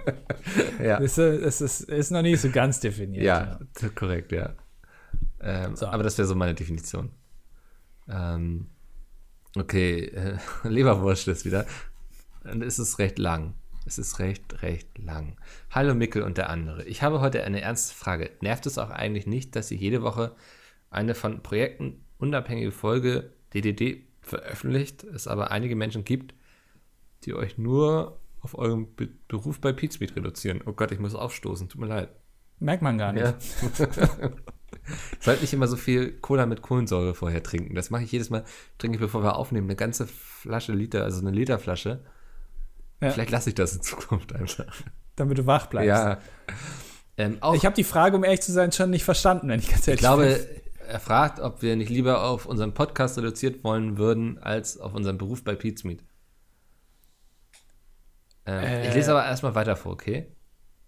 Ja, 0.83 0.99
Das, 0.99 1.17
ist, 1.17 1.61
das 1.61 1.81
ist, 1.81 2.11
noch 2.11 2.21
nicht 2.21 2.39
so 2.39 2.49
ganz 2.51 2.79
definiert. 2.79 3.23
ja, 3.23 3.59
korrekt, 3.95 4.31
ja. 4.31 4.53
Ähm, 5.41 5.75
So. 5.75 5.87
Aber 5.87 6.03
das 6.03 6.17
wäre 6.19 6.27
so 6.27 6.35
meine 6.35 6.53
Definition. 6.53 7.09
Ähm, 8.07 8.67
okay, 9.55 10.05
äh, 10.05 10.37
Leberwurst 10.67 11.27
ist 11.27 11.45
wieder. 11.45 11.65
Und 12.43 12.61
es 12.61 12.77
ist 12.77 12.99
recht 12.99 13.17
lang. 13.17 13.55
Es 13.87 13.97
ist 13.97 14.19
recht, 14.19 14.61
recht 14.61 14.99
lang. 14.99 15.35
Hallo 15.71 15.95
Mickel 15.95 16.21
und 16.21 16.37
der 16.37 16.49
andere. 16.51 16.83
Ich 16.85 17.01
habe 17.01 17.21
heute 17.21 17.43
eine 17.43 17.61
ernste 17.61 17.95
Frage. 17.95 18.29
Nervt 18.41 18.67
es 18.67 18.77
auch 18.77 18.91
eigentlich 18.91 19.25
nicht, 19.25 19.55
dass 19.55 19.71
ihr 19.71 19.77
jede 19.77 20.03
Woche 20.03 20.35
eine 20.91 21.15
von 21.15 21.41
Projekten 21.41 22.05
unabhängige 22.19 22.71
Folge 22.71 23.33
DDD 23.55 24.05
veröffentlicht, 24.21 25.03
es 25.05 25.27
aber 25.27 25.49
einige 25.49 25.75
Menschen 25.75 26.03
gibt, 26.05 26.35
die 27.25 27.33
euch 27.33 27.57
nur 27.57 28.19
auf 28.41 28.57
euren 28.57 28.95
Be 28.95 29.09
Beruf 29.27 29.59
bei 29.59 29.73
Pizmeet 29.73 30.15
reduzieren? 30.15 30.61
Oh 30.65 30.73
Gott, 30.73 30.91
ich 30.91 30.99
muss 30.99 31.15
aufstoßen, 31.15 31.69
tut 31.69 31.81
mir 31.81 31.87
leid. 31.87 32.09
Merkt 32.59 32.81
man 32.81 32.97
gar 32.97 33.13
nicht. 33.13 33.25
Ja. 33.25 33.35
Ich 35.19 35.25
sollte 35.25 35.41
nicht 35.41 35.53
immer 35.53 35.67
so 35.67 35.75
viel 35.75 36.13
Cola 36.13 36.45
mit 36.45 36.61
Kohlensäure 36.61 37.13
vorher 37.13 37.43
trinken. 37.43 37.75
Das 37.75 37.89
mache 37.89 38.03
ich 38.03 38.11
jedes 38.11 38.29
Mal, 38.29 38.43
trinke 38.77 38.95
ich, 38.95 39.01
bevor 39.01 39.23
wir 39.23 39.35
aufnehmen, 39.35 39.67
eine 39.67 39.75
ganze 39.75 40.07
Flasche 40.07 40.73
Liter, 40.73 41.03
also 41.03 41.19
eine 41.19 41.31
Literflasche. 41.31 41.99
Ja. 43.01 43.11
Vielleicht 43.11 43.31
lasse 43.31 43.49
ich 43.49 43.55
das 43.55 43.75
in 43.75 43.81
Zukunft 43.81 44.33
einfach. 44.33 44.65
Damit 45.15 45.37
du 45.37 45.45
wach 45.45 45.67
bleibst. 45.67 45.87
Ja. 45.87 46.19
Ähm, 47.17 47.37
auch, 47.41 47.53
Ich 47.53 47.65
habe 47.65 47.75
die 47.75 47.83
Frage, 47.83 48.15
um 48.15 48.23
ehrlich 48.23 48.41
zu 48.41 48.51
sein, 48.51 48.71
schon 48.71 48.89
nicht 48.89 49.03
verstanden, 49.03 49.49
wenn 49.49 49.59
ich 49.59 49.69
ganz 49.69 49.81
ich 49.81 49.89
ehrlich 49.89 49.99
glaube, 49.99 50.39
er 50.87 50.99
fragt, 50.99 51.39
ob 51.39 51.61
wir 51.61 51.75
nicht 51.75 51.89
lieber 51.89 52.23
auf 52.23 52.45
unseren 52.45 52.73
Podcast 52.73 53.17
reduziert 53.17 53.63
wollen 53.63 53.97
würden, 53.97 54.39
als 54.39 54.79
auf 54.79 54.93
unseren 54.93 55.17
Beruf 55.17 55.43
bei 55.43 55.55
Pizmeet. 55.55 56.03
Ähm, 58.49 58.81
ich 58.83 58.89
Äh. 58.89 58.93
lese 58.93 59.11
aber 59.11 59.25
erstmal 59.25 59.55
weiter 59.55 59.75
vor, 59.75 59.93
okay? 59.93 60.27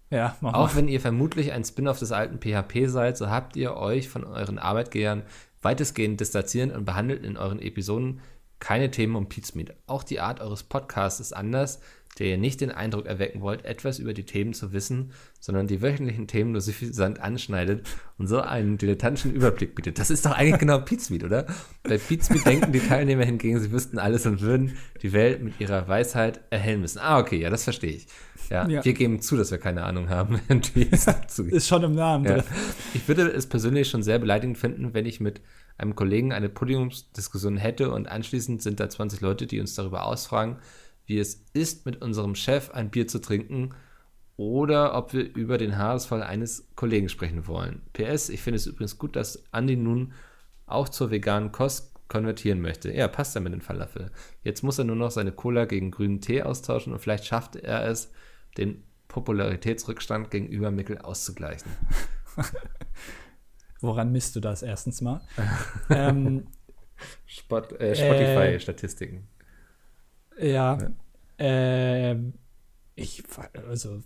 Ja, 0.10 0.36
mach 0.42 0.54
Auch 0.54 0.68
mal. 0.70 0.76
wenn 0.76 0.88
ihr 0.90 1.00
vermutlich 1.00 1.52
ein 1.54 1.64
Spin-off 1.64 2.00
des 2.00 2.12
alten 2.12 2.40
PHP 2.40 2.88
seid, 2.88 3.18
so 3.18 3.30
habt 3.30 3.56
ihr 3.56 3.76
euch 3.78 4.10
von 4.10 4.24
euren 4.26 4.60
Arbeitgebern 4.60 5.24
weitestgehend 5.62 6.20
distanziert 6.20 6.76
und 6.76 6.86
behandelt 6.86 7.24
in 7.24 7.38
euren 7.38 7.60
Episoden 7.62 8.20
keine 8.60 8.92
Themen 8.92 9.16
um 9.16 9.30
Pizmeet. 9.30 9.74
Auch 9.88 10.04
die 10.04 10.20
Art 10.20 10.40
eures 10.42 10.64
Podcasts 10.64 11.20
ist 11.20 11.34
anders, 11.34 11.80
der 12.20 12.28
ihr 12.28 12.38
nicht 12.38 12.62
den 12.62 12.72
Eindruck 12.72 13.06
erwecken 13.06 13.42
wollt, 13.42 13.64
etwas 13.66 13.98
über 14.00 14.14
die 14.14 14.26
Themen 14.26 14.54
zu 14.54 14.74
wissen, 14.74 15.12
sondern 15.40 15.68
die 15.68 15.82
wöchentlichen 15.82 16.28
Themen 16.28 16.52
nur 16.52 16.62
suffisant 16.62 17.20
anschneidet 17.20 17.88
und 18.18 18.28
so 18.28 18.42
einen 18.42 18.78
dilettantischen 18.78 19.34
Überblick 19.34 19.76
bietet. 19.76 19.98
Das 19.98 20.10
ist 20.10 20.26
doch 20.26 20.32
eigentlich 20.32 20.60
genau 20.60 20.80
Pizmeet, 20.80 21.24
oder? 21.24 21.46
Bei 21.84 21.98
Pizmeet 21.98 22.46
denken 22.46 22.72
die 22.74 22.80
Teilnehmer 22.82 23.24
hingegen, 23.24 23.60
sie 23.60 23.72
wüssten 23.72 23.98
alles 23.98 24.26
und 24.26 24.42
würden 24.42 24.78
die 25.02 25.14
Welt 25.14 25.42
mit 25.42 25.60
ihrer 25.60 25.88
Weisheit 25.88 26.42
erhellen 26.50 26.82
müssen. 26.82 27.00
Ah, 27.00 27.18
okay, 27.20 27.40
ja, 27.40 27.50
das 27.50 27.64
verstehe 27.64 27.92
ich. 27.94 28.08
Ja, 28.50 28.68
Ja. 28.68 28.84
wir 28.84 28.94
geben 28.94 29.22
zu, 29.22 29.38
dass 29.38 29.50
wir 29.50 29.58
keine 29.58 29.84
Ahnung 29.86 30.10
haben. 30.10 30.40
Ist 30.76 31.68
schon 31.68 31.84
im 31.84 31.96
Namen 31.96 32.26
Ja. 32.26 32.44
Ich 32.94 33.08
würde 33.08 33.30
es 33.32 33.48
persönlich 33.48 33.90
schon 33.90 34.04
sehr 34.04 34.20
beleidigend 34.20 34.58
finden, 34.58 34.94
wenn 34.94 35.06
ich 35.06 35.22
mit 35.22 35.42
einem 35.78 35.96
Kollegen 35.96 36.34
eine 36.34 36.50
Podiumsdiskussion 36.50 37.58
hätte 37.58 37.92
und 37.92 38.08
anschließend 38.08 38.62
sind 38.62 38.80
da 38.80 38.90
20 38.90 39.22
Leute, 39.22 39.48
die 39.48 39.60
uns 39.60 39.74
darüber 39.76 40.06
ausfragen, 40.06 40.58
wie 41.12 41.20
es 41.20 41.44
ist, 41.54 41.86
mit 41.86 42.02
unserem 42.02 42.36
Chef 42.36 42.72
ein 42.72 42.90
Bier 42.90 43.06
zu 43.06 43.20
trinken 43.20 43.74
oder 44.38 44.96
ob 44.96 45.14
wir 45.14 45.36
über 45.36 45.58
den 45.58 45.78
Haarausfall 45.78 46.24
eines 46.24 46.70
Kollegen 46.76 47.10
sprechen 47.10 47.48
wollen. 47.48 47.82
PS, 47.94 48.30
ich 48.30 48.42
finde 48.42 48.56
es 48.56 48.66
übrigens 48.66 48.98
gut, 48.98 49.16
dass 49.18 49.44
Andi 49.52 49.76
nun 49.76 50.14
auch 50.66 50.88
zur 50.88 51.12
veganen 51.12 51.52
Kost 51.52 51.94
konvertieren 52.08 52.62
möchte. 52.62 52.92
Ja, 52.94 53.08
passt 53.10 53.36
ja 53.36 53.42
mit 53.42 53.52
den 53.54 53.62
Falafel. 53.62 54.10
Jetzt 54.42 54.64
muss 54.64 54.80
er 54.80 54.86
nur 54.86 54.96
noch 54.96 55.12
seine 55.12 55.34
Cola 55.34 55.66
gegen 55.66 55.92
grünen 55.92 56.22
Tee 56.22 56.44
austauschen 56.44 56.94
und 56.94 57.00
vielleicht 57.00 57.26
schafft 57.26 57.58
er 57.58 57.86
es, 57.86 58.12
den 58.58 58.84
Popularitätsrückstand 59.10 60.32
gegenüber 60.32 60.72
Mickel 60.72 60.98
auszugleichen. 60.98 61.70
Woran 63.82 64.12
misst 64.14 64.36
du 64.36 64.40
das 64.40 64.64
erstens 64.64 65.02
mal? 65.02 65.22
ähm, 65.90 66.48
Spot, 67.26 67.60
äh, 67.60 67.96
Spotify 67.96 68.56
Äh. 68.56 68.60
Statistiken. 68.60 69.28
ja. 70.40 70.78
Ähm, 71.44 72.34
ich, 72.94 73.24
also, 73.68 74.04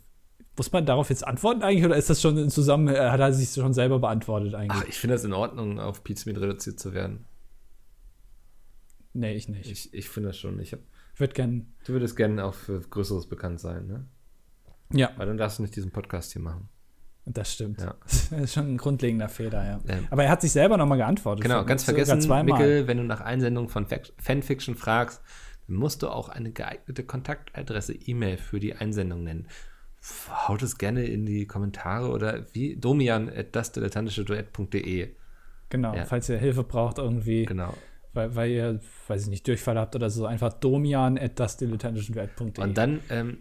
muss 0.56 0.72
man 0.72 0.86
darauf 0.86 1.10
jetzt 1.10 1.28
antworten 1.28 1.64
eigentlich 1.64 1.84
oder 1.84 1.98
ist 1.98 2.10
das 2.10 2.22
schon 2.22 2.38
in 2.38 2.50
zusammen, 2.50 2.88
äh, 2.88 3.10
hat 3.10 3.20
er 3.20 3.34
sich 3.34 3.50
schon 3.52 3.74
selber 3.74 4.00
beantwortet 4.00 4.56
eigentlich? 4.56 4.82
Ach, 4.84 4.88
ich 4.88 4.98
finde 4.98 5.16
das 5.16 5.26
in 5.26 5.34
Ordnung, 5.34 5.78
auf 5.80 6.04
Pizmeet 6.06 6.40
reduziert 6.40 6.80
zu 6.80 6.94
werden. 6.94 7.26
nee, 9.12 9.34
ich 9.34 9.50
nicht. 9.50 9.70
Ich, 9.70 9.94
ich 9.94 10.10
finde 10.10 10.30
das 10.30 10.38
schon. 10.38 10.60
Ich 10.62 10.72
hab, 10.72 10.80
Ich 11.14 11.20
würde 11.20 11.34
gern, 11.34 11.74
du 11.86 11.92
würdest 11.94 12.16
gerne 12.16 12.46
auch 12.46 12.54
für 12.54 12.80
Größeres 12.80 13.28
bekannt 13.28 13.60
sein, 13.60 13.86
ne? 13.88 14.06
ja, 14.94 15.12
Weil 15.18 15.28
dann 15.28 15.38
darfst 15.38 15.60
du 15.60 15.64
nicht 15.64 15.76
diesen 15.76 15.92
Podcast 15.92 16.32
hier 16.32 16.42
machen. 16.42 16.70
das 17.26 17.52
stimmt. 17.52 17.82
Ja. 17.82 17.96
Das 18.06 18.32
ist 18.32 18.54
schon 18.54 18.76
ein 18.76 18.78
grundlegender 18.78 19.28
Fehler, 19.28 19.66
ja. 19.66 19.80
Ähm, 19.90 20.08
Aber 20.10 20.24
er 20.24 20.30
hat 20.30 20.40
sich 20.42 20.54
selber 20.54 20.78
nochmal 20.78 21.00
geantwortet. 21.00 21.44
Genau, 21.44 21.66
ganz 21.66 21.84
vergessen. 21.84 22.20
Mickel, 22.46 22.88
wenn 22.88 22.98
du 22.98 23.04
nach 23.04 23.20
Einsendung 23.20 23.68
von 23.68 23.88
Fanfiction 24.20 24.76
fragst, 24.76 25.22
musst 25.68 26.04
du 26.04 26.10
auch 26.10 26.30
eine 26.30 26.52
geeignete 26.52 27.04
Kontaktadresse 27.04 27.94
E-Mail 27.94 28.38
für 28.38 28.60
die 28.60 28.76
Einsendung 28.76 29.24
nennen. 29.24 29.48
Haut 30.48 30.62
es 30.62 30.78
gerne 30.78 31.06
in 31.06 31.26
die 31.26 31.48
Kommentare 31.48 32.10
oder 32.10 32.46
wie 32.54 32.76
domian 32.76 33.28
at 33.30 33.56
dasdilettantischeduett.de. 33.56 35.10
Genau, 35.70 35.96
Ja. 35.96 36.06
falls 36.06 36.30
ihr 36.30 36.38
Hilfe 36.38 36.64
braucht 36.64 37.00
irgendwie, 37.00 37.46
Genau. 37.46 37.74
weil, 38.14 38.36
weil 38.36 38.52
ihr, 38.52 38.80
weiß 39.08 39.24
ich 39.24 39.28
nicht, 39.30 39.48
Durchfall 39.48 39.78
habt 39.80 39.96
oder 39.96 40.10
so, 40.10 40.26
einfach 40.26 40.54
domian 40.54 41.18
at 41.18 41.40
dasdilettantischen.de. 41.40 42.64
Und 42.64 42.78
dann 42.78 43.00
ähm, 43.10 43.40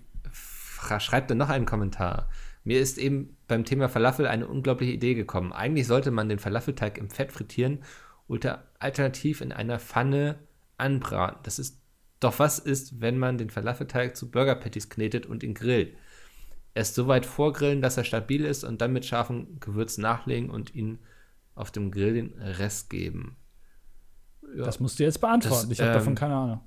schreibt 0.98 1.30
er 1.30 1.36
noch 1.36 1.50
einen 1.50 1.66
Kommentar. 1.66 2.30
Mir 2.64 2.80
ist 2.80 2.96
eben 2.96 3.36
beim 3.46 3.64
Thema 3.66 3.90
Falafel 3.90 4.26
eine 4.26 4.46
unglaubliche 4.48 4.92
Idee 4.92 5.12
gekommen. 5.14 5.52
Eigentlich 5.52 5.86
sollte 5.86 6.10
man 6.10 6.30
den 6.30 6.38
Falafelteig 6.38 6.96
im 6.96 7.10
Fett 7.10 7.30
frittieren 7.30 7.80
oder 8.26 8.64
alternativ 8.78 9.42
in 9.42 9.52
einer 9.52 9.78
Pfanne 9.78 10.36
anbraten. 10.78 11.40
Das 11.42 11.58
ist 11.58 11.82
doch 12.24 12.38
was 12.38 12.58
ist, 12.58 13.00
wenn 13.00 13.18
man 13.18 13.38
den 13.38 13.50
Falafelteig 13.50 14.16
zu 14.16 14.30
Burger 14.30 14.54
Patties 14.54 14.88
knetet 14.88 15.26
und 15.26 15.42
ihn 15.42 15.54
grillt. 15.54 15.96
Erst 16.74 16.96
so 16.96 17.06
weit 17.06 17.26
vorgrillen, 17.26 17.82
dass 17.82 17.96
er 17.96 18.04
stabil 18.04 18.44
ist 18.44 18.64
und 18.64 18.80
dann 18.80 18.92
mit 18.92 19.04
scharfem 19.04 19.60
Gewürz 19.60 19.98
nachlegen 19.98 20.50
und 20.50 20.74
ihn 20.74 20.98
auf 21.54 21.70
dem 21.70 21.90
Grill 21.90 22.14
den 22.14 22.32
Rest 22.32 22.90
geben. 22.90 23.36
Ja. 24.56 24.64
Das 24.64 24.80
musst 24.80 24.98
du 24.98 25.04
jetzt 25.04 25.20
beantworten. 25.20 25.68
Das, 25.68 25.78
ich 25.78 25.80
habe 25.80 25.92
ähm, 25.92 25.98
davon 25.98 26.14
keine 26.14 26.34
Ahnung. 26.34 26.60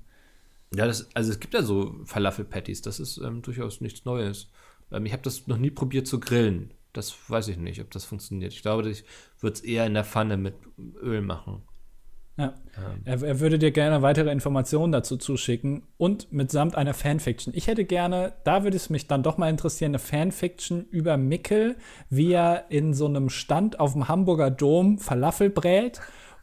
Ja, 0.74 0.86
das, 0.86 1.14
also 1.14 1.30
es 1.30 1.40
gibt 1.40 1.54
ja 1.54 1.62
so 1.62 2.00
Falafel-Patties. 2.04 2.82
Das 2.82 3.00
ist 3.00 3.18
ähm, 3.18 3.42
durchaus 3.42 3.80
nichts 3.80 4.04
Neues. 4.04 4.50
Ähm, 4.90 5.06
ich 5.06 5.12
habe 5.12 5.22
das 5.22 5.46
noch 5.46 5.58
nie 5.58 5.70
probiert 5.70 6.06
zu 6.06 6.20
grillen. 6.20 6.72
Das 6.92 7.14
weiß 7.28 7.48
ich 7.48 7.58
nicht, 7.58 7.80
ob 7.80 7.90
das 7.90 8.04
funktioniert. 8.04 8.52
Ich 8.52 8.62
glaube, 8.62 8.88
ich 8.88 9.04
würde 9.40 9.54
es 9.54 9.60
eher 9.60 9.86
in 9.86 9.94
der 9.94 10.04
Pfanne 10.04 10.36
mit 10.36 10.54
Öl 11.02 11.20
machen. 11.20 11.62
Ja. 12.38 12.54
Ähm. 12.76 13.02
Er, 13.04 13.22
er, 13.22 13.40
würde 13.40 13.58
dir 13.58 13.72
gerne 13.72 14.00
weitere 14.00 14.30
Informationen 14.30 14.92
dazu 14.92 15.16
zuschicken 15.16 15.82
und 15.96 16.32
mitsamt 16.32 16.76
einer 16.76 16.94
Fanfiction. 16.94 17.52
Ich 17.54 17.66
hätte 17.66 17.84
gerne, 17.84 18.32
da 18.44 18.62
würde 18.62 18.76
es 18.76 18.90
mich 18.90 19.08
dann 19.08 19.24
doch 19.24 19.38
mal 19.38 19.50
interessieren, 19.50 19.90
eine 19.90 19.98
Fanfiction 19.98 20.86
über 20.90 21.16
Mickel, 21.16 21.76
wie 22.10 22.32
er 22.32 22.66
in 22.68 22.94
so 22.94 23.06
einem 23.06 23.28
Stand 23.28 23.80
auf 23.80 23.92
dem 23.94 24.08
Hamburger 24.08 24.52
Dom 24.52 24.98
Falafel 24.98 25.50
brät 25.50 26.00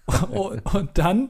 und, 0.31 0.61
und, 0.75 0.89
dann 0.97 1.29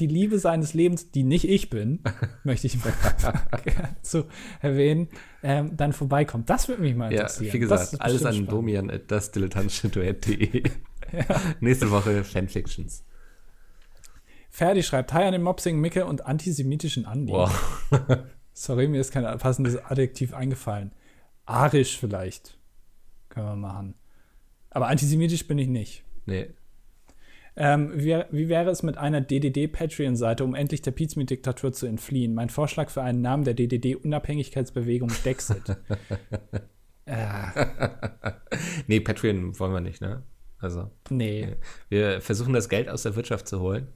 die 0.00 0.06
Liebe 0.08 0.40
seines 0.40 0.74
Lebens, 0.74 1.12
die 1.12 1.22
nicht 1.22 1.48
ich 1.48 1.70
bin, 1.70 2.00
möchte 2.44 2.66
ich 2.66 2.78
mal 2.82 2.92
zu 4.02 4.24
erwähnen, 4.60 5.08
ähm, 5.42 5.76
dann 5.76 5.92
vorbeikommt. 5.92 6.50
Das 6.50 6.66
würde 6.66 6.82
mich 6.82 6.96
mal 6.96 7.12
interessieren. 7.12 7.46
Ja, 7.46 7.52
wie 7.52 7.58
gesagt, 7.58 8.00
alles 8.00 8.24
an 8.24 8.46
domian 8.46 8.90
at 8.90 9.10
dasdilettantische.de. 9.10 10.62
ja. 11.12 11.24
Nächste 11.60 11.90
Woche 11.90 12.24
Fanfictions. 12.24 13.04
Ferdi 14.54 14.82
schreibt, 14.82 15.14
hi 15.14 15.24
an 15.24 15.32
den 15.32 15.42
Mopsing 15.42 15.80
Micke 15.80 16.04
und 16.04 16.26
antisemitischen 16.26 17.06
Andi. 17.06 17.32
Wow. 17.32 17.88
Sorry, 18.52 18.86
mir 18.86 19.00
ist 19.00 19.10
kein 19.10 19.24
passendes 19.38 19.82
Adjektiv 19.82 20.34
eingefallen. 20.34 20.92
Arisch 21.46 21.98
vielleicht. 21.98 22.58
Können 23.30 23.46
wir 23.46 23.56
machen. 23.56 23.94
Aber 24.68 24.88
antisemitisch 24.88 25.48
bin 25.48 25.56
ich 25.56 25.68
nicht. 25.68 26.04
Nee. 26.26 26.50
Ähm, 27.56 27.92
wie, 27.94 28.22
wie, 28.30 28.50
wäre 28.50 28.68
es 28.70 28.82
mit 28.82 28.98
einer 28.98 29.22
DDD-Patreon-Seite, 29.22 30.44
um 30.44 30.54
endlich 30.54 30.82
der 30.82 30.90
Pizmi-Diktatur 30.90 31.72
zu 31.72 31.86
entfliehen? 31.86 32.34
Mein 32.34 32.50
Vorschlag 32.50 32.90
für 32.90 33.00
einen 33.00 33.22
Namen 33.22 33.44
der 33.44 33.54
DDD-Unabhängigkeitsbewegung 33.54 35.10
Dexit. 35.24 35.78
äh. 37.06 37.46
Nee, 38.86 39.00
Patreon 39.00 39.58
wollen 39.58 39.72
wir 39.72 39.80
nicht, 39.80 40.02
ne? 40.02 40.22
Also. 40.58 40.90
Nee. 41.08 41.56
Wir 41.88 42.20
versuchen 42.20 42.52
das 42.52 42.68
Geld 42.68 42.90
aus 42.90 43.02
der 43.02 43.16
Wirtschaft 43.16 43.48
zu 43.48 43.60
holen. 43.60 43.88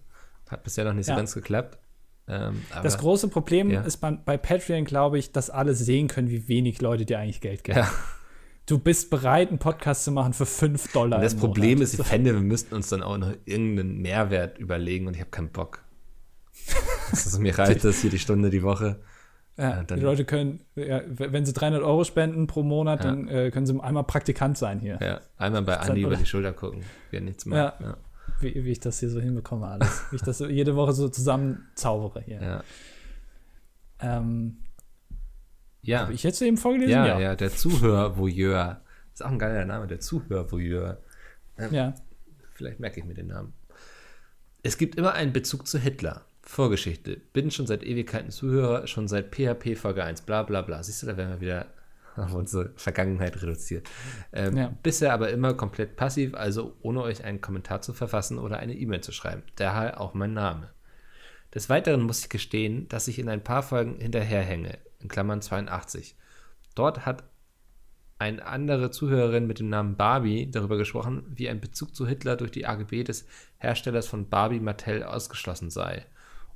Hat 0.49 0.63
bisher 0.65 0.85
noch 0.85 0.95
nicht 0.95 1.09
ja. 1.09 1.15
so 1.15 1.19
ganz 1.19 1.35
geklappt. 1.35 1.79
Ähm, 2.29 2.63
das 2.83 2.99
große 2.99 3.29
Problem 3.29 3.71
ja. 3.71 3.83
ist 3.83 3.99
bei, 3.99 4.11
bei 4.13 4.37
Patreon, 4.37 4.85
glaube 4.85 5.19
ich, 5.19 5.33
dass 5.33 5.49
alle 5.51 5.75
sehen 5.75 6.09
können, 6.09 6.29
wie 6.29 6.49
wenig 6.49 6.81
Leute 6.81 7.05
dir 7.05 7.19
eigentlich 7.19 7.41
Geld 7.41 7.65
geben. 7.65 7.79
Ja 7.79 7.91
du 8.67 8.79
bist 8.79 9.11
bereit, 9.11 9.49
einen 9.49 9.59
Podcast 9.59 10.05
zu 10.05 10.11
machen 10.11 10.33
für 10.33 10.47
5 10.47 10.93
Dollar. 10.93 11.19
Und 11.19 11.25
das 11.25 11.37
Problem 11.37 11.79
Monat. 11.79 11.85
ist, 11.85 11.99
ich 11.99 12.07
fände, 12.07 12.35
wir 12.35 12.41
müssten 12.41 12.75
uns 12.75 12.89
dann 12.89 13.03
auch 13.03 13.17
noch 13.17 13.33
irgendeinen 13.45 14.03
Mehrwert 14.03 14.59
überlegen 14.59 15.07
und 15.07 15.15
ich 15.15 15.21
habe 15.21 15.31
keinen 15.31 15.51
Bock. 15.51 15.83
Also 17.13 17.39
mir 17.39 17.57
reicht 17.57 17.85
das 17.85 18.01
hier 18.01 18.11
die 18.11 18.19
Stunde 18.19 18.51
die 18.51 18.65
Woche. 18.65 18.99
Ja, 19.57 19.85
die 19.85 20.01
Leute 20.01 20.25
können, 20.25 20.65
ja, 20.75 21.03
wenn 21.07 21.47
sie 21.47 21.53
300 21.53 21.81
Euro 21.81 22.03
spenden 22.03 22.49
pro 22.49 22.65
Monat, 22.65 23.05
ja. 23.05 23.11
dann 23.11 23.29
äh, 23.29 23.51
können 23.53 23.65
sie 23.65 23.81
einmal 23.81 24.03
Praktikant 24.03 24.59
sein 24.59 24.81
hier. 24.81 24.99
Ja, 25.01 25.21
einmal 25.39 25.63
bei 25.63 25.79
Andi 25.79 26.03
über 26.03 26.17
die 26.17 26.27
Schulter 26.27 26.53
gucken, 26.53 26.83
wie 27.13 27.21
nichts 27.21 27.47
mehr. 27.47 27.75
Ja, 27.81 27.97
Wie, 28.41 28.65
wie, 28.65 28.71
ich 28.71 28.81
das 28.81 29.01
hier 29.01 29.11
so 29.11 29.21
hinbekomme 29.21 29.67
alles. 29.67 30.05
wie 30.11 30.17
ich 30.17 30.23
das 30.23 30.39
jede 30.41 30.77
Woche 30.77 30.93
so 30.93 31.09
zusammen 31.09 31.67
zaubere 31.75 32.21
hier. 32.21 32.41
Ja. 32.41 32.65
Ähm, 34.01 34.59
ja. 35.83 36.01
Habe 36.01 36.13
ich 36.13 36.23
jetzt 36.23 36.43
eben 36.43 36.57
vorgelesen? 36.57 36.91
Ja, 36.91 37.07
ja, 37.07 37.21
ja 37.21 37.37
der 37.37 37.51
Zuhör-Voyeur. 37.51 38.83
Ist 39.13 39.25
auch 39.25 39.31
ein 39.31 39.39
geiler 39.39 39.65
Name, 39.65 39.87
der 39.87 40.01
Zuhör-Voyeur. 40.01 41.03
Ähm, 41.59 41.73
ja. 41.73 41.95
Vielleicht 42.55 42.81
merke 42.81 43.01
ich 43.01 43.07
mir 43.07 43.15
den 43.15 43.29
Namen. 43.29 43.53
Es 44.63 44.79
gibt 44.79 44.97
immer 44.97 45.13
einen 45.13 45.33
Bezug 45.33 45.67
zu 45.67 45.79
Hitler. 45.79 46.25
Vorgeschichte. 46.43 47.17
Bin 47.33 47.51
schon 47.51 47.67
seit 47.67 47.83
Ewigkeiten 47.83 48.31
Zuhörer, 48.31 48.87
schon 48.87 49.09
seit 49.09 49.35
PHP 49.35 49.77
Folge 49.77 50.05
1, 50.05 50.23
bla 50.23 50.43
bla 50.43 50.63
bla. 50.63 50.83
Siehst 50.83 51.03
du, 51.03 51.07
da 51.07 51.17
werden 51.17 51.31
wir 51.31 51.41
wieder 51.41 51.67
auf 52.17 52.35
unsere 52.35 52.73
Vergangenheit 52.77 53.41
reduziert. 53.43 53.89
Ähm, 54.33 54.57
ja. 54.57 54.73
Bisher 54.83 55.13
aber 55.13 55.31
immer 55.31 55.55
komplett 55.55 55.97
passiv, 55.97 56.35
also 56.35 56.77
ohne 56.81 57.03
euch 57.03 57.25
einen 57.25 57.41
Kommentar 57.41 57.83
zu 57.83 57.93
verfassen 57.93 58.39
oder 58.39 58.59
eine 58.59 58.75
E-Mail 58.75 59.01
zu 59.01 59.13
schreiben. 59.13 59.43
Daher 59.57 60.01
auch 60.01 60.15
mein 60.15 60.33
Name. 60.33 60.71
Des 61.55 61.69
Weiteren 61.69 62.03
muss 62.03 62.21
ich 62.21 62.29
gestehen, 62.29 62.89
dass 62.89 63.09
ich 63.09 63.19
in 63.19 63.29
ein 63.29 63.45
paar 63.45 63.63
Folgen 63.63 63.97
hinterherhänge 63.99 64.79
in 65.01 65.09
Klammern 65.09 65.43
82. 65.43 66.17
Dort 66.75 67.07
hat 67.07 67.25
eine 68.19 68.45
andere 68.47 68.91
Zuhörerin 68.91 69.47
mit 69.47 69.59
dem 69.59 69.69
Namen 69.69 69.97
Barbie 69.97 70.51
darüber 70.51 70.77
gesprochen, 70.79 71.25
wie 71.29 71.49
ein 71.49 71.61
Bezug 71.61 71.95
zu 71.95 72.07
Hitler 72.07 72.37
durch 72.37 72.51
die 72.51 72.67
AGB 72.67 73.05
des 73.05 73.27
Herstellers 73.59 74.07
von 74.07 74.29
Barbie 74.29 74.61
Mattel 74.61 75.03
ausgeschlossen 75.03 75.71
sei. 75.71 76.07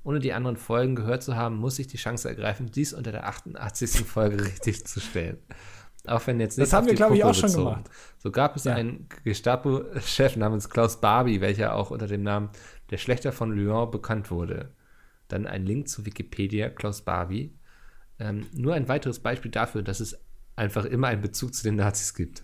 Ohne 0.02 0.18
die 0.18 0.32
anderen 0.32 0.56
Folgen 0.56 0.96
gehört 0.96 1.22
zu 1.22 1.36
haben, 1.36 1.56
muss 1.56 1.78
ich 1.78 1.86
die 1.86 1.98
Chance 1.98 2.28
ergreifen, 2.28 2.70
dies 2.70 2.92
unter 2.92 3.12
der 3.12 3.26
88. 3.26 4.06
Folge 4.06 4.42
richtig 4.44 4.86
zu 4.86 5.00
stellen. 5.00 5.38
Auch 6.06 6.26
wenn 6.26 6.40
jetzt 6.40 6.56
nicht 6.56 6.66
Das 6.66 6.72
haben 6.72 6.86
wir, 6.86 6.94
glaube 6.94 7.16
ich, 7.16 7.24
auch 7.24 7.34
schon 7.34 7.52
gemacht. 7.52 7.90
So 8.18 8.30
gab 8.30 8.56
es 8.56 8.64
ja. 8.64 8.74
einen 8.74 9.06
Gestapo-Chef 9.24 10.36
namens 10.36 10.70
Klaus 10.70 11.00
Barbie, 11.00 11.42
welcher 11.42 11.74
auch 11.74 11.90
unter 11.90 12.06
dem 12.06 12.22
Namen 12.22 12.48
der 12.90 12.96
Schlechter 12.96 13.32
von 13.32 13.52
Lyon 13.52 13.90
bekannt 13.90 14.30
wurde. 14.30 14.70
Dann 15.28 15.46
ein 15.46 15.66
Link 15.66 15.88
zu 15.88 16.06
Wikipedia, 16.06 16.70
Klaus 16.70 17.02
Barbie, 17.02 17.54
ähm, 18.18 18.46
nur 18.52 18.74
ein 18.74 18.88
weiteres 18.88 19.20
Beispiel 19.20 19.50
dafür, 19.50 19.82
dass 19.82 20.00
es 20.00 20.18
einfach 20.56 20.84
immer 20.86 21.08
einen 21.08 21.22
Bezug 21.22 21.54
zu 21.54 21.62
den 21.62 21.76
Nazis 21.76 22.14
gibt. 22.14 22.42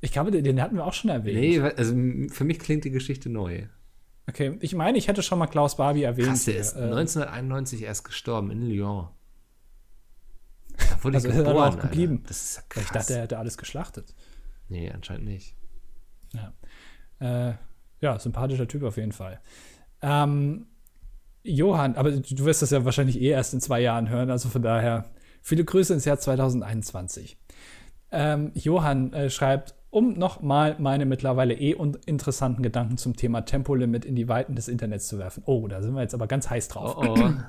Ich 0.00 0.12
glaube, 0.12 0.30
den 0.30 0.60
hatten 0.60 0.76
wir 0.76 0.84
auch 0.84 0.92
schon 0.92 1.10
erwähnt. 1.10 1.38
Nee, 1.38 1.60
also 1.60 1.94
für 2.32 2.44
mich 2.44 2.58
klingt 2.58 2.84
die 2.84 2.90
Geschichte 2.90 3.28
neu. 3.28 3.66
Okay, 4.28 4.56
ich 4.60 4.74
meine, 4.74 4.98
ich 4.98 5.08
hätte 5.08 5.22
schon 5.22 5.38
mal 5.38 5.46
Klaus 5.46 5.76
Barbie 5.76 6.04
erwähnt. 6.04 6.28
Krass, 6.28 6.44
der 6.44 6.56
ist 6.56 6.74
äh, 6.74 6.82
1991 6.82 7.82
erst 7.82 8.04
gestorben 8.04 8.50
in 8.50 8.62
Lyon. 8.68 9.08
Da 10.76 11.04
wurde 11.04 11.16
also 11.16 11.28
geboren, 11.28 11.56
er 11.56 11.68
auch 11.68 11.78
geblieben. 11.78 12.22
Das 12.26 12.42
ist 12.42 12.70
krass. 12.70 12.84
Ich 12.84 12.90
dachte, 12.90 13.14
er 13.14 13.22
hätte 13.22 13.38
alles 13.38 13.58
geschlachtet. 13.58 14.14
Nee, 14.68 14.90
anscheinend 14.90 15.26
nicht. 15.26 15.56
Ja. 16.32 16.52
Äh, 17.20 17.54
ja, 18.00 18.18
sympathischer 18.18 18.68
Typ 18.68 18.82
auf 18.84 18.96
jeden 18.96 19.12
Fall. 19.12 19.40
Ähm, 20.00 20.66
Johann, 21.44 21.96
aber 21.96 22.12
du 22.12 22.44
wirst 22.44 22.62
das 22.62 22.70
ja 22.70 22.84
wahrscheinlich 22.84 23.20
eh 23.20 23.28
erst 23.28 23.54
in 23.54 23.60
zwei 23.60 23.80
Jahren 23.80 24.08
hören, 24.08 24.30
also 24.30 24.48
von 24.48 24.62
daher 24.62 25.10
viele 25.40 25.64
Grüße 25.64 25.92
ins 25.92 26.04
Jahr 26.04 26.18
2021. 26.18 27.36
Ähm, 28.12 28.52
Johann 28.54 29.12
äh, 29.12 29.30
schreibt, 29.30 29.74
um 29.92 30.14
nochmal 30.14 30.76
meine 30.78 31.04
mittlerweile 31.04 31.52
eh 31.54 31.76
interessanten 32.06 32.62
Gedanken 32.62 32.96
zum 32.96 33.14
Thema 33.14 33.42
Tempolimit 33.42 34.06
in 34.06 34.16
die 34.16 34.26
Weiten 34.26 34.56
des 34.56 34.68
Internets 34.68 35.06
zu 35.06 35.18
werfen. 35.18 35.42
Oh, 35.44 35.68
da 35.68 35.82
sind 35.82 35.94
wir 35.94 36.00
jetzt 36.00 36.14
aber 36.14 36.26
ganz 36.26 36.48
heiß 36.48 36.68
drauf. 36.68 36.96
Oh, 36.96 37.14
oh. 37.18 37.30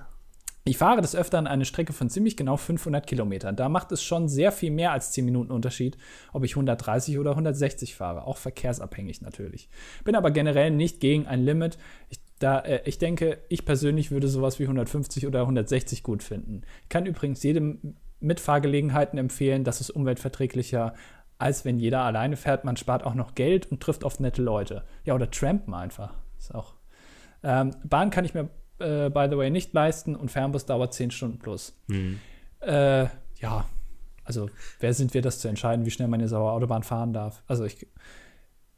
Ich 0.66 0.78
fahre 0.78 1.02
des 1.02 1.14
Öfteren 1.14 1.46
eine 1.46 1.66
Strecke 1.66 1.92
von 1.92 2.10
ziemlich 2.10 2.38
genau 2.38 2.56
500 2.56 3.06
Kilometern. 3.06 3.58
Da 3.58 3.68
macht 3.68 3.92
es 3.92 4.02
schon 4.02 4.30
sehr 4.30 4.54
viel 4.54 4.72
mehr 4.72 4.94
als 4.94 5.12
10 5.12 5.26
Minuten 5.26 5.52
Unterschied, 5.52 5.98
ob 6.32 6.46
ich 6.46 6.54
130 6.54 7.20
oder 7.20 7.32
160 7.32 7.96
fahre. 7.96 8.26
Auch 8.26 8.38
verkehrsabhängig 8.38 9.22
natürlich. 9.22 9.68
Bin 10.06 10.16
aber 10.16 10.32
generell 10.32 10.72
nicht 10.72 11.02
gegen 11.02 11.28
ein 11.28 11.44
Limit. 11.44 11.78
Ich 12.10 12.20
da, 12.40 12.60
äh, 12.60 12.82
ich 12.86 12.98
denke, 12.98 13.40
ich 13.50 13.66
persönlich 13.66 14.12
würde 14.12 14.30
sowas 14.30 14.58
wie 14.58 14.64
150 14.64 15.28
oder 15.28 15.42
160 15.42 16.02
gut 16.02 16.24
finden. 16.24 16.62
Ich 16.84 16.90
kann 16.90 17.06
übrigens 17.06 17.44
jedem 17.44 17.98
mit 18.22 18.40
Fahrgelegenheiten 18.40 19.20
empfehlen, 19.20 19.66
das 19.66 19.82
ist 19.82 19.90
umweltverträglicher, 19.90 20.94
als 21.44 21.66
wenn 21.66 21.78
jeder 21.78 22.04
alleine 22.04 22.38
fährt. 22.38 22.64
Man 22.64 22.78
spart 22.78 23.04
auch 23.04 23.16
noch 23.16 23.36
Geld 23.36 23.70
und 23.70 23.84
trifft 23.84 24.06
oft 24.06 24.22
nette 24.22 24.42
Leute. 24.42 24.86
Ja, 25.04 25.14
oder 25.14 25.30
trampen 25.30 25.74
einfach. 25.74 26.14
Ist 26.40 26.56
auch. 26.56 26.76
Ähm, 27.44 27.76
Bahn 27.84 28.12
kann 28.12 28.24
ich 28.24 28.34
mir, 28.34 28.50
äh, 28.80 29.10
by 29.10 29.28
the 29.30 29.38
way, 29.38 29.50
nicht 29.50 29.74
leisten 29.74 30.16
und 30.16 30.32
Fernbus 30.32 30.66
dauert 30.66 30.94
10 30.94 31.12
Stunden 31.12 31.40
plus. 31.40 31.78
Mhm. 31.88 32.22
Äh, 32.62 33.08
ja, 33.42 33.66
also 34.24 34.50
wer 34.80 34.94
sind 34.94 35.14
wir, 35.14 35.22
das 35.22 35.40
zu 35.40 35.50
entscheiden, 35.50 35.86
wie 35.86 35.92
schnell 35.92 36.08
man 36.08 36.22
eine 36.22 36.30
Sauer 36.30 36.54
Autobahn 36.54 36.84
fahren 36.84 37.12
darf? 37.12 37.44
Also 37.46 37.66
ich, 37.66 37.88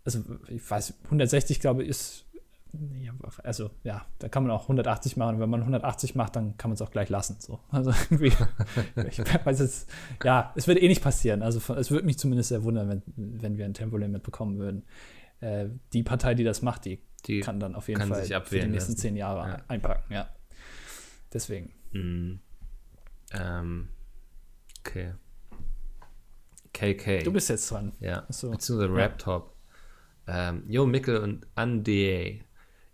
also 0.04 0.22
ich 0.48 0.68
weiß, 0.68 0.96
160 1.04 1.60
glaube 1.60 1.84
ich 1.84 1.90
ist 1.90 2.25
also 3.44 3.72
ja, 3.84 4.06
da 4.20 4.30
kann 4.30 4.44
man 4.44 4.52
auch 4.52 4.64
180 4.64 5.18
machen. 5.18 5.40
wenn 5.40 5.50
man 5.50 5.62
180 5.62 6.16
macht, 6.16 6.36
dann 6.36 6.58
kann 6.58 6.70
man 6.70 6.76
es 6.76 6.82
auch 6.82 6.92
gleich 6.92 7.10
lassen. 7.10 7.38
So. 7.40 7.60
Also 7.72 7.92
irgendwie, 8.10 8.34
ich 9.08 9.20
weiß 9.46 9.60
jetzt, 9.60 9.90
ja, 10.24 10.54
es 10.56 10.68
wird 10.68 10.82
eh 10.82 10.88
nicht 10.88 11.04
passieren. 11.04 11.42
Also 11.42 11.74
es 11.74 11.92
würde 11.92 12.06
mich 12.06 12.18
zumindest 12.18 12.50
sehr 12.50 12.64
wundern, 12.64 12.90
wenn, 12.90 13.42
wenn 13.42 13.58
wir 13.58 13.66
ein 13.66 13.74
Tempolimit 13.74 14.24
bekommen 14.24 14.58
würden. 14.58 14.84
Äh, 15.42 15.68
die 15.94 16.04
Partei, 16.04 16.34
die 16.36 16.44
das 16.44 16.62
macht, 16.62 16.86
die, 16.86 17.02
die 17.26 17.42
kann 17.42 17.60
dann 17.60 17.76
auf 17.76 17.88
jeden 17.88 18.08
Fall 18.08 18.24
für 18.44 18.60
die 18.60 18.68
nächsten 18.68 18.96
zehn 18.96 19.16
Jahre 19.16 19.48
ja. 19.48 19.58
einpacken, 19.68 20.14
ja. 20.14 20.30
Deswegen. 21.34 21.74
Mhm. 21.92 22.40
Ähm, 23.34 23.90
okay. 24.80 25.14
KK. 26.74 27.24
Du 27.24 27.32
bist 27.32 27.50
jetzt 27.50 27.70
dran. 27.72 27.94
Ja. 28.00 28.26
Achso. 28.28 28.52
Beziehungsweise 28.52 28.94
Rap 28.94 29.18
Top. 29.18 29.56
Ähm, 30.28 30.64
Yo, 30.68 30.86
Mickel 30.86 31.18
und 31.18 31.46
Ande 31.56 32.40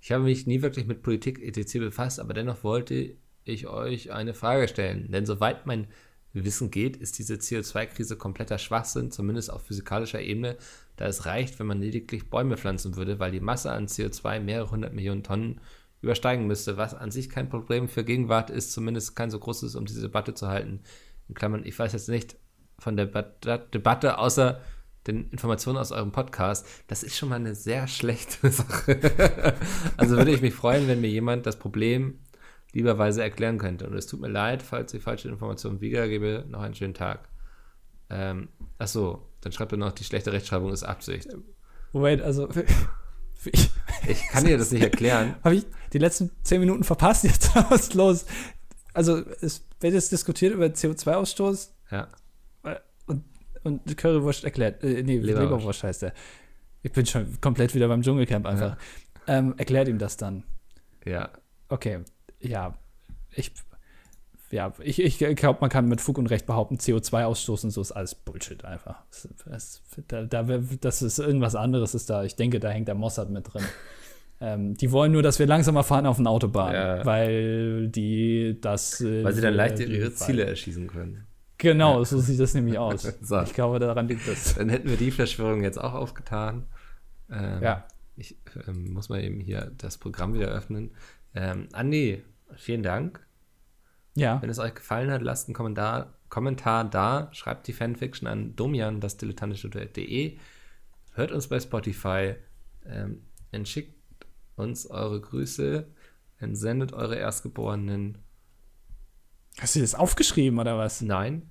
Ich 0.01 0.11
habe 0.11 0.23
mich 0.23 0.47
nie 0.47 0.63
wirklich 0.63 0.87
mit 0.87 1.03
Politik 1.03 1.39
etc. 1.39 1.77
befasst, 1.77 2.19
aber 2.19 2.33
dennoch 2.33 2.63
wollte 2.63 3.15
ich 3.43 3.67
euch 3.67 4.11
eine 4.11 4.33
Frage 4.33 4.67
stellen. 4.67 5.11
Denn 5.11 5.27
soweit 5.27 5.67
mein 5.67 5.87
Wissen 6.33 6.71
geht, 6.71 6.97
ist 6.97 7.19
diese 7.19 7.35
CO2-Krise 7.35 8.17
kompletter 8.17 8.57
Schwachsinn, 8.57 9.11
zumindest 9.11 9.51
auf 9.51 9.65
physikalischer 9.65 10.21
Ebene, 10.21 10.57
da 10.95 11.05
es 11.05 11.25
reicht, 11.25 11.59
wenn 11.59 11.67
man 11.67 11.81
lediglich 11.81 12.29
Bäume 12.29 12.57
pflanzen 12.57 12.95
würde, 12.95 13.19
weil 13.19 13.31
die 13.31 13.39
Masse 13.39 13.71
an 13.71 13.87
CO2 13.87 14.39
mehrere 14.39 14.71
hundert 14.71 14.93
Millionen 14.93 15.23
Tonnen 15.23 15.61
übersteigen 16.01 16.47
müsste, 16.47 16.77
was 16.77 16.95
an 16.95 17.11
sich 17.11 17.29
kein 17.29 17.49
Problem 17.49 17.87
für 17.87 18.03
Gegenwart 18.03 18.49
ist, 18.49 18.71
zumindest 18.71 19.15
kein 19.15 19.29
so 19.29 19.37
großes, 19.37 19.75
um 19.75 19.85
diese 19.85 20.01
Debatte 20.01 20.33
zu 20.33 20.47
halten. 20.47 20.81
In 21.27 21.35
Klammern, 21.35 21.63
ich 21.63 21.77
weiß 21.77 21.93
jetzt 21.93 22.09
nicht 22.09 22.37
von 22.79 22.97
der 22.97 23.05
Debatte, 23.05 24.17
außer 24.17 24.61
den 25.07 25.29
Informationen 25.31 25.77
aus 25.77 25.91
eurem 25.91 26.11
Podcast, 26.11 26.65
das 26.87 27.03
ist 27.03 27.17
schon 27.17 27.29
mal 27.29 27.35
eine 27.35 27.55
sehr 27.55 27.87
schlechte 27.87 28.49
Sache. 28.51 29.55
also 29.97 30.17
würde 30.17 30.31
ich 30.31 30.41
mich 30.41 30.53
freuen, 30.53 30.87
wenn 30.87 31.01
mir 31.01 31.09
jemand 31.09 31.45
das 31.45 31.57
Problem 31.57 32.19
lieberweise 32.73 33.21
erklären 33.21 33.57
könnte. 33.57 33.87
Und 33.87 33.95
es 33.95 34.07
tut 34.07 34.21
mir 34.21 34.29
leid, 34.29 34.61
falls 34.61 34.93
ich 34.93 35.03
falsche 35.03 35.27
Informationen 35.27 35.81
wiedergebe. 35.81 36.45
Noch 36.47 36.61
einen 36.61 36.75
schönen 36.75 36.93
Tag. 36.93 37.27
Ähm, 38.09 38.49
ach 38.77 38.87
so, 38.87 39.27
dann 39.41 39.51
schreibt 39.51 39.71
er 39.71 39.77
noch, 39.77 39.91
die 39.91 40.03
schlechte 40.03 40.31
Rechtschreibung 40.31 40.71
ist 40.71 40.83
Absicht. 40.83 41.29
Wait, 41.93 42.21
also 42.21 42.47
ich, 43.45 43.69
ich 44.07 44.27
kann 44.29 44.45
dir 44.45 44.57
das 44.57 44.71
nicht 44.71 44.83
erklären. 44.83 45.35
Habe 45.43 45.55
ich 45.55 45.65
die 45.93 45.97
letzten 45.97 46.31
zehn 46.43 46.59
Minuten 46.59 46.83
verpasst? 46.83 47.23
Jetzt 47.25 47.55
was 47.55 47.81
ist 47.81 47.93
los? 47.93 48.25
Also 48.93 49.23
es 49.41 49.65
wird 49.79 49.93
jetzt 49.93 50.11
diskutiert 50.11 50.53
über 50.53 50.65
CO2-Ausstoß. 50.65 51.69
Ja. 51.91 52.09
Und, 53.63 53.97
Currywurst 53.97 54.43
erklärt. 54.43 54.83
Äh, 54.83 55.03
nee, 55.03 55.17
Leberwurst. 55.17 55.51
Leberwurst 55.51 55.83
heißt 55.83 56.01
der. 56.03 56.13
Ich 56.83 56.91
bin 56.91 57.05
schon 57.05 57.39
komplett 57.41 57.75
wieder 57.75 57.87
beim 57.87 58.01
Dschungelcamp 58.01 58.45
einfach. 58.45 58.77
Ja. 59.27 59.37
Ähm, 59.37 59.53
erklärt 59.57 59.87
ihm 59.87 59.99
das 59.99 60.17
dann. 60.17 60.43
Ja. 61.05 61.29
Okay 61.69 61.99
ja, 62.41 62.73
ich, 63.33 63.51
ja, 64.49 64.73
ich, 64.79 64.99
ich 64.99 65.35
glaube, 65.35 65.59
man 65.61 65.69
kann 65.69 65.87
mit 65.87 66.01
Fug 66.01 66.17
und 66.17 66.27
Recht 66.27 66.45
behaupten, 66.45 66.75
CO2 66.75 67.23
ausstoßen, 67.23 67.71
so 67.71 67.81
ist 67.81 67.91
alles 67.91 68.15
Bullshit 68.15 68.65
einfach. 68.65 69.03
Das, 69.45 69.81
da, 70.07 70.23
da, 70.23 70.43
das 70.81 71.01
ist 71.01 71.19
irgendwas 71.19 71.55
anderes 71.55 71.95
ist 71.95 72.09
da. 72.09 72.23
Ich 72.23 72.35
denke, 72.35 72.59
da 72.59 72.69
hängt 72.69 72.87
der 72.87 72.95
Mossad 72.95 73.29
mit 73.29 73.53
drin. 73.53 73.63
ähm, 74.41 74.75
die 74.75 74.91
wollen 74.91 75.11
nur, 75.11 75.23
dass 75.23 75.39
wir 75.39 75.45
langsamer 75.45 75.83
fahren 75.83 76.05
auf 76.05 76.17
den 76.17 76.27
Autobahn, 76.27 76.73
ja. 76.73 77.05
weil 77.05 77.87
die 77.87 78.57
das. 78.59 78.99
Äh, 79.01 79.23
weil 79.23 79.33
sie 79.33 79.41
dann 79.41 79.53
leicht 79.53 79.79
ihre 79.79 80.13
Ziele 80.13 80.45
erschießen 80.45 80.87
können. 80.87 81.25
Genau, 81.61 82.03
so 82.03 82.17
sieht 82.17 82.39
das 82.39 82.55
nämlich 82.55 82.79
aus. 82.79 83.03
so. 83.21 83.39
Ich 83.43 83.53
glaube, 83.53 83.77
daran 83.77 84.07
liegt 84.07 84.27
das. 84.27 84.55
Dann 84.55 84.69
hätten 84.69 84.89
wir 84.89 84.97
die 84.97 85.11
Verschwörung 85.11 85.61
jetzt 85.61 85.79
auch 85.79 85.93
aufgetan. 85.93 86.65
Ähm, 87.29 87.61
ja. 87.61 87.87
Ich 88.15 88.35
ähm, 88.67 88.91
muss 88.93 89.09
mal 89.09 89.23
eben 89.23 89.39
hier 89.39 89.71
das 89.77 89.99
Programm 89.99 90.33
wieder 90.33 90.47
öffnen. 90.47 90.89
Ähm, 91.35 91.69
Andi, 91.71 92.23
vielen 92.55 92.81
Dank. 92.81 93.23
Ja. 94.15 94.41
Wenn 94.41 94.49
es 94.49 94.57
euch 94.57 94.73
gefallen 94.73 95.11
hat, 95.11 95.21
lasst 95.21 95.47
einen 95.47 95.53
Kommentar, 95.53 96.15
Kommentar 96.29 96.83
da. 96.83 97.29
Schreibt 97.31 97.67
die 97.67 97.73
Fanfiction 97.73 98.27
an 98.27 98.55
domian, 98.55 98.99
das 98.99 99.17
dilettantische.de. 99.17 100.39
Hört 101.13 101.31
uns 101.31 101.47
bei 101.47 101.59
Spotify. 101.59 102.37
Ähm, 102.87 103.21
schickt 103.65 103.93
uns 104.55 104.87
eure 104.87 105.21
Grüße. 105.21 105.85
Entsendet 106.39 106.91
eure 106.91 107.17
Erstgeborenen. 107.17 108.17
Hast 109.59 109.75
du 109.75 109.79
das 109.79 109.93
aufgeschrieben 109.93 110.57
oder 110.57 110.75
was? 110.79 111.01
Nein. 111.01 111.50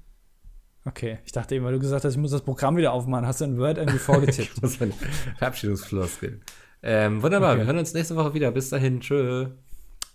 Okay, 0.90 1.18
ich 1.24 1.30
dachte 1.30 1.54
eben, 1.54 1.64
weil 1.64 1.72
du 1.72 1.78
gesagt 1.78 2.04
hast, 2.04 2.14
ich 2.14 2.18
muss 2.18 2.32
das 2.32 2.42
Programm 2.42 2.76
wieder 2.76 2.92
aufmachen, 2.92 3.24
hast 3.24 3.40
du 3.40 3.44
ein 3.44 3.58
Word 3.58 3.78
irgendwie 3.78 3.98
vorgetippt. 3.98 4.50
ich 4.56 4.62
muss 4.62 4.82
eine 4.82 4.92
Verabschiedungsfloskel. 5.38 6.40
Ähm, 6.82 7.22
wunderbar, 7.22 7.50
okay. 7.50 7.60
wir 7.60 7.66
hören 7.66 7.78
uns 7.78 7.94
nächste 7.94 8.16
Woche 8.16 8.34
wieder. 8.34 8.50
Bis 8.50 8.70
dahin, 8.70 9.00
tschö. 9.00 9.50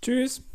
Tschüss. 0.01 0.45